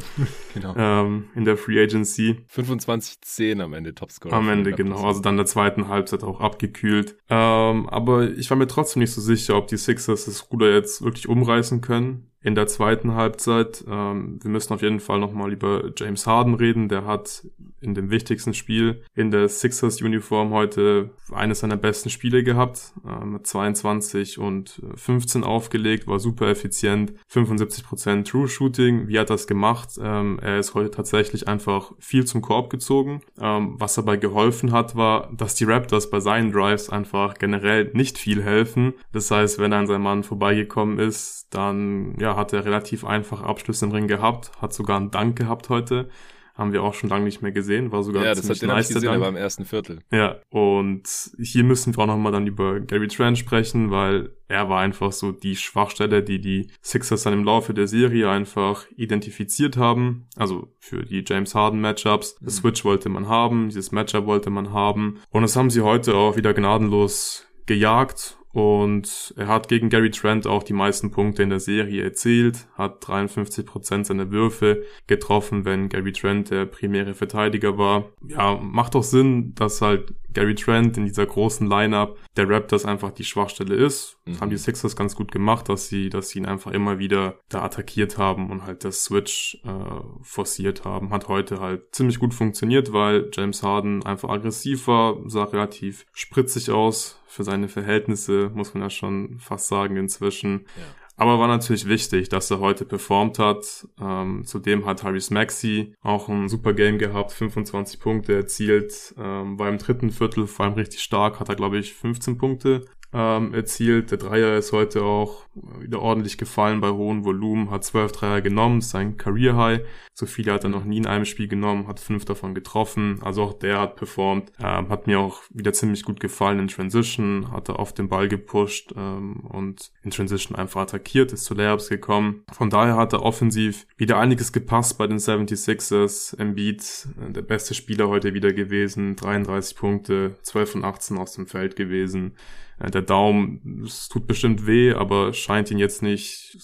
genau. 0.55 0.75
Ähm, 0.77 1.25
in 1.35 1.45
der 1.45 1.57
Free 1.57 1.83
Agency. 1.83 2.45
25-10 2.55 3.61
am 3.61 3.75
Ende 3.75 3.93
Topscorer. 3.93 4.35
Am 4.35 4.49
Ende, 4.49 4.73
genau. 4.73 5.05
Also 5.05 5.21
dann 5.21 5.37
der 5.37 5.47
zweiten 5.47 5.89
Halbzeit 5.89 6.23
auch 6.23 6.41
abgekühlt. 6.41 7.17
Ähm, 7.29 7.89
aber 7.89 8.31
ich 8.31 8.49
war 8.51 8.57
mir 8.57 8.69
trotzdem 8.69 9.01
nicht 9.01 9.13
so 9.13 9.21
sicher, 9.21 9.57
ob 9.57 9.67
die 9.67 9.79
Sixers 9.79 10.27
das 10.27 10.49
Ruder 10.53 10.73
jetzt 10.73 11.03
wirklich 11.03 11.29
umreißen 11.29 11.81
können 11.81 12.31
in 12.49 12.55
der 12.55 12.67
zweiten 12.67 13.15
Halbzeit. 13.15 13.85
Ähm, 13.87 14.39
wir 14.43 14.51
müssen 14.51 14.73
auf 14.73 14.81
jeden 14.81 15.01
Fall 15.01 15.21
nochmal 15.21 15.53
über 15.53 15.93
James 15.95 16.27
Harden 16.27 16.55
reden. 16.55 16.89
Der 16.89 17.05
hat 17.05 17.45
in 17.83 17.95
dem 17.95 18.11
wichtigsten 18.11 18.55
Spiel 18.55 19.03
in 19.15 19.31
der 19.31 19.49
Sixers-Uniform 19.49 20.51
heute 20.51 21.11
eines 21.31 21.61
seiner 21.61 21.77
besten 21.77 22.09
Spiele 22.09 22.43
gehabt. 22.43 22.95
Äh, 23.07 23.23
mit 23.23 23.47
22 23.47 24.39
und 24.39 24.81
15 24.95 25.45
aufgelegt, 25.45 26.07
war 26.07 26.19
super 26.19 26.49
effizient. 26.49 27.13
75% 27.31 28.25
True 28.25 28.49
Shooting. 28.49 29.09
Wie 29.09 29.19
hat 29.19 29.29
das 29.29 29.47
gemacht? 29.47 29.91
Ähm, 30.03 30.39
er 30.41 30.59
ist 30.59 30.73
heute 30.73 30.91
tatsächlich 30.91 31.49
einfach 31.49 31.93
viel 31.99 32.25
zum 32.25 32.41
Korb 32.41 32.71
gezogen. 32.71 33.21
Ähm, 33.39 33.75
was 33.79 33.95
dabei 33.95 34.17
geholfen 34.17 34.73
hat, 34.73 34.97
war, 34.97 35.31
dass 35.37 35.55
die 35.55 35.65
Raptors 35.65 36.09
bei 36.09 36.21
seinen 36.21 36.51
Drives 36.51 36.89
einfach 36.89 37.35
generell 37.35 37.91
nicht 37.93 38.17
viel 38.17 38.43
helfen. 38.43 38.95
Das 39.13 39.31
heißt, 39.31 39.59
wenn 39.59 39.73
er 39.73 39.81
an 39.81 39.87
seinem 39.87 40.03
Mann 40.03 40.23
vorbeigekommen 40.23 40.99
ist, 40.99 41.49
dann 41.51 42.17
ja, 42.19 42.37
hat 42.39 42.53
er 42.53 42.65
relativ 42.65 43.05
einfach 43.05 43.43
Abschlüsse 43.43 43.85
im 43.85 43.93
Ring 43.93 44.09
gehabt, 44.09 44.51
hat 44.61 44.73
sogar 44.73 44.97
einen 44.97 45.11
Dank 45.11 45.37
gehabt 45.37 45.69
heute. 45.69 46.09
haben 46.55 46.73
wir 46.73 46.83
auch 46.83 46.95
schon 46.95 47.09
lange 47.09 47.25
nicht 47.25 47.41
mehr 47.41 47.53
gesehen, 47.53 47.93
war 47.93 48.03
sogar 48.03 48.25
ja, 48.25 48.35
das 48.35 48.51
hat 48.51 48.61
den 48.61 48.69
nice 48.69 48.89
gesehen, 48.89 49.11
aber 49.11 49.29
im 49.29 49.37
ersten 49.37 49.65
Viertel. 49.65 50.01
Ja, 50.11 50.41
und 50.51 51.05
hier 51.39 51.63
müssen 51.63 51.97
wir 51.97 52.03
auch 52.03 52.09
nochmal 52.09 52.33
dann 52.33 52.49
über 52.49 52.81
Gary 52.81 53.07
Trent 53.07 53.39
sprechen, 53.39 53.93
weil 53.93 54.31
er 54.49 54.69
war 54.69 54.81
einfach 54.81 55.13
so 55.13 55.31
die 55.31 55.55
Schwachstelle, 55.55 56.21
die 56.23 56.41
die 56.41 56.73
Sixers 56.83 57.23
dann 57.23 57.33
im 57.33 57.45
Laufe 57.45 57.75
der 57.75 57.87
Serie 57.87 58.29
einfach 58.29 58.87
identifiziert 58.97 59.77
haben. 59.77 60.27
Also 60.35 60.75
für 60.81 61.05
die 61.05 61.23
James 61.25 61.55
Harden 61.55 61.81
Matchups. 61.81 62.35
Das 62.41 62.57
mhm. 62.57 62.61
Switch 62.61 62.85
wollte 62.85 63.09
man 63.09 63.29
haben, 63.29 63.69
dieses 63.69 63.93
Matchup 63.93 64.27
wollte 64.27 64.51
man 64.51 64.73
haben. 64.73 65.21
Und 65.31 65.43
das 65.43 65.55
haben 65.55 65.71
sie 65.71 65.83
heute 65.83 66.17
auch 66.17 66.37
wieder 66.37 66.55
gnadenlos 66.55 67.47
gejagt 67.67 68.39
und 68.59 69.33
er 69.37 69.47
hat 69.47 69.69
gegen 69.69 69.89
Gary 69.89 70.11
Trent 70.11 70.49
auch 70.49 70.65
die 70.65 70.73
meisten 70.73 71.13
Punkte 71.13 71.45
in 71.45 71.51
der 71.51 71.61
Serie 71.61 72.03
erzielt, 72.03 72.67
hat 72.75 73.05
53% 73.05 74.05
seiner 74.05 74.33
Würfe 74.33 74.83
getroffen, 75.07 75.65
wenn 75.65 75.89
Gary 75.89 76.11
Trent 76.11 76.51
der 76.51 76.67
primäre 76.67 77.15
Verteidiger 77.15 77.79
war. 77.79 78.07
Ja, 78.27 78.59
macht 78.61 78.97
doch 78.97 79.05
Sinn, 79.05 79.55
dass 79.55 79.81
halt 79.81 80.13
Gary 80.33 80.57
Trent 80.57 80.97
in 80.97 81.05
dieser 81.05 81.27
großen 81.27 81.69
Lineup 81.69 82.19
der 82.37 82.49
Raptors 82.49 82.85
einfach 82.85 83.13
die 83.13 83.25
Schwachstelle 83.25 83.77
ist. 83.77 84.19
Das 84.25 84.37
mhm. 84.37 84.41
haben 84.41 84.51
die 84.51 84.57
Sixers 84.57 84.97
ganz 84.97 85.15
gut 85.15 85.31
gemacht, 85.31 85.69
dass 85.69 85.89
sie, 85.89 86.11
dass 86.11 86.31
sie 86.31 86.41
ihn 86.41 86.47
einfach 86.47 86.73
immer 86.73 86.99
wieder 86.99 87.39
da 87.49 87.63
attackiert 87.63 88.19
haben 88.19 88.51
und 88.51 88.67
halt 88.67 88.85
das 88.85 89.05
Switch 89.05 89.61
äh, 89.65 90.01
forciert 90.23 90.85
haben. 90.85 91.11
Hat 91.11 91.29
heute 91.29 91.61
halt 91.61 91.95
ziemlich 91.95 92.19
gut 92.19 92.35
funktioniert, 92.35 92.93
weil 92.93 93.31
James 93.33 93.63
Harden 93.63 94.05
einfach 94.05 94.31
aggressiv 94.31 94.89
war, 94.89 95.17
sah 95.27 95.45
relativ 95.45 96.07
spritzig 96.13 96.71
aus 96.71 97.19
für 97.39 97.45
seine 97.45 97.69
Verhältnisse, 97.69 98.51
muss 98.53 98.75
man 98.75 98.83
ja 98.83 98.91
schon 98.91 99.39
fast 99.39 99.69
sagen 99.69 99.97
inzwischen. 99.97 100.67
Ja. 100.77 100.83
Aber 101.17 101.39
war 101.39 101.47
natürlich 101.47 101.87
wichtig, 101.89 102.29
dass 102.29 102.51
er 102.51 102.59
heute 102.59 102.85
performt 102.85 103.39
hat. 103.39 103.87
Ähm, 104.01 104.45
zudem 104.45 104.87
hat 104.87 105.05
Harris 105.05 105.31
Maxi 105.31 105.95
auch 106.03 106.29
ein 106.29 106.49
super 106.49 106.73
Game 106.73 106.99
gehabt, 106.99 107.31
25 107.31 108.01
Punkte 108.01 108.35
erzielt, 108.35 109.15
ähm, 109.17 109.57
war 109.57 109.69
im 109.69 109.79
dritten 109.79 110.11
Viertel 110.11 110.49
vor 110.49 110.67
allem 110.67 110.75
richtig 110.75 111.01
stark, 111.01 111.39
hat 111.39 111.49
er 111.49 111.55
glaube 111.55 111.79
ich 111.79 111.95
15 111.95 112.39
Punkte 112.39 112.87
ähm, 113.13 113.55
erzielt. 113.55 114.11
Der 114.11 114.19
Dreier 114.19 114.57
ist 114.59 114.73
heute 114.73 115.03
auch 115.03 115.47
wieder 115.81 116.01
ordentlich 116.01 116.39
gefallen 116.39 116.81
bei 116.81 116.91
hohem 116.91 117.25
Volumen, 117.25 117.71
hat 117.71 117.85
zwölf 117.85 118.13
Dreier 118.13 118.41
genommen, 118.41 118.81
sein 118.81 119.17
Career 119.17 119.57
High. 119.57 119.81
So 120.13 120.27
viele 120.27 120.53
hat 120.53 120.65
er 120.65 120.71
noch 120.71 120.85
nie 120.85 120.99
in 120.99 121.07
einem 121.07 121.25
Spiel 121.25 121.49
genommen, 121.49 121.87
hat 121.87 122.01
fünf 122.01 122.25
davon 122.25 122.55
getroffen. 122.55 123.21
Also 123.23 123.43
auch 123.43 123.53
der 123.53 123.81
hat 123.81 123.97
performt, 123.97 124.53
ähm, 124.61 124.89
hat 124.89 125.07
mir 125.07 125.21
auch 125.21 125.43
wieder 125.51 125.73
ziemlich 125.73 126.05
gut 126.05 126.21
gefallen 126.21 126.59
in 126.59 126.69
Transition, 126.69 127.51
hat 127.53 127.69
er 127.69 127.79
auf 127.79 127.93
den 127.93 128.09
Ball 128.09 128.29
gepusht 128.29 128.93
ähm, 128.97 129.41
und 129.49 129.93
in 130.03 130.11
Transition 130.11 130.57
einfach 130.57 130.83
attackiert, 130.83 131.33
ist 131.33 131.45
zu 131.45 131.55
Layups 131.55 131.89
gekommen. 131.89 132.45
Von 132.53 132.69
daher 132.69 132.97
hat 132.97 133.13
er 133.13 133.23
offensiv 133.23 133.87
wieder 133.97 134.19
einiges 134.19 134.53
gepasst 134.53 134.99
bei 134.99 135.07
den 135.07 135.19
76ers. 135.19 136.39
Embiid, 136.39 137.09
äh, 137.27 137.33
der 137.33 137.43
beste 137.43 137.75
Spieler 137.75 138.09
heute 138.09 138.35
wieder 138.35 138.53
gewesen, 138.53 139.17
33 139.17 139.77
Punkte, 139.77 140.37
12 140.43 140.73
von 140.73 140.85
18 140.85 141.19
aus 141.19 141.35
dem 141.35 141.47
Feld 141.47 141.77
gewesen. 141.77 142.35
Äh, 142.79 142.91
der 142.91 143.03
Daumen, 143.03 143.83
es 143.85 144.09
tut 144.09 144.27
bestimmt 144.27 144.67
weh, 144.67 144.93
aber 144.93 145.33
scheint 145.33 145.71
ihn 145.71 145.79
jetzt 145.79 146.03
nicht, 146.03 146.59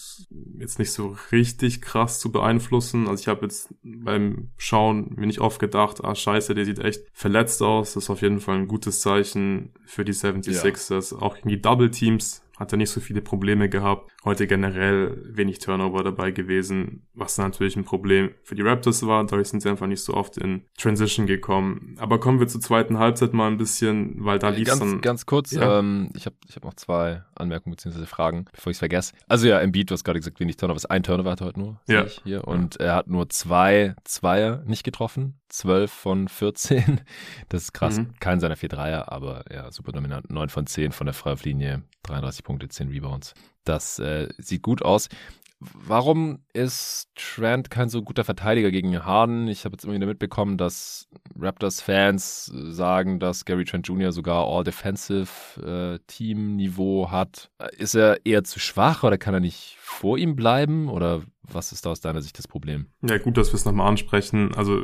jetzt 0.57 0.79
nicht 0.79 0.91
so 0.91 1.15
richtig 1.31 1.81
krass 1.81 2.19
zu 2.19 2.31
beeinflussen. 2.31 3.07
Also 3.07 3.21
ich 3.21 3.27
habe 3.27 3.45
jetzt 3.45 3.73
beim 3.83 4.49
Schauen 4.57 5.13
mir 5.15 5.27
nicht 5.27 5.41
oft 5.41 5.59
gedacht, 5.59 6.03
ah 6.03 6.15
scheiße, 6.15 6.55
der 6.55 6.65
sieht 6.65 6.79
echt 6.79 7.01
verletzt 7.13 7.61
aus. 7.61 7.93
Das 7.93 8.05
ist 8.05 8.09
auf 8.09 8.21
jeden 8.21 8.39
Fall 8.39 8.57
ein 8.57 8.67
gutes 8.67 9.01
Zeichen 9.01 9.73
für 9.85 10.05
die 10.05 10.13
76ers. 10.13 11.15
Ja. 11.15 11.21
Auch 11.21 11.35
gegen 11.35 11.49
die 11.49 11.61
Double 11.61 11.91
Teams 11.91 12.41
hat 12.57 12.71
er 12.71 12.77
nicht 12.77 12.89
so 12.89 12.99
viele 12.99 13.21
Probleme 13.21 13.69
gehabt. 13.69 14.11
Heute 14.23 14.47
generell 14.47 15.21
wenig 15.25 15.59
Turnover 15.59 16.03
dabei 16.03 16.31
gewesen, 16.31 17.07
was 17.13 17.37
natürlich 17.37 17.75
ein 17.75 17.83
Problem 17.83 18.31
für 18.43 18.55
die 18.55 18.61
Raptors 18.61 19.05
war. 19.05 19.25
Dadurch 19.25 19.49
sind 19.49 19.61
sie 19.61 19.69
einfach 19.69 19.87
nicht 19.87 20.01
so 20.01 20.13
oft 20.13 20.37
in 20.37 20.63
Transition 20.77 21.25
gekommen. 21.25 21.95
Aber 21.99 22.19
kommen 22.19 22.39
wir 22.39 22.47
zur 22.47 22.61
zweiten 22.61 22.97
Halbzeit 22.97 23.33
mal 23.33 23.47
ein 23.47 23.57
bisschen, 23.57 24.23
weil 24.23 24.39
da 24.39 24.49
lief 24.49 24.67
ganz, 24.67 24.79
dann... 24.79 25.01
Ganz 25.01 25.25
kurz, 25.25 25.51
ja. 25.51 25.79
ähm, 25.79 26.09
ich 26.15 26.25
habe 26.25 26.35
ich 26.47 26.55
hab 26.55 26.63
noch 26.63 26.75
zwei 26.75 27.23
Anmerkungen 27.35 27.75
bzw. 27.75 28.05
Fragen, 28.05 28.45
bevor 28.53 28.71
ich 28.71 28.75
es 28.75 28.79
vergesse. 28.79 29.13
Also 29.27 29.47
ja, 29.47 29.59
Embiid, 29.59 29.89
du 29.89 29.93
hast 29.93 30.03
gerade 30.03 30.19
gesagt, 30.19 30.39
wenig 30.39 30.57
Turnover. 30.57 30.79
Ein 30.89 31.03
Turnover 31.03 31.31
hat 31.31 31.41
er 31.41 31.47
heute 31.47 31.59
nur, 31.59 31.81
ja. 31.87 32.05
ich 32.05 32.21
hier. 32.23 32.47
Und 32.47 32.79
ja. 32.79 32.85
er 32.85 32.95
hat 32.95 33.07
nur 33.07 33.29
zwei 33.29 33.95
Zweier 34.03 34.63
nicht 34.65 34.83
getroffen. 34.83 35.39
12 35.57 35.91
von 35.91 36.27
14. 36.27 37.01
Das 37.49 37.63
ist 37.63 37.73
krass. 37.73 37.99
Mhm. 37.99 38.13
Kein 38.19 38.39
seiner 38.39 38.55
vier 38.55 38.69
Dreier, 38.69 39.11
aber 39.11 39.43
ja, 39.51 39.71
super 39.71 39.91
dominant. 39.91 40.31
9 40.31 40.49
von 40.49 40.67
10 40.67 40.91
von 40.91 41.05
der 41.05 41.13
Freiwurflinie, 41.13 41.83
33 42.03 42.43
Punkte, 42.43 42.67
10 42.67 42.89
Rebounds. 42.89 43.33
Das 43.63 43.99
äh, 43.99 44.29
sieht 44.37 44.61
gut 44.61 44.83
aus. 44.83 45.09
Warum 45.59 46.39
ist 46.53 47.07
Trent 47.15 47.71
kein 47.71 47.87
so 47.89 48.01
guter 48.01 48.25
Verteidiger 48.25 48.71
gegen 48.71 49.05
Harden? 49.05 49.47
Ich 49.47 49.63
habe 49.63 49.71
jetzt 49.73 49.85
immer 49.85 49.93
wieder 49.93 50.05
mitbekommen, 50.05 50.57
dass 50.57 51.07
Raptors-Fans 51.39 52.51
sagen, 52.53 53.21
dass 53.21 53.45
Gary 53.45 53.63
Trent 53.63 53.87
Jr. 53.87 54.11
sogar 54.11 54.45
All-Defensive-Team-Niveau 54.45 57.05
äh, 57.05 57.07
hat. 57.07 57.51
Ist 57.77 57.95
er 57.95 58.25
eher 58.25 58.43
zu 58.43 58.59
schwach 58.59 59.03
oder 59.03 59.17
kann 59.17 59.33
er 59.33 59.39
nicht 59.39 59.77
vor 59.79 60.17
ihm 60.17 60.35
bleiben? 60.35 60.89
Oder 60.89 61.23
was 61.51 61.71
ist 61.71 61.85
da 61.85 61.91
aus 61.91 62.01
deiner 62.01 62.21
Sicht 62.21 62.37
das 62.37 62.47
Problem? 62.47 62.87
Ja, 63.01 63.17
gut, 63.17 63.37
dass 63.37 63.51
wir 63.51 63.55
es 63.55 63.65
nochmal 63.65 63.87
ansprechen. 63.87 64.53
Also 64.55 64.83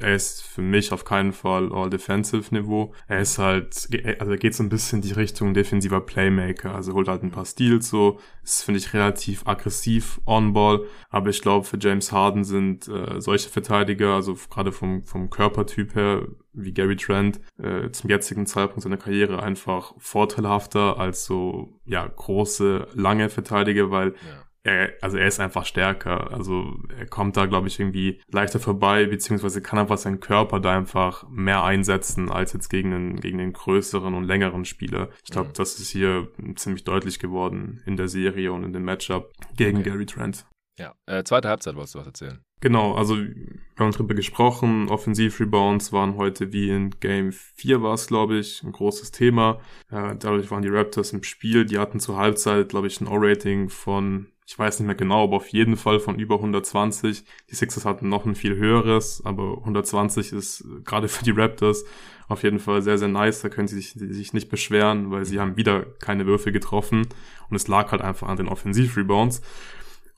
er 0.00 0.14
ist 0.14 0.42
für 0.42 0.62
mich 0.62 0.92
auf 0.92 1.04
keinen 1.04 1.32
Fall 1.32 1.72
All-Defensive-Niveau. 1.72 2.94
Er 3.08 3.20
ist 3.20 3.38
halt, 3.38 3.88
also 4.18 4.32
er 4.32 4.38
geht 4.38 4.54
so 4.54 4.62
ein 4.62 4.68
bisschen 4.68 5.00
die 5.00 5.12
Richtung 5.12 5.54
defensiver 5.54 6.00
Playmaker. 6.00 6.74
Also 6.74 6.92
holt 6.94 7.08
halt 7.08 7.22
ein 7.22 7.30
paar 7.30 7.44
Steals 7.44 7.88
so. 7.88 8.20
Ist, 8.42 8.62
finde 8.62 8.78
ich, 8.78 8.92
relativ 8.92 9.46
aggressiv 9.46 10.20
on-ball. 10.26 10.84
Aber 11.08 11.30
ich 11.30 11.42
glaube, 11.42 11.66
für 11.66 11.78
James 11.78 12.12
Harden 12.12 12.44
sind 12.44 12.88
äh, 12.88 13.20
solche 13.20 13.48
Verteidiger, 13.48 14.14
also 14.14 14.36
gerade 14.50 14.72
vom, 14.72 15.04
vom 15.04 15.30
Körpertyp 15.30 15.94
her, 15.94 16.26
wie 16.52 16.72
Gary 16.72 16.96
Trent, 16.96 17.40
äh, 17.58 17.90
zum 17.90 18.10
jetzigen 18.10 18.46
Zeitpunkt 18.46 18.82
seiner 18.82 18.96
Karriere 18.96 19.42
einfach 19.42 19.94
vorteilhafter 19.98 20.98
als 20.98 21.24
so, 21.24 21.80
ja, 21.84 22.06
große, 22.06 22.88
lange 22.94 23.28
Verteidiger, 23.28 23.90
weil 23.90 24.10
ja 24.10 24.44
er, 24.62 24.92
also 25.00 25.16
er 25.16 25.26
ist 25.26 25.40
einfach 25.40 25.64
stärker. 25.64 26.32
Also 26.32 26.78
er 26.96 27.06
kommt 27.06 27.36
da, 27.36 27.46
glaube 27.46 27.68
ich, 27.68 27.80
irgendwie 27.80 28.20
leichter 28.30 28.60
vorbei, 28.60 29.06
beziehungsweise 29.06 29.62
kann 29.62 29.78
einfach 29.78 29.98
seinen 29.98 30.20
Körper 30.20 30.60
da 30.60 30.76
einfach 30.76 31.28
mehr 31.28 31.64
einsetzen 31.64 32.30
als 32.30 32.52
jetzt 32.52 32.68
gegen 32.68 32.90
den, 32.90 33.16
gegen 33.20 33.38
den 33.38 33.52
größeren 33.52 34.14
und 34.14 34.24
längeren 34.24 34.64
Spieler. 34.64 35.10
Ich 35.24 35.30
glaube, 35.30 35.48
mhm. 35.48 35.54
das 35.54 35.78
ist 35.78 35.90
hier 35.90 36.28
ziemlich 36.56 36.84
deutlich 36.84 37.18
geworden 37.18 37.82
in 37.86 37.96
der 37.96 38.08
Serie 38.08 38.52
und 38.52 38.64
in 38.64 38.72
dem 38.72 38.84
Matchup 38.84 39.32
gegen 39.56 39.78
okay. 39.78 39.90
Gary 39.90 40.06
Trent. 40.06 40.46
Ja, 40.78 40.94
äh, 41.06 41.24
zweite 41.24 41.48
Halbzeit 41.48 41.76
wolltest 41.76 41.94
du 41.94 41.98
was 41.98 42.06
erzählen. 42.06 42.40
Genau, 42.62 42.94
also 42.94 43.16
wir 43.16 43.60
haben 43.78 43.92
drüber 43.92 44.14
gesprochen. 44.14 44.88
Offensiv-Rebounds 44.88 45.92
waren 45.92 46.16
heute 46.16 46.52
wie 46.52 46.70
in 46.70 46.90
Game 47.00 47.32
4 47.32 47.82
war 47.82 47.94
es, 47.94 48.06
glaube 48.06 48.38
ich, 48.38 48.62
ein 48.62 48.72
großes 48.72 49.10
Thema. 49.10 49.60
Äh, 49.90 50.16
dadurch 50.16 50.50
waren 50.50 50.62
die 50.62 50.68
Raptors 50.68 51.12
im 51.12 51.22
Spiel. 51.22 51.64
Die 51.64 51.78
hatten 51.78 52.00
zur 52.00 52.16
Halbzeit, 52.16 52.68
glaube 52.68 52.86
ich, 52.86 53.00
ein 53.00 53.08
O-Rating 53.08 53.70
von 53.70 54.28
ich 54.50 54.58
weiß 54.58 54.80
nicht 54.80 54.86
mehr 54.88 54.96
genau, 54.96 55.22
aber 55.22 55.36
auf 55.36 55.46
jeden 55.50 55.76
Fall 55.76 56.00
von 56.00 56.18
über 56.18 56.34
120. 56.34 57.22
Die 57.50 57.54
Sixers 57.54 57.84
hatten 57.84 58.08
noch 58.08 58.26
ein 58.26 58.34
viel 58.34 58.56
höheres, 58.56 59.22
aber 59.24 59.58
120 59.58 60.32
ist 60.32 60.62
äh, 60.62 60.80
gerade 60.84 61.06
für 61.06 61.22
die 61.22 61.30
Raptors 61.30 61.84
auf 62.26 62.42
jeden 62.42 62.58
Fall 62.58 62.82
sehr, 62.82 62.98
sehr 62.98 63.06
nice. 63.06 63.42
Da 63.42 63.48
können 63.48 63.68
sie 63.68 63.76
sich, 63.76 63.92
sich 63.92 64.32
nicht 64.32 64.50
beschweren, 64.50 65.12
weil 65.12 65.24
sie 65.24 65.38
haben 65.38 65.56
wieder 65.56 65.86
keine 66.00 66.26
Würfe 66.26 66.50
getroffen 66.50 67.06
und 67.48 67.54
es 67.54 67.68
lag 67.68 67.92
halt 67.92 68.02
einfach 68.02 68.26
an 68.26 68.38
den 68.38 68.48
Offensiv-Rebounds. 68.48 69.40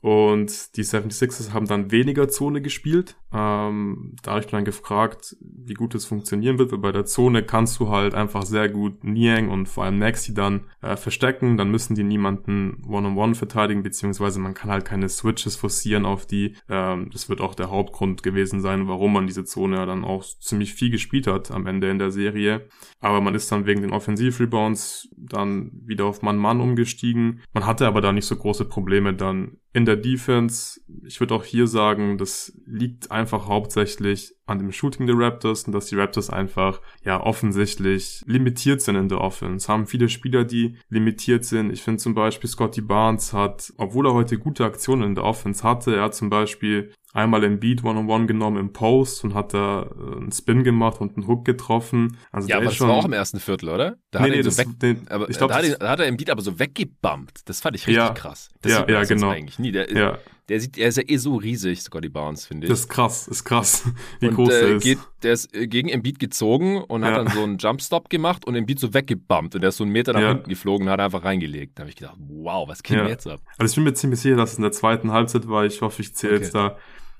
Und 0.03 0.75
die 0.75 0.83
76ers 0.83 1.53
haben 1.53 1.65
dann 1.65 1.89
weniger 1.89 2.27
Zone 2.27 2.61
gespielt. 2.61 3.15
Ähm, 3.31 4.17
da 4.21 4.31
habe 4.31 4.41
ich 4.41 4.47
dann 4.47 4.65
gefragt, 4.65 5.37
wie 5.39 5.75
gut 5.75 5.95
es 5.95 6.03
funktionieren 6.03 6.59
wird, 6.59 6.73
weil 6.73 6.79
bei 6.79 6.91
der 6.91 7.05
Zone 7.05 7.41
kannst 7.41 7.79
du 7.79 7.87
halt 7.87 8.13
einfach 8.13 8.43
sehr 8.43 8.67
gut 8.67 9.05
Niang 9.05 9.49
und 9.49 9.69
vor 9.69 9.85
allem 9.85 9.99
Maxi 9.99 10.33
dann 10.33 10.65
äh, 10.81 10.97
verstecken. 10.97 11.55
Dann 11.55 11.71
müssen 11.71 11.95
die 11.95 12.03
niemanden 12.03 12.83
One-on-One 12.85 13.07
-on 13.07 13.29
-one 13.29 13.35
verteidigen, 13.35 13.81
beziehungsweise 13.81 14.41
man 14.41 14.53
kann 14.53 14.69
halt 14.69 14.83
keine 14.83 15.07
Switches 15.07 15.55
forcieren 15.55 16.05
auf 16.05 16.25
die. 16.25 16.57
Ähm, 16.67 17.09
das 17.13 17.29
wird 17.29 17.39
auch 17.39 17.55
der 17.55 17.71
Hauptgrund 17.71 18.23
gewesen 18.23 18.59
sein, 18.59 18.89
warum 18.89 19.13
man 19.13 19.25
diese 19.25 19.45
Zone 19.45 19.85
dann 19.85 20.03
auch 20.03 20.25
ziemlich 20.25 20.73
viel 20.73 20.89
gespielt 20.89 21.27
hat 21.27 21.49
am 21.49 21.65
Ende 21.65 21.89
in 21.89 21.97
der 21.97 22.11
Serie. 22.11 22.67
Aber 22.99 23.21
man 23.21 23.35
ist 23.35 23.49
dann 23.53 23.65
wegen 23.65 23.81
den 23.81 23.93
Offensiv-Rebounds 23.93 25.07
dann 25.15 25.71
wieder 25.85 26.07
auf 26.07 26.23
Mann-Mann 26.23 26.59
umgestiegen. 26.59 27.41
Man 27.53 27.65
hatte 27.65 27.87
aber 27.87 28.01
da 28.01 28.11
nicht 28.11 28.25
so 28.25 28.35
große 28.35 28.65
Probleme 28.65 29.13
dann 29.13 29.59
in 29.73 29.85
der 29.85 29.95
Defense, 29.95 30.79
ich 31.03 31.19
würde 31.19 31.33
auch 31.33 31.43
hier 31.43 31.67
sagen, 31.67 32.17
das 32.19 32.57
liegt 32.65 33.11
einfach 33.11 33.47
hauptsächlich 33.47 34.35
an 34.45 34.59
dem 34.59 34.71
Shooting 34.71 35.07
der 35.07 35.17
Raptors 35.17 35.63
und 35.63 35.73
dass 35.73 35.87
die 35.87 35.95
Raptors 35.95 36.29
einfach 36.29 36.81
ja 37.03 37.21
offensichtlich 37.21 38.23
limitiert 38.25 38.81
sind 38.81 38.95
in 38.95 39.09
der 39.09 39.21
Offense. 39.21 39.67
Haben 39.67 39.87
viele 39.87 40.09
Spieler, 40.09 40.43
die 40.43 40.77
limitiert 40.89 41.45
sind. 41.45 41.71
Ich 41.71 41.81
finde 41.81 41.99
zum 41.99 42.13
Beispiel 42.13 42.49
Scotty 42.49 42.81
Barnes 42.81 43.33
hat, 43.33 43.73
obwohl 43.77 44.07
er 44.07 44.13
heute 44.13 44.37
gute 44.37 44.65
Aktionen 44.65 45.03
in 45.03 45.15
der 45.15 45.23
Offense 45.23 45.63
hatte, 45.63 45.95
er 45.95 46.03
hat 46.03 46.15
zum 46.15 46.29
Beispiel 46.29 46.91
einmal 47.13 47.43
im 47.43 47.59
Beat 47.59 47.83
One-on-One 47.83 48.25
genommen 48.25 48.57
im 48.57 48.73
Post 48.73 49.23
und 49.23 49.33
hat 49.33 49.53
da 49.53 49.83
äh, 49.83 50.17
einen 50.17 50.31
Spin 50.31 50.63
gemacht 50.63 50.99
und 50.99 51.15
einen 51.15 51.27
Hook 51.27 51.45
getroffen. 51.45 52.17
Also 52.31 52.49
ja, 52.49 52.57
aber 52.57 52.65
das 52.65 52.75
schon... 52.75 52.89
war 52.89 52.95
auch 52.95 53.05
im 53.05 53.13
ersten 53.13 53.39
Viertel, 53.39 53.69
oder? 53.69 53.97
Da 54.11 54.19
nee, 54.19 54.25
hat 54.25 54.31
nee, 54.31 54.37
er 54.37 54.51
so 54.51 54.57
weg... 54.57 54.67
den, 54.81 55.07
aber, 55.09 55.29
ich 55.29 55.37
glaub, 55.37 55.49
da, 55.49 55.57
hat 55.57 55.63
er, 55.63 55.77
da 55.77 55.89
hat 55.89 55.99
er 55.99 56.07
im 56.07 56.17
Beat 56.17 56.31
aber 56.31 56.41
so 56.41 56.59
weggebumpt. 56.59 57.47
Das 57.47 57.61
fand 57.61 57.75
ich 57.75 57.83
richtig 57.87 58.03
ja, 58.03 58.09
krass. 58.09 58.49
Das 58.61 58.71
ja, 58.71 58.89
ja, 58.89 59.03
genau. 59.03 59.29
Eigentlich 59.29 59.59
nie. 59.59 59.71
Der, 59.71 59.91
ja. 59.91 60.17
Der 60.49 60.59
sieht, 60.59 60.77
er 60.77 60.89
ist 60.89 60.97
ja 60.97 61.03
eh 61.07 61.15
so 61.17 61.35
riesig, 61.37 61.81
Scotty 61.81 62.09
Barnes, 62.09 62.45
finde 62.45 62.67
ich. 62.67 62.69
Das 62.71 62.81
ist 62.81 62.89
krass, 62.89 63.27
ist 63.29 63.45
krass, 63.45 63.85
wie 64.19 64.27
und, 64.27 64.35
groß 64.35 64.53
äh, 64.53 64.59
der 64.59 64.75
ist. 64.75 64.83
Geht, 64.83 64.97
der 65.23 65.33
ist 65.33 65.55
äh, 65.55 65.67
gegen 65.67 65.87
Embiid 65.87 66.19
gezogen 66.19 66.81
und 66.81 67.05
hat 67.05 67.11
Ja. 67.15 67.23
dann 67.23 67.33
so 67.33 67.43
einen 67.43 67.57
Jumpstop 67.57 68.09
gemacht 68.09 68.45
und 68.45 68.55
Embiid 68.55 68.77
so 68.77 68.93
weggebumpt 68.93 69.55
und 69.55 69.61
der 69.61 69.69
ist 69.69 69.77
so 69.77 69.85
einen 69.85 69.93
Meter 69.93 70.11
nach 70.11 70.19
Ja. 70.19 70.29
hinten 70.33 70.49
geflogen 70.49 70.87
und 70.87 70.91
hat 70.91 70.99
einfach 70.99 71.23
reingelegt. 71.23 71.79
Da 71.79 71.83
habe 71.83 71.89
ich 71.91 71.95
gedacht, 71.95 72.17
wow, 72.19 72.67
was 72.67 72.83
geht 72.83 72.97
Ja. 72.97 73.03
denn 73.03 73.11
jetzt 73.11 73.25
ab? 73.25 73.39
Also 73.57 73.71
ich 73.71 73.75
bin 73.75 73.85
mir 73.85 73.93
ziemlich 73.93 74.19
sicher, 74.19 74.35
dass 74.35 74.51
es 74.51 74.57
in 74.57 74.63
der 74.63 74.73
zweiten 74.73 75.11
Halbzeit 75.11 75.47
war. 75.47 75.65
Ich 75.65 75.81
hoffe, 75.81 76.01
ich 76.01 76.13
zähle 76.13 76.33
Okay. 76.35 76.43
jetzt 76.43 76.55
da 76.55 76.77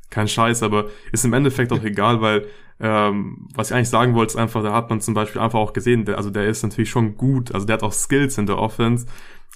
keinen 0.09 0.27
Scheiß, 0.27 0.61
aber 0.61 0.89
ist 1.13 1.23
im 1.23 1.31
Endeffekt 1.33 1.71
auch 1.71 1.81
egal, 1.83 2.19
weil 2.21 2.45
ähm, 2.81 3.47
was 3.55 3.69
ich 3.69 3.75
eigentlich 3.75 3.89
sagen 3.89 4.15
wollte, 4.15 4.31
ist 4.33 4.37
einfach, 4.37 4.61
da 4.63 4.73
hat 4.73 4.89
man 4.89 4.99
zum 4.99 5.13
Beispiel 5.13 5.39
einfach 5.41 5.59
auch 5.59 5.71
gesehen, 5.73 6.03
der, 6.03 6.17
also 6.17 6.29
der 6.29 6.47
ist 6.47 6.61
natürlich 6.63 6.89
schon 6.89 7.15
gut, 7.15 7.53
also 7.53 7.65
der 7.65 7.75
hat 7.75 7.83
auch 7.83 7.93
Skills 7.93 8.37
in 8.37 8.45
der 8.47 8.57
Offense, 8.57 9.05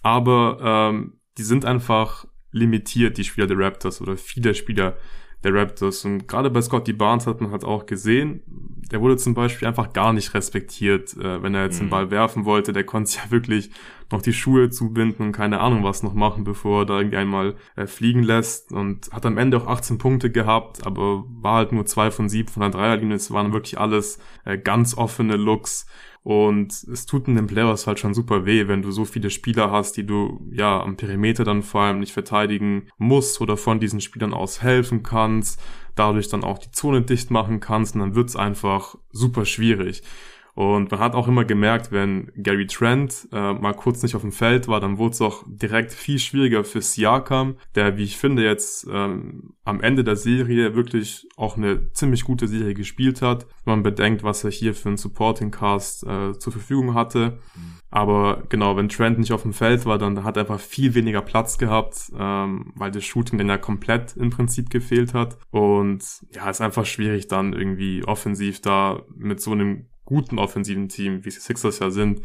aber 0.04 0.58
ähm, 0.94 1.20
die 1.38 1.44
sind 1.44 1.66
einfach 1.66 2.26
limitiert, 2.58 3.18
die 3.18 3.24
Spieler 3.24 3.48
der 3.48 3.58
Raptors 3.60 4.02
oder 4.02 4.18
viele 4.18 4.54
Spieler 4.54 4.98
der 5.44 5.54
Raptors. 5.54 6.04
Und 6.06 6.28
gerade 6.28 6.50
bei 6.50 6.62
Scotty 6.62 6.94
Barnes 6.94 7.28
hat 7.28 7.42
man 7.42 7.52
halt 7.52 7.64
auch 7.64 7.86
gesehen, 7.86 8.42
der 8.92 9.02
wurde 9.02 9.18
zum 9.18 9.34
Beispiel 9.34 9.68
einfach 9.68 9.94
gar 9.94 10.14
nicht 10.14 10.34
respektiert, 10.34 11.16
äh, 11.18 11.44
wenn 11.44 11.54
er 11.54 11.66
jetzt 11.66 11.80
den 11.80 11.88
Mhm. 11.88 11.92
Ball 11.92 12.12
werfen 12.12 12.46
wollte. 12.46 12.74
Der 12.74 12.84
konnte 12.86 13.12
sich 13.12 13.22
ja 13.24 13.32
wirklich 13.32 13.70
noch 14.12 14.22
die 14.22 14.34
Schuhe 14.34 14.70
zubinden 14.70 15.28
und 15.28 15.32
keine 15.32 15.60
Ahnung 15.60 15.84
was 15.84 16.04
noch 16.04 16.14
machen, 16.14 16.44
bevor 16.44 16.82
er 16.82 16.86
da 16.86 16.98
irgendwie 16.98 17.18
einmal 17.18 17.56
äh, 17.76 17.88
fliegen 17.88 18.24
lässt. 18.24 18.72
Und 18.72 19.10
hat 19.12 19.26
am 19.26 19.38
Ende 19.38 19.58
auch 19.58 19.68
18 19.68 19.98
Punkte 19.98 20.32
gehabt, 20.32 20.86
aber 20.86 21.26
war 21.28 21.56
halt 21.56 21.72
nur 21.72 21.86
zwei 21.86 22.12
von 22.12 22.30
sieben 22.30 22.50
von 22.50 22.62
der 22.62 22.72
Dreierlinie. 22.72 23.16
Es 23.16 23.32
waren 23.32 23.54
wirklich 23.54 23.80
alles 23.80 24.20
äh, 24.46 24.58
ganz 24.58 24.98
offene 24.98 25.36
Looks. 25.36 25.88
Und 26.24 26.74
es 26.92 27.06
tut 27.06 27.30
in 27.30 27.36
den 27.36 27.48
Playoffs 27.48 27.88
halt 27.88 28.00
schon 28.00 28.14
super 28.14 28.46
weh, 28.46 28.68
wenn 28.68 28.82
du 28.82 28.92
so 28.92 29.06
viele 29.06 29.30
Spieler 29.30 29.72
hast, 29.72 29.96
die 29.96 30.06
du 30.06 30.46
ja 30.52 30.82
am 30.82 30.98
Perimeter 30.98 31.46
dann 31.46 31.64
vor 31.64 31.82
allem 31.84 32.00
nicht 32.00 32.12
verteidigen 32.12 32.90
musst 32.98 33.40
oder 33.40 33.56
von 33.56 33.80
diesen 33.80 34.02
Spielern 34.02 34.34
aus 34.34 34.62
helfen 34.62 35.04
kannst, 35.04 35.62
dadurch 35.96 36.28
dann 36.28 36.44
auch 36.44 36.58
die 36.58 36.72
Zone 36.72 37.02
dicht 37.02 37.32
machen 37.32 37.62
kannst 37.62 37.96
und 37.96 38.02
dann 38.02 38.16
wird's 38.16 38.36
einfach 38.36 38.96
super 39.12 39.46
schwierig. 39.46 40.04
Und 40.58 40.90
man 40.90 41.00
hat 41.00 41.14
auch 41.14 41.28
immer 41.28 41.46
gemerkt, 41.46 41.92
wenn 41.92 42.32
Gary 42.36 42.66
Trent 42.66 43.28
äh, 43.32 43.54
mal 43.54 43.76
kurz 43.76 44.02
nicht 44.02 44.16
auf 44.16 44.24
dem 44.24 44.32
Feld 44.32 44.68
war, 44.68 44.80
dann 44.80 44.98
wurde 44.98 45.12
es 45.12 45.22
auch 45.22 45.44
direkt 45.46 45.92
viel 45.94 46.18
schwieriger 46.18 46.64
für 46.64 46.82
Siakam, 46.82 47.58
der, 47.76 47.96
wie 47.96 48.04
ich 48.04 48.18
finde, 48.18 48.44
jetzt 48.44 48.88
ähm, 48.92 49.54
am 49.66 49.82
Ende 49.82 50.04
der 50.04 50.16
Serie 50.16 50.74
wirklich 50.74 51.28
auch 51.38 51.58
eine 51.58 51.94
ziemlich 51.94 52.24
gute 52.24 52.48
Serie 52.48 52.74
gespielt 52.74 53.22
hat. 53.22 53.46
Wenn 53.66 53.74
man 53.76 53.84
bedenkt, 53.84 54.24
was 54.24 54.44
er 54.44 54.50
hier 54.50 54.74
für 54.74 54.90
einen 54.90 54.98
Supporting 54.98 55.52
Cast 55.52 56.08
äh, 56.08 56.36
zur 56.40 56.54
Verfügung 56.54 56.96
hatte. 56.96 57.38
Aber 57.92 58.42
genau, 58.50 58.76
wenn 58.78 58.90
Trent 58.90 59.20
nicht 59.20 59.34
auf 59.34 59.44
dem 59.44 59.54
Feld 59.54 59.86
war, 59.86 60.00
dann 60.00 60.24
hat 60.24 60.38
er 60.38 60.42
einfach 60.42 60.60
viel 60.60 60.96
weniger 60.96 61.22
Platz 61.22 61.60
gehabt, 61.60 62.12
ähm, 62.18 62.74
weil 62.74 62.90
das 62.90 63.06
Shooting 63.06 63.38
dann 63.38 63.50
ja 63.50 63.60
komplett 63.60 64.18
im 64.18 64.32
Prinzip 64.32 64.72
gefehlt 64.72 65.14
hat. 65.14 65.38
Und 65.52 66.04
ja, 66.34 66.50
ist 66.50 66.62
einfach 66.62 66.88
schwierig 66.88 67.28
dann 67.28 67.54
irgendwie 67.54 68.04
offensiv 68.04 68.60
da 68.60 69.04
mit 69.16 69.40
so 69.40 69.52
einem 69.52 69.86
guten 70.08 70.40
offensiven 70.40 70.90
Team, 70.90 71.24
wie 71.26 71.30
die 71.30 71.36
Sixers 71.36 71.80
ja 71.80 71.92
sind, 71.92 72.22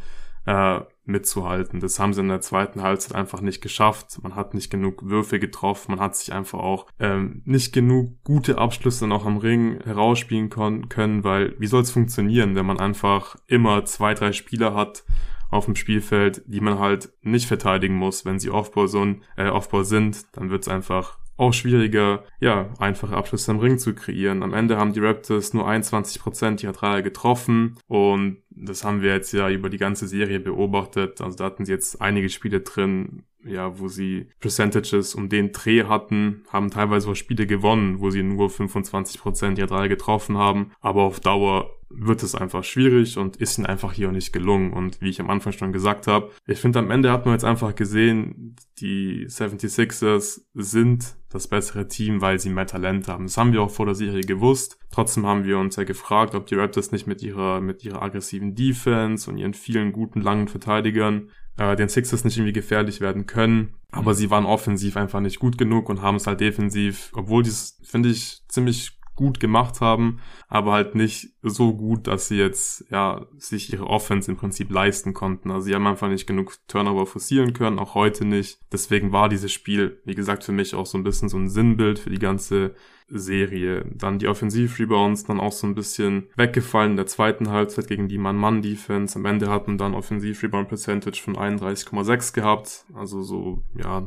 äh, 0.46 0.80
mitzuhalten. 1.04 1.80
Das 1.80 1.98
haben 1.98 2.14
sie 2.14 2.20
in 2.20 2.28
der 2.28 2.40
zweiten 2.40 2.82
Halbzeit 2.82 3.14
einfach 3.14 3.40
nicht 3.40 3.60
geschafft. 3.60 4.22
Man 4.22 4.34
hat 4.36 4.54
nicht 4.54 4.70
genug 4.70 5.08
Würfe 5.08 5.40
getroffen, 5.40 5.92
man 5.92 6.00
hat 6.00 6.16
sich 6.16 6.32
einfach 6.32 6.60
auch 6.60 6.86
ähm, 7.00 7.42
nicht 7.44 7.72
genug 7.72 8.22
gute 8.22 8.58
Abschlüsse 8.58 9.06
noch 9.06 9.26
am 9.26 9.36
Ring 9.36 9.80
herausspielen 9.84 10.48
können, 10.48 11.24
weil 11.24 11.54
wie 11.58 11.66
soll 11.66 11.82
es 11.82 11.90
funktionieren, 11.90 12.54
wenn 12.54 12.66
man 12.66 12.80
einfach 12.80 13.36
immer 13.46 13.84
zwei, 13.84 14.14
drei 14.14 14.32
Spieler 14.32 14.74
hat 14.74 15.04
auf 15.50 15.66
dem 15.66 15.76
Spielfeld, 15.76 16.42
die 16.46 16.60
man 16.60 16.78
halt 16.78 17.12
nicht 17.20 17.46
verteidigen 17.46 17.96
muss, 17.96 18.24
wenn 18.24 18.38
sie 18.38 18.50
ein, 18.50 19.22
äh, 19.36 19.48
Aufbau 19.48 19.82
sind, 19.82 20.24
dann 20.32 20.50
wird 20.50 20.62
es 20.62 20.68
einfach 20.68 21.18
auch 21.36 21.52
schwieriger, 21.52 22.24
ja, 22.40 22.70
einfache 22.78 23.16
Abschlüsse 23.16 23.50
am 23.50 23.58
Ring 23.58 23.78
zu 23.78 23.94
kreieren. 23.94 24.42
Am 24.42 24.54
Ende 24.54 24.76
haben 24.76 24.92
die 24.92 25.00
Raptors 25.00 25.54
nur 25.54 25.68
21% 25.68 26.62
ihrer 26.62 26.72
Dreier 26.72 27.02
getroffen 27.02 27.76
und 27.88 28.38
das 28.50 28.84
haben 28.84 29.02
wir 29.02 29.14
jetzt 29.14 29.32
ja 29.32 29.48
über 29.48 29.70
die 29.70 29.78
ganze 29.78 30.06
Serie 30.06 30.40
beobachtet. 30.40 31.20
Also 31.20 31.36
da 31.36 31.44
hatten 31.44 31.64
sie 31.64 31.72
jetzt 31.72 32.00
einige 32.00 32.28
Spiele 32.28 32.60
drin, 32.60 33.24
ja, 33.44 33.78
wo 33.78 33.88
sie 33.88 34.28
Percentages 34.40 35.14
um 35.14 35.28
den 35.28 35.52
Dreh 35.52 35.84
hatten, 35.84 36.44
haben 36.48 36.70
teilweise 36.70 37.10
auch 37.10 37.14
Spiele 37.14 37.46
gewonnen, 37.46 38.00
wo 38.00 38.10
sie 38.10 38.22
nur 38.22 38.48
25% 38.48 39.58
ihrer 39.58 39.66
Dreier 39.66 39.88
getroffen 39.88 40.36
haben, 40.38 40.72
aber 40.80 41.02
auf 41.02 41.20
Dauer 41.20 41.70
wird 41.94 42.22
es 42.22 42.34
einfach 42.34 42.64
schwierig 42.64 43.18
und 43.18 43.36
ist 43.36 43.58
ihnen 43.58 43.66
einfach 43.66 43.92
hier 43.92 44.08
auch 44.08 44.12
nicht 44.12 44.32
gelungen. 44.32 44.72
Und 44.72 45.00
wie 45.00 45.10
ich 45.10 45.20
am 45.20 45.30
Anfang 45.30 45.52
schon 45.52 45.72
gesagt 45.72 46.06
habe, 46.06 46.30
ich 46.46 46.58
finde 46.58 46.78
am 46.78 46.90
Ende 46.90 47.12
hat 47.12 47.24
man 47.24 47.34
jetzt 47.34 47.44
einfach 47.44 47.74
gesehen, 47.74 48.56
die 48.78 49.26
76ers 49.26 50.42
sind 50.54 51.16
das 51.30 51.48
bessere 51.48 51.88
Team, 51.88 52.20
weil 52.20 52.38
sie 52.38 52.50
mehr 52.50 52.66
Talent 52.66 53.08
haben. 53.08 53.24
Das 53.24 53.36
haben 53.36 53.52
wir 53.52 53.62
auch 53.62 53.70
vor 53.70 53.86
der 53.86 53.94
Serie 53.94 54.22
gewusst. 54.22 54.78
Trotzdem 54.90 55.26
haben 55.26 55.44
wir 55.44 55.58
uns 55.58 55.76
ja 55.76 55.84
gefragt, 55.84 56.34
ob 56.34 56.46
die 56.46 56.54
Raptors 56.54 56.92
nicht 56.92 57.06
mit 57.06 57.22
ihrer, 57.22 57.60
mit 57.60 57.84
ihrer 57.84 58.02
aggressiven 58.02 58.54
Defense 58.54 59.30
und 59.30 59.38
ihren 59.38 59.54
vielen 59.54 59.92
guten 59.92 60.20
langen 60.20 60.48
Verteidigern 60.48 61.30
äh, 61.56 61.76
den 61.76 61.88
Sixers 61.88 62.24
nicht 62.24 62.36
irgendwie 62.36 62.52
gefährlich 62.52 63.00
werden 63.00 63.26
können. 63.26 63.74
Aber 63.90 64.14
sie 64.14 64.30
waren 64.30 64.46
offensiv 64.46 64.96
einfach 64.96 65.20
nicht 65.20 65.38
gut 65.38 65.58
genug 65.58 65.88
und 65.88 66.02
haben 66.02 66.16
es 66.16 66.26
halt 66.26 66.40
defensiv, 66.40 67.10
obwohl 67.14 67.42
die 67.42 67.50
es, 67.50 67.78
finde 67.84 68.08
ich, 68.08 68.42
ziemlich 68.48 68.98
gut 69.14 69.40
gemacht 69.40 69.80
haben, 69.80 70.20
aber 70.48 70.72
halt 70.72 70.94
nicht 70.94 71.34
so 71.42 71.74
gut, 71.74 72.06
dass 72.06 72.28
sie 72.28 72.36
jetzt 72.36 72.84
ja 72.90 73.26
sich 73.36 73.72
ihre 73.72 73.86
Offense 73.86 74.30
im 74.30 74.36
Prinzip 74.36 74.70
leisten 74.70 75.12
konnten. 75.12 75.50
Also 75.50 75.66
sie 75.66 75.74
haben 75.74 75.86
einfach 75.86 76.08
nicht 76.08 76.26
genug 76.26 76.54
Turnover 76.66 77.06
forcieren 77.06 77.52
können, 77.52 77.78
auch 77.78 77.94
heute 77.94 78.24
nicht. 78.24 78.58
Deswegen 78.72 79.12
war 79.12 79.28
dieses 79.28 79.52
Spiel, 79.52 80.00
wie 80.04 80.14
gesagt, 80.14 80.44
für 80.44 80.52
mich 80.52 80.74
auch 80.74 80.86
so 80.86 80.96
ein 80.96 81.04
bisschen 81.04 81.28
so 81.28 81.36
ein 81.36 81.48
Sinnbild 81.48 81.98
für 81.98 82.10
die 82.10 82.18
ganze 82.18 82.74
Serie. 83.12 83.84
Dann 83.94 84.18
die 84.18 84.28
Offensiv-Rebounds 84.28 85.24
dann 85.24 85.40
auch 85.40 85.52
so 85.52 85.66
ein 85.66 85.74
bisschen 85.74 86.28
weggefallen 86.36 86.92
in 86.92 86.96
der 86.96 87.06
zweiten 87.06 87.50
Halbzeit 87.50 87.88
gegen 87.88 88.08
die 88.08 88.18
Mann-Mann-Defense. 88.18 89.18
Am 89.18 89.24
Ende 89.24 89.48
hat 89.48 89.66
man 89.66 89.78
dann 89.78 89.94
Offensiv-Rebound-Percentage 89.94 91.20
von 91.22 91.36
31,6 91.36 92.34
gehabt. 92.34 92.84
Also 92.94 93.22
so, 93.22 93.62
ja, 93.76 94.02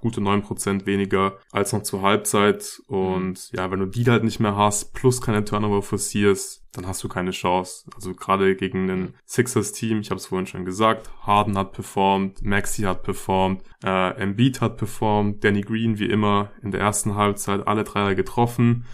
gute 0.00 0.20
9% 0.20 0.86
weniger 0.86 1.38
als 1.50 1.72
noch 1.72 1.82
zur 1.82 2.02
Halbzeit. 2.02 2.80
Und 2.86 3.50
ja, 3.52 3.70
wenn 3.70 3.80
du 3.80 3.86
die 3.86 4.04
halt 4.04 4.24
nicht 4.24 4.40
mehr 4.40 4.56
hast, 4.56 4.94
plus 4.94 5.20
keine 5.20 5.44
Turnover 5.44 5.82
forcierst, 5.82 6.59
dann 6.72 6.86
hast 6.86 7.02
du 7.02 7.08
keine 7.08 7.32
Chance. 7.32 7.90
Also 7.94 8.14
gerade 8.14 8.54
gegen 8.54 8.90
ein 8.90 9.14
Sixers-Team, 9.26 10.00
ich 10.00 10.10
habe 10.10 10.18
es 10.18 10.26
vorhin 10.26 10.46
schon 10.46 10.64
gesagt, 10.64 11.10
Harden 11.22 11.58
hat 11.58 11.72
performt, 11.72 12.42
Maxi 12.42 12.82
hat 12.82 13.02
performt, 13.02 13.62
äh, 13.84 14.14
Embiid 14.20 14.60
hat 14.60 14.76
performt, 14.76 15.42
Danny 15.42 15.62
Green 15.62 15.98
wie 15.98 16.10
immer 16.10 16.50
in 16.62 16.70
der 16.70 16.80
ersten 16.80 17.16
Halbzeit 17.16 17.66
alle 17.66 17.84
Dreier 17.84 18.14
getroffen. 18.14 18.84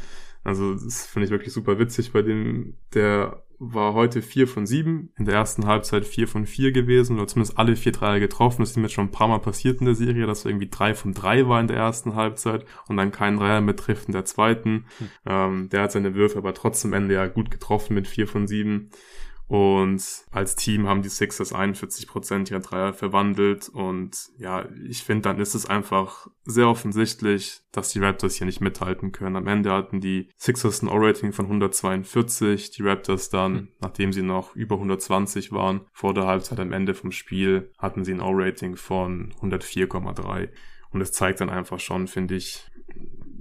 Also 0.45 0.75
das 0.75 1.07
finde 1.07 1.27
ich 1.27 1.33
wirklich 1.33 1.53
super 1.53 1.79
witzig 1.79 2.13
bei 2.13 2.23
dem, 2.23 2.77
der 2.95 3.43
war 3.59 3.95
heute 3.95 4.23
vier 4.23 4.47
von 4.47 4.67
sieben, 4.67 5.11
in 5.17 5.25
der 5.25 5.35
ersten 5.35 5.67
Halbzeit 5.67 6.05
vier 6.05 6.29
von 6.29 6.47
vier 6.47 6.73
gewesen, 6.73 7.17
oder 7.17 7.27
zumindest 7.27 7.59
alle 7.59 7.77
vier 7.77 7.93
Dreier 7.93 8.21
getroffen. 8.21 8.63
Das 8.63 8.71
ist 8.71 8.77
ihm 8.77 8.83
jetzt 8.83 8.93
schon 8.93 9.07
ein 9.07 9.13
paar 9.13 9.29
Mal 9.29 9.39
passiert 9.39 9.81
in 9.81 9.87
der 9.87 9.95
Serie, 9.95 10.27
dass 10.27 10.45
er 10.45 10.51
irgendwie 10.51 10.69
drei 10.69 10.95
von 10.95 11.15
drei 11.15 11.49
war 11.49 11.61
in 11.61 11.69
der 11.69 11.77
ersten 11.77 12.15
Halbzeit 12.15 12.65
und 12.89 12.97
dann 12.97 13.13
keinen 13.13 13.39
Dreier 13.39 13.61
mehr 13.61 13.77
trifft 13.77 14.09
in 14.09 14.13
der 14.13 14.25
zweiten. 14.25 14.87
Ähm, 15.25 15.69
der 15.71 15.83
hat 15.83 15.93
seine 15.93 16.15
Würfe 16.15 16.39
aber 16.39 16.55
trotzdem 16.55 16.93
am 16.93 17.03
Ende 17.03 17.15
ja 17.15 17.27
gut 17.27 17.51
getroffen 17.51 17.95
mit 17.95 18.07
vier 18.07 18.29
von 18.29 18.47
sieben. 18.47 18.91
Und 19.49 20.03
als 20.33 20.57
Team 20.57 20.89
haben 20.89 21.03
die 21.03 21.09
Sixers 21.09 21.55
41% 21.55 22.51
ihrer 22.51 22.61
Dreier 22.61 22.93
verwandelt. 22.93 23.69
Und 23.69 24.31
ja, 24.39 24.67
ich 24.89 25.05
finde, 25.05 25.23
dann 25.23 25.39
ist 25.39 25.55
es 25.55 25.67
einfach 25.67 26.27
sehr 26.45 26.69
offensichtlich, 26.69 27.61
dass 27.71 27.91
die 27.91 28.01
Raptors 28.01 28.35
hier 28.35 28.47
nicht 28.47 28.61
mithalten 28.61 29.13
können. 29.13 29.37
Am 29.37 29.47
Ende 29.47 29.71
hatten 29.71 30.01
die 30.01 30.31
Sixers 30.37 30.83
ein 30.83 30.89
O-Rating 30.89 31.33
von 31.33 31.47
142, 31.47 32.73
die 32.73 32.83
Raptors 32.83 33.31
dann, 33.31 33.55
Hm. 33.57 33.69
nachdem 33.81 34.13
sie 34.13 34.23
noch 34.23 34.57
über 34.57 34.77
120 34.77 35.53
waren, 35.53 35.83
vor 35.93 36.13
der 36.13 36.27
Halbzeit 36.27 36.59
am 36.59 36.73
Ende 36.73 36.95
vom 36.95 37.13
Spiel, 37.13 37.71
hatten 37.79 38.05
sie 38.05 38.15
ein 38.15 38.21
O-Rating 38.21 38.75
von 38.77 39.33
104,3. 39.41 40.49
Und 40.91 41.01
es 41.01 41.13
zeigt 41.13 41.41
dann 41.41 41.51
einfach 41.51 41.79
schon, 41.79 42.09
finde 42.09 42.35
ich, 42.35 42.69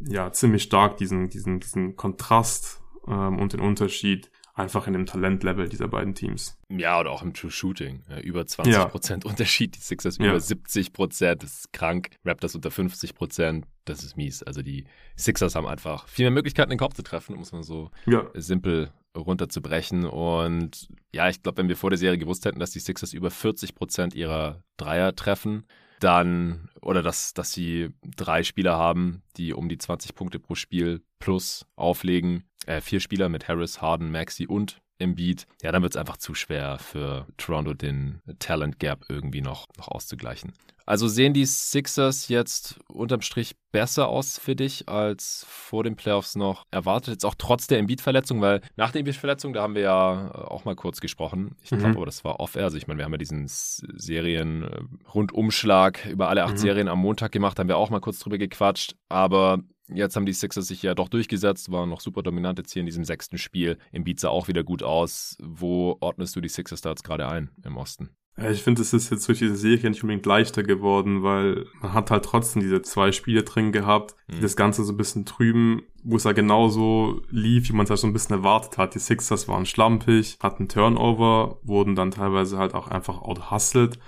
ja, 0.07 0.31
ziemlich 0.31 0.63
stark 0.63 0.97
diesen, 0.97 1.29
diesen, 1.29 1.59
diesen 1.59 1.95
Kontrast 1.95 2.83
ähm, 3.07 3.39
und 3.39 3.53
den 3.53 3.59
Unterschied 3.61 4.29
einfach 4.55 4.87
in 4.87 4.93
dem 4.93 5.05
Talentlevel 5.05 5.69
dieser 5.69 5.87
beiden 5.87 6.15
Teams. 6.15 6.57
Ja, 6.69 6.99
oder 6.99 7.11
auch 7.11 7.21
im 7.21 7.33
True 7.33 7.51
Shooting. 7.51 8.03
Ja, 8.09 8.19
über 8.19 8.41
20% 8.41 9.25
Unterschied. 9.25 9.75
Die 9.75 9.81
Sixers 9.81 10.17
Ja. 10.17 10.27
über 10.27 10.37
70%. 10.37 11.35
Das 11.35 11.53
ist 11.59 11.73
krank. 11.73 12.09
Raptors 12.25 12.55
unter 12.55 12.69
50%. 12.69 13.63
Das 13.83 14.03
ist 14.03 14.17
mies. 14.17 14.41
Also 14.43 14.61
die 14.61 14.85
Sixers 15.15 15.55
haben 15.55 15.67
einfach 15.67 16.07
viel 16.07 16.23
mehr 16.25 16.31
Möglichkeiten, 16.31 16.69
den 16.71 16.79
Korb 16.79 16.95
zu 16.95 17.03
treffen, 17.03 17.35
muss 17.35 17.51
man 17.51 17.63
so 17.63 17.91
Ja, 18.07 18.25
simpel 18.33 18.89
runterzubrechen. 19.15 20.05
Und 20.05 20.87
ja, 21.13 21.29
ich 21.29 21.43
glaube, 21.43 21.57
wenn 21.59 21.67
wir 21.69 21.77
vor 21.77 21.89
der 21.89 21.99
Serie 21.99 22.17
gewusst 22.17 22.45
hätten, 22.45 22.59
dass 22.59 22.71
die 22.71 22.79
Sixers 22.79 23.13
über 23.13 23.29
40% 23.29 24.15
ihrer 24.15 24.63
Dreier 24.77 25.15
treffen, 25.15 25.65
dann, 25.99 26.69
oder 26.81 27.01
dass, 27.01 27.33
dass 27.33 27.51
sie 27.53 27.89
drei 28.17 28.43
Spieler 28.43 28.75
haben, 28.77 29.21
die 29.37 29.53
um 29.53 29.69
die 29.69 29.77
20 29.77 30.13
Punkte 30.15 30.39
pro 30.39 30.55
Spiel 30.55 31.01
plus 31.19 31.65
auflegen, 31.77 32.43
äh, 32.65 32.81
vier 32.81 32.99
Spieler 32.99 33.29
mit 33.29 33.47
Harris, 33.47 33.81
Harden, 33.81 34.11
Maxi 34.11 34.47
und 34.47 34.81
Embiid, 34.97 35.45
ja, 35.61 35.71
dann 35.71 35.81
wird 35.81 35.93
es 35.93 35.99
einfach 35.99 36.17
zu 36.17 36.35
schwer 36.35 36.77
für 36.79 37.27
Toronto 37.37 37.73
den 37.73 38.21
Talent 38.39 38.79
Gap 38.79 39.05
irgendwie 39.09 39.41
noch, 39.41 39.67
noch 39.77 39.89
auszugleichen. 39.89 40.53
Also 40.87 41.07
sehen 41.07 41.33
die 41.33 41.45
Sixers 41.45 42.27
jetzt 42.27 42.79
unterm 42.87 43.21
Strich 43.21 43.55
besser 43.71 44.07
aus 44.07 44.37
für 44.37 44.55
dich 44.55 44.87
als 44.87 45.43
vor 45.49 45.83
den 45.83 45.95
Playoffs 45.95 46.35
noch 46.35 46.67
erwartet? 46.69 47.15
Jetzt 47.15 47.25
auch 47.25 47.33
trotz 47.35 47.65
der 47.65 47.79
Embiid-Verletzung, 47.79 48.39
weil 48.39 48.61
nach 48.75 48.91
der 48.91 48.99
Embiid-Verletzung, 48.99 49.53
da 49.53 49.63
haben 49.63 49.73
wir 49.73 49.81
ja 49.81 50.29
auch 50.31 50.63
mal 50.63 50.75
kurz 50.75 51.01
gesprochen. 51.01 51.55
Ich 51.63 51.69
glaube 51.69 51.87
mhm. 51.87 51.97
aber, 51.97 52.05
das 52.05 52.23
war 52.23 52.39
off-air. 52.39 52.65
Also 52.65 52.77
ich 52.77 52.85
meine, 52.85 52.99
wir 52.99 53.05
haben 53.05 53.13
ja 53.13 53.17
diesen 53.17 53.47
Serien-Rundumschlag 53.47 56.05
über 56.05 56.29
alle 56.29 56.43
acht 56.43 56.53
mhm. 56.53 56.57
Serien 56.57 56.87
am 56.87 56.99
Montag 56.99 57.31
gemacht, 57.31 57.57
haben 57.57 57.67
wir 57.67 57.77
auch 57.77 57.89
mal 57.89 57.99
kurz 57.99 58.19
drüber 58.19 58.37
gequatscht. 58.37 58.95
Aber 59.09 59.63
Jetzt 59.87 60.15
haben 60.15 60.25
die 60.25 60.33
Sixers 60.33 60.67
sich 60.67 60.81
ja 60.81 60.95
doch 60.95 61.09
durchgesetzt, 61.09 61.71
waren 61.71 61.89
noch 61.89 62.01
super 62.01 62.23
dominant 62.23 62.57
jetzt 62.57 62.73
hier 62.73 62.79
in 62.79 62.87
diesem 62.87 63.03
sechsten 63.03 63.37
Spiel. 63.37 63.77
Embiid 63.91 64.19
sah 64.19 64.29
auch 64.29 64.47
wieder 64.47 64.63
gut 64.63 64.81
aus. 64.81 65.37
Wo 65.41 65.97
ordnest 65.99 66.35
du 66.35 66.41
die 66.41 66.49
Sixers 66.49 66.81
da 66.81 66.89
jetzt 66.89 67.03
gerade 67.03 67.27
ein 67.27 67.51
im 67.63 67.77
Osten? 67.77 68.09
Ja, 68.37 68.51
ich 68.51 68.63
finde, 68.63 68.81
es 68.81 68.91
ist 68.91 69.11
jetzt 69.11 69.27
durch 69.29 69.39
diese 69.39 69.55
Serie 69.55 69.89
nicht 69.89 70.03
unbedingt 70.03 70.25
leichter 70.25 70.61
geworden, 70.61 71.23
weil 71.23 71.67
man 71.81 71.93
hat 71.93 72.11
halt 72.11 72.25
trotzdem 72.25 72.61
diese 72.61 72.81
zwei 72.81 73.13
Spiele 73.13 73.43
drin 73.43 73.71
gehabt, 73.71 74.15
die 74.29 74.37
mhm. 74.37 74.41
das 74.41 74.57
Ganze 74.57 74.83
so 74.83 74.91
ein 74.91 74.97
bisschen 74.97 75.25
trüben, 75.25 75.83
wo 76.03 76.17
es 76.17 76.25
ja 76.25 76.33
genauso 76.33 77.21
lief, 77.29 77.69
wie 77.69 77.73
man 77.73 77.85
es 77.85 77.89
halt 77.91 77.99
so 77.99 78.07
ein 78.07 78.13
bisschen 78.13 78.35
erwartet 78.35 78.77
hat. 78.77 78.93
Die 78.93 78.99
Sixers 78.99 79.47
waren 79.47 79.65
schlampig, 79.65 80.37
hatten 80.41 80.67
Turnover, 80.67 81.59
wurden 81.63 81.95
dann 81.95 82.11
teilweise 82.11 82.57
halt 82.57 82.73
auch 82.73 82.89
einfach 82.89 83.21
out-hustled 83.21 83.99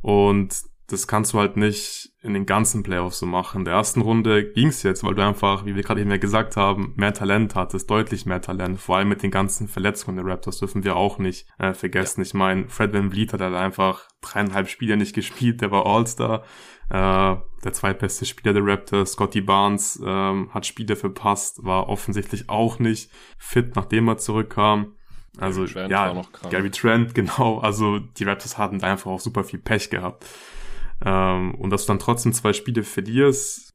und 0.00 0.54
das 0.88 1.08
kannst 1.08 1.32
du 1.32 1.38
halt 1.40 1.56
nicht 1.56 2.12
in 2.22 2.32
den 2.32 2.46
ganzen 2.46 2.82
Playoffs 2.82 3.18
so 3.18 3.26
machen. 3.26 3.60
In 3.60 3.64
der 3.64 3.74
ersten 3.74 4.00
Runde 4.00 4.52
ging's 4.52 4.84
jetzt, 4.84 5.02
weil 5.02 5.14
du 5.14 5.24
einfach, 5.24 5.64
wie 5.64 5.74
wir 5.74 5.82
gerade 5.82 6.00
eben 6.00 6.10
ja 6.10 6.16
gesagt 6.16 6.56
haben, 6.56 6.92
mehr 6.96 7.12
Talent 7.12 7.56
hattest, 7.56 7.90
deutlich 7.90 8.24
mehr 8.24 8.40
Talent. 8.40 8.80
Vor 8.80 8.96
allem 8.96 9.08
mit 9.08 9.22
den 9.22 9.32
ganzen 9.32 9.66
Verletzungen 9.66 10.16
der 10.16 10.26
Raptors 10.26 10.58
dürfen 10.58 10.84
wir 10.84 10.94
auch 10.94 11.18
nicht 11.18 11.46
äh, 11.58 11.72
vergessen. 11.74 12.22
Ich 12.22 12.34
meine, 12.34 12.68
Fred 12.68 12.92
Van 12.92 13.10
Vliet 13.10 13.32
hat 13.32 13.40
halt 13.40 13.54
einfach 13.54 14.08
dreieinhalb 14.20 14.68
Spiele 14.68 14.96
nicht 14.96 15.14
gespielt, 15.14 15.60
der 15.60 15.72
war 15.72 15.86
All-Star. 15.86 16.44
Äh, 16.88 17.36
der 17.64 17.72
zweitbeste 17.72 18.24
Spieler 18.24 18.52
der 18.52 18.64
Raptors, 18.64 19.12
Scotty 19.12 19.40
Barnes, 19.40 20.00
ähm, 20.04 20.50
hat 20.54 20.66
Spiele 20.66 20.94
verpasst, 20.94 21.64
war 21.64 21.88
offensichtlich 21.88 22.48
auch 22.48 22.78
nicht 22.78 23.10
fit, 23.38 23.74
nachdem 23.74 24.06
er 24.06 24.18
zurückkam. 24.18 24.94
Also 25.38 25.64
ja, 25.64 26.22
Gary 26.48 26.70
Trent, 26.70 27.14
genau. 27.14 27.58
Also 27.58 27.98
die 27.98 28.24
Raptors 28.24 28.56
hatten 28.56 28.82
einfach 28.82 29.10
auch 29.10 29.20
super 29.20 29.42
viel 29.42 29.58
Pech 29.58 29.90
gehabt. 29.90 30.24
Ähm, 31.04 31.54
und 31.54 31.70
dass 31.70 31.84
du 31.84 31.88
dann 31.88 31.98
trotzdem 31.98 32.32
zwei 32.32 32.52
Spiele 32.52 32.82
verlierst, 32.82 33.74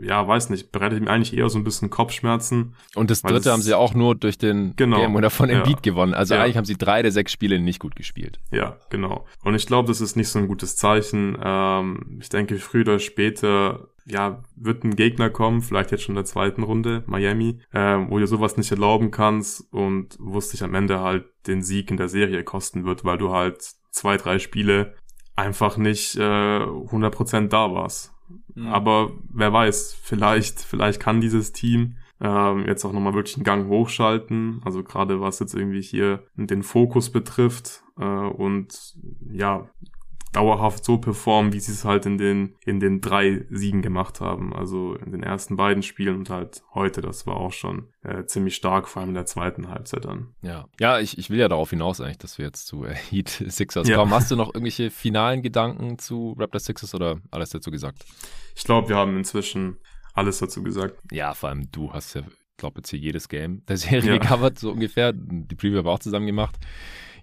ja, 0.00 0.26
weiß 0.26 0.50
nicht, 0.50 0.70
bereitet 0.70 1.02
mir 1.02 1.10
eigentlich 1.10 1.36
eher 1.36 1.48
so 1.48 1.58
ein 1.58 1.64
bisschen 1.64 1.90
Kopfschmerzen. 1.90 2.74
Und 2.94 3.10
das 3.10 3.22
dritte 3.22 3.40
das, 3.40 3.52
haben 3.52 3.62
sie 3.62 3.74
auch 3.74 3.94
nur 3.94 4.14
durch 4.14 4.38
den 4.38 4.74
genau, 4.76 4.98
Game 4.98 5.16
oder 5.16 5.30
von 5.30 5.48
Embiid 5.50 5.76
ja, 5.76 5.92
gewonnen. 5.92 6.14
Also 6.14 6.34
ja. 6.34 6.42
eigentlich 6.42 6.56
haben 6.56 6.64
sie 6.64 6.76
drei 6.76 7.02
der 7.02 7.10
sechs 7.10 7.32
Spiele 7.32 7.58
nicht 7.58 7.80
gut 7.80 7.96
gespielt. 7.96 8.38
Ja, 8.52 8.76
genau. 8.90 9.26
Und 9.42 9.54
ich 9.54 9.66
glaube, 9.66 9.88
das 9.88 10.00
ist 10.00 10.16
nicht 10.16 10.28
so 10.28 10.38
ein 10.38 10.46
gutes 10.46 10.76
Zeichen. 10.76 11.36
Ähm, 11.42 12.18
ich 12.20 12.28
denke, 12.28 12.56
früher 12.58 12.82
oder 12.82 12.98
später 13.00 13.88
ja, 14.08 14.42
wird 14.56 14.84
ein 14.84 14.96
Gegner 14.96 15.28
kommen, 15.28 15.60
vielleicht 15.60 15.90
jetzt 15.90 16.04
schon 16.04 16.14
in 16.14 16.22
der 16.22 16.24
zweiten 16.24 16.62
Runde, 16.62 17.02
Miami, 17.06 17.60
äh, 17.72 17.98
wo 18.08 18.18
du 18.18 18.26
sowas 18.26 18.56
nicht 18.56 18.70
erlauben 18.70 19.10
kannst 19.10 19.70
und 19.72 20.16
wusste 20.18 20.54
ich 20.54 20.62
am 20.62 20.74
Ende 20.74 21.00
halt 21.00 21.26
den 21.46 21.62
Sieg 21.62 21.90
in 21.90 21.98
der 21.98 22.08
Serie 22.08 22.42
kosten 22.42 22.84
wird, 22.84 23.04
weil 23.04 23.18
du 23.18 23.32
halt 23.32 23.60
zwei, 23.90 24.16
drei 24.16 24.38
Spiele 24.38 24.94
einfach 25.38 25.76
nicht 25.76 26.16
äh, 26.16 26.20
100% 26.20 27.48
da 27.48 27.72
warst. 27.72 28.12
Mhm. 28.54 28.66
Aber 28.66 29.12
wer 29.32 29.52
weiß, 29.52 29.96
vielleicht, 30.02 30.60
vielleicht 30.60 31.00
kann 31.00 31.20
dieses 31.20 31.52
Team 31.52 31.96
ähm, 32.20 32.64
jetzt 32.66 32.84
auch 32.84 32.92
nochmal 32.92 33.14
wirklich 33.14 33.36
einen 33.36 33.44
Gang 33.44 33.68
hochschalten. 33.68 34.60
Also 34.64 34.82
gerade 34.82 35.20
was 35.20 35.38
jetzt 35.38 35.54
irgendwie 35.54 35.80
hier 35.80 36.24
den 36.34 36.64
Fokus 36.64 37.10
betrifft 37.10 37.84
äh, 37.98 38.04
und 38.04 38.96
ja, 39.30 39.68
dauerhaft 40.32 40.84
so 40.84 40.98
performen, 40.98 41.52
wie 41.52 41.60
sie 41.60 41.72
es 41.72 41.84
halt 41.84 42.06
in 42.06 42.18
den, 42.18 42.56
in 42.64 42.80
den 42.80 43.00
drei 43.00 43.46
Siegen 43.50 43.82
gemacht 43.82 44.20
haben. 44.20 44.54
Also 44.54 44.94
in 44.94 45.12
den 45.12 45.22
ersten 45.22 45.56
beiden 45.56 45.82
Spielen 45.82 46.16
und 46.16 46.30
halt 46.30 46.62
heute, 46.74 47.00
das 47.00 47.26
war 47.26 47.36
auch 47.36 47.52
schon 47.52 47.88
äh, 48.02 48.24
ziemlich 48.24 48.54
stark, 48.56 48.88
vor 48.88 49.00
allem 49.00 49.10
in 49.10 49.14
der 49.14 49.26
zweiten 49.26 49.68
Halbzeit 49.68 50.04
dann. 50.04 50.34
Ja, 50.42 50.66
ja 50.78 50.98
ich, 51.00 51.18
ich 51.18 51.30
will 51.30 51.38
ja 51.38 51.48
darauf 51.48 51.70
hinaus 51.70 52.00
eigentlich, 52.00 52.18
dass 52.18 52.38
wir 52.38 52.46
jetzt 52.46 52.66
zu 52.66 52.84
äh, 52.84 52.94
Heat 53.10 53.28
Sixers 53.28 53.88
ja. 53.88 53.96
kommen. 53.96 54.12
Hast 54.12 54.30
du 54.30 54.36
noch 54.36 54.48
irgendwelche 54.48 54.90
finalen 54.90 55.42
Gedanken 55.42 55.98
zu 55.98 56.36
Raptor 56.38 56.60
Sixers 56.60 56.94
oder 56.94 57.20
alles 57.30 57.50
dazu 57.50 57.70
gesagt? 57.70 58.04
Ich 58.54 58.64
glaube, 58.64 58.88
wir 58.88 58.96
haben 58.96 59.16
inzwischen 59.16 59.78
alles 60.14 60.38
dazu 60.38 60.62
gesagt. 60.62 60.98
Ja, 61.10 61.34
vor 61.34 61.48
allem 61.48 61.70
du 61.70 61.92
hast 61.92 62.14
ja, 62.14 62.22
glaube 62.56 62.80
jetzt 62.80 62.90
hier 62.90 62.98
jedes 62.98 63.28
Game 63.28 63.64
der 63.66 63.76
Serie 63.76 64.12
ja. 64.14 64.18
gecovert, 64.18 64.58
so 64.58 64.72
ungefähr. 64.72 65.12
Die 65.12 65.54
Preview 65.54 65.78
haben 65.78 65.86
wir 65.86 65.92
auch 65.92 66.00
zusammen 66.00 66.26
gemacht 66.26 66.56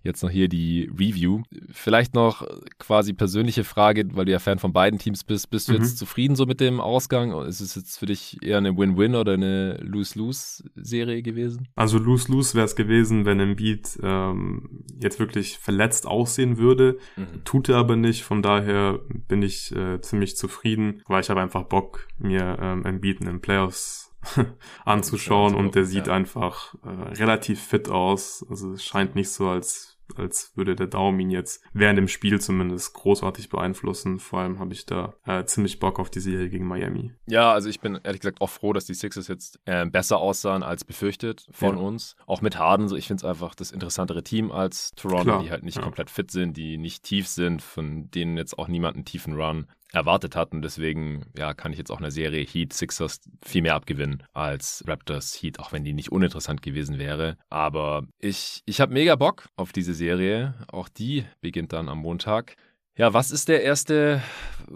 jetzt 0.05 0.23
noch 0.23 0.29
hier 0.29 0.47
die 0.47 0.89
Review. 0.97 1.41
Vielleicht 1.71 2.13
noch 2.13 2.47
quasi 2.79 3.13
persönliche 3.13 3.63
Frage, 3.63 4.05
weil 4.15 4.25
du 4.25 4.31
ja 4.31 4.39
Fan 4.39 4.59
von 4.59 4.71
beiden 4.71 4.99
Teams 4.99 5.23
bist. 5.23 5.49
Bist 5.49 5.67
du 5.67 5.73
mhm. 5.73 5.79
jetzt 5.79 5.97
zufrieden 5.97 6.35
so 6.35 6.45
mit 6.45 6.61
dem 6.61 6.79
Ausgang? 6.79 7.33
Ist 7.45 7.59
es 7.59 7.75
jetzt 7.75 7.97
für 7.97 8.05
dich 8.05 8.41
eher 8.41 8.59
eine 8.59 8.77
Win-Win 8.77 9.15
oder 9.15 9.33
eine 9.33 9.77
Lose-Lose-Serie 9.81 11.21
gewesen? 11.21 11.67
Also 11.75 11.97
Lose-Lose 11.97 12.53
wäre 12.53 12.65
es 12.65 12.75
gewesen, 12.75 13.25
wenn 13.25 13.39
Embiid 13.39 13.99
ähm, 14.03 14.85
jetzt 15.01 15.19
wirklich 15.19 15.57
verletzt 15.57 16.05
aussehen 16.05 16.57
würde. 16.57 16.99
Mhm. 17.15 17.43
Tut 17.43 17.69
er 17.69 17.77
aber 17.77 17.95
nicht. 17.95 18.23
Von 18.23 18.41
daher 18.41 18.99
bin 19.27 19.41
ich 19.41 19.75
äh, 19.75 19.99
ziemlich 20.01 20.37
zufrieden, 20.37 21.01
weil 21.07 21.21
ich 21.21 21.29
habe 21.29 21.41
einfach 21.41 21.63
Bock, 21.63 22.07
mir 22.19 22.57
ähm, 22.61 22.85
Embiid 22.85 23.19
in 23.21 23.25
den 23.25 23.41
Playoffs 23.41 24.13
anzuschauen 24.85 25.55
und 25.55 25.75
der 25.75 25.85
sieht 25.85 26.09
einfach 26.09 26.75
äh, 26.83 27.13
relativ 27.13 27.61
fit 27.61 27.89
aus. 27.89 28.45
Also 28.49 28.73
es 28.73 28.83
scheint 28.83 29.15
nicht 29.15 29.29
so, 29.29 29.47
als 29.47 29.94
als 30.19 30.51
würde 30.55 30.75
der 30.75 30.87
Daumen 30.87 31.19
ihn 31.19 31.29
jetzt 31.29 31.63
während 31.73 31.97
dem 31.97 32.07
Spiel 32.07 32.39
zumindest 32.39 32.93
großartig 32.93 33.49
beeinflussen. 33.49 34.19
Vor 34.19 34.39
allem 34.39 34.59
habe 34.59 34.73
ich 34.73 34.85
da 34.85 35.15
äh, 35.25 35.45
ziemlich 35.45 35.79
Bock 35.79 35.99
auf 35.99 36.09
die 36.09 36.19
Serie 36.19 36.49
gegen 36.49 36.67
Miami. 36.67 37.11
Ja, 37.27 37.51
also 37.53 37.69
ich 37.69 37.79
bin 37.79 37.99
ehrlich 38.03 38.21
gesagt 38.21 38.41
auch 38.41 38.49
froh, 38.49 38.73
dass 38.73 38.85
die 38.85 38.93
Sixers 38.93 39.27
jetzt 39.27 39.59
äh, 39.65 39.85
besser 39.85 40.17
aussahen 40.17 40.63
als 40.63 40.83
befürchtet 40.83 41.47
von 41.51 41.77
ja. 41.77 41.83
uns. 41.83 42.15
Auch 42.25 42.41
mit 42.41 42.57
Harden, 42.57 42.87
so 42.87 42.95
ich 42.95 43.07
finde 43.07 43.21
es 43.21 43.25
einfach 43.25 43.55
das 43.55 43.71
interessantere 43.71 44.23
Team 44.23 44.51
als 44.51 44.91
Toronto, 44.91 45.23
Klar. 45.23 45.43
die 45.43 45.51
halt 45.51 45.63
nicht 45.63 45.77
ja. 45.77 45.83
komplett 45.83 46.09
fit 46.09 46.31
sind, 46.31 46.57
die 46.57 46.77
nicht 46.77 47.03
tief 47.03 47.27
sind, 47.27 47.61
von 47.61 48.09
denen 48.11 48.37
jetzt 48.37 48.57
auch 48.57 48.67
niemand 48.67 48.95
einen 48.95 49.05
tiefen 49.05 49.33
Run 49.33 49.67
erwartet 49.91 50.35
hatten. 50.35 50.61
Deswegen 50.61 51.25
ja, 51.37 51.53
kann 51.53 51.71
ich 51.71 51.77
jetzt 51.77 51.91
auch 51.91 51.99
eine 51.99 52.11
Serie 52.11 52.45
Heat 52.45 52.73
Sixers 52.73 53.21
viel 53.43 53.61
mehr 53.61 53.75
abgewinnen 53.75 54.23
als 54.33 54.83
Raptors 54.87 55.41
Heat, 55.41 55.59
auch 55.59 55.71
wenn 55.71 55.83
die 55.83 55.93
nicht 55.93 56.11
uninteressant 56.11 56.61
gewesen 56.61 56.99
wäre. 56.99 57.37
Aber 57.49 58.05
ich, 58.19 58.61
ich 58.65 58.81
habe 58.81 58.93
mega 58.93 59.15
Bock 59.15 59.47
auf 59.55 59.71
diese 59.71 59.93
Serie. 59.93 60.55
Auch 60.67 60.89
die 60.89 61.25
beginnt 61.41 61.73
dann 61.73 61.89
am 61.89 61.99
Montag. 61.99 62.55
Ja, 62.97 63.13
was 63.13 63.31
ist 63.31 63.49
der 63.49 63.61
erste 63.61 64.21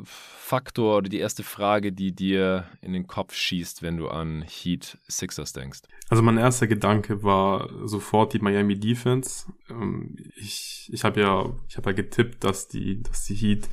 Faktor 0.03 0.97
oder 0.97 1.09
die 1.09 1.19
erste 1.19 1.43
Frage, 1.43 1.93
die 1.93 2.13
dir 2.13 2.65
in 2.81 2.91
den 2.91 3.07
Kopf 3.07 3.33
schießt, 3.33 3.81
wenn 3.81 3.97
du 3.97 4.09
an 4.09 4.41
Heat 4.41 4.97
Sixers 5.07 5.53
denkst? 5.53 5.81
Also 6.09 6.23
mein 6.23 6.37
erster 6.37 6.67
Gedanke 6.67 7.23
war 7.23 7.69
sofort 7.87 8.33
die 8.33 8.39
Miami 8.39 8.77
Defense. 8.77 9.45
Ähm, 9.69 10.17
ich, 10.35 10.89
ich 10.91 11.03
habe 11.03 11.21
ja, 11.21 11.53
habe 11.77 11.89
ja 11.89 11.91
getippt, 11.91 12.43
dass 12.43 12.67
die, 12.67 13.01
dass 13.01 13.25
die 13.25 13.35
Heat 13.35 13.69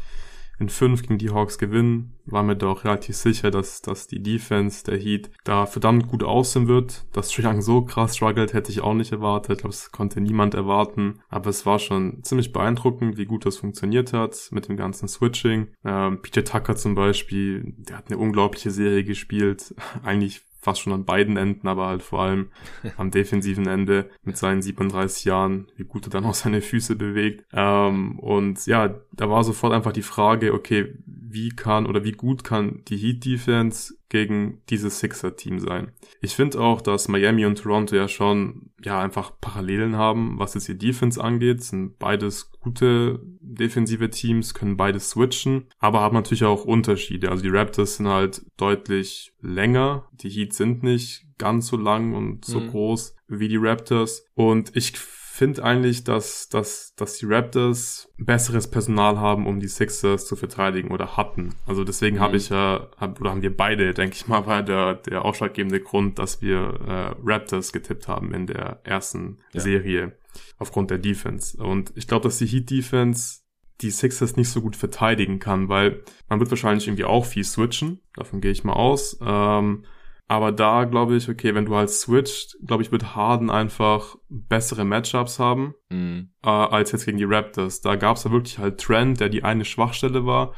in 0.58 0.68
fünf 0.68 1.02
gegen 1.02 1.18
die 1.18 1.30
Hawks 1.30 1.58
gewinnen. 1.58 2.14
War 2.24 2.42
mir 2.42 2.56
doch 2.56 2.84
relativ 2.84 3.16
sicher, 3.16 3.50
dass, 3.50 3.82
dass 3.82 4.06
die 4.08 4.22
Defense 4.22 4.84
der 4.84 4.98
Heat 4.98 5.30
da 5.44 5.66
verdammt 5.66 6.08
gut 6.08 6.24
aussehen 6.24 6.66
wird. 6.66 7.04
Dass 7.12 7.28
Triang 7.28 7.60
so 7.60 7.82
krass 7.82 8.16
struggelt, 8.16 8.52
hätte 8.52 8.72
ich 8.72 8.80
auch 8.80 8.94
nicht 8.94 9.12
erwartet. 9.12 9.52
Ich 9.52 9.58
glaube, 9.58 9.74
das 9.74 9.92
konnte 9.92 10.20
niemand 10.20 10.54
erwarten. 10.54 11.20
Aber 11.28 11.50
es 11.50 11.66
war 11.66 11.78
schon 11.78 12.22
ziemlich 12.22 12.52
beeindruckend, 12.52 13.16
wie 13.16 13.26
gut 13.26 13.46
das 13.46 13.58
funktioniert 13.58 14.12
hat 14.12 14.48
mit 14.50 14.68
dem 14.68 14.76
ganzen 14.76 15.08
Switching. 15.08 15.68
Ähm, 15.84 16.22
PJ 16.22 16.40
Tucker 16.40 16.76
zum 16.76 16.94
Beispiel, 16.94 17.74
der 17.76 17.98
hat 17.98 18.08
eine 18.08 18.18
unglaubliche 18.18 18.70
Serie 18.70 19.04
gespielt. 19.04 19.74
Eigentlich 20.02 20.42
fast 20.66 20.80
schon 20.80 20.92
an 20.92 21.04
beiden 21.04 21.36
Enden, 21.36 21.68
aber 21.68 21.86
halt 21.86 22.02
vor 22.02 22.22
allem 22.22 22.48
am 22.96 23.12
defensiven 23.12 23.68
Ende 23.68 24.10
mit 24.24 24.36
seinen 24.36 24.62
37 24.62 25.24
Jahren, 25.24 25.68
wie 25.76 25.84
gut 25.84 26.08
er 26.08 26.10
dann 26.10 26.24
auch 26.24 26.34
seine 26.34 26.60
Füße 26.60 26.96
bewegt. 26.96 27.44
Ähm, 27.52 28.18
und 28.18 28.66
ja, 28.66 28.98
da 29.12 29.30
war 29.30 29.44
sofort 29.44 29.72
einfach 29.72 29.92
die 29.92 30.02
Frage, 30.02 30.52
okay, 30.52 30.92
wie 31.06 31.50
kann 31.50 31.86
oder 31.86 32.02
wie 32.02 32.12
gut 32.12 32.42
kann 32.42 32.82
die 32.88 32.96
Heat 32.96 33.24
Defense 33.24 33.94
gegen 34.08 34.62
dieses 34.68 34.98
Sixer-Team 34.98 35.60
sein. 35.60 35.92
Ich 36.20 36.34
finde 36.34 36.60
auch, 36.60 36.80
dass 36.80 37.06
Miami 37.06 37.46
und 37.46 37.58
Toronto 37.58 37.94
ja 37.94 38.08
schon 38.08 38.70
ja 38.82 39.00
einfach 39.00 39.32
Parallelen 39.40 39.96
haben, 39.96 40.38
was 40.38 40.54
jetzt 40.54 40.68
ihr 40.68 40.76
Defense 40.76 41.22
angeht. 41.22 41.62
Sind 41.62 41.98
beides 41.98 42.50
gute 42.66 43.20
defensive 43.40 44.10
Teams, 44.10 44.52
können 44.52 44.76
beides 44.76 45.10
switchen, 45.10 45.66
aber 45.78 46.00
haben 46.00 46.16
natürlich 46.16 46.42
auch 46.42 46.64
Unterschiede. 46.64 47.30
Also 47.30 47.44
die 47.44 47.48
Raptors 47.48 47.96
sind 47.96 48.08
halt 48.08 48.44
deutlich 48.56 49.32
länger, 49.40 50.08
die 50.14 50.28
Heat 50.28 50.52
sind 50.52 50.82
nicht 50.82 51.26
ganz 51.38 51.68
so 51.68 51.76
lang 51.76 52.12
und 52.12 52.44
so 52.44 52.58
mhm. 52.58 52.70
groß 52.70 53.14
wie 53.28 53.46
die 53.46 53.56
Raptors. 53.56 54.26
Und 54.34 54.74
ich 54.74 54.94
finde 55.36 55.62
eigentlich, 55.62 56.02
dass, 56.02 56.48
dass, 56.48 56.94
dass 56.96 57.18
die 57.18 57.26
Raptors 57.26 58.10
besseres 58.16 58.68
Personal 58.68 59.18
haben, 59.18 59.46
um 59.46 59.60
die 59.60 59.68
Sixers 59.68 60.26
zu 60.26 60.34
verteidigen 60.34 60.90
oder 60.90 61.16
hatten. 61.16 61.54
Also 61.66 61.84
deswegen 61.84 62.16
mhm. 62.16 62.20
habe 62.20 62.36
ich 62.38 62.48
ja, 62.48 62.88
hab, 62.96 63.20
oder 63.20 63.30
haben 63.30 63.42
wir 63.42 63.54
beide, 63.54 63.92
denke 63.92 64.16
ich 64.16 64.26
mal, 64.26 64.46
war 64.46 64.62
der, 64.62 64.94
der 64.94 65.24
ausschlaggebende 65.24 65.80
Grund, 65.80 66.18
dass 66.18 66.40
wir 66.40 66.56
äh, 66.56 67.14
Raptors 67.22 67.72
getippt 67.72 68.08
haben 68.08 68.32
in 68.32 68.46
der 68.46 68.80
ersten 68.84 69.38
ja. 69.52 69.60
Serie 69.60 70.16
aufgrund 70.58 70.90
der 70.90 70.98
Defense. 70.98 71.62
Und 71.62 71.92
ich 71.96 72.08
glaube, 72.08 72.24
dass 72.24 72.38
die 72.38 72.46
Heat 72.46 72.70
Defense 72.70 73.40
die 73.82 73.90
Sixers 73.90 74.36
nicht 74.36 74.48
so 74.48 74.62
gut 74.62 74.74
verteidigen 74.74 75.38
kann, 75.38 75.68
weil 75.68 76.02
man 76.30 76.40
wird 76.40 76.50
wahrscheinlich 76.50 76.86
irgendwie 76.88 77.04
auch 77.04 77.26
viel 77.26 77.44
switchen, 77.44 78.00
davon 78.14 78.40
gehe 78.40 78.52
ich 78.52 78.64
mal 78.64 78.72
aus. 78.72 79.18
Ähm, 79.20 79.84
aber 80.28 80.50
da 80.50 80.84
glaube 80.84 81.16
ich, 81.16 81.28
okay, 81.28 81.54
wenn 81.54 81.66
du 81.66 81.76
halt 81.76 81.90
switcht, 81.90 82.56
glaube 82.64 82.82
ich, 82.82 82.90
wird 82.90 83.14
Harden 83.14 83.50
einfach 83.50 84.16
bessere 84.28 84.84
Matchups 84.84 85.38
haben 85.38 85.74
mhm. 85.88 86.30
äh, 86.44 86.48
als 86.48 86.92
jetzt 86.92 87.04
gegen 87.04 87.18
die 87.18 87.24
Raptors. 87.24 87.80
Da 87.80 87.94
gab 87.96 88.16
es 88.16 88.24
ja 88.24 88.32
wirklich 88.32 88.58
halt 88.58 88.80
Trend, 88.80 89.20
der 89.20 89.28
die 89.28 89.44
eine 89.44 89.64
Schwachstelle 89.64 90.26
war. 90.26 90.52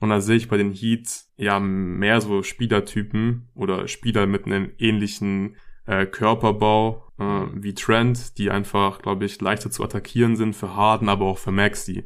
Und 0.00 0.10
da 0.10 0.20
sehe 0.20 0.36
ich 0.36 0.48
bei 0.48 0.56
den 0.56 0.72
Heats 0.72 1.32
ja 1.36 1.60
mehr 1.60 2.20
so 2.20 2.42
Spielertypen 2.42 3.48
oder 3.54 3.86
Spieler 3.86 4.26
mit 4.26 4.46
einem 4.46 4.72
ähnlichen 4.78 5.56
äh, 5.86 6.06
Körperbau 6.06 7.06
äh, 7.18 7.46
wie 7.54 7.74
Trent, 7.74 8.36
die 8.38 8.50
einfach, 8.50 9.00
glaube 9.00 9.24
ich, 9.24 9.40
leichter 9.40 9.70
zu 9.70 9.84
attackieren 9.84 10.34
sind 10.34 10.56
für 10.56 10.74
Harden, 10.74 11.08
aber 11.08 11.26
auch 11.26 11.38
für 11.38 11.52
Maxi. 11.52 12.04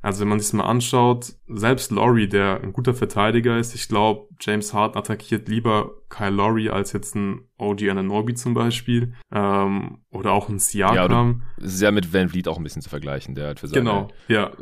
Also 0.00 0.20
wenn 0.20 0.28
man 0.28 0.38
sich 0.38 0.52
mal 0.52 0.64
anschaut, 0.64 1.34
selbst 1.48 1.90
Laurie, 1.90 2.28
der 2.28 2.60
ein 2.62 2.72
guter 2.72 2.94
Verteidiger 2.94 3.58
ist, 3.58 3.74
ich 3.74 3.88
glaube, 3.88 4.28
James 4.40 4.72
Harden 4.72 4.96
attackiert 4.96 5.48
lieber 5.48 5.90
Kyle 6.08 6.30
Laurie 6.30 6.70
als 6.70 6.92
jetzt 6.92 7.16
ein 7.16 7.48
OG 7.58 7.88
Ananobi 7.90 8.34
zum 8.34 8.54
Beispiel 8.54 9.14
ähm, 9.32 9.98
oder 10.10 10.32
auch 10.32 10.48
ein 10.48 10.60
Siakam. 10.60 11.42
Ja, 11.58 11.64
ist 11.64 11.82
ja 11.82 11.90
mit 11.90 12.12
Van 12.14 12.28
Vliet 12.28 12.46
auch 12.46 12.58
ein 12.58 12.62
bisschen 12.62 12.82
zu 12.82 12.88
vergleichen, 12.88 13.34
der 13.34 13.48
halt 13.48 13.60
für 13.60 13.66
seine 13.66 13.80
genau, 13.80 14.08
ja. 14.28 14.52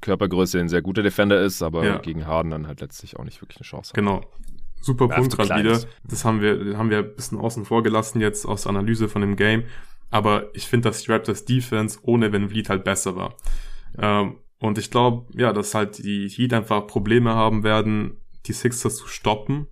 Körpergröße 0.00 0.58
ein 0.58 0.68
sehr 0.68 0.80
guter 0.80 1.02
Defender 1.02 1.40
ist, 1.42 1.62
aber 1.62 1.84
ja. 1.84 1.98
gegen 1.98 2.26
Harden 2.26 2.50
dann 2.50 2.66
halt 2.66 2.80
letztlich 2.80 3.18
auch 3.18 3.24
nicht 3.24 3.42
wirklich 3.42 3.58
eine 3.58 3.66
Chance 3.66 3.90
hat. 3.90 3.94
Genau. 3.94 4.22
Super 4.80 5.08
Punkt 5.08 5.36
gerade 5.36 5.62
wieder. 5.62 5.80
Das 6.04 6.24
haben 6.24 6.40
wir, 6.40 6.78
haben 6.78 6.90
wir 6.90 6.98
ein 6.98 7.14
bisschen 7.14 7.38
außen 7.38 7.64
vor 7.64 7.82
gelassen 7.82 8.20
jetzt 8.20 8.46
aus 8.46 8.66
Analyse 8.66 9.08
von 9.08 9.20
dem 9.20 9.36
Game. 9.36 9.64
Aber 10.10 10.54
ich 10.54 10.66
finde, 10.66 10.88
dass 10.88 11.02
die 11.02 11.10
Raptors 11.10 11.44
Defense 11.44 11.98
ohne 12.02 12.32
Van 12.32 12.48
Vliet 12.48 12.70
halt 12.70 12.84
besser 12.84 13.16
war. 13.16 13.34
Ähm, 13.98 14.36
und 14.58 14.78
ich 14.78 14.90
glaube, 14.90 15.26
ja, 15.38 15.52
dass 15.52 15.74
halt 15.74 15.98
die 15.98 16.28
Heat 16.28 16.52
einfach 16.52 16.86
Probleme 16.86 17.34
haben 17.34 17.62
werden, 17.62 18.18
die 18.46 18.52
Sixers 18.52 18.96
zu 18.96 19.06
stoppen 19.06 19.66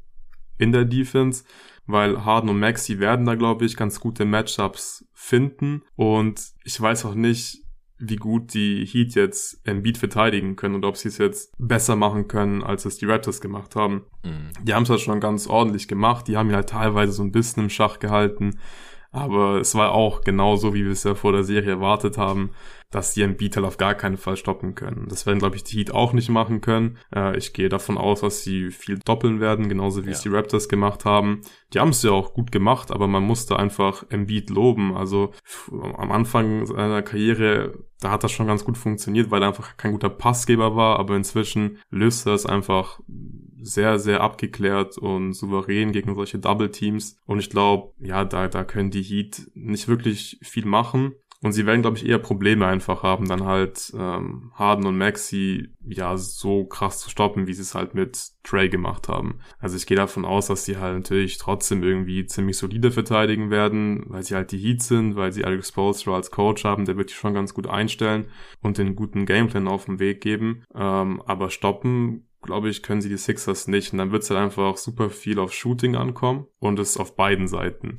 in 0.59 0.73
der 0.73 0.85
Defense, 0.85 1.44
weil 1.86 2.24
Harden 2.24 2.51
und 2.51 2.61
Maxi 2.61 2.98
werden 2.98 3.27
da, 3.27 3.35
glaube 3.35 3.65
ich, 3.65 3.77
ganz 3.77 4.01
gute 4.01 4.24
Matchups 4.24 5.06
finden. 5.12 5.82
Und 5.97 6.40
ich 6.65 6.81
weiß 6.81 7.05
auch 7.06 7.15
nicht, 7.15 7.62
wie 7.98 8.16
gut 8.16 8.55
die 8.55 8.85
Heat 8.85 9.15
jetzt 9.15 9.61
Embiid 9.66 9.98
verteidigen 9.98 10.56
können 10.56 10.74
und 10.74 10.85
ob 10.85 10.97
sie 10.97 11.09
es 11.09 11.19
jetzt 11.19 11.52
besser 11.59 11.97
machen 11.97 12.28
können, 12.28 12.62
als 12.62 12.85
es 12.85 12.98
die 12.98 13.06
Raptors 13.06 13.40
gemacht 13.40 13.77
haben. 13.77 14.05
Mhm. 14.24 14.51
Die 14.62 14.74
haben 14.74 14.82
es 14.82 14.90
halt 14.90 15.01
schon 15.01 15.20
ganz 15.20 15.47
ordentlich 15.47 15.89
gemacht. 15.89 16.28
Die 16.28 16.36
haben 16.36 16.51
ihn 16.51 16.56
halt 16.56 16.69
teilweise 16.69 17.12
so 17.12 17.23
ein 17.23 17.32
bisschen 17.32 17.65
im 17.65 17.70
Schach 17.70 17.98
gehalten. 17.98 18.59
Aber 19.12 19.61
es 19.61 19.77
war 19.77 19.93
auch 19.93 20.23
genauso, 20.23 20.74
wie 20.74 20.85
wir 20.85 20.90
es 20.90 21.05
ja 21.05 21.15
vor 21.15 21.31
der 21.31 21.44
Serie 21.44 21.70
erwartet 21.70 22.19
haben, 22.19 22.51
dass 22.95 23.12
die 23.12 23.23
Embiid 23.23 23.57
halt 23.57 23.66
auf 23.66 23.77
gar 23.77 23.95
keinen 23.95 24.16
Fall 24.16 24.37
stoppen 24.37 24.77
können. 24.77 25.07
Das 25.09 25.27
werden, 25.27 25.41
glaube 25.41 25.57
ich, 25.57 25.65
die 25.65 25.79
Heat 25.79 25.93
auch 25.93 26.12
nicht 26.12 26.29
machen 26.29 26.61
können. 26.61 26.99
Äh, 27.15 27.37
ich 27.37 27.53
gehe 27.53 27.69
davon 27.69 27.99
aus, 27.99 28.21
dass 28.21 28.45
sie 28.45 28.71
viel 28.71 29.01
doppeln 29.05 29.41
werden, 29.41 29.69
genauso 29.69 30.05
wie 30.05 30.11
ja. 30.11 30.12
es 30.12 30.23
die 30.23 30.29
Raptors 30.29 30.69
gemacht 30.69 31.05
haben. 31.05 31.41
Die 31.73 31.81
haben 31.81 31.89
es 31.89 32.05
ja 32.05 32.12
auch 32.12 32.35
gut 32.35 32.53
gemacht, 32.53 32.93
aber 32.93 33.09
man 33.09 33.25
musste 33.25 33.59
einfach 33.59 34.05
Embiid 34.11 34.49
loben. 34.49 34.97
Also 34.97 35.33
am 35.73 36.12
Anfang 36.12 36.66
seiner 36.66 37.03
Karriere, 37.03 37.79
da 38.01 38.12
hat 38.12 38.23
das 38.23 38.31
schon 38.31 38.47
ganz 38.47 38.65
gut 38.65 38.79
funktioniert, 38.79 39.33
weil 39.33 39.43
er 39.43 39.49
einfach 39.49 39.77
kein 39.77 39.93
guter 39.93 40.11
Passgeber 40.11 40.77
war, 40.77 41.01
aber 41.01 41.16
inzwischen 41.16 41.79
löst 41.91 42.29
er 42.29 42.35
es 42.35 42.47
einfach 42.47 43.01
sehr, 43.61 43.99
sehr 43.99 44.21
abgeklärt 44.21 44.99
und 44.99 45.33
souverän 45.33 45.93
gegen 45.93 46.15
solche 46.15 46.39
Double 46.39 46.71
Teams. 46.71 47.19
Und 47.25 47.39
ich 47.39 47.51
glaube, 47.51 47.95
ja, 47.99 48.25
da, 48.25 48.47
da 48.47 48.62
können 48.62 48.91
die 48.91 49.03
Heat 49.03 49.51
nicht 49.55 49.89
wirklich 49.89 50.39
viel 50.43 50.66
machen. 50.66 51.15
Und 51.45 51.53
sie 51.53 51.66
werden, 51.66 51.83
glaube 51.83 51.99
ich, 51.99 52.07
eher 52.07 52.19
Probleme 52.19 52.66
einfach 52.66 53.03
haben, 53.03 53.29
dann 53.29 53.45
halt 53.45 53.93
ähm, 53.95 54.51
Harden 54.55 54.87
und 54.87 54.97
Maxi 54.97 55.69
ja 55.85 56.16
so 56.16 56.65
krass 56.65 57.01
zu 57.01 57.11
stoppen, 57.11 57.47
wie 57.47 57.53
sie 57.53 57.61
es 57.61 57.75
halt 57.75 57.95
mit 57.95 58.31
Trey 58.45 58.71
gemacht 58.71 59.09
haben. 59.09 59.41
Also 59.59 59.77
ich 59.77 59.85
gehe 59.85 59.95
davon 59.95 60.25
aus, 60.25 60.47
dass 60.47 60.65
sie 60.65 60.79
halt 60.79 60.95
natürlich 60.95 61.37
trotzdem 61.37 61.83
irgendwie 61.83 62.25
ziemlich 62.25 62.57
solide 62.57 62.91
verteidigen 62.91 63.51
werden, 63.51 64.05
weil 64.07 64.23
sie 64.23 64.35
halt 64.35 64.53
die 64.53 64.59
Heat 64.59 64.83
sind, 64.83 65.16
weil 65.16 65.33
sie 65.33 65.45
Alex 65.45 65.71
Polstra 65.73 66.15
als 66.15 66.31
Coach 66.31 66.65
haben, 66.65 66.87
der 66.87 66.97
wird 66.97 67.11
die 67.11 67.15
schon 67.15 67.35
ganz 67.35 67.53
gut 67.53 67.66
einstellen 67.66 68.29
und 68.62 68.79
den 68.79 68.97
guten 68.97 69.27
Gameplan 69.27 69.69
auf 69.69 69.85
den 69.85 69.99
Weg 69.99 70.23
geben. 70.23 70.65
Ähm, 70.75 71.21
aber 71.27 71.51
stoppen 71.51 72.27
glaube 72.41 72.71
ich, 72.71 72.83
können 72.83 73.03
sie 73.03 73.11
die 73.11 73.19
Sixers 73.19 73.69
nicht. 73.69 73.93
Und 73.93 73.99
dann 73.99 74.12
wird 74.12 74.23
es 74.23 74.31
halt 74.31 74.41
einfach 74.41 74.79
super 74.79 75.11
viel 75.11 75.39
auf 75.39 75.53
Shooting 75.53 75.95
ankommen 75.95 76.47
und 76.59 76.79
es 76.79 76.97
auf 76.97 77.16
beiden 77.16 77.49
Seiten. 77.49 77.99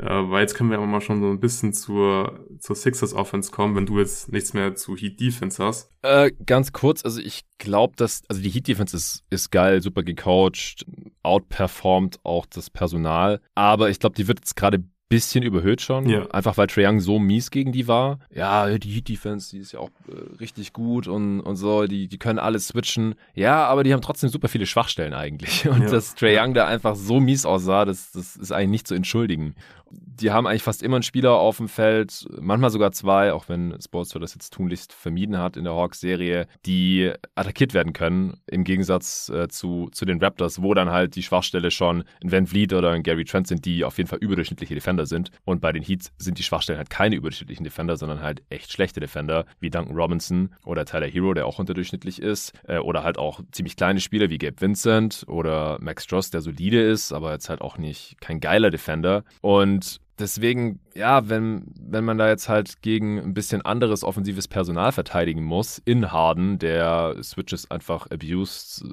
Äh, 0.00 0.30
weil 0.30 0.40
jetzt 0.40 0.54
können 0.54 0.70
wir 0.70 0.78
aber 0.78 0.86
mal 0.86 1.02
schon 1.02 1.20
so 1.20 1.28
ein 1.28 1.40
bisschen 1.40 1.74
zur, 1.74 2.46
zur 2.58 2.74
Sixers 2.74 3.12
Offense 3.12 3.50
kommen, 3.50 3.76
wenn 3.76 3.84
du 3.84 3.98
jetzt 3.98 4.32
nichts 4.32 4.54
mehr 4.54 4.74
zu 4.74 4.96
Heat 4.96 5.20
Defense 5.20 5.62
hast. 5.62 5.90
Äh, 6.00 6.32
ganz 6.46 6.72
kurz, 6.72 7.04
also 7.04 7.20
ich 7.20 7.42
glaube, 7.58 7.96
dass, 7.96 8.22
also 8.28 8.40
die 8.40 8.48
Heat 8.48 8.66
Defense 8.66 8.96
ist, 8.96 9.24
ist 9.28 9.50
geil, 9.50 9.82
super 9.82 10.02
gecoacht, 10.02 10.86
outperformt 11.22 12.18
auch 12.24 12.46
das 12.46 12.70
Personal, 12.70 13.40
aber 13.54 13.90
ich 13.90 13.98
glaube, 13.98 14.14
die 14.14 14.26
wird 14.26 14.40
jetzt 14.40 14.56
gerade 14.56 14.82
bisschen 15.10 15.42
überhöht 15.42 15.82
schon. 15.82 16.08
Ja. 16.08 16.30
Einfach 16.30 16.56
weil 16.56 16.68
Trae 16.68 16.86
Young 16.86 17.00
so 17.00 17.18
mies 17.18 17.50
gegen 17.50 17.72
die 17.72 17.88
war. 17.88 18.20
Ja, 18.32 18.78
die 18.78 18.90
Heat 18.90 19.08
Defense, 19.08 19.50
die 19.50 19.58
ist 19.58 19.72
ja 19.72 19.80
auch 19.80 19.90
äh, 20.08 20.36
richtig 20.38 20.72
gut 20.72 21.08
und, 21.08 21.40
und 21.40 21.56
so. 21.56 21.86
Die, 21.86 22.08
die 22.08 22.18
können 22.18 22.38
alles 22.38 22.68
switchen. 22.68 23.16
Ja, 23.34 23.66
aber 23.66 23.82
die 23.82 23.92
haben 23.92 24.02
trotzdem 24.02 24.30
super 24.30 24.48
viele 24.48 24.66
Schwachstellen 24.66 25.12
eigentlich. 25.12 25.68
Und 25.68 25.82
ja. 25.82 25.90
dass 25.90 26.14
Trae 26.14 26.38
Young 26.40 26.54
da 26.54 26.66
einfach 26.66 26.94
so 26.94 27.18
mies 27.20 27.44
aussah, 27.44 27.84
das, 27.84 28.12
das 28.12 28.36
ist 28.36 28.52
eigentlich 28.52 28.70
nicht 28.70 28.88
zu 28.88 28.94
entschuldigen 28.94 29.54
die 29.90 30.30
haben 30.30 30.46
eigentlich 30.46 30.62
fast 30.62 30.82
immer 30.82 30.96
einen 30.96 31.02
Spieler 31.02 31.32
auf 31.32 31.56
dem 31.56 31.68
Feld, 31.68 32.26
manchmal 32.40 32.70
sogar 32.70 32.92
zwei, 32.92 33.32
auch 33.32 33.48
wenn 33.48 33.76
Sportstor 33.80 34.20
das 34.20 34.34
jetzt 34.34 34.52
tunlichst 34.52 34.92
vermieden 34.92 35.38
hat 35.38 35.56
in 35.56 35.64
der 35.64 35.74
Hawks-Serie, 35.74 36.46
die 36.66 37.12
attackiert 37.34 37.74
werden 37.74 37.92
können, 37.92 38.40
im 38.46 38.64
Gegensatz 38.64 39.28
äh, 39.30 39.48
zu, 39.48 39.88
zu 39.92 40.04
den 40.04 40.20
Raptors, 40.22 40.62
wo 40.62 40.74
dann 40.74 40.90
halt 40.90 41.16
die 41.16 41.22
Schwachstelle 41.22 41.70
schon 41.70 42.04
ein 42.22 42.30
Van 42.30 42.46
Vliet 42.46 42.72
oder 42.72 42.90
ein 42.90 43.02
Gary 43.02 43.24
Trent 43.24 43.48
sind, 43.48 43.64
die 43.64 43.84
auf 43.84 43.98
jeden 43.98 44.08
Fall 44.08 44.18
überdurchschnittliche 44.20 44.74
Defender 44.74 44.99
sind. 45.06 45.30
Und 45.44 45.60
bei 45.60 45.72
den 45.72 45.82
Heats 45.82 46.12
sind 46.18 46.38
die 46.38 46.42
Schwachstellen 46.42 46.78
halt 46.78 46.90
keine 46.90 47.16
überdurchschnittlichen 47.16 47.64
Defender, 47.64 47.96
sondern 47.96 48.20
halt 48.20 48.42
echt 48.50 48.72
schlechte 48.72 49.00
Defender, 49.00 49.46
wie 49.60 49.70
Duncan 49.70 49.96
Robinson 49.96 50.54
oder 50.64 50.84
Tyler 50.84 51.06
Hero, 51.06 51.34
der 51.34 51.46
auch 51.46 51.58
unterdurchschnittlich 51.58 52.20
ist, 52.20 52.52
äh, 52.66 52.78
oder 52.78 53.02
halt 53.02 53.18
auch 53.18 53.40
ziemlich 53.52 53.76
kleine 53.76 54.00
Spieler 54.00 54.30
wie 54.30 54.38
Gabe 54.38 54.60
Vincent 54.60 55.24
oder 55.26 55.78
Max 55.80 56.04
Stross, 56.04 56.30
der 56.30 56.40
solide 56.40 56.80
ist, 56.82 57.12
aber 57.12 57.32
jetzt 57.32 57.48
halt 57.48 57.60
auch 57.60 57.78
nicht 57.78 58.20
kein 58.20 58.40
geiler 58.40 58.70
Defender. 58.70 59.24
Und 59.40 60.00
deswegen, 60.20 60.80
ja, 60.94 61.28
wenn, 61.28 61.66
wenn 61.80 62.04
man 62.04 62.18
da 62.18 62.28
jetzt 62.28 62.48
halt 62.48 62.82
gegen 62.82 63.18
ein 63.18 63.34
bisschen 63.34 63.62
anderes 63.62 64.04
offensives 64.04 64.48
Personal 64.48 64.92
verteidigen 64.92 65.42
muss, 65.42 65.78
in 65.78 66.12
Harden, 66.12 66.58
der 66.58 67.16
Switches 67.22 67.70
einfach 67.70 68.06
abused, 68.10 68.84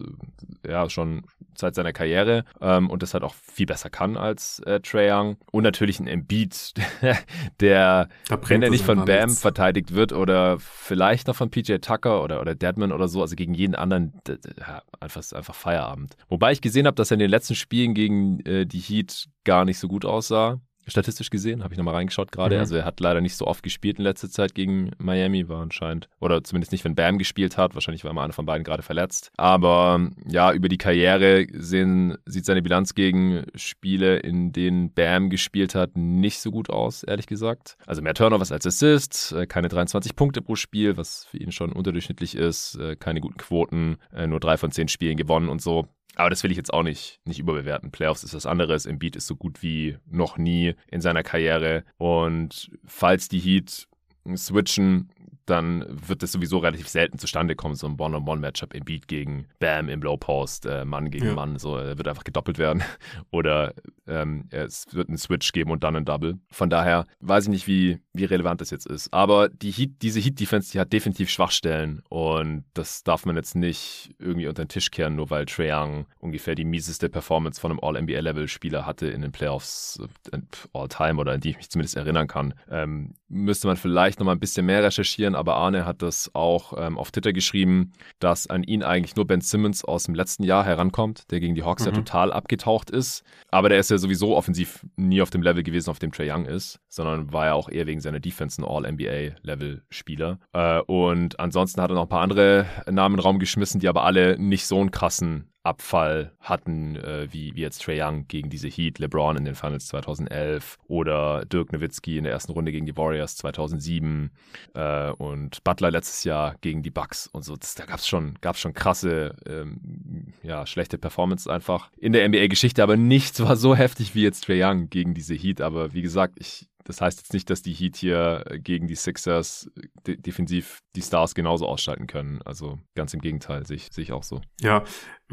äh, 0.64 0.72
ja, 0.72 0.90
schon 0.90 1.26
seit 1.56 1.76
seiner 1.76 1.94
Karriere 1.94 2.46
ähm, 2.62 2.90
und 2.90 3.02
das 3.02 3.14
halt 3.14 3.24
auch 3.24 3.34
viel 3.34 3.66
besser 3.66 3.90
kann 3.90 4.16
als 4.16 4.60
äh, 4.60 4.80
Trae 4.80 5.12
Young. 5.12 5.38
Und 5.52 5.64
natürlich 5.64 6.00
ein 6.00 6.08
Embiid, 6.08 6.74
der, 7.60 8.10
wenn 8.48 8.62
er 8.62 8.70
nicht 8.70 8.86
von 8.86 9.06
Bam 9.06 9.26
nichts. 9.30 9.42
verteidigt 9.42 9.94
wird 9.94 10.14
oder 10.14 10.60
vielleicht 10.60 11.28
noch 11.28 11.36
von 11.36 11.50
PJ 11.50 11.78
Tucker 11.78 12.24
oder, 12.24 12.42
oder 12.42 12.56
Deadman 12.56 12.92
oder 12.92 13.08
so, 13.08 13.22
also 13.22 13.36
gegen 13.36 13.54
jeden 13.54 13.76
anderen, 13.76 14.14
ja, 14.60 14.82
einfach, 15.00 15.24
einfach 15.34 15.56
Feierabend. 15.56 16.16
Wobei 16.30 16.52
ich 16.52 16.62
gesehen 16.62 16.88
habe, 16.88 16.96
dass 16.96 17.12
er 17.12 17.16
in 17.16 17.20
den 17.20 17.32
letzten 17.32 17.56
Spielen 17.56 17.94
gegen 17.94 18.40
äh, 18.42 18.66
die 18.66 18.80
Heat 18.80 19.28
gar 19.44 19.66
nicht 19.66 19.80
so 19.80 19.88
gut 19.88 20.06
aussah 20.06 20.60
statistisch 20.88 21.30
gesehen, 21.30 21.64
habe 21.64 21.74
ich 21.74 21.78
nochmal 21.78 21.96
reingeschaut 21.96 22.32
gerade. 22.32 22.56
Mhm. 22.56 22.62
Also 22.62 22.76
er 22.76 22.86
hat 22.86 23.00
leider 23.00 23.22
nicht 23.22 23.36
so 23.36 23.46
oft 23.46 23.64
gespielt 23.64 23.98
in 23.98 24.04
letzter 24.04 24.30
Zeit 24.30 24.56
gegen 24.56 24.92
Miami, 24.98 25.48
war 25.50 25.62
anscheinend, 25.62 26.10
oder 26.20 26.44
zumindest 26.44 26.72
nicht, 26.72 26.86
wenn 26.86 26.96
Bam 26.96 27.18
gespielt 27.18 27.58
hat. 27.58 27.76
Wahrscheinlich 27.76 28.04
war 28.04 28.12
immer 28.12 28.24
einer 28.24 28.34
von 28.34 28.46
beiden 28.46 28.64
gerade 28.64 28.84
verletzt. 28.84 29.32
Aber 29.38 30.10
ja, 30.28 30.52
über 30.54 30.70
die 30.70 30.78
Karriere 30.78 31.46
sehen, 31.54 32.18
sieht 32.26 32.46
seine 32.46 32.62
Bilanz 32.62 32.96
gegen 32.96 33.44
Spiele, 33.56 34.18
in 34.18 34.52
denen 34.52 34.94
Bam 34.94 35.30
gespielt 35.30 35.76
hat, 35.76 35.98
nicht 35.98 36.40
so 36.40 36.52
gut 36.52 36.70
aus, 36.70 37.04
ehrlich 37.04 37.28
gesagt. 37.28 37.78
Also 37.86 38.02
mehr 38.02 38.14
Turnovers 38.14 38.52
als 38.52 38.66
Assist, 38.66 39.34
äh, 39.34 39.46
keine 39.46 39.68
23 39.68 40.16
Punkte 40.16 40.42
pro 40.42 40.56
Spiel, 40.56 40.98
was 40.98 41.26
für 41.26 41.38
ihn 41.38 41.52
schon 41.52 41.72
unterdurchschnittlich 41.72 42.36
ist, 42.36 42.76
äh, 42.76 42.96
keine 42.96 43.22
guten 43.22 43.38
Quoten, 43.38 43.98
äh, 44.14 44.28
nur 44.28 44.40
drei 44.40 44.58
von 44.58 44.72
zehn 44.72 44.88
Spielen 44.88 45.18
gewonnen 45.18 45.50
und 45.50 45.62
so. 45.62 45.88
Aber 46.18 46.32
das 46.32 46.42
will 46.42 46.50
ich 46.50 46.58
jetzt 46.58 46.74
auch 46.74 46.82
nicht, 46.82 47.20
nicht 47.26 47.40
überbewerten. 47.40 47.92
Playoffs 47.92 48.24
ist 48.24 48.34
was 48.34 48.48
anderes. 48.48 48.88
Embiid 48.88 49.16
ist 49.16 49.28
so 49.28 49.36
gut 49.36 49.62
wie 49.62 49.98
noch 50.10 50.40
nie 50.40 50.74
in 50.90 51.00
seiner 51.00 51.22
Karriere. 51.22 51.84
Und 51.98 52.72
falls 52.86 53.30
die 53.30 53.38
Heat 53.38 53.88
switchen, 54.36 55.10
dann 55.50 55.86
wird 55.88 56.24
das 56.24 56.32
sowieso 56.32 56.60
relativ 56.60 56.88
selten 56.88 57.18
zustande 57.18 57.56
kommen, 57.56 57.76
so 57.76 57.88
ein 57.88 58.00
One-on-One-Matchup 58.00 58.74
im 58.74 58.84
Beat 58.84 59.08
gegen 59.08 59.48
Bam 59.60 59.90
im 59.90 60.02
Low-Post, 60.02 60.66
äh, 60.66 60.86
Mann 60.86 61.10
gegen 61.10 61.28
ja. 61.28 61.34
Mann, 61.34 61.58
so 61.58 61.78
er 61.78 61.98
wird 61.98 62.08
einfach 62.08 62.24
gedoppelt 62.24 62.58
werden. 62.58 62.84
Oder 63.32 63.74
ähm, 64.08 64.46
es 64.52 64.86
wird 64.92 65.10
einen 65.10 65.18
Switch 65.18 65.52
geben 65.52 65.72
und 65.72 65.84
dann 65.84 65.96
ein 65.96 66.06
Double. 66.06 66.38
Von 66.52 66.70
daher 66.70 67.06
weiß 67.22 67.46
ich 67.46 67.50
nicht, 67.50 67.68
wie, 67.68 68.00
wie 68.14 68.26
relevant 68.26 68.62
das 68.62 68.70
jetzt 68.70 68.88
ist. 68.88 69.14
Aber 69.14 69.50
die 69.50 69.72
Heat, 69.72 70.02
diese 70.02 70.20
Heat-Defense, 70.20 70.72
die 70.72 70.80
hat 70.80 70.92
definitiv 70.92 71.30
Schwachstellen 71.30 72.02
und 72.10 72.66
das 72.74 73.04
darf 73.04 73.26
man 73.26 73.36
jetzt 73.36 73.56
nicht 73.56 74.16
irgendwie 74.20 74.48
unter 74.48 74.66
den 74.66 74.70
Tisch 74.70 74.92
kehren, 74.92 75.16
nur 75.16 75.30
weil 75.30 75.46
Trae 75.46 75.72
Young 75.72 76.06
ungefähr 76.20 76.56
die 76.56 76.66
mieseste 76.66 77.10
Performance 77.10 77.60
von 77.60 77.72
einem 77.72 77.80
All-NBA-Level-Spieler 77.82 78.86
hatte 78.86 79.08
in 79.08 79.22
den 79.22 79.32
Playoffs 79.32 80.00
äh, 80.32 80.40
all-time 80.74 81.20
oder 81.20 81.34
an 81.34 81.42
die 81.42 81.52
ich 81.52 81.58
mich 81.58 81.70
zumindest 81.70 81.96
erinnern 81.96 82.28
kann. 82.28 82.54
Ähm, 82.70 83.14
müsste 83.28 83.68
man 83.68 83.78
vielleicht 83.78 84.20
nochmal 84.20 84.36
ein 84.36 84.40
bisschen 84.40 84.66
mehr 84.66 84.84
recherchieren, 84.84 85.36
aber 85.38 85.56
Arne 85.56 85.86
hat 85.86 86.02
das 86.02 86.32
auch 86.34 86.74
ähm, 86.78 86.98
auf 86.98 87.12
Twitter 87.12 87.34
geschrieben, 87.34 87.94
dass 88.20 88.48
an 88.48 88.64
ihn 88.64 88.84
eigentlich 88.84 89.16
nur 89.16 89.26
Ben 89.26 89.42
Simmons 89.42 89.84
aus 89.84 90.04
dem 90.04 90.16
letzten 90.16 90.44
Jahr 90.44 90.66
herankommt, 90.66 91.32
der 91.32 91.40
gegen 91.40 91.56
die 91.56 91.64
Hawks 91.64 91.84
mhm. 91.84 91.90
ja 91.90 91.94
total 91.94 92.34
abgetaucht 92.34 92.90
ist. 92.90 93.24
Aber 93.50 93.70
der 93.70 93.80
ist 93.80 93.90
ja 93.90 93.98
sowieso 93.98 94.36
offensiv 94.36 94.86
nie 94.96 95.22
auf 95.22 95.30
dem 95.30 95.42
Level 95.42 95.64
gewesen, 95.64 95.90
auf 95.90 96.00
dem 96.00 96.12
Trey 96.12 96.32
Young 96.32 96.46
ist, 96.46 96.80
sondern 96.98 97.32
war 97.32 97.46
ja 97.46 97.54
auch 97.54 97.70
eher 97.70 97.88
wegen 97.88 98.02
seiner 98.02 98.20
Defense 98.20 98.62
ein 98.62 98.66
All-NBA-Level-Spieler. 98.66 100.40
Äh, 100.52 100.82
und 100.82 101.40
ansonsten 101.40 101.82
hat 101.82 101.90
er 101.90 101.96
noch 101.96 102.04
ein 102.04 102.10
paar 102.10 102.22
andere 102.22 102.66
Namen 102.90 103.16
in 103.16 103.20
den 103.20 103.24
Raum 103.26 103.40
geschmissen, 103.40 103.80
die 103.80 103.88
aber 103.88 104.04
alle 104.04 104.38
nicht 104.38 104.68
so 104.68 104.82
einen 104.82 104.92
krassen 104.92 105.50
Abfall 105.68 106.32
hatten, 106.40 106.96
äh, 106.96 107.28
wie, 107.32 107.54
wie 107.56 107.62
jetzt 107.62 107.84
Trey 107.84 108.02
Young 108.02 108.28
gegen 108.28 108.50
diese 108.50 108.70
Heat, 108.70 109.00
LeBron 109.00 109.36
in 109.36 109.46
den 109.46 109.54
Finals 109.54 109.88
2011 109.88 110.78
oder 110.88 111.46
Dirk 111.46 111.74
Nowitzki 111.74 112.18
in 112.18 112.24
der 112.24 112.32
ersten 112.32 112.54
Runde 112.54 112.72
gegen 112.72 112.86
die 112.86 112.96
Warriors 112.96 113.36
2007 113.36 114.32
äh, 114.74 115.10
und 115.12 115.64
Butler 115.66 115.92
letztes 115.92 116.24
Jahr 116.24 116.56
gegen 116.62 116.84
die 116.84 116.90
Bucks 116.90 117.28
und 117.28 117.44
so. 117.44 117.58
Das, 117.58 117.76
da 117.76 117.86
gab 117.86 118.00
es 118.00 118.08
schon, 118.08 118.36
gab's 118.40 118.62
schon 118.62 118.74
krasse, 118.74 119.36
ähm, 119.46 120.34
ja, 120.42 120.66
schlechte 120.66 120.98
Performance 120.98 121.52
einfach 121.52 121.92
in 121.98 122.14
der 122.14 122.28
NBA-Geschichte, 122.28 122.82
aber 122.82 122.96
nichts 122.96 123.42
war 123.42 123.58
so 123.58 123.76
heftig 123.76 124.16
wie 124.16 124.24
jetzt 124.24 124.46
Trey 124.46 124.64
Young 124.64 124.90
gegen 124.90 125.14
diese 125.14 125.36
Heat. 125.36 125.60
Aber 125.60 125.94
wie 125.94 126.02
gesagt, 126.02 126.36
ich, 126.40 126.70
das 126.88 127.02
heißt 127.02 127.20
jetzt 127.20 127.34
nicht, 127.34 127.50
dass 127.50 127.62
die 127.62 127.74
Heat 127.74 127.98
hier 127.98 128.46
äh, 128.48 128.60
gegen 128.60 128.88
die 128.88 128.96
Sixers 128.96 129.70
de 130.06 130.16
defensiv 130.16 130.80
die 130.96 131.02
Stars 131.02 131.36
genauso 131.36 131.68
ausschalten 131.68 132.08
können. 132.08 132.42
Also 132.44 132.80
ganz 132.96 133.14
im 133.14 133.20
Gegenteil, 133.20 133.68
sehe 133.68 133.76
ich, 133.76 133.90
sehe 133.92 134.04
ich 134.04 134.14
auch 134.14 134.24
so. 134.24 134.40
Ja, 134.62 134.86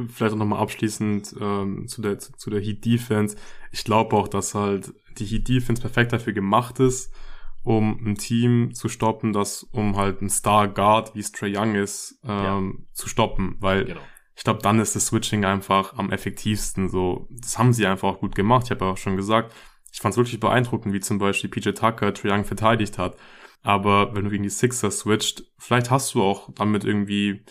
vielleicht 0.09 0.35
auch 0.35 0.39
nochmal 0.39 0.61
abschließend 0.61 1.37
ähm, 1.41 1.87
zu 1.87 2.03
der, 2.03 2.19
zu, 2.19 2.51
der 2.51 2.61
Heat 2.61 2.85
Defense. 2.85 3.37
Ich 3.71 3.85
glaube 3.85 4.17
auch, 4.17 4.27
dass 4.27 4.55
halt 4.55 4.93
die 5.17 5.27
Heat 5.27 5.49
Defense 5.49 5.81
perfekt 5.81 6.13
dafür 6.13 6.33
gemacht 6.33 6.81
ist, 6.81 7.15
um 7.63 8.05
ein 8.05 8.17
Team 8.17 8.75
zu 8.75 8.89
stoppen, 8.89 9.33
das 9.33 9.63
um 9.63 9.97
halt 9.97 10.23
ein 10.23 10.31
Star 10.31 10.67
Guard, 10.67 11.15
wie 11.15 11.21
es 11.21 11.31
Trey 11.31 11.57
Young 11.57 11.77
ist, 11.77 12.19
ähm, 12.25 12.79
ja. 12.81 12.87
zu 12.95 13.09
stoppen, 13.09 13.57
weil 13.61 13.85
genau. 13.85 14.01
ich 14.35 14.43
glaube, 14.43 14.61
dann 14.61 14.81
ist 14.81 14.97
das 14.97 15.07
Switching 15.07 15.45
einfach 15.45 15.97
am 15.97 16.11
effektivsten. 16.11 16.89
So, 16.89 17.29
das 17.31 17.59
haben 17.59 17.73
sie 17.73 17.87
einfach 17.87 18.09
auch 18.09 18.19
gut 18.19 18.35
gemacht. 18.35 18.65
Ich 18.65 18.71
habe 18.73 18.85
ja 18.85 18.91
auch 18.91 18.99
schon 18.99 19.17
gesagt, 19.17 19.55
ich 19.95 20.01
fand 20.01 20.13
es 20.13 20.19
wirklich 20.19 20.41
beeindruckend, 20.41 20.93
wie 20.93 20.99
zum 20.99 21.19
Beispiel 21.19 21.49
PJ 21.49 21.71
Tucker 21.71 22.13
Trae 22.13 22.43
verteidigt 22.43 22.99
hat. 22.99 23.17
Aber 23.63 24.15
wenn 24.15 24.25
du 24.25 24.31
gegen 24.31 24.43
die 24.43 24.51
Sixers 24.51 24.99
switcht, 24.99 25.45
vielleicht 25.57 25.91
hast 25.91 26.15
du 26.15 26.23
auch 26.23 26.51
damit 26.55 26.85
irgendwie 26.85 27.45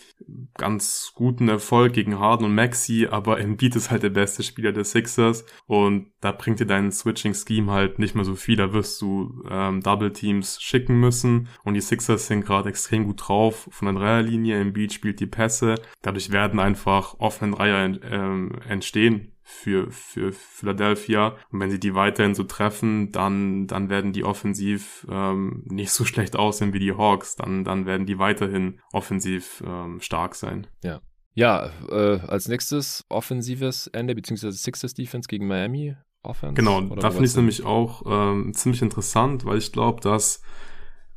ganz 0.58 1.10
guten 1.14 1.48
Erfolg 1.48 1.94
gegen 1.94 2.20
Harden 2.20 2.44
und 2.44 2.54
Maxi, 2.54 3.08
aber 3.10 3.40
Embiid 3.40 3.74
ist 3.74 3.90
halt 3.90 4.04
der 4.04 4.10
beste 4.10 4.44
Spieler 4.44 4.72
der 4.72 4.84
Sixers 4.84 5.44
und 5.66 6.12
da 6.20 6.30
bringt 6.30 6.60
dir 6.60 6.66
dein 6.66 6.92
Switching-Scheme 6.92 7.72
halt 7.72 7.98
nicht 7.98 8.14
mehr 8.14 8.24
so 8.24 8.36
viel. 8.36 8.56
Da 8.56 8.72
wirst 8.72 9.00
du 9.02 9.42
ähm, 9.50 9.80
Double-Teams 9.80 10.62
schicken 10.62 11.00
müssen 11.00 11.48
und 11.64 11.74
die 11.74 11.80
Sixers 11.80 12.28
sind 12.28 12.44
gerade 12.44 12.68
extrem 12.68 13.06
gut 13.06 13.26
drauf 13.26 13.68
von 13.72 13.86
der 13.86 13.94
Dreierlinie. 13.94 14.60
Embiid 14.60 14.92
spielt 14.92 15.18
die 15.18 15.26
Pässe. 15.26 15.76
Dadurch 16.02 16.30
werden 16.30 16.60
einfach 16.60 17.16
offene 17.18 17.56
Dreier 17.56 17.86
ähm, 18.04 18.52
entstehen 18.68 19.33
für, 19.44 19.90
für 19.90 20.32
Philadelphia. 20.32 21.36
Und 21.50 21.60
wenn 21.60 21.70
sie 21.70 21.78
die 21.78 21.94
weiterhin 21.94 22.34
so 22.34 22.44
treffen, 22.44 23.12
dann, 23.12 23.66
dann 23.66 23.90
werden 23.90 24.12
die 24.12 24.24
offensiv 24.24 25.06
ähm, 25.10 25.62
nicht 25.66 25.92
so 25.92 26.04
schlecht 26.06 26.34
aussehen 26.34 26.72
wie 26.72 26.78
die 26.78 26.94
Hawks. 26.94 27.36
Dann, 27.36 27.62
dann 27.62 27.86
werden 27.86 28.06
die 28.06 28.18
weiterhin 28.18 28.80
offensiv 28.92 29.62
ähm, 29.66 30.00
stark 30.00 30.34
sein. 30.34 30.66
Ja. 30.82 31.00
Ja, 31.36 31.72
äh, 31.90 32.20
als 32.20 32.46
nächstes 32.46 33.04
offensives 33.08 33.88
Ende, 33.88 34.14
beziehungsweise 34.14 34.56
Sixers 34.56 34.94
Defense 34.94 35.26
gegen 35.26 35.48
Miami 35.48 35.96
Offense. 36.22 36.54
Genau, 36.54 36.80
da 36.80 37.10
finde 37.10 37.24
ich 37.24 37.32
es 37.32 37.36
nämlich 37.36 37.64
auch 37.64 38.02
ähm, 38.06 38.54
ziemlich 38.54 38.82
interessant, 38.82 39.44
weil 39.44 39.58
ich 39.58 39.72
glaube, 39.72 40.00
dass 40.00 40.42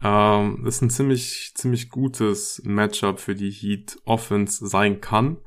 ähm, 0.04 0.62
das 0.66 0.82
ein 0.82 0.90
ziemlich, 0.90 1.54
ziemlich 1.56 1.90
gutes 1.90 2.62
Matchup 2.66 3.20
für 3.20 3.36
die 3.36 3.52
Heat 3.52 4.00
Offense 4.06 4.68
sein 4.68 5.02
kann. 5.02 5.38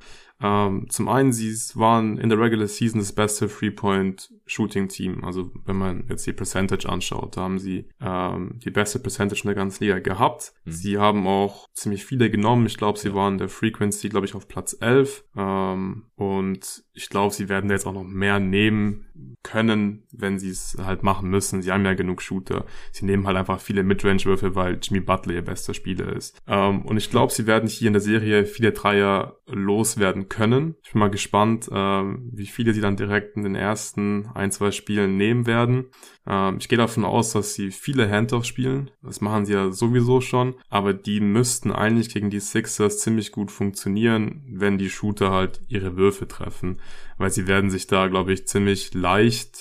Ähm, 0.41 0.87
zum 0.89 1.09
einen, 1.09 1.33
sie 1.33 1.55
waren 1.75 2.19
in 2.19 2.29
der 2.29 2.41
Regular 2.41 2.67
Season 2.67 3.01
das 3.01 3.13
beste 3.13 3.49
Three-Point-Shooting-Team. 3.49 5.25
Also 5.25 5.51
wenn 5.65 5.77
man 5.77 6.05
jetzt 6.09 6.27
die 6.27 6.33
Percentage 6.33 6.89
anschaut, 6.89 7.37
da 7.37 7.43
haben 7.43 7.59
sie 7.59 7.89
ähm, 8.01 8.59
die 8.65 8.71
beste 8.71 8.99
Percentage 8.99 9.43
in 9.43 9.49
der 9.49 9.55
ganzen 9.55 9.85
Liga 9.85 9.99
gehabt. 9.99 10.53
Mhm. 10.65 10.71
Sie 10.71 10.99
haben 10.99 11.27
auch 11.27 11.69
ziemlich 11.73 12.05
viele 12.05 12.31
genommen. 12.31 12.67
Ich 12.67 12.79
glaube, 12.79 12.99
sie 12.99 13.15
waren 13.15 13.39
der 13.39 13.49
Frequency, 13.49 14.09
glaube 14.09 14.27
ich, 14.27 14.35
auf 14.35 14.49
Platz 14.49 14.77
11. 14.81 15.25
Ähm, 15.37 16.07
und 16.17 16.85
ich 17.01 17.09
glaube, 17.09 17.35
sie 17.35 17.49
werden 17.49 17.71
jetzt 17.71 17.87
auch 17.87 17.95
noch 17.95 18.05
mehr 18.05 18.39
nehmen 18.39 19.07
können, 19.43 20.05
wenn 20.13 20.39
sie 20.39 20.51
es 20.51 20.77
halt 20.79 21.03
machen 21.03 21.31
müssen. 21.31 21.63
Sie 21.63 21.73
haben 21.73 21.85
ja 21.85 21.95
genug 21.95 22.21
Shooter. 22.21 22.67
Sie 22.93 23.07
nehmen 23.07 23.27
halt 23.27 23.39
einfach 23.39 23.59
viele 23.59 23.83
Midrange-Würfe, 23.83 24.55
weil 24.55 24.79
Jimmy 24.83 25.01
Butler 25.01 25.35
ihr 25.35 25.43
bester 25.43 25.73
Spieler 25.73 26.15
ist. 26.15 26.39
Ähm, 26.47 26.83
und 26.83 26.99
ich 26.99 27.11
glaube, 27.11 27.33
sie 27.33 27.47
werden 27.47 27.69
hier 27.69 27.87
in 27.87 27.95
der 27.95 28.03
Serie 28.03 28.45
viele 28.45 28.73
Dreier 28.73 29.39
loswerden 29.47 30.29
können. 30.29 30.77
Ich 30.83 30.93
bin 30.93 31.01
mal 31.01 31.11
gespannt, 31.11 31.69
ähm, 31.73 32.29
wie 32.33 32.47
viele 32.47 32.75
sie 32.75 32.83
dann 32.83 32.97
direkt 32.97 33.37
in 33.37 33.45
den 33.45 33.55
ersten 33.55 34.27
ein, 34.35 34.51
zwei 34.53 34.71
Spielen 34.71 35.17
nehmen 35.17 35.47
werden. 35.47 35.87
Ähm, 36.31 36.59
ich 36.61 36.69
gehe 36.69 36.79
davon 36.79 37.05
aus, 37.05 37.33
dass 37.33 37.55
sie 37.55 37.73
viele 37.73 38.09
Handoffs 38.09 38.47
spielen. 38.47 38.91
Das 39.03 39.21
machen 39.21 39.45
sie 39.45 39.55
ja 39.55 39.73
sowieso 39.73 40.21
schon. 40.21 40.55
Aber 40.69 40.95
die 40.95 41.21
müssten 41.21 41.73
eigentlich 41.73 42.15
gegen 42.15 42.31
die 42.31 42.41
Sixers 42.41 43.01
ziemlich 43.01 43.33
gut 43.33 43.51
funktionieren, 43.51 44.43
wenn 44.49 44.79
die 44.79 44.91
Shooter 44.91 45.33
halt 45.33 45.61
ihre 45.69 45.97
Würfe 45.97 46.29
treffen. 46.29 46.79
Weil 47.19 47.31
sie 47.31 47.49
werden 47.49 47.71
sich 47.71 47.89
da, 47.89 48.07
glaube 48.07 48.33
ich, 48.33 48.47
ziemlich 48.47 48.95
leicht 48.95 49.59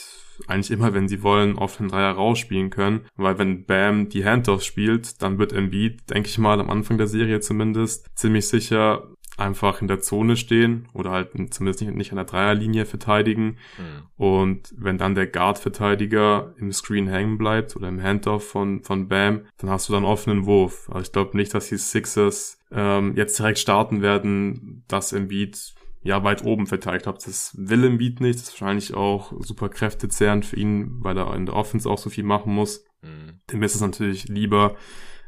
eigentlich 0.48 0.72
immer, 0.72 0.94
wenn 0.94 1.10
sie 1.10 1.22
wollen, 1.22 1.58
auf 1.58 1.78
den 1.78 1.90
Dreier 1.90 2.14
rausspielen 2.14 2.70
können. 2.70 3.02
Weil 3.18 3.38
wenn 3.40 3.66
Bam 3.66 4.08
die 4.08 4.24
Handoffs 4.24 4.66
spielt, 4.66 5.22
dann 5.22 5.38
wird 5.38 5.52
Embiid, 5.52 6.10
denke 6.10 6.30
ich 6.30 6.38
mal, 6.38 6.62
am 6.62 6.70
Anfang 6.70 6.98
der 6.98 7.08
Serie 7.08 7.42
zumindest, 7.42 8.08
ziemlich 8.16 8.48
sicher 8.48 9.10
einfach 9.40 9.82
in 9.82 9.88
der 9.88 10.02
Zone 10.02 10.36
stehen 10.36 10.88
oder 10.94 11.12
halt 11.12 11.32
zumindest 11.54 11.82
nicht, 11.82 11.96
nicht 11.96 12.12
an 12.12 12.18
der 12.18 12.26
Dreierlinie 12.26 12.86
verteidigen. 12.86 13.58
Mhm. 13.78 14.04
Und 14.18 14.74
wenn 14.78 14.98
dann 14.98 15.16
der 15.16 15.28
Guard-Verteidiger 15.28 16.54
im 16.58 16.72
Screen 16.72 17.08
hängen 17.08 17.38
bleibt 17.38 17.76
oder 17.76 17.88
im 17.90 18.02
Handoff 18.02 18.48
von, 18.48 18.82
von 18.82 19.08
Bam, 19.08 19.42
dann 19.58 19.70
hast 19.70 19.90
du 19.90 19.94
dann 19.94 20.06
offenen 20.06 20.46
Wurf. 20.46 20.90
Also 20.90 21.02
ich 21.02 21.12
glaube 21.12 21.38
nicht, 21.38 21.54
dass 21.54 21.70
die 21.70 21.78
Sixers 21.78 22.60
ähm, 22.72 23.16
jetzt 23.16 23.40
direkt 23.40 23.60
starten 23.60 24.02
werden, 24.02 24.84
dass 24.88 25.14
Embiid 25.14 25.74
ja 26.02 26.24
weit 26.24 26.44
oben 26.46 26.68
verteidigt 26.68 27.08
habe. 27.08 27.18
Das 27.24 27.56
will 27.58 27.84
Embiid 27.84 28.22
nicht. 28.22 28.40
Das 28.40 28.50
ist 28.50 28.62
wahrscheinlich 28.62 28.94
auch 28.94 29.34
super 29.40 29.70
kräftezehrend 29.70 30.46
für 30.46 30.56
ihn, 30.56 30.98
weil 31.00 31.18
er 31.18 31.34
in 31.36 31.46
der 31.46 31.56
Offense 31.56 31.90
auch 31.90 31.98
so 31.98 32.10
viel 32.10 32.24
machen 32.24 32.54
muss. 32.54 32.86
Mhm. 33.02 33.40
Dem 33.52 33.64
ist 33.64 33.76
es 33.76 33.82
natürlich 33.82 34.28
lieber, 34.28 34.76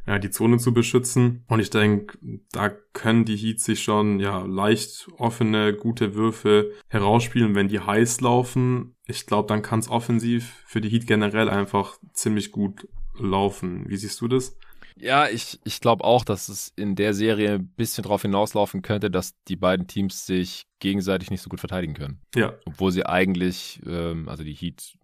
ja, 0.07 0.19
die 0.19 0.29
Zone 0.29 0.57
zu 0.57 0.73
beschützen. 0.73 1.43
Und 1.47 1.59
ich 1.59 1.69
denke, 1.69 2.17
da 2.51 2.69
können 2.93 3.25
die 3.25 3.35
Heats 3.35 3.65
sich 3.65 3.83
schon 3.83 4.19
ja 4.19 4.39
leicht 4.39 5.07
offene, 5.17 5.73
gute 5.73 6.15
Würfe 6.15 6.71
herausspielen, 6.87 7.55
wenn 7.55 7.67
die 7.67 7.79
heiß 7.79 8.21
laufen. 8.21 8.95
Ich 9.05 9.25
glaube, 9.25 9.47
dann 9.47 9.61
kann 9.61 9.79
es 9.79 9.89
offensiv 9.89 10.63
für 10.65 10.81
die 10.81 10.89
Heat 10.89 11.07
generell 11.07 11.49
einfach 11.49 11.97
ziemlich 12.13 12.51
gut 12.51 12.87
laufen. 13.19 13.87
Wie 13.87 13.97
siehst 13.97 14.19
du 14.21 14.27
das? 14.27 14.57
Ja, 14.97 15.27
ich, 15.27 15.59
ich 15.63 15.79
glaube 15.79 16.03
auch, 16.03 16.23
dass 16.23 16.49
es 16.49 16.73
in 16.75 16.95
der 16.95 17.13
Serie 17.13 17.55
ein 17.55 17.67
bisschen 17.69 18.03
darauf 18.03 18.21
hinauslaufen 18.21 18.81
könnte, 18.81 19.09
dass 19.09 19.33
die 19.47 19.55
beiden 19.55 19.87
Teams 19.87 20.25
sich 20.25 20.67
gegenseitig 20.79 21.31
nicht 21.31 21.41
so 21.41 21.49
gut 21.49 21.59
verteidigen 21.59 21.93
können. 21.93 22.21
Ja. 22.35 22.53
Obwohl 22.65 22.91
sie 22.91 23.05
eigentlich, 23.05 23.81
ähm, 23.85 24.27
also 24.27 24.43
die 24.43 24.53
Heat 24.53 24.97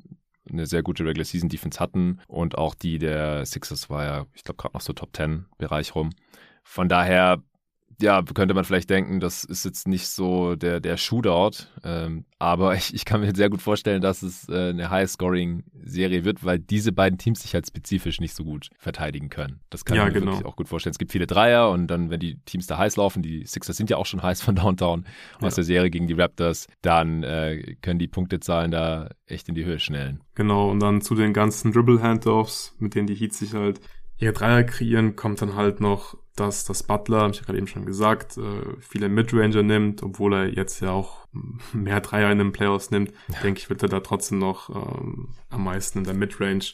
eine 0.51 0.65
sehr 0.65 0.83
gute 0.83 1.05
Regular 1.05 1.25
Season 1.25 1.49
Defense 1.49 1.79
hatten 1.79 2.19
und 2.27 2.57
auch 2.57 2.75
die 2.75 2.99
der 2.99 3.45
Sixers 3.45 3.89
war 3.89 4.03
ja, 4.05 4.25
ich 4.33 4.43
glaube, 4.43 4.57
gerade 4.57 4.73
noch 4.73 4.81
so 4.81 4.93
Top 4.93 5.15
10 5.15 5.45
Bereich 5.57 5.95
rum. 5.95 6.11
Von 6.63 6.89
daher 6.89 7.41
ja, 7.99 8.21
könnte 8.21 8.53
man 8.53 8.63
vielleicht 8.63 8.89
denken, 8.89 9.19
das 9.19 9.43
ist 9.43 9.65
jetzt 9.65 9.87
nicht 9.87 10.07
so 10.07 10.55
der, 10.55 10.79
der 10.79 10.97
Shootout, 10.97 11.65
ähm, 11.83 12.25
aber 12.39 12.75
ich, 12.75 12.93
ich 12.93 13.05
kann 13.05 13.21
mir 13.21 13.35
sehr 13.35 13.49
gut 13.49 13.61
vorstellen, 13.61 14.01
dass 14.01 14.21
es 14.21 14.47
äh, 14.49 14.69
eine 14.69 14.89
High-Scoring-Serie 14.89 16.23
wird, 16.23 16.43
weil 16.45 16.59
diese 16.59 16.91
beiden 16.91 17.17
Teams 17.17 17.41
sich 17.41 17.53
halt 17.53 17.67
spezifisch 17.67 18.19
nicht 18.19 18.35
so 18.35 18.43
gut 18.43 18.69
verteidigen 18.77 19.29
können. 19.29 19.61
Das 19.69 19.83
kann 19.85 19.97
ja, 19.97 20.07
ich 20.07 20.13
mir 20.13 20.19
genau. 20.19 20.31
wirklich 20.33 20.45
auch 20.45 20.55
gut 20.55 20.67
vorstellen. 20.67 20.91
Es 20.91 20.99
gibt 20.99 21.11
viele 21.11 21.27
Dreier 21.27 21.69
und 21.71 21.87
dann, 21.87 22.09
wenn 22.09 22.19
die 22.19 22.39
Teams 22.45 22.67
da 22.67 22.77
heiß 22.77 22.97
laufen, 22.97 23.23
die 23.23 23.45
Sixers 23.45 23.77
sind 23.77 23.89
ja 23.89 23.97
auch 23.97 24.05
schon 24.05 24.21
heiß 24.21 24.41
von 24.41 24.55
Downtown 24.55 25.05
ja. 25.41 25.47
aus 25.47 25.55
der 25.55 25.63
Serie 25.63 25.89
gegen 25.89 26.07
die 26.07 26.13
Raptors, 26.13 26.67
dann 26.81 27.23
äh, 27.23 27.75
können 27.81 27.99
die 27.99 28.07
Punktezahlen 28.07 28.71
da 28.71 29.09
echt 29.25 29.49
in 29.49 29.55
die 29.55 29.65
Höhe 29.65 29.79
schnellen. 29.79 30.21
Genau, 30.35 30.69
und 30.69 30.79
dann 30.79 31.01
zu 31.01 31.15
den 31.15 31.33
ganzen 31.33 31.71
Dribble-Handoffs, 31.71 32.75
mit 32.79 32.93
denen 32.93 33.07
die 33.07 33.15
Heats 33.15 33.39
sich 33.39 33.53
halt 33.53 33.81
ihre 34.19 34.33
Dreier 34.33 34.63
kreieren, 34.63 35.15
kommt 35.15 35.41
dann 35.41 35.55
halt 35.55 35.79
noch 35.81 36.17
dass 36.37 36.65
das 36.65 36.83
Butler, 36.83 37.29
ich 37.29 37.37
habe 37.37 37.47
gerade 37.47 37.57
eben 37.57 37.67
schon 37.67 37.85
gesagt, 37.85 38.37
äh, 38.37 38.79
viele 38.79 39.09
Midranger 39.09 39.63
nimmt, 39.63 40.03
obwohl 40.03 40.33
er 40.33 40.53
jetzt 40.53 40.79
ja 40.81 40.91
auch 40.91 41.27
mehr 41.73 41.99
Dreier 41.99 42.31
in 42.31 42.37
den 42.37 42.51
Playoffs 42.51 42.91
nimmt, 42.91 43.11
ja. 43.33 43.39
denke 43.41 43.59
ich, 43.59 43.69
wird 43.69 43.83
er 43.83 43.89
da 43.89 43.99
trotzdem 43.99 44.39
noch 44.39 44.69
ähm, 44.69 45.29
am 45.49 45.63
meisten 45.63 45.99
in 45.99 46.03
der 46.05 46.13
Midrange 46.13 46.73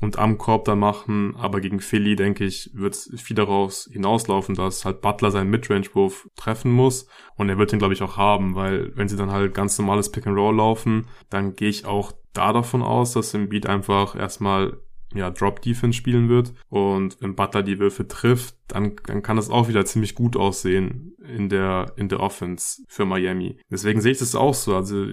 und 0.00 0.18
am 0.18 0.38
Korb 0.38 0.64
da 0.64 0.74
machen. 0.74 1.36
Aber 1.36 1.60
gegen 1.60 1.80
Philly, 1.80 2.16
denke 2.16 2.44
ich, 2.44 2.70
wird 2.74 2.96
viel 2.96 3.36
daraus 3.36 3.88
hinauslaufen, 3.92 4.54
dass 4.54 4.84
halt 4.84 5.00
Butler 5.00 5.30
seinen 5.30 5.50
Midrange-Wurf 5.50 6.28
treffen 6.36 6.72
muss. 6.72 7.06
Und 7.36 7.48
er 7.48 7.58
wird 7.58 7.72
den, 7.72 7.78
glaube 7.78 7.94
ich, 7.94 8.02
auch 8.02 8.16
haben, 8.16 8.54
weil 8.54 8.92
wenn 8.96 9.08
sie 9.08 9.16
dann 9.16 9.30
halt 9.30 9.54
ganz 9.54 9.78
normales 9.78 10.10
Pick 10.10 10.26
and 10.26 10.36
Roll 10.36 10.56
laufen, 10.56 11.06
dann 11.30 11.54
gehe 11.54 11.68
ich 11.68 11.84
auch 11.84 12.12
da 12.32 12.52
davon 12.52 12.82
aus, 12.82 13.12
dass 13.12 13.34
im 13.34 13.48
Beat 13.48 13.66
einfach 13.66 14.16
erstmal 14.16 14.78
ja, 15.14 15.30
Drop-Defense 15.30 15.96
spielen 15.96 16.28
wird. 16.28 16.54
Und 16.68 17.16
wenn 17.20 17.34
Butler 17.34 17.62
die 17.62 17.78
Würfe 17.78 18.06
trifft, 18.08 18.56
dann, 18.68 18.96
dann 19.06 19.22
kann 19.22 19.36
das 19.36 19.50
auch 19.50 19.68
wieder 19.68 19.84
ziemlich 19.84 20.14
gut 20.14 20.36
aussehen 20.36 21.14
in 21.36 21.48
der, 21.48 21.92
in 21.96 22.08
der 22.08 22.20
Offense 22.20 22.82
für 22.88 23.04
Miami. 23.04 23.58
Deswegen 23.70 24.00
sehe 24.00 24.12
ich 24.12 24.18
das 24.18 24.34
auch 24.34 24.54
so. 24.54 24.74
Also, 24.74 25.06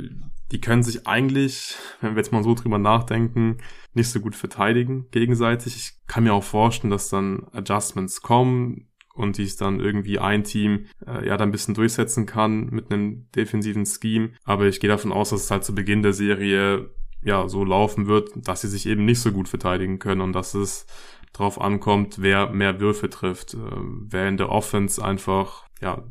die 0.51 0.61
können 0.61 0.83
sich 0.83 1.07
eigentlich, 1.07 1.75
wenn 2.01 2.11
wir 2.11 2.17
jetzt 2.17 2.31
mal 2.31 2.43
so 2.43 2.55
drüber 2.55 2.77
nachdenken, 2.77 3.57
nicht 3.93 4.09
so 4.09 4.19
gut 4.19 4.35
verteidigen 4.35 5.07
gegenseitig. 5.11 5.75
Ich 5.75 6.07
kann 6.07 6.23
mir 6.23 6.33
auch 6.33 6.43
vorstellen, 6.43 6.91
dass 6.91 7.09
dann 7.09 7.47
Adjustments 7.51 8.21
kommen 8.21 8.87
und 9.13 9.35
sich 9.35 9.57
dann 9.57 9.79
irgendwie 9.79 10.19
ein 10.19 10.43
Team 10.43 10.87
äh, 11.05 11.27
ja 11.27 11.37
dann 11.37 11.49
ein 11.49 11.51
bisschen 11.51 11.73
durchsetzen 11.73 12.25
kann 12.25 12.69
mit 12.69 12.91
einem 12.91 13.29
defensiven 13.35 13.85
Scheme. 13.85 14.31
Aber 14.43 14.67
ich 14.67 14.79
gehe 14.79 14.89
davon 14.89 15.11
aus, 15.11 15.29
dass 15.31 15.43
es 15.43 15.51
halt 15.51 15.63
zu 15.63 15.75
Beginn 15.75 16.01
der 16.01 16.13
Serie 16.13 16.89
ja 17.23 17.47
so 17.47 17.63
laufen 17.63 18.07
wird, 18.07 18.31
dass 18.35 18.61
sie 18.61 18.67
sich 18.67 18.85
eben 18.85 19.05
nicht 19.05 19.19
so 19.19 19.31
gut 19.31 19.47
verteidigen 19.47 19.99
können 19.99 20.21
und 20.21 20.33
dass 20.33 20.53
es 20.53 20.85
drauf 21.33 21.61
ankommt, 21.61 22.21
wer 22.21 22.51
mehr 22.51 22.79
Würfe 22.79 23.09
trifft, 23.09 23.53
äh, 23.53 23.57
wer 23.57 24.27
in 24.27 24.37
der 24.37 24.49
Offense 24.49 25.03
einfach 25.03 25.65
ja 25.81 26.03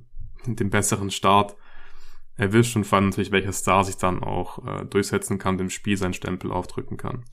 den 0.46 0.70
besseren 0.70 1.10
Start 1.10 1.56
erwischt 2.36 2.74
und 2.76 2.84
vor 2.84 2.96
allem 2.96 3.08
natürlich 3.08 3.32
welcher 3.32 3.52
Star 3.52 3.84
sich 3.84 3.96
dann 3.96 4.22
auch 4.22 4.66
äh, 4.66 4.86
durchsetzen 4.86 5.38
kann, 5.38 5.58
dem 5.58 5.70
Spiel 5.70 5.96
seinen 5.96 6.14
Stempel 6.14 6.50
aufdrücken 6.50 6.96
kann. 6.96 7.24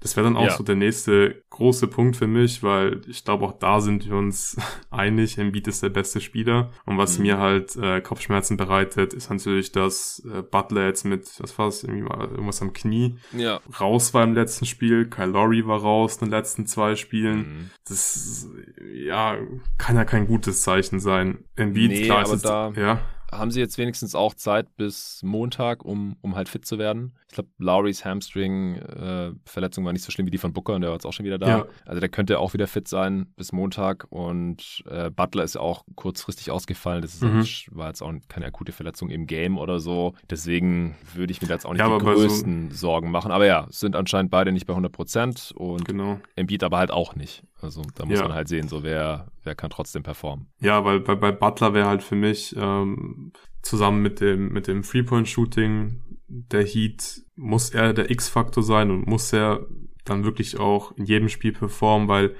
Das 0.00 0.16
wäre 0.16 0.24
dann 0.24 0.36
auch 0.36 0.46
ja. 0.46 0.56
so 0.56 0.62
der 0.62 0.76
nächste 0.76 1.42
große 1.50 1.88
Punkt 1.88 2.16
für 2.16 2.26
mich, 2.26 2.62
weil 2.62 3.00
ich 3.08 3.24
glaube, 3.24 3.44
auch 3.44 3.58
da 3.58 3.80
sind 3.80 4.06
wir 4.06 4.16
uns 4.16 4.56
einig, 4.90 5.38
Embiid 5.38 5.66
ist 5.66 5.82
der 5.82 5.88
beste 5.88 6.20
Spieler. 6.20 6.70
Und 6.86 6.98
was 6.98 7.18
mhm. 7.18 7.24
mir 7.24 7.38
halt 7.38 7.76
äh, 7.76 8.00
Kopfschmerzen 8.00 8.56
bereitet, 8.56 9.12
ist 9.12 9.30
natürlich, 9.30 9.72
dass 9.72 10.22
äh, 10.32 10.42
Butler 10.42 10.86
jetzt 10.86 11.04
mit, 11.04 11.28
was 11.40 11.58
war 11.58 11.68
es, 11.68 11.82
irgendwie 11.82 12.02
mal 12.02 12.28
irgendwas 12.28 12.62
am 12.62 12.72
Knie 12.72 13.16
ja. 13.32 13.60
raus 13.80 14.14
war 14.14 14.22
im 14.22 14.34
letzten 14.34 14.66
Spiel. 14.66 15.08
Kyle 15.08 15.26
Lowry 15.26 15.66
war 15.66 15.80
raus 15.80 16.16
in 16.16 16.26
den 16.26 16.30
letzten 16.30 16.66
zwei 16.66 16.94
Spielen. 16.94 17.38
Mhm. 17.38 17.70
Das, 17.88 18.48
ja, 18.92 19.36
kann 19.78 19.96
ja 19.96 20.04
kein 20.04 20.26
gutes 20.26 20.62
Zeichen 20.62 21.00
sein. 21.00 21.44
Embiid, 21.56 21.90
nee, 21.90 22.04
klar, 22.04 22.22
ist 22.22 22.32
es, 22.32 22.42
ja 22.42 23.00
haben 23.30 23.50
sie 23.50 23.60
jetzt 23.60 23.78
wenigstens 23.78 24.14
auch 24.14 24.34
Zeit 24.34 24.76
bis 24.76 25.20
Montag, 25.22 25.84
um, 25.84 26.16
um 26.22 26.34
halt 26.34 26.48
fit 26.48 26.64
zu 26.64 26.78
werden. 26.78 27.14
Ich 27.28 27.34
glaube, 27.34 27.50
Lowrys 27.58 28.04
Hamstring-Verletzung 28.04 29.84
äh, 29.84 29.86
war 29.86 29.92
nicht 29.92 30.04
so 30.04 30.10
schlimm 30.10 30.26
wie 30.26 30.30
die 30.30 30.38
von 30.38 30.52
Booker 30.52 30.74
und 30.74 30.80
der 30.80 30.90
war 30.90 30.96
jetzt 30.96 31.04
auch 31.04 31.12
schon 31.12 31.26
wieder 31.26 31.38
da. 31.38 31.48
Ja. 31.48 31.66
Also 31.84 32.00
der 32.00 32.08
könnte 32.08 32.38
auch 32.38 32.54
wieder 32.54 32.66
fit 32.66 32.88
sein 32.88 33.26
bis 33.36 33.52
Montag 33.52 34.06
und 34.08 34.82
äh, 34.88 35.10
Butler 35.10 35.44
ist 35.44 35.56
ja 35.56 35.60
auch 35.60 35.84
kurzfristig 35.94 36.50
ausgefallen. 36.50 37.02
Das 37.02 37.20
mhm. 37.20 37.40
jetzt, 37.40 37.76
war 37.76 37.88
jetzt 37.88 38.02
auch 38.02 38.12
keine 38.28 38.46
akute 38.46 38.72
Verletzung 38.72 39.10
im 39.10 39.26
Game 39.26 39.58
oder 39.58 39.78
so. 39.78 40.14
Deswegen 40.30 40.96
würde 41.14 41.30
ich 41.30 41.42
mir 41.42 41.48
da 41.48 41.54
jetzt 41.54 41.66
auch 41.66 41.72
nicht 41.72 41.80
ja, 41.80 41.98
die 41.98 42.04
größten 42.04 42.70
so 42.70 42.76
Sorgen 42.76 43.10
machen. 43.10 43.30
Aber 43.30 43.44
ja, 43.44 43.66
sind 43.70 43.94
anscheinend 43.94 44.30
beide 44.30 44.50
nicht 44.50 44.66
bei 44.66 44.72
100 44.72 44.90
Prozent 44.90 45.52
und 45.54 45.84
genau. 45.84 46.20
Embiid 46.34 46.64
aber 46.64 46.78
halt 46.78 46.90
auch 46.90 47.14
nicht. 47.14 47.42
Also 47.60 47.82
da 47.94 48.06
muss 48.06 48.18
ja. 48.18 48.22
man 48.22 48.32
halt 48.32 48.48
sehen, 48.48 48.68
so 48.68 48.82
wer, 48.82 49.28
wer 49.42 49.54
kann 49.54 49.70
trotzdem 49.70 50.02
performen. 50.02 50.46
Ja, 50.60 50.84
weil 50.84 51.00
bei, 51.00 51.14
bei 51.14 51.32
Butler 51.32 51.74
wäre 51.74 51.88
halt 51.88 52.02
für 52.02 52.14
mich 52.14 52.54
ähm, 52.56 53.32
zusammen 53.62 54.00
mit 54.00 54.20
dem, 54.20 54.52
mit 54.52 54.66
dem 54.66 54.82
Three-Point-Shooting 54.82 56.00
der 56.28 56.64
Heat 56.64 57.22
muss 57.36 57.70
er 57.70 57.92
der 57.92 58.10
X-Faktor 58.10 58.62
sein 58.62 58.90
und 58.90 59.06
muss 59.06 59.32
er 59.32 59.66
dann 60.04 60.24
wirklich 60.24 60.58
auch 60.58 60.96
in 60.96 61.04
jedem 61.04 61.28
Spiel 61.28 61.52
performen, 61.52 62.08
weil 62.08 62.34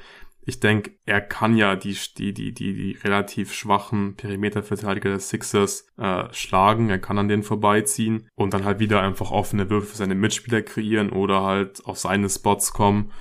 ich 0.48 0.60
denke, 0.60 0.92
er 1.04 1.20
kann 1.20 1.56
ja 1.56 1.76
die, 1.76 1.94
die, 2.16 2.32
die, 2.32 2.54
die, 2.54 2.72
die 2.72 2.98
relativ 3.04 3.52
schwachen 3.52 4.16
Perimeterverteidiger 4.16 5.10
des 5.10 5.28
Sixers 5.28 5.86
äh, 5.98 6.24
schlagen, 6.32 6.88
er 6.88 6.98
kann 6.98 7.18
an 7.18 7.28
denen 7.28 7.42
vorbeiziehen 7.42 8.28
und 8.34 8.54
dann 8.54 8.64
halt 8.64 8.78
wieder 8.78 9.02
einfach 9.02 9.30
offene 9.30 9.68
Würfe 9.68 9.88
für 9.88 9.96
seine 9.96 10.14
Mitspieler 10.14 10.62
kreieren 10.62 11.10
oder 11.10 11.42
halt 11.42 11.84
auf 11.84 11.98
seine 11.98 12.30
Spots 12.30 12.72
kommen 12.72 13.12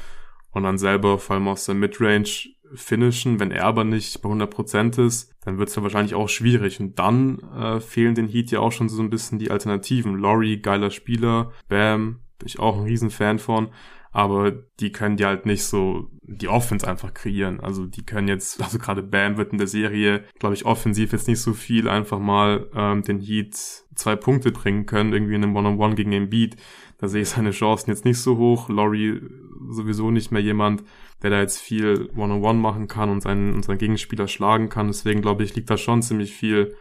und 0.52 0.64
dann 0.64 0.77
selber 0.77 1.19
vor 1.19 1.35
allem 1.35 1.49
aus 1.49 1.65
der 1.65 1.76
Midrange 1.76 2.30
finishen. 2.73 3.39
Wenn 3.39 3.52
er 3.52 3.65
aber 3.65 3.84
nicht 3.84 4.22
bei 4.22 4.30
100% 4.30 5.06
ist, 5.06 5.34
dann 5.44 5.57
wird 5.57 5.69
es 5.69 5.76
ja 5.76 5.84
wahrscheinlich 5.84 6.15
auch 6.15 6.30
schwierig. 6.30 6.80
Und 6.80 6.99
dann 6.99 7.39
äh, 7.57 7.80
fehlen 7.80 8.15
den 8.15 8.27
Heat 8.27 8.52
ja 8.52 8.60
auch 8.60 8.72
schon 8.72 8.89
so 8.89 9.02
ein 9.02 9.10
bisschen 9.10 9.39
die 9.39 9.52
Alternativen. 9.52 10.18
Laurie, 10.18 10.61
geiler 10.61 10.91
Spieler. 10.91 11.52
Bam, 11.69 12.19
bin 12.39 12.48
ich 12.48 12.60
auch 12.60 12.77
ein 12.77 12.84
Riesenfan 12.84 13.39
von. 13.39 13.69
Aber 14.11 14.52
die 14.80 14.91
können 14.91 15.18
die 15.18 15.26
halt 15.26 15.45
nicht 15.45 15.64
so 15.64 16.10
die 16.23 16.48
Offense 16.48 16.88
einfach 16.88 17.14
kreieren. 17.14 17.60
Also 17.60 17.85
die 17.85 18.06
können 18.06 18.27
jetzt, 18.27 18.61
also 18.64 18.80
gerade 18.80 19.03
Bam 19.03 19.38
wird 19.38 19.52
in 19.52 19.57
der 19.57 19.68
Serie, 19.68 20.23
glaube 20.39 20.56
ich, 20.56 20.65
offensiv 20.65 21.11
jetzt 21.11 21.27
nicht 21.27 21.41
so 21.41 21.53
viel 21.53 21.88
einfach 21.88 22.19
mal 22.19 22.68
ähm, 22.73 23.03
den 23.03 23.19
Heat 23.19 23.56
zwei 23.95 24.15
Punkte 24.15 24.52
bringen 24.52 24.85
können, 24.85 25.14
irgendwie 25.14 25.35
in 25.35 25.44
einem 25.44 25.56
One-on-One 25.56 25.84
-on 25.84 25.91
-One 25.91 25.95
gegen 25.95 26.11
den 26.11 26.30
Beat. 26.30 26.56
Da 26.99 27.07
sehe 27.07 27.22
ich 27.22 27.30
seine 27.30 27.52
Chancen 27.52 27.91
jetzt 27.91 28.06
nicht 28.06 28.19
so 28.19 28.38
hoch. 28.38 28.69
Laurie 28.69 29.22
sowieso 29.69 30.11
nicht 30.11 30.32
mehr 30.32 30.41
jemand, 30.41 30.84
der 31.22 31.30
da 31.30 31.40
jetzt 31.40 31.60
viel 31.60 32.10
One-on-One 32.15 32.60
machen 32.60 32.88
kann 32.88 33.10
und 33.10 33.22
seinen, 33.22 33.53
unseren 33.53 33.78
Gegenspieler 33.78 34.28
schlagen 34.28 34.69
kann. 34.69 34.88
Deswegen 34.88 35.22
glaube 35.22 35.44
ich, 35.44 35.56
liegt 35.56 35.69
da 35.69 35.78
schon 35.78 36.02
ziemlich 36.02 36.34
viel 36.34 36.76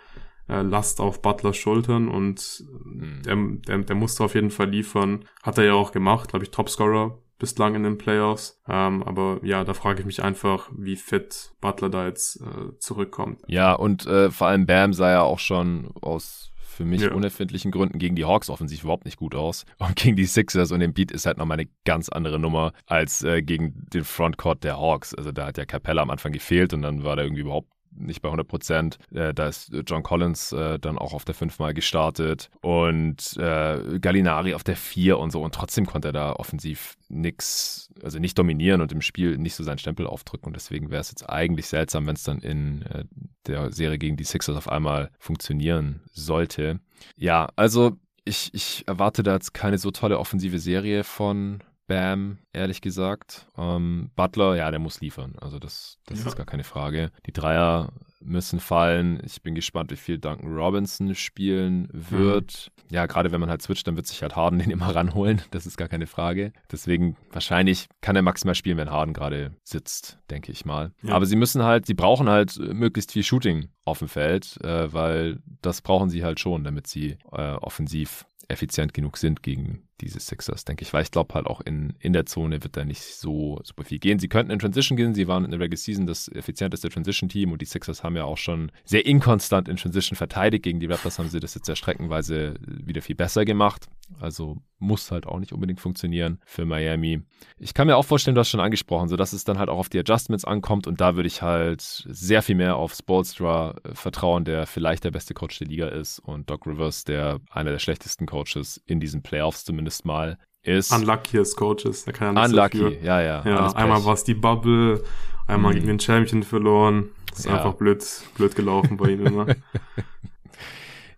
äh, 0.49 0.63
Last 0.63 1.01
auf 1.01 1.23
Butlers 1.23 1.57
Schultern 1.57 2.09
und 2.09 2.65
mhm. 2.85 3.23
der, 3.25 3.37
der, 3.67 3.85
der 3.85 3.97
musste 3.97 4.25
auf 4.25 4.35
jeden 4.35 4.51
Fall 4.51 4.71
liefern. 4.71 5.25
Hat 5.43 5.59
er 5.59 5.65
ja 5.65 5.75
auch 5.75 5.93
gemacht, 5.93 6.31
glaube 6.31 6.45
ich, 6.45 6.51
Topscorer 6.51 7.19
bislang 7.39 7.75
in 7.75 7.83
den 7.83 7.99
Playoffs. 7.99 8.63
Ähm, 8.69 9.03
aber 9.03 9.41
ja, 9.43 9.65
da 9.65 9.75
frage 9.75 10.01
ich 10.01 10.07
mich 10.07 10.23
einfach, 10.23 10.71
wie 10.75 10.97
fit 10.97 11.53
Butler 11.61 11.91
da 11.91 12.07
jetzt 12.07 12.41
äh, 12.41 12.79
zurückkommt. 12.79 13.43
Ja, 13.47 13.75
und 13.75 14.07
äh, 14.07 14.31
vor 14.31 14.47
allem 14.47 14.67
Bam 14.67 14.93
sah 14.93 15.11
ja 15.11 15.23
auch 15.23 15.39
schon 15.39 15.91
aus 16.01 16.53
für 16.77 16.85
mich 16.85 17.03
ja. 17.03 17.13
unerfindlichen 17.13 17.71
Gründen 17.71 17.99
gegen 17.99 18.17
die 18.17 18.25
Hawks 18.25 18.51
offensiv 18.51 18.83
überhaupt 18.83 19.07
nicht 19.07 19.17
gut 19.17 19.35
aus. 19.35 19.65
Und 19.79 19.97
gegen 19.97 20.17
die 20.17 20.27
Sixers 20.27 20.73
und 20.73 20.81
den 20.81 20.93
Beat 20.93 21.11
ist 21.11 21.27
halt 21.27 21.39
nochmal 21.39 21.59
eine 21.59 21.69
ganz 21.85 22.09
andere 22.09 22.39
Nummer 22.39 22.73
als 22.87 23.23
äh, 23.23 23.43
gegen 23.43 23.87
den 23.93 24.05
Frontcourt 24.05 24.63
der 24.63 24.79
Hawks. 24.79 25.15
Also 25.15 25.33
da 25.33 25.47
hat 25.47 25.59
ja 25.59 25.65
Capella 25.65 26.03
am 26.03 26.11
Anfang 26.11 26.33
gefehlt 26.33 26.73
und 26.75 26.83
dann 26.83 27.05
war 27.05 27.17
da 27.17 27.23
irgendwie 27.23 27.43
überhaupt 27.43 27.69
nicht 27.99 28.23
bei 28.23 28.29
100 28.29 28.47
Prozent. 28.47 28.99
Äh, 29.13 29.35
da 29.35 29.49
ist 29.49 29.73
John 29.87 30.03
Collins 30.03 30.53
äh, 30.53 30.79
dann 30.79 30.99
auch 30.99 31.13
auf 31.13 31.25
der 31.25 31.35
5 31.35 31.59
mal 31.59 31.75
gestartet 31.75 32.51
und 32.61 33.37
äh, 33.37 33.99
Gallinari 34.01 34.55
auf 34.55 34.65
der 34.65 34.77
4 34.77 35.19
und 35.19 35.31
so. 35.31 35.43
Und 35.43 35.55
trotzdem 35.55 35.87
konnte 35.87 36.09
er 36.09 36.13
da 36.13 36.33
offensiv 36.33 36.97
nichts, 37.09 37.91
also 38.03 38.19
nicht 38.19 38.39
dominieren 38.39 38.81
und 38.81 38.93
im 38.93 39.03
Spiel 39.03 39.39
nicht 39.39 39.55
so 39.55 39.65
seinen 39.65 39.79
Stempel 39.79 40.07
aufdrücken. 40.07 40.47
Und 40.47 40.57
deswegen 40.57 40.91
wäre 40.91 41.01
es 41.01 41.11
jetzt 41.11 41.29
eigentlich 41.29 41.67
seltsam, 41.67 42.07
wenn 42.07 42.17
es 42.17 42.25
dann 42.25 42.39
in 42.39 42.83
äh, 42.83 43.05
der 43.47 43.73
Serie 43.73 43.99
gegen 43.99 44.17
die 44.17 44.25
Sixers 44.25 44.57
auf 44.57 44.69
einmal 44.69 45.11
funktionieren 45.19 46.01
sollte. 46.13 46.81
Ja, 47.17 47.49
also 47.57 47.97
ich, 48.25 48.53
ich 48.53 48.85
erwarte 48.87 49.23
da 49.23 49.35
jetzt 49.35 49.55
keine 49.55 49.79
so 49.79 49.91
tolle 49.91 50.19
offensive 50.19 50.59
Serie 50.59 51.05
von 51.05 51.63
Bam, 51.87 52.39
ehrlich 52.53 52.81
gesagt. 52.81 53.47
Ähm, 53.57 54.11
Butler, 54.17 54.57
ja, 54.57 54.71
der 54.71 54.81
muss 54.81 55.01
liefern. 55.01 55.35
Also 55.41 55.59
das, 55.59 55.99
das 56.07 56.21
ja. 56.21 56.27
ist 56.27 56.37
gar 56.37 56.47
keine 56.47 56.65
Frage. 56.65 57.13
Die 57.27 57.33
Dreier 57.33 57.93
müssen 58.21 58.61
fallen. 58.61 59.21
Ich 59.25 59.43
bin 59.43 59.55
gespannt, 59.55 59.91
wie 59.91 59.97
viel 59.97 60.19
Duncan 60.19 60.53
Robinson 60.53 61.15
spielen 61.15 61.89
wird. 61.93 62.73
Mhm. 62.77 62.95
Ja, 62.95 63.07
gerade 63.07 63.33
wenn 63.33 63.41
man 63.41 63.51
halt 63.51 63.63
switcht, 63.63 63.87
dann 63.87 63.97
wird 63.97 64.07
sich 64.07 64.23
halt 64.23 64.37
Harden 64.37 64.59
den 64.61 64.71
immer 64.71 64.95
ranholen. 64.95 65.43
Das 65.51 65.67
ist 65.67 65.77
gar 65.77 65.89
keine 65.89 66.07
Frage. 66.07 66.53
Deswegen 66.71 67.17
wahrscheinlich 67.31 67.89
kann 68.01 68.17
er 68.17 68.23
maximal 68.23 68.55
spielen, 68.55 68.79
wenn 68.79 68.91
Harden 68.91 69.15
gerade 69.15 69.55
sitzt, 69.63 70.19
denke 70.31 70.53
ich 70.53 70.65
mal. 70.65 70.93
Ja. 71.03 71.15
Aber 71.15 71.27
sie 71.27 71.37
müssen 71.37 71.63
halt, 71.63 71.87
sie 71.87 71.95
brauchen 71.95 72.29
halt 72.29 72.59
möglichst 72.59 73.13
viel 73.13 73.23
Shooting 73.23 73.69
auf 73.85 74.01
dem 74.01 74.09
Feld, 74.09 74.59
äh, 74.65 74.93
weil 74.93 75.41
das 75.63 75.83
brauchen 75.83 76.11
sie 76.11 76.25
halt 76.25 76.41
schon, 76.41 76.65
damit 76.65 76.87
sie 76.87 77.19
äh, 77.33 77.53
offensiv 77.53 78.27
effizient 78.49 78.95
genug 78.95 79.17
sind 79.17 79.43
gegen 79.43 79.89
diese 80.01 80.21
Sixers, 80.21 80.65
denke 80.65 80.83
ich. 80.83 80.93
Weil 80.93 81.03
ich 81.03 81.11
glaube 81.11 81.35
halt 81.35 81.47
auch 81.47 81.61
in, 81.61 81.95
in 82.01 82.13
der 82.13 82.27
Zone 82.27 82.63
wird 82.63 82.77
da 82.77 82.85
nicht 82.85 83.03
so 83.03 83.61
super 83.65 83.85
viel 83.85 83.99
gehen. 83.99 84.19
Sie 84.19 84.29
könnten 84.29 84.53
in 84.53 84.59
Transition 84.59 84.97
gehen. 84.97 85.15
Sie 85.15 85.29
waren 85.29 85.45
in 85.45 85.51
der 85.51 85.61
Regular 85.61 85.77
Season 85.77 86.07
das 86.07 86.29
effizienteste 86.29 86.89
Transition-Team 86.89 87.53
und 87.53 87.63
die 87.63 87.67
Sixers 87.67 88.03
haben 88.03 88.17
ja 88.17 88.25
auch 88.25 88.39
schon 88.39 88.73
sehr 88.85 89.07
inkonstant 89.07 89.69
in 89.69 89.77
Transition 89.77 90.17
verteidigt. 90.17 90.65
Gegen 90.65 90.81
die 90.81 90.87
Raptors 90.87 91.19
haben 91.19 91.29
sie 91.29 91.41
das 91.41 91.55
jetzt 91.55 91.69
ja 91.69 91.77
streckenweise 91.77 92.55
wieder 92.61 93.03
viel 93.03 93.17
besser 93.17 93.45
gemacht. 93.45 93.89
Also 94.21 94.59
muss 94.79 95.11
halt 95.11 95.27
auch 95.27 95.39
nicht 95.39 95.53
unbedingt 95.53 95.81
funktionieren 95.81 96.39
für 96.45 96.65
Miami. 96.65 97.23
Ich 97.59 97.75
kann 97.75 97.87
mir 97.87 97.97
auch 97.97 98.05
vorstellen, 98.05 98.35
du 98.35 98.41
hast 98.41 98.51
schon 98.51 98.61
angesprochen, 98.61 99.09
so 99.09 99.17
dass 99.17 99.33
es 99.33 99.45
dann 99.45 99.59
halt 99.59 99.69
auch 99.69 99.79
auf 99.79 99.89
die 99.89 99.99
Adjustments 99.99 100.45
ankommt 100.45 100.87
und 100.87 101.01
da 101.01 101.17
würde 101.17 101.27
ich 101.27 101.43
halt 101.43 101.81
sehr 101.81 102.43
viel 102.43 102.57
mehr 102.57 102.77
auf 102.77 102.95
Spolstra 102.95 103.75
äh, 103.83 103.95
vertrauen, 103.95 104.45
der 104.45 104.67
vielleicht 104.67 105.05
der 105.05 105.11
beste 105.11 105.35
Coach 105.35 105.59
der 105.59 105.69
Liga 105.69 105.89
ist 105.89 106.19
und 106.19 106.51
Doc 106.51 106.67
Rivers, 106.67 107.05
der 107.05 107.41
einer 107.51 107.71
der 107.71 107.79
schlechtesten 107.79 108.27
Coaches 108.27 108.81
in 108.87 109.01
diesen 109.01 109.23
Playoffs 109.23 109.65
zumindest 109.65 109.86
mal 110.05 110.39
ist. 110.63 110.93
Unlucky 110.93 111.39
als 111.39 111.55
Coaches, 111.57 112.05
der 112.05 112.13
kann 112.13 112.35
nichts 112.35 112.51
Unlucky, 112.51 112.79
dafür. 112.79 113.03
ja, 113.03 113.21
ja. 113.21 113.43
Ja, 113.45 113.73
einmal 113.73 114.05
war 114.05 114.15
es 114.15 114.25
die 114.25 114.35
Bubble, 114.35 115.03
einmal 115.47 115.73
mhm. 115.73 115.77
gegen 115.77 115.87
den 115.89 116.01
Champion 116.01 116.43
verloren. 116.43 117.11
Das 117.31 117.41
ist 117.41 117.47
ja. 117.47 117.57
einfach 117.57 117.75
blöd, 117.75 118.05
blöd 118.37 118.57
gelaufen 118.57 118.97
bei 118.97 119.11
ihm 119.11 119.27
immer. 119.27 119.47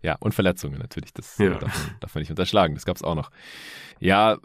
Ja, 0.00 0.16
und 0.20 0.32
Verletzungen 0.32 0.78
natürlich. 0.78 1.12
Das 1.12 1.38
ja. 1.38 1.50
darf, 1.50 1.62
man, 1.62 1.96
darf 2.00 2.14
man 2.14 2.22
nicht 2.22 2.30
unterschlagen. 2.30 2.74
Das 2.74 2.84
gab 2.84 2.96
es 2.96 3.02
auch 3.02 3.16
noch. 3.16 3.30
Ja, 3.98 4.38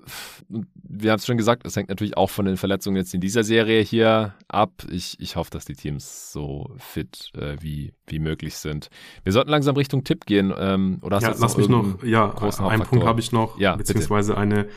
wir 0.50 1.12
haben 1.12 1.20
es 1.20 1.28
schon 1.28 1.38
gesagt, 1.38 1.66
es 1.66 1.76
hängt 1.76 1.90
natürlich 1.90 2.18
auch 2.18 2.32
von 2.32 2.46
den 2.46 2.58
Verletzungen 2.58 2.98
jetzt 2.98 3.14
in 3.14 3.22
dieser 3.22 3.44
Serie 3.44 3.82
hier 3.82 4.34
ab. 4.48 4.72
Ich, 4.90 5.20
ich 5.20 5.36
hoffe, 5.36 5.52
dass 5.52 5.66
die 5.66 5.76
Teams 5.76 6.32
so 6.32 6.76
fit 6.78 7.32
äh, 7.36 7.58
wie, 7.62 7.94
wie 8.08 8.18
möglich 8.18 8.56
sind. 8.58 8.90
Wir 9.24 9.32
sollten 9.32 9.52
langsam 9.52 9.76
Richtung 9.76 10.04
Tipp 10.04 10.26
gehen. 10.26 10.52
Ähm, 10.58 10.98
oder 11.04 11.18
hast 11.18 11.24
ja, 11.24 11.36
lass 11.38 11.56
mich 11.56 11.70
noch, 11.70 12.04
ja, 12.04 12.34
einen 12.68 12.84
Punkt 12.84 13.06
habe 13.06 13.20
ich 13.20 13.32
noch, 13.32 13.60
ja, 13.60 13.76
beziehungsweise 13.76 14.32
bitte. 14.32 14.42
eine 14.42 14.68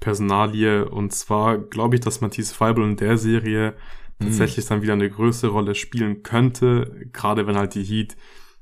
Personalie. 0.00 0.88
Und 0.88 1.12
zwar 1.12 1.58
glaube 1.58 1.96
ich, 1.96 2.00
dass 2.00 2.22
Matisse 2.22 2.54
Feibel 2.54 2.82
in 2.82 2.96
der 2.96 3.18
Serie 3.18 3.74
mhm. 4.18 4.24
tatsächlich 4.24 4.64
dann 4.64 4.80
wieder 4.80 4.94
eine 4.94 5.10
größere 5.10 5.50
Rolle 5.50 5.74
spielen 5.74 6.22
könnte. 6.22 7.08
Gerade 7.12 7.46
wenn 7.46 7.56
halt 7.56 7.74
die 7.74 7.84
Heat 7.84 8.16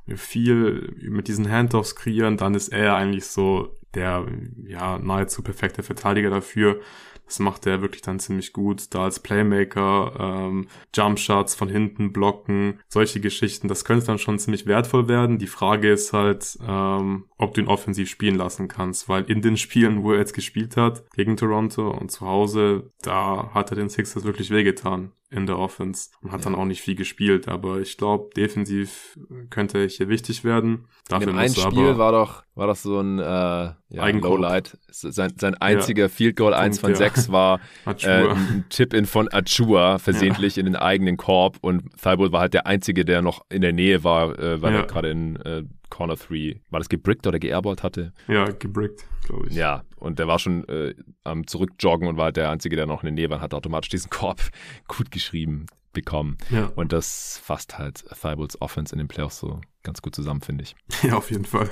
viel 0.07 0.95
mit 1.01 1.29
diesen 1.29 1.51
Handoffs 1.51 1.95
kreieren, 1.95 2.37
dann 2.37 2.55
ist 2.55 2.69
er 2.69 2.97
eigentlich 2.97 3.27
so 3.27 3.77
der 3.95 4.27
ja 4.67 4.99
nahezu 4.99 5.43
perfekte 5.43 5.83
Verteidiger 5.83 6.31
dafür. 6.31 6.81
Das 7.27 7.39
macht 7.39 7.67
er 7.67 7.81
wirklich 7.81 8.03
dann 8.03 8.19
ziemlich 8.19 8.53
gut. 8.53 8.95
Da 8.95 9.05
als 9.05 9.21
Playmaker, 9.21 10.13
ähm, 10.19 10.67
Jumpshots 10.95 11.55
von 11.55 11.69
hinten 11.69 12.13
blocken, 12.13 12.81
solche 12.89 13.21
Geschichten, 13.21 13.69
das 13.69 13.85
könnte 13.85 14.07
dann 14.07 14.19
schon 14.19 14.39
ziemlich 14.39 14.67
wertvoll 14.67 15.09
werden. 15.09 15.39
Die 15.39 15.47
Frage 15.47 15.93
ist 15.93 16.13
halt, 16.13 16.59
ähm, 16.67 17.25
ob 17.39 17.55
du 17.55 17.63
ihn 17.63 17.69
offensiv 17.69 18.11
spielen 18.11 18.37
lassen 18.37 18.69
kannst, 18.69 19.09
weil 19.09 19.25
in 19.31 19.41
den 19.41 19.57
Spielen, 19.57 20.03
wo 20.03 20.13
er 20.13 20.19
jetzt 20.19 20.35
gespielt 20.35 20.77
hat, 20.77 21.05
gegen 21.13 21.37
Toronto 21.37 21.91
und 21.91 22.11
zu 22.11 22.27
Hause, 22.27 22.91
da 23.01 23.51
hat 23.55 23.71
er 23.71 23.77
den 23.77 23.89
Sixers 23.89 24.25
wirklich 24.25 24.51
wehgetan 24.51 25.13
in 25.33 25.47
der 25.47 25.59
Offense 25.59 26.11
und 26.21 26.31
hat 26.31 26.41
ja. 26.41 26.45
dann 26.45 26.55
auch 26.55 26.67
nicht 26.67 26.83
viel 26.83 26.95
gespielt. 26.95 27.49
Aber 27.49 27.81
ich 27.81 27.97
glaube, 27.97 28.31
defensiv 28.37 29.19
könnte 29.49 29.79
er 29.79 29.89
hier 29.89 30.09
wichtig 30.09 30.45
werden. 30.45 30.85
Dafür 31.09 31.29
in 31.29 31.35
dem 31.35 31.39
einen 31.39 31.55
Spiel 31.55 31.97
war 31.97 32.13
doch, 32.13 32.43
war 32.55 32.67
doch 32.67 32.77
so 32.77 33.01
ein 33.01 33.19
äh, 33.19 33.23
ja, 33.23 33.77
Lowlight. 33.91 34.77
Sein, 34.91 35.33
sein 35.39 35.55
einziger 35.55 36.05
ja. 36.05 36.09
Field 36.09 36.37
Goal, 36.37 36.53
eins 36.53 36.79
von 36.79 36.95
sechs, 36.95 37.33
war 37.33 37.61
äh, 37.87 38.29
ein 38.29 38.67
Tip-In 38.69 39.07
von 39.07 39.29
Achua 39.33 39.99
versehentlich 39.99 40.59
in 40.59 40.67
den 40.67 40.77
eigenen 40.77 41.17
Korb 41.17 41.57
und 41.63 41.91
Thibault 41.97 42.33
war 42.33 42.41
halt 42.41 42.55
der 42.55 42.67
Einzige, 42.67 43.07
der 43.07 43.23
noch 43.23 43.47
in 43.49 43.63
der 43.63 43.73
Nähe 43.73 44.05
war, 44.05 44.39
äh, 44.39 44.61
weil 44.61 44.75
er 44.75 44.87
gerade 44.87 45.11
in 45.11 45.37
äh, 45.37 45.65
Corner 45.93 46.17
3, 46.17 46.61
war 46.71 46.81
das 46.81 46.89
gebrickt 46.89 47.27
oder 47.27 47.39
geairballt 47.39 47.83
hatte? 47.83 48.15
Ja, 48.27 48.47
gebrickt, 48.51 49.07
glaube 49.27 49.49
ich. 49.49 49.55
Ja, 49.55 49.83
und 49.97 50.19
der 50.19 50.27
war 50.27 50.39
schon 50.39 50.67
äh, 50.69 50.95
am 51.23 51.47
Zurückjoggen 51.47 52.09
und 52.09 52.17
war 52.17 52.27
halt 52.27 52.39
der 52.39 52.51
Einzige, 52.51 52.77
der 52.77 52.87
noch 52.87 53.03
in 53.03 53.09
der 53.09 53.13
Nähe 53.13 53.29
war, 53.29 53.43
hat 53.43 53.53
automatisch 53.53 53.91
diesen 53.91 54.09
Korb 54.09 54.41
gut 54.89 55.11
geschrieben 55.11 55.67
bekommen. 55.93 56.39
Ja. 56.49 56.73
Und 56.75 56.95
das 56.95 57.39
fasst 57.45 57.79
halt 57.79 58.05
Thibaults 58.09 58.59
Offense 58.63 58.95
in 58.95 58.99
den 58.99 59.09
Playoffs 59.09 59.39
so 59.39 59.61
ganz 59.83 60.01
gut 60.01 60.15
zusammen, 60.15 60.41
finde 60.41 60.65
ich. 60.65 60.75
Ja, 61.03 61.17
auf 61.17 61.31
jeden 61.31 61.45
Fall. 61.45 61.69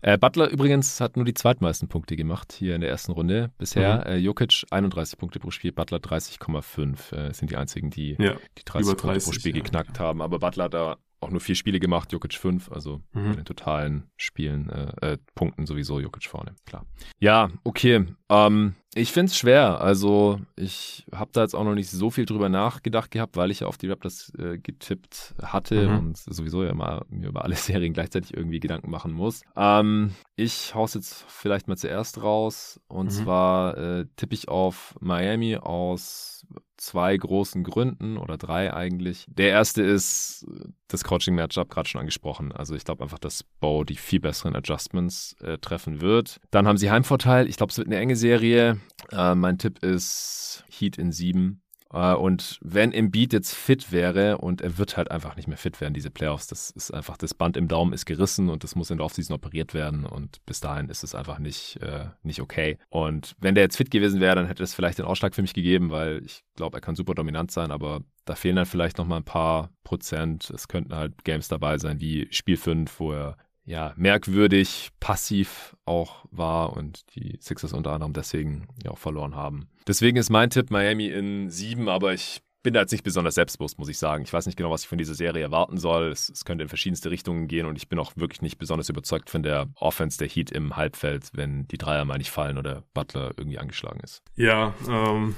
Äh, 0.00 0.16
Butler 0.16 0.48
übrigens 0.48 0.98
hat 0.98 1.16
nur 1.16 1.26
die 1.26 1.34
zweitmeisten 1.34 1.88
Punkte 1.88 2.16
gemacht 2.16 2.52
hier 2.52 2.74
in 2.74 2.80
der 2.80 2.88
ersten 2.88 3.12
Runde 3.12 3.52
bisher. 3.58 3.98
Mhm. 4.06 4.12
Äh, 4.12 4.16
Jokic 4.16 4.64
31 4.70 5.18
Punkte 5.18 5.38
pro 5.38 5.50
Spiel, 5.50 5.72
Butler 5.72 5.98
30,5 5.98 7.14
äh, 7.14 7.34
sind 7.34 7.50
die 7.50 7.56
einzigen, 7.56 7.90
die 7.90 8.16
ja, 8.18 8.36
die 8.56 8.64
30, 8.64 8.94
30 8.94 8.96
Punkte 8.96 9.20
pro 9.20 9.32
Spiel 9.32 9.54
ja. 9.54 9.62
geknackt 9.62 10.00
haben. 10.00 10.22
Aber 10.22 10.38
Butler 10.38 10.64
hat 10.64 10.72
da 10.74 10.96
auch 11.20 11.30
nur 11.30 11.40
vier 11.40 11.54
Spiele 11.54 11.80
gemacht, 11.80 12.12
Jokic 12.12 12.34
fünf, 12.34 12.70
also 12.72 13.02
mhm. 13.12 13.30
bei 13.30 13.34
den 13.36 13.44
totalen 13.44 14.10
Spielen, 14.16 14.70
äh, 14.70 15.12
äh, 15.12 15.18
Punkten 15.34 15.66
sowieso 15.66 16.00
Jokic 16.00 16.26
vorne, 16.26 16.54
klar. 16.66 16.86
Ja, 17.18 17.50
okay. 17.62 18.06
Ähm, 18.30 18.74
ich 18.94 19.12
finde 19.12 19.30
es 19.30 19.36
schwer. 19.36 19.80
Also 19.80 20.40
ich 20.56 21.06
habe 21.14 21.30
da 21.32 21.42
jetzt 21.42 21.54
auch 21.54 21.62
noch 21.62 21.74
nicht 21.74 21.90
so 21.90 22.10
viel 22.10 22.26
drüber 22.26 22.48
nachgedacht 22.48 23.10
gehabt, 23.10 23.36
weil 23.36 23.50
ich 23.50 23.60
ja 23.60 23.66
auf 23.66 23.78
die 23.78 23.88
Raptors 23.88 24.32
äh, 24.38 24.58
getippt 24.58 25.34
hatte 25.42 25.88
mhm. 25.88 25.98
und 25.98 26.16
sowieso 26.16 26.64
ja 26.64 26.74
mal 26.74 27.04
mir 27.08 27.28
über 27.28 27.44
alle 27.44 27.54
Serien 27.56 27.92
gleichzeitig 27.92 28.34
irgendwie 28.34 28.58
Gedanken 28.58 28.90
machen 28.90 29.12
muss. 29.12 29.42
Ähm, 29.56 30.14
ich 30.36 30.74
hau's 30.74 30.94
jetzt 30.94 31.24
vielleicht 31.28 31.68
mal 31.68 31.76
zuerst 31.76 32.22
raus 32.22 32.80
und 32.88 33.06
mhm. 33.06 33.10
zwar 33.10 33.78
äh, 33.78 34.06
tippe 34.16 34.34
ich 34.34 34.48
auf 34.48 34.96
Miami 35.00 35.56
aus 35.56 36.46
zwei 36.80 37.16
großen 37.16 37.62
Gründen 37.62 38.16
oder 38.16 38.38
drei 38.38 38.72
eigentlich. 38.72 39.26
Der 39.28 39.50
erste 39.50 39.82
ist 39.82 40.46
das 40.88 41.04
Coaching-Matchup, 41.04 41.68
gerade 41.68 41.88
schon 41.88 42.00
angesprochen. 42.00 42.52
Also 42.52 42.74
ich 42.74 42.84
glaube 42.84 43.04
einfach, 43.04 43.18
dass 43.18 43.44
Bo 43.60 43.84
die 43.84 43.96
viel 43.96 44.20
besseren 44.20 44.56
Adjustments 44.56 45.36
äh, 45.42 45.58
treffen 45.58 46.00
wird. 46.00 46.40
Dann 46.50 46.66
haben 46.66 46.78
sie 46.78 46.90
Heimvorteil. 46.90 47.48
Ich 47.48 47.56
glaube, 47.56 47.70
es 47.70 47.78
wird 47.78 47.88
eine 47.88 47.98
enge 47.98 48.16
Serie. 48.16 48.80
Äh, 49.12 49.34
mein 49.34 49.58
Tipp 49.58 49.82
ist 49.82 50.64
Heat 50.70 50.96
in 50.96 51.12
sieben. 51.12 51.62
Äh, 51.92 52.14
und 52.14 52.58
wenn 52.62 52.92
Embiid 52.92 53.32
jetzt 53.32 53.54
fit 53.54 53.92
wäre 53.92 54.38
und 54.38 54.60
er 54.60 54.78
wird 54.78 54.96
halt 54.96 55.10
einfach 55.10 55.36
nicht 55.36 55.48
mehr 55.48 55.56
fit 55.56 55.80
werden, 55.80 55.94
diese 55.94 56.10
Playoffs, 56.10 56.46
das 56.46 56.70
ist 56.70 56.92
einfach, 56.92 57.16
das 57.16 57.34
Band 57.34 57.56
im 57.56 57.68
Daumen 57.68 57.92
ist 57.92 58.06
gerissen 58.06 58.48
und 58.48 58.64
das 58.64 58.74
muss 58.74 58.90
in 58.90 58.98
der 58.98 59.06
Offseason 59.06 59.34
operiert 59.34 59.74
werden 59.74 60.06
und 60.06 60.44
bis 60.46 60.60
dahin 60.60 60.88
ist 60.88 61.04
es 61.04 61.14
einfach 61.14 61.38
nicht, 61.38 61.76
äh, 61.82 62.06
nicht 62.22 62.40
okay. 62.40 62.78
Und 62.88 63.34
wenn 63.38 63.54
der 63.54 63.64
jetzt 63.64 63.76
fit 63.76 63.90
gewesen 63.90 64.20
wäre, 64.20 64.36
dann 64.36 64.46
hätte 64.46 64.62
es 64.62 64.74
vielleicht 64.74 64.98
den 64.98 65.06
Ausschlag 65.06 65.34
für 65.34 65.42
mich 65.42 65.54
gegeben, 65.54 65.90
weil 65.90 66.22
ich 66.24 66.44
glaube, 66.56 66.76
er 66.76 66.80
kann 66.80 66.94
super 66.94 67.14
dominant 67.14 67.50
sein, 67.50 67.70
aber 67.70 68.02
da 68.24 68.34
fehlen 68.34 68.56
dann 68.56 68.66
vielleicht 68.66 68.98
noch 68.98 69.06
mal 69.06 69.16
ein 69.16 69.24
paar 69.24 69.70
Prozent. 69.82 70.50
Es 70.50 70.68
könnten 70.68 70.94
halt 70.94 71.24
Games 71.24 71.48
dabei 71.48 71.78
sein, 71.78 72.00
wie 72.00 72.28
Spiel 72.30 72.56
5, 72.56 73.00
wo 73.00 73.12
er 73.12 73.36
ja, 73.70 73.94
merkwürdig 73.96 74.90
passiv 74.98 75.76
auch 75.84 76.24
war 76.32 76.76
und 76.76 77.14
die 77.14 77.38
Sixers 77.40 77.72
unter 77.72 77.92
anderem 77.92 78.12
deswegen 78.12 78.66
ja 78.82 78.90
auch 78.90 78.98
verloren 78.98 79.36
haben. 79.36 79.68
Deswegen 79.86 80.16
ist 80.16 80.28
mein 80.28 80.50
Tipp 80.50 80.72
Miami 80.72 81.06
in 81.06 81.50
sieben, 81.50 81.88
aber 81.88 82.12
ich 82.12 82.42
bin 82.62 82.74
da 82.74 82.80
jetzt 82.80 82.92
nicht 82.92 83.04
besonders 83.04 83.34
selbstbewusst, 83.34 83.78
muss 83.78 83.88
ich 83.88 83.98
sagen. 83.98 84.22
Ich 84.24 84.32
weiß 84.32 84.46
nicht 84.46 84.56
genau, 84.56 84.70
was 84.70 84.82
ich 84.82 84.88
von 84.88 84.98
dieser 84.98 85.14
Serie 85.14 85.42
erwarten 85.42 85.78
soll. 85.78 86.10
Es, 86.10 86.28
es, 86.28 86.44
könnte 86.44 86.62
in 86.62 86.68
verschiedenste 86.68 87.10
Richtungen 87.10 87.48
gehen 87.48 87.66
und 87.66 87.76
ich 87.76 87.88
bin 87.88 87.98
auch 87.98 88.12
wirklich 88.16 88.42
nicht 88.42 88.58
besonders 88.58 88.88
überzeugt 88.88 89.30
von 89.30 89.42
der 89.42 89.68
Offense 89.76 90.18
der 90.18 90.28
Heat 90.28 90.50
im 90.50 90.76
Halbfeld, 90.76 91.30
wenn 91.32 91.66
die 91.68 91.78
Dreier 91.78 92.04
mal 92.04 92.18
nicht 92.18 92.30
fallen 92.30 92.58
oder 92.58 92.84
Butler 92.92 93.32
irgendwie 93.36 93.58
angeschlagen 93.58 94.00
ist. 94.00 94.22
Ja, 94.34 94.74
ähm, 94.88 95.34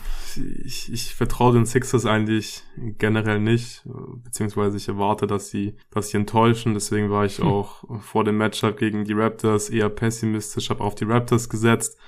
ich, 0.64 0.92
ich 0.92 1.14
vertraue 1.14 1.52
den 1.54 1.66
Sixers 1.66 2.06
eigentlich 2.06 2.62
generell 2.76 3.38
nicht, 3.38 3.82
beziehungsweise 4.24 4.76
ich 4.76 4.88
erwarte, 4.88 5.26
dass 5.26 5.50
sie, 5.50 5.76
dass 5.90 6.08
sie 6.08 6.16
enttäuschen. 6.16 6.74
Deswegen 6.74 7.10
war 7.10 7.24
ich 7.24 7.38
hm. 7.38 7.46
auch 7.46 7.84
vor 8.00 8.24
dem 8.24 8.36
Matchup 8.36 8.76
gegen 8.78 9.04
die 9.04 9.12
Raptors 9.12 9.70
eher 9.70 9.88
pessimistisch, 9.88 10.70
habe 10.70 10.82
auf 10.82 10.94
die 10.94 11.04
Raptors 11.04 11.48
gesetzt. 11.48 11.98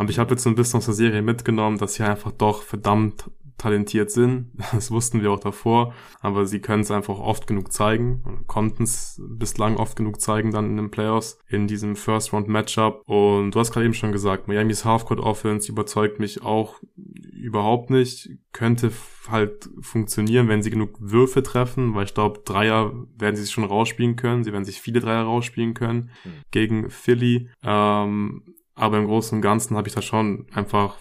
Aber 0.00 0.08
ich 0.08 0.18
habe 0.18 0.30
jetzt 0.30 0.44
so 0.44 0.48
ein 0.48 0.54
bisschen 0.54 0.78
aus 0.78 0.86
der 0.86 0.94
Serie 0.94 1.20
mitgenommen, 1.20 1.76
dass 1.76 1.94
sie 1.94 2.02
einfach 2.04 2.32
doch 2.32 2.62
verdammt 2.62 3.30
talentiert 3.60 4.10
sind. 4.10 4.50
Das 4.72 4.90
wussten 4.90 5.20
wir 5.20 5.30
auch 5.30 5.40
davor. 5.40 5.94
Aber 6.20 6.46
sie 6.46 6.60
können 6.60 6.82
es 6.82 6.90
einfach 6.90 7.18
oft 7.18 7.46
genug 7.46 7.72
zeigen. 7.72 8.44
Konnten 8.46 8.84
es 8.84 9.20
bislang 9.22 9.76
oft 9.76 9.96
genug 9.96 10.20
zeigen 10.20 10.52
dann 10.52 10.70
in 10.70 10.76
den 10.76 10.90
Playoffs 10.90 11.38
in 11.48 11.66
diesem 11.66 11.96
First 11.96 12.32
Round 12.32 12.48
Matchup. 12.48 13.02
Und 13.06 13.50
du 13.50 13.60
hast 13.60 13.72
gerade 13.72 13.84
eben 13.84 13.94
schon 13.94 14.12
gesagt, 14.12 14.48
Miamis 14.48 14.84
Halfcourt 14.84 15.20
Offense 15.20 15.70
überzeugt 15.70 16.18
mich 16.18 16.42
auch 16.42 16.80
überhaupt 16.96 17.90
nicht. 17.90 18.30
Könnte 18.52 18.92
halt 19.28 19.68
funktionieren, 19.80 20.48
wenn 20.48 20.62
sie 20.62 20.70
genug 20.70 20.96
Würfe 20.98 21.42
treffen, 21.42 21.94
weil 21.94 22.04
ich 22.04 22.14
glaube, 22.14 22.40
Dreier 22.44 22.92
werden 23.18 23.36
sie 23.36 23.42
sich 23.42 23.52
schon 23.52 23.64
rausspielen 23.64 24.16
können. 24.16 24.44
Sie 24.44 24.52
werden 24.52 24.64
sich 24.64 24.80
viele 24.80 25.00
Dreier 25.00 25.24
rausspielen 25.24 25.74
können 25.74 26.10
mhm. 26.24 26.30
gegen 26.50 26.90
Philly. 26.90 27.50
Ähm, 27.62 28.42
aber 28.74 28.96
im 28.96 29.06
Großen 29.06 29.36
und 29.36 29.42
Ganzen 29.42 29.76
habe 29.76 29.88
ich 29.88 29.94
da 29.94 30.00
schon 30.00 30.46
einfach 30.54 30.96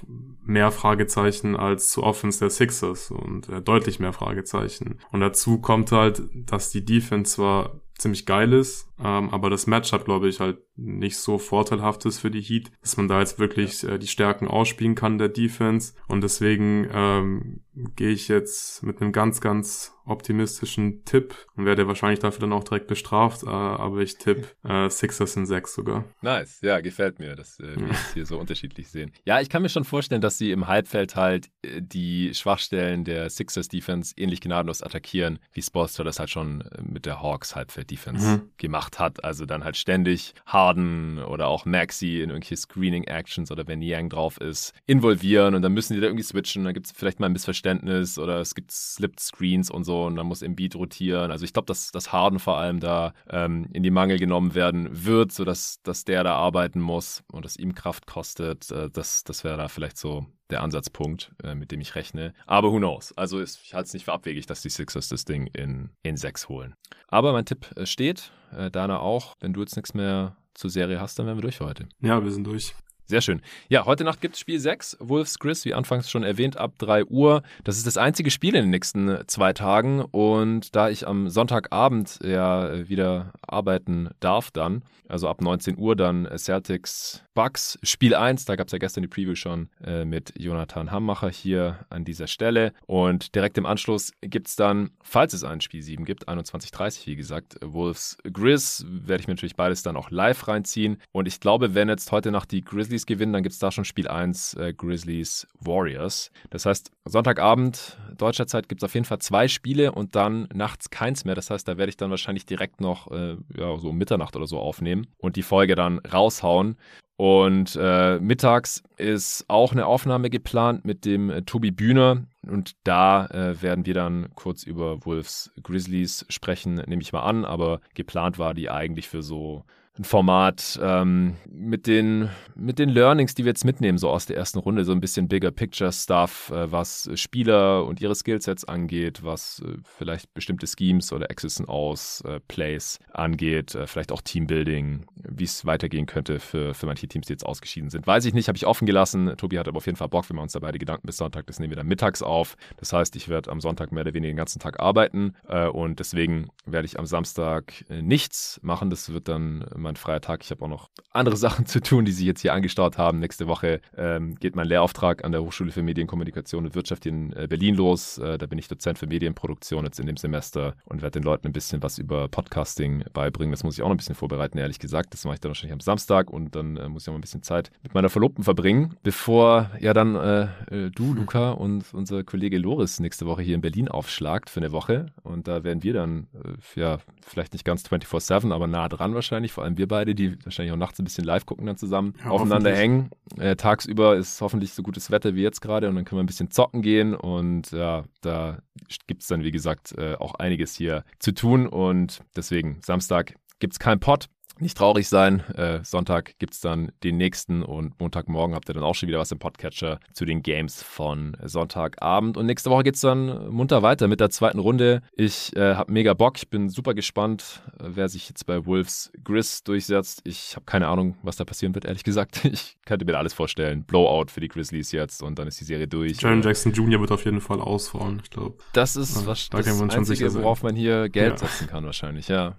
mehr 0.50 0.72
Fragezeichen 0.72 1.56
als 1.56 1.90
zu 1.90 2.04
Offense 2.04 2.40
der 2.40 2.50
Sixers 2.50 3.12
und 3.12 3.48
äh, 3.50 3.62
deutlich 3.62 4.00
mehr 4.00 4.14
Fragezeichen. 4.14 5.00
Und 5.12 5.22
dazu 5.22 5.60
kommt 5.60 5.92
halt, 5.92 6.24
dass 6.34 6.72
die 6.72 6.84
Defense 6.84 7.36
zwar 7.36 7.80
ziemlich 8.00 8.26
geil 8.26 8.54
ist, 8.54 8.90
ähm, 9.00 9.30
aber 9.30 9.50
das 9.50 9.68
Matchup, 9.68 10.06
glaube 10.06 10.28
ich, 10.28 10.40
halt 10.40 10.58
nicht 10.76 11.18
so 11.18 11.38
vorteilhaft 11.38 12.06
ist 12.06 12.20
für 12.20 12.32
die 12.32 12.42
Heat, 12.42 12.72
dass 12.82 12.98
man 12.98 13.08
da 13.08 13.20
jetzt 13.20 13.40
wirklich 13.40 13.84
äh, 13.84 13.98
die 13.98 14.08
Stärken 14.08 14.48
ausspielen 14.48 14.96
kann 14.96 15.18
der 15.18 15.30
Defense. 15.30 15.94
Und 16.08 16.22
deswegen 16.22 16.88
ähm, 16.92 17.62
gehe 17.96 18.10
ich 18.10 18.28
jetzt 18.28 18.84
mit 18.84 19.02
einem 19.02 19.12
ganz, 19.12 19.42
ganz 19.42 19.94
optimistischen 20.06 21.06
Tipp 21.06 21.36
und 21.56 21.66
werde 21.66 21.88
wahrscheinlich 21.88 22.20
dafür 22.20 22.42
dann 22.42 22.54
auch 22.54 22.64
direkt 22.64 22.88
bestraft, 22.88 23.44
äh, 23.44 23.48
aber 23.48 24.00
ich 24.00 24.18
tippe 24.18 24.48
äh, 24.68 24.90
Sixers 24.90 25.36
in 25.36 25.46
sechs 25.46 25.76
sogar. 25.76 26.04
Nice, 26.22 26.60
ja, 26.62 26.80
gefällt 26.82 27.20
mir, 27.20 27.36
dass 27.36 27.60
äh, 27.60 27.76
wir 27.78 27.92
es 27.92 28.14
hier 28.14 28.26
so 28.26 28.40
unterschiedlich 28.40 28.90
sehen. 28.90 29.12
Ja, 29.26 29.40
ich 29.40 29.50
kann 29.50 29.62
mir 29.62 29.70
schon 29.70 29.84
vorstellen, 29.84 30.22
dass 30.22 30.38
sie 30.38 30.52
im 30.52 30.68
Halbfeld 30.68 31.16
halt 31.16 31.50
äh, 31.62 31.82
die 31.82 32.34
Schwachstellen 32.34 33.04
der 33.04 33.30
Sixers 33.30 33.68
Defense 33.68 34.14
ähnlich 34.18 34.42
gnadenlos 34.42 34.82
attackieren, 34.82 35.40
wie 35.54 35.62
Spolster 35.62 36.04
das 36.04 36.20
halt 36.20 36.32
schon 36.32 36.62
äh, 36.62 36.82
mit 36.82 37.06
der 37.06 37.22
Hawks 37.22 37.56
Halbfeld 37.56 37.89
Defense 37.90 38.28
mhm. 38.28 38.50
gemacht 38.58 39.00
hat. 39.00 39.24
Also 39.24 39.46
dann 39.46 39.64
halt 39.64 39.78
ständig 39.78 40.34
Harden 40.46 41.20
oder 41.20 41.48
auch 41.48 41.66
Maxi 41.66 42.22
in 42.22 42.30
irgendwelche 42.30 42.58
Screening 42.58 43.04
Actions 43.06 43.52
oder 43.52 43.68
wenn 43.68 43.82
Yang 43.82 44.10
drauf 44.10 44.40
ist, 44.40 44.74
involvieren 44.86 45.56
und 45.56 45.62
dann 45.62 45.74
müssen 45.74 45.94
die 45.94 46.00
da 46.00 46.08
irgendwie 46.08 46.24
switchen, 46.24 46.64
dann 46.64 46.74
gibt 46.74 46.88
es 46.88 46.92
vielleicht 46.92 47.20
mal 47.20 47.28
ein 47.28 47.34
Missverständnis 47.34 48.18
oder 48.18 48.40
es 48.40 48.56
gibt 48.56 48.72
Slipped 48.72 49.20
Screens 49.20 49.70
und 49.70 49.84
so 49.84 50.06
und 50.06 50.16
dann 50.16 50.28
muss 50.28 50.42
Embiid 50.42 50.76
rotieren. 50.76 51.32
Also 51.32 51.46
ich 51.46 51.54
glaube, 51.54 51.66
dass 51.66 51.92
das 51.92 52.12
Harden 52.12 52.40
vor 52.40 52.58
allem 52.58 52.80
da 52.80 53.14
ähm, 53.30 53.68
in 53.74 53.84
die 53.84 53.92
Mangel 53.92 54.20
genommen 54.20 54.56
werden 54.56 55.06
wird, 55.06 55.32
sodass 55.32 55.82
dass 55.84 56.06
der 56.06 56.24
da 56.24 56.36
arbeiten 56.36 56.80
muss 56.80 57.24
und 57.32 57.46
das 57.46 57.58
ihm 57.58 57.76
Kraft 57.76 58.06
kostet. 58.06 58.72
Äh, 58.72 58.90
das 58.90 59.24
das 59.24 59.44
wäre 59.44 59.58
da 59.58 59.68
vielleicht 59.68 59.98
so 59.98 60.26
der 60.50 60.62
Ansatzpunkt, 60.62 61.32
äh, 61.44 61.56
mit 61.56 61.72
dem 61.72 61.82
ich 61.82 61.96
rechne. 61.96 62.34
Aber 62.46 62.72
who 62.72 62.78
knows? 62.78 63.14
Also 63.18 63.40
ist, 63.40 63.62
ich 63.64 63.74
halte 63.74 63.88
es 63.88 63.94
nicht 63.94 64.06
für 64.06 64.14
abwegig, 64.14 64.46
dass 64.46 64.62
die 64.62 64.70
Sixers 64.70 65.10
das 65.10 65.26
Ding 65.26 65.48
in, 65.48 65.92
in 66.04 66.18
sechs 66.18 66.50
holen. 66.50 66.76
Aber 67.08 67.34
mein 67.34 67.46
Tipp 67.46 67.72
äh, 67.76 67.86
steht, 67.86 68.32
äh, 68.52 68.72
Dana 68.72 69.00
auch. 69.00 69.36
Wenn 69.40 69.54
du 69.54 69.62
jetzt 69.62 69.76
nichts 69.76 69.94
mehr 69.94 70.36
zur 70.54 70.70
Serie 70.70 71.00
hast, 71.00 71.20
dann 71.20 71.26
wären 71.26 71.38
wir 71.38 71.44
durch 71.44 71.58
für 71.58 71.66
heute. 71.66 71.88
Ja, 72.02 72.24
wir 72.24 72.32
sind 72.32 72.46
durch. 72.46 72.74
Sehr 73.10 73.22
schön. 73.22 73.42
Ja, 73.70 73.86
heute 73.88 74.04
Nacht 74.04 74.22
gibt 74.22 74.36
es 74.36 74.40
Spiel 74.40 74.60
6, 74.60 74.98
Wolves 75.00 75.40
Gris, 75.40 75.66
wie 75.66 75.74
anfangs 75.74 76.12
schon 76.12 76.22
erwähnt, 76.22 76.58
ab 76.58 76.74
3 76.78 77.06
Uhr. 77.06 77.42
Das 77.64 77.76
ist 77.76 77.88
das 77.88 77.98
einzige 77.98 78.30
Spiel 78.30 78.54
in 78.54 78.66
den 78.66 78.70
nächsten 78.70 79.24
zwei 79.26 79.52
Tagen. 79.52 80.02
Und 80.02 80.76
da 80.76 80.92
ich 80.92 81.08
am 81.08 81.28
Sonntagabend 81.28 82.20
ja 82.24 82.88
wieder 82.88 83.34
arbeiten 83.42 84.10
darf, 84.20 84.52
dann, 84.52 84.84
also 85.08 85.28
ab 85.28 85.42
19 85.42 85.80
Uhr, 85.80 85.96
dann 85.96 86.30
Celtics 86.38 87.24
Bucks 87.34 87.80
Spiel 87.82 88.14
1. 88.14 88.46
Da 88.46 88.56
gab 88.56 88.68
es 88.68 88.74
ja 88.74 88.78
gestern 88.78 89.02
die 89.02 89.08
Preview 89.08 89.34
schon 89.34 89.70
äh, 89.84 90.06
mit 90.06 90.34
Jonathan 90.38 90.92
Hammacher 90.92 91.30
hier 91.30 91.80
an 91.90 92.06
dieser 92.06 92.28
Stelle. 92.28 92.74
Und 92.86 93.34
direkt 93.34 93.58
im 93.58 93.66
Anschluss 93.66 94.12
gibt 94.22 94.50
es 94.50 94.56
dann, 94.56 94.92
falls 95.02 95.34
es 95.34 95.44
ein 95.44 95.62
Spiel 95.62 95.82
7 95.82 96.06
gibt, 96.06 96.30
21.30 96.30 97.08
wie 97.08 97.16
gesagt, 97.16 97.56
Wolves 97.64 98.18
Gris, 98.32 98.86
werde 98.88 99.22
ich 99.22 99.28
mir 99.28 99.34
natürlich 99.34 99.56
beides 99.56 99.82
dann 99.82 99.98
auch 99.98 100.12
live 100.12 100.48
reinziehen. 100.48 101.02
Und 101.12 101.28
ich 101.28 101.40
glaube, 101.40 101.74
wenn 101.74 101.90
jetzt 101.90 102.12
heute 102.12 102.30
Nacht 102.30 102.52
die 102.52 102.62
Grizzlies 102.62 102.99
gewinnen, 103.06 103.34
dann 103.34 103.44
gibt 103.44 103.54
es 103.54 103.60
da 103.60 103.72
schon 103.72 103.86
Spiel 103.86 104.08
1 104.08 104.56
äh, 104.56 104.74
Grizzlies 104.74 105.48
Warriors. 105.60 106.32
Das 106.50 106.66
heißt, 106.66 106.92
Sonntagabend 107.06 107.98
deutscher 108.18 108.48
Zeit 108.48 108.70
gibt 108.70 108.82
es 108.82 108.86
auf 108.86 108.94
jeden 108.94 109.06
Fall 109.06 109.20
zwei 109.20 109.48
Spiele 109.48 109.92
und 109.92 110.16
dann 110.16 110.48
nachts 110.54 110.90
keins 110.90 111.26
mehr. 111.26 111.36
Das 111.36 111.50
heißt, 111.50 111.68
da 111.68 111.78
werde 111.78 111.90
ich 111.90 111.98
dann 111.98 112.10
wahrscheinlich 112.10 112.46
direkt 112.46 112.82
noch 112.82 113.12
äh, 113.12 113.38
ja, 113.58 113.78
so 113.78 113.90
um 113.90 113.98
Mitternacht 113.98 114.36
oder 114.36 114.48
so 114.48 114.60
aufnehmen 114.60 115.08
und 115.18 115.36
die 115.36 115.44
Folge 115.44 115.76
dann 115.76 116.00
raushauen. 116.00 116.78
Und 117.20 117.76
äh, 117.76 118.18
mittags 118.20 118.82
ist 118.96 119.44
auch 119.50 119.74
eine 119.74 119.88
Aufnahme 119.88 120.30
geplant 120.30 120.86
mit 120.86 121.04
dem 121.04 121.30
äh, 121.30 121.42
Tobi 121.42 121.70
Bühner. 121.70 122.24
Und 122.48 122.78
da 122.86 123.26
äh, 123.26 123.62
werden 123.62 123.86
wir 123.86 123.94
dann 123.94 124.30
kurz 124.36 124.64
über 124.64 125.06
Wolves 125.06 125.52
Grizzlies 125.62 126.26
sprechen, 126.30 126.76
nehme 126.76 127.02
ich 127.02 127.12
mal 127.12 127.24
an. 127.24 127.44
Aber 127.44 127.82
geplant 127.94 128.40
war 128.40 128.54
die 128.54 128.70
eigentlich 128.70 129.10
für 129.10 129.22
so 129.22 129.66
Format 130.02 130.80
ähm, 130.82 131.36
mit, 131.52 131.88
den, 131.88 132.30
mit 132.56 132.80
den 132.80 132.90
Learnings, 132.90 133.36
die 133.36 133.44
wir 133.44 133.50
jetzt 133.50 133.66
mitnehmen, 133.66 133.98
so 133.98 134.10
aus 134.10 134.26
der 134.26 134.38
ersten 134.38 134.60
Runde, 134.60 134.86
so 134.86 134.92
ein 134.92 135.02
bisschen 135.02 135.28
Bigger 135.28 135.52
Picture 135.52 135.92
Stuff, 135.92 136.52
äh, 136.52 136.72
was 136.72 137.10
Spieler 137.16 137.86
und 137.86 138.02
ihre 138.02 138.16
Skillsets 138.16 138.66
angeht, 138.66 139.24
was 139.24 139.62
äh, 139.66 139.78
vielleicht 139.84 140.34
bestimmte 140.34 140.68
Schemes 140.68 141.12
oder 141.12 141.30
Access 141.30 141.62
aus 141.68 142.22
äh, 142.22 142.40
Plays 142.48 143.00
angeht, 143.12 143.76
äh, 143.76 143.88
vielleicht 143.88 144.12
auch 144.12 144.22
Teambuilding, 144.22 145.06
wie 145.28 145.44
es 145.44 145.66
weitergehen 145.66 146.06
könnte 146.06 146.40
für, 146.40 146.74
für 146.74 146.86
manche 146.86 147.08
Teams, 147.08 147.28
die 147.28 147.34
jetzt 147.34 147.46
ausgeschieden 147.46 147.90
sind. 147.90 148.08
Weiß 148.08 148.26
ich 148.26 148.34
nicht, 148.34 148.48
habe 148.48 148.58
ich 148.58 148.66
offen 148.66 148.86
gelassen. 148.86 149.34
Tobi 149.38 149.60
hat 149.60 149.68
aber 149.68 149.78
auf 149.78 149.86
jeden 149.86 149.98
Fall 149.98 150.10
Bock, 150.10 150.30
wenn 150.30 150.38
wir 150.38 150.44
uns 150.44 150.54
da 150.54 150.60
beide 150.60 150.80
Gedanken 150.80 151.08
bis 151.08 151.18
Sonntag, 151.18 151.48
das 151.48 151.60
nehmen 151.60 151.72
wir 151.72 151.78
dann 151.78 151.88
mittags 151.88 152.22
auf. 152.22 152.56
Das 152.78 152.94
heißt, 152.94 153.16
ich 153.16 153.30
werde 153.30 153.52
am 153.52 153.62
Sonntag 153.62 153.92
mehr 153.92 154.02
oder 154.02 154.14
weniger 154.14 154.32
den 154.32 154.38
ganzen 154.38 154.60
Tag 154.60 154.80
arbeiten 154.80 155.36
äh, 155.48 155.68
und 155.68 156.00
deswegen 156.00 156.50
werde 156.66 156.86
ich 156.86 157.00
am 157.00 157.06
Samstag 157.06 157.86
äh, 157.90 158.02
nichts 158.02 158.60
machen. 158.64 158.90
Das 158.90 159.12
wird 159.12 159.28
dann 159.28 159.66
mein 159.76 159.89
freier 159.98 160.22
Tag. 160.22 160.44
Ich 160.44 160.52
habe 160.52 160.64
auch 160.64 160.70
noch 160.70 160.90
andere 161.12 161.38
Sachen 161.50 161.66
zu 161.66 161.82
tun, 161.82 162.06
die 162.06 162.12
sich 162.12 162.26
jetzt 162.26 162.42
hier 162.42 162.54
angestaut 162.54 162.98
haben. 162.98 163.20
Nächste 163.20 163.48
Woche 163.48 163.82
ähm, 163.98 164.36
geht 164.36 164.56
mein 164.56 164.68
Lehrauftrag 164.68 165.24
an 165.24 165.32
der 165.32 165.42
Hochschule 165.42 165.72
für 165.72 165.84
Medienkommunikation 165.84 166.66
und 166.66 166.76
Wirtschaft 166.76 167.06
in 167.06 167.34
äh, 167.34 167.48
Berlin 167.48 167.76
los. 167.76 168.18
Äh, 168.18 168.38
da 168.38 168.46
bin 168.46 168.60
ich 168.60 168.68
Dozent 168.68 169.00
für 169.00 169.08
Medienproduktion 169.08 169.86
jetzt 169.86 170.00
in 170.00 170.08
dem 170.08 170.18
Semester 170.18 170.76
und 170.86 171.02
werde 171.02 171.20
den 171.20 171.24
Leuten 171.24 171.48
ein 171.48 171.54
bisschen 171.54 171.82
was 171.84 171.98
über 171.98 172.28
Podcasting 172.28 173.04
beibringen. 173.14 173.52
Das 173.52 173.64
muss 173.64 173.76
ich 173.76 173.82
auch 173.82 173.88
noch 173.88 173.96
ein 173.96 173.98
bisschen 173.98 174.16
vorbereiten, 174.16 174.58
ehrlich 174.58 174.80
gesagt. 174.80 175.14
Das 175.14 175.26
mache 175.26 175.36
ich 175.36 175.40
dann 175.42 175.50
wahrscheinlich 175.50 175.74
am 175.74 175.80
Samstag 175.80 176.30
und 176.30 176.56
dann 176.56 176.78
äh, 176.78 176.88
muss 176.90 177.04
ich 177.04 177.10
auch 177.10 177.14
mal 177.14 177.20
ein 177.20 177.22
bisschen 177.22 177.44
Zeit 177.44 177.72
mit 177.84 177.94
meiner 177.94 178.10
Verlobten 178.10 178.44
verbringen, 178.44 178.96
bevor 179.04 179.72
ja 179.80 179.94
dann 179.94 180.16
äh, 180.16 180.48
äh, 180.72 180.92
du, 180.92 181.14
Luca, 181.14 181.52
und 181.52 181.94
unser 181.94 182.24
Kollege 182.24 182.58
Loris 182.58 183.00
nächste 183.00 183.26
Woche 183.26 183.42
hier 183.42 183.56
in 183.56 183.62
Berlin 183.62 183.88
aufschlagt 183.88 184.50
für 184.50 184.60
eine 184.60 184.72
Woche. 184.72 185.08
Und 185.24 185.48
da 185.48 185.64
werden 185.64 185.84
wir 185.84 185.94
dann, 185.94 186.28
äh, 186.34 186.80
ja, 186.80 187.00
vielleicht 187.22 187.54
nicht 187.54 187.66
ganz 187.66 187.86
24-7, 187.86 188.54
aber 188.54 188.68
nah 188.68 188.88
dran 188.90 189.16
wahrscheinlich, 189.16 189.52
vor 189.52 189.64
allem 189.64 189.69
wir 189.78 189.88
beide, 189.88 190.16
die 190.16 190.44
wahrscheinlich 190.44 190.74
auch 190.74 190.78
nachts 190.78 191.00
ein 191.00 191.04
bisschen 191.04 191.24
live 191.24 191.46
gucken 191.46 191.66
dann 191.66 191.78
zusammen, 191.78 192.14
ja, 192.24 192.30
aufeinander 192.30 192.76
hängen. 192.76 193.10
Äh, 193.38 193.56
tagsüber 193.56 194.16
ist 194.16 194.42
hoffentlich 194.42 194.74
so 194.74 194.84
gutes 194.84 195.12
Wetter 195.12 195.36
wie 195.36 195.42
jetzt 195.42 195.62
gerade 195.62 195.90
und 195.90 195.96
dann 195.96 196.06
können 196.06 196.20
wir 196.20 196.24
ein 196.24 196.28
bisschen 196.28 196.52
zocken 196.52 196.82
gehen 196.82 197.14
und 197.14 197.72
ja, 197.72 198.06
da 198.22 198.60
gibt 199.08 199.22
es 199.22 199.28
dann, 199.28 199.44
wie 199.44 199.52
gesagt, 199.52 199.94
äh, 199.98 200.16
auch 200.16 200.36
einiges 200.36 200.76
hier 200.76 201.04
zu 201.20 201.34
tun 201.34 201.68
und 201.68 202.22
deswegen 202.36 202.80
Samstag 202.84 203.36
gibt 203.60 203.74
es 203.74 203.80
keinen 203.80 204.00
Pod 204.00 204.30
nicht 204.62 204.78
traurig 204.78 205.08
sein. 205.08 205.42
Äh, 205.56 205.84
Sonntag 205.84 206.38
gibt 206.40 206.54
es 206.54 206.62
dann 206.62 206.92
den 207.04 207.18
nächsten 207.18 207.64
und 207.64 208.00
Montagmorgen 208.00 208.56
habt 208.56 208.70
ihr 208.70 208.74
dann 208.74 208.84
auch 208.84 208.96
schon 208.96 209.08
wieder 209.08 209.20
was 209.20 209.32
im 209.32 209.40
Podcatcher 209.40 210.00
zu 210.14 210.26
den 210.26 210.42
Games 210.42 210.84
von 210.84 211.38
Sonntagabend. 211.44 212.38
Und 212.38 212.46
nächste 212.46 212.70
Woche 212.70 212.84
geht 212.84 212.96
es 212.96 213.02
dann 213.02 213.50
munter 213.50 213.82
weiter 213.82 214.08
mit 214.08 214.20
der 214.20 214.30
zweiten 214.30 214.60
Runde. 214.60 215.02
Ich 215.14 215.56
äh, 215.56 215.76
habe 215.76 215.92
mega 215.92 216.14
Bock. 216.14 216.38
Ich 216.38 216.50
bin 216.50 216.70
super 216.70 216.94
gespannt, 216.94 217.62
äh, 217.80 217.86
wer 217.90 218.10
sich 218.10 218.28
jetzt 218.30 218.46
bei 218.46 218.66
Wolves 218.66 219.12
Grizz 219.24 219.64
durchsetzt. 219.64 220.22
Ich 220.24 220.56
habe 220.56 220.66
keine 220.66 220.88
Ahnung, 220.88 221.18
was 221.24 221.38
da 221.38 221.46
passieren 221.46 221.74
wird, 221.76 221.86
ehrlich 221.86 222.04
gesagt. 222.04 222.42
Ich 222.60 222.78
könnte 222.86 223.06
mir 223.06 223.12
da 223.12 223.20
alles 223.20 223.34
vorstellen. 223.34 223.84
Blowout 223.84 224.28
für 224.30 224.40
die 224.40 224.48
Grizzlies 224.48 224.92
jetzt 224.92 225.22
und 225.22 225.38
dann 225.38 225.48
ist 225.48 225.60
die 225.60 225.66
Serie 225.66 225.88
durch. 225.88 226.20
Jaron 226.20 226.42
Jackson 226.42 226.74
Jr. 226.74 227.00
wird 227.00 227.12
auf 227.12 227.24
jeden 227.24 227.42
Fall 227.42 227.62
ausfallen, 227.62 228.22
ich 228.24 228.32
glaube. 228.32 228.58
Das 228.74 228.96
ist 228.96 229.26
was, 229.28 229.50
da 229.50 229.60
das 229.60 229.82
Einzige, 229.82 230.34
worauf 230.34 230.64
man 230.64 230.76
hier 230.76 231.10
Geld 231.10 231.40
ja. 231.40 231.48
setzen 231.48 231.68
kann 231.68 231.86
wahrscheinlich, 231.86 232.28
ja. 232.28 232.56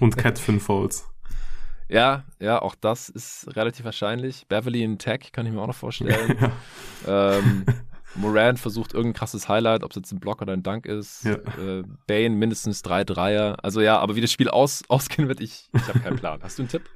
und 0.00 0.16
Cat 0.16 0.38
Finn 0.38 0.58
Folds. 0.58 1.03
Ja, 1.88 2.24
ja, 2.40 2.60
auch 2.60 2.74
das 2.74 3.08
ist 3.08 3.54
relativ 3.56 3.84
wahrscheinlich. 3.84 4.46
Beverly 4.48 4.82
in 4.82 4.98
Tech 4.98 5.32
kann 5.32 5.46
ich 5.46 5.52
mir 5.52 5.60
auch 5.60 5.66
noch 5.66 5.74
vorstellen. 5.74 6.38
ja. 7.06 7.36
ähm, 7.36 7.66
Moran 8.16 8.56
versucht 8.56 8.94
irgendein 8.94 9.18
krasses 9.18 9.48
Highlight, 9.48 9.82
ob 9.82 9.90
es 9.90 9.96
jetzt 9.96 10.12
ein 10.12 10.20
Block 10.20 10.40
oder 10.40 10.52
ein 10.52 10.62
Dank 10.62 10.86
ist. 10.86 11.24
Ja. 11.24 11.34
Äh, 11.34 11.82
Bane 12.06 12.30
mindestens 12.30 12.82
drei 12.82 13.04
Dreier. 13.04 13.56
Also 13.62 13.80
ja, 13.80 13.98
aber 13.98 14.16
wie 14.16 14.20
das 14.20 14.32
Spiel 14.32 14.48
aus, 14.48 14.82
ausgehen 14.88 15.28
wird, 15.28 15.40
ich, 15.40 15.68
ich 15.72 15.88
habe 15.88 16.00
keinen 16.00 16.16
Plan. 16.16 16.40
Hast 16.42 16.58
du 16.58 16.62
einen 16.62 16.68
Tipp? 16.68 16.88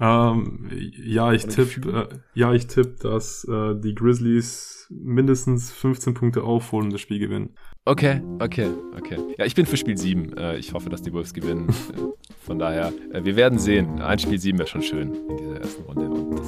Ähm, 0.00 0.70
ja, 0.96 1.32
ich 1.32 1.46
tippe, 1.46 2.08
äh, 2.10 2.16
ja, 2.34 2.52
ich 2.52 2.66
tippe, 2.66 2.96
dass 3.02 3.44
äh, 3.44 3.74
die 3.78 3.94
Grizzlies 3.94 4.88
mindestens 4.90 5.72
15 5.72 6.14
Punkte 6.14 6.42
aufholen 6.42 6.86
und 6.86 6.92
das 6.92 7.00
Spiel 7.00 7.18
gewinnen. 7.18 7.54
Okay, 7.84 8.22
okay, 8.38 8.68
okay. 8.96 9.18
Ja, 9.38 9.44
ich 9.44 9.56
bin 9.56 9.66
für 9.66 9.76
Spiel 9.76 9.98
7. 9.98 10.36
Äh, 10.36 10.56
ich 10.56 10.72
hoffe, 10.72 10.88
dass 10.88 11.02
die 11.02 11.12
Wolves 11.12 11.34
gewinnen. 11.34 11.68
Von 12.46 12.60
daher, 12.60 12.92
äh, 13.12 13.24
wir 13.24 13.34
werden 13.34 13.58
sehen. 13.58 14.00
Ein 14.00 14.20
Spiel 14.20 14.38
7 14.38 14.56
wäre 14.58 14.68
schon 14.68 14.82
schön 14.82 15.12
in 15.28 15.36
dieser 15.36 15.60
ersten 15.60 15.82
Runde. 15.82 16.02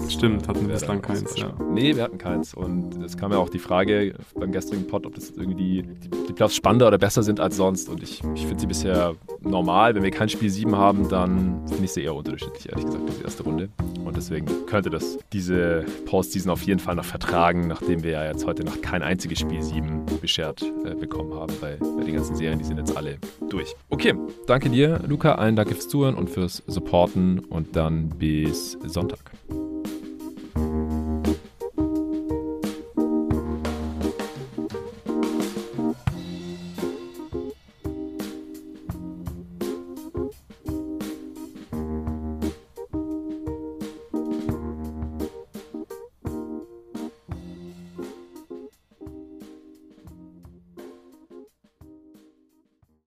Stimmt, 0.09 0.47
hatten 0.47 0.69
wir 0.69 0.75
bislang 0.75 1.03
keins, 1.03 1.37
ja. 1.37 1.53
Nee, 1.73 1.97
wir 1.97 2.05
hatten 2.05 2.19
keins. 2.19 2.55
Und 2.55 3.03
es 3.03 3.17
kam 3.17 3.33
ja 3.33 3.39
auch 3.39 3.49
die 3.49 3.59
Frage 3.59 4.15
beim 4.39 4.53
gestrigen 4.53 4.87
Pod, 4.87 5.07
ob 5.07 5.15
das 5.15 5.31
irgendwie 5.31 5.83
die, 5.83 6.09
die 6.29 6.33
Playoffs 6.33 6.55
spannender 6.55 6.87
oder 6.87 6.99
besser 6.99 7.25
sind 7.25 7.41
als 7.41 7.57
sonst. 7.57 7.89
Und 7.89 8.03
ich, 8.03 8.23
ich 8.35 8.47
finde 8.47 8.61
sie 8.61 8.67
bisher 8.67 9.15
normal. 9.41 9.97
Wenn 9.97 10.05
wir 10.05 10.13
kein 10.13 10.29
Spiel 10.29 10.51
7 10.51 10.77
haben, 10.77 11.09
dann 11.09 11.67
finde 11.67 11.85
ich 11.85 11.93
sie 11.93 12.03
eher 12.03 12.15
unterdurchschnittlich, 12.15 12.69
ehrlich 12.69 12.85
gesagt, 12.85 13.09
erste 13.35 13.43
Runde. 13.43 13.69
Und 14.05 14.17
deswegen 14.17 14.47
könnte 14.67 14.91
das 14.91 15.19
diese 15.33 15.85
Postseason 16.07 16.53
auf 16.53 16.63
jeden 16.63 16.79
Fall 16.79 16.95
noch 16.95 17.05
vertragen, 17.05 17.67
nachdem 17.67 18.03
wir 18.03 18.11
ja 18.13 18.25
jetzt 18.27 18.47
heute 18.47 18.65
noch 18.65 18.81
kein 18.81 19.03
einziges 19.03 19.41
Spiel 19.41 19.61
7 19.61 20.07
beschert 20.21 20.63
äh, 20.85 20.95
bekommen 20.95 21.35
haben, 21.35 21.53
weil 21.61 21.79
bei 21.79 22.05
den 22.05 22.15
ganzen 22.15 22.37
Serien, 22.37 22.59
die 22.59 22.65
sind 22.65 22.79
jetzt 22.79 22.97
alle 22.97 23.19
durch. 23.51 23.75
Okay, 23.91 24.15
danke 24.47 24.71
dir, 24.71 25.01
Luca. 25.07 25.35
Allen 25.35 25.57
danke 25.57 25.75
fürs 25.75 25.89
Zuhören 25.89 26.15
und 26.15 26.31
fürs 26.31 26.63
Supporten 26.67 27.41
und 27.41 27.75
dann 27.75 28.11
bis 28.11 28.79
Sonntag. 28.85 29.33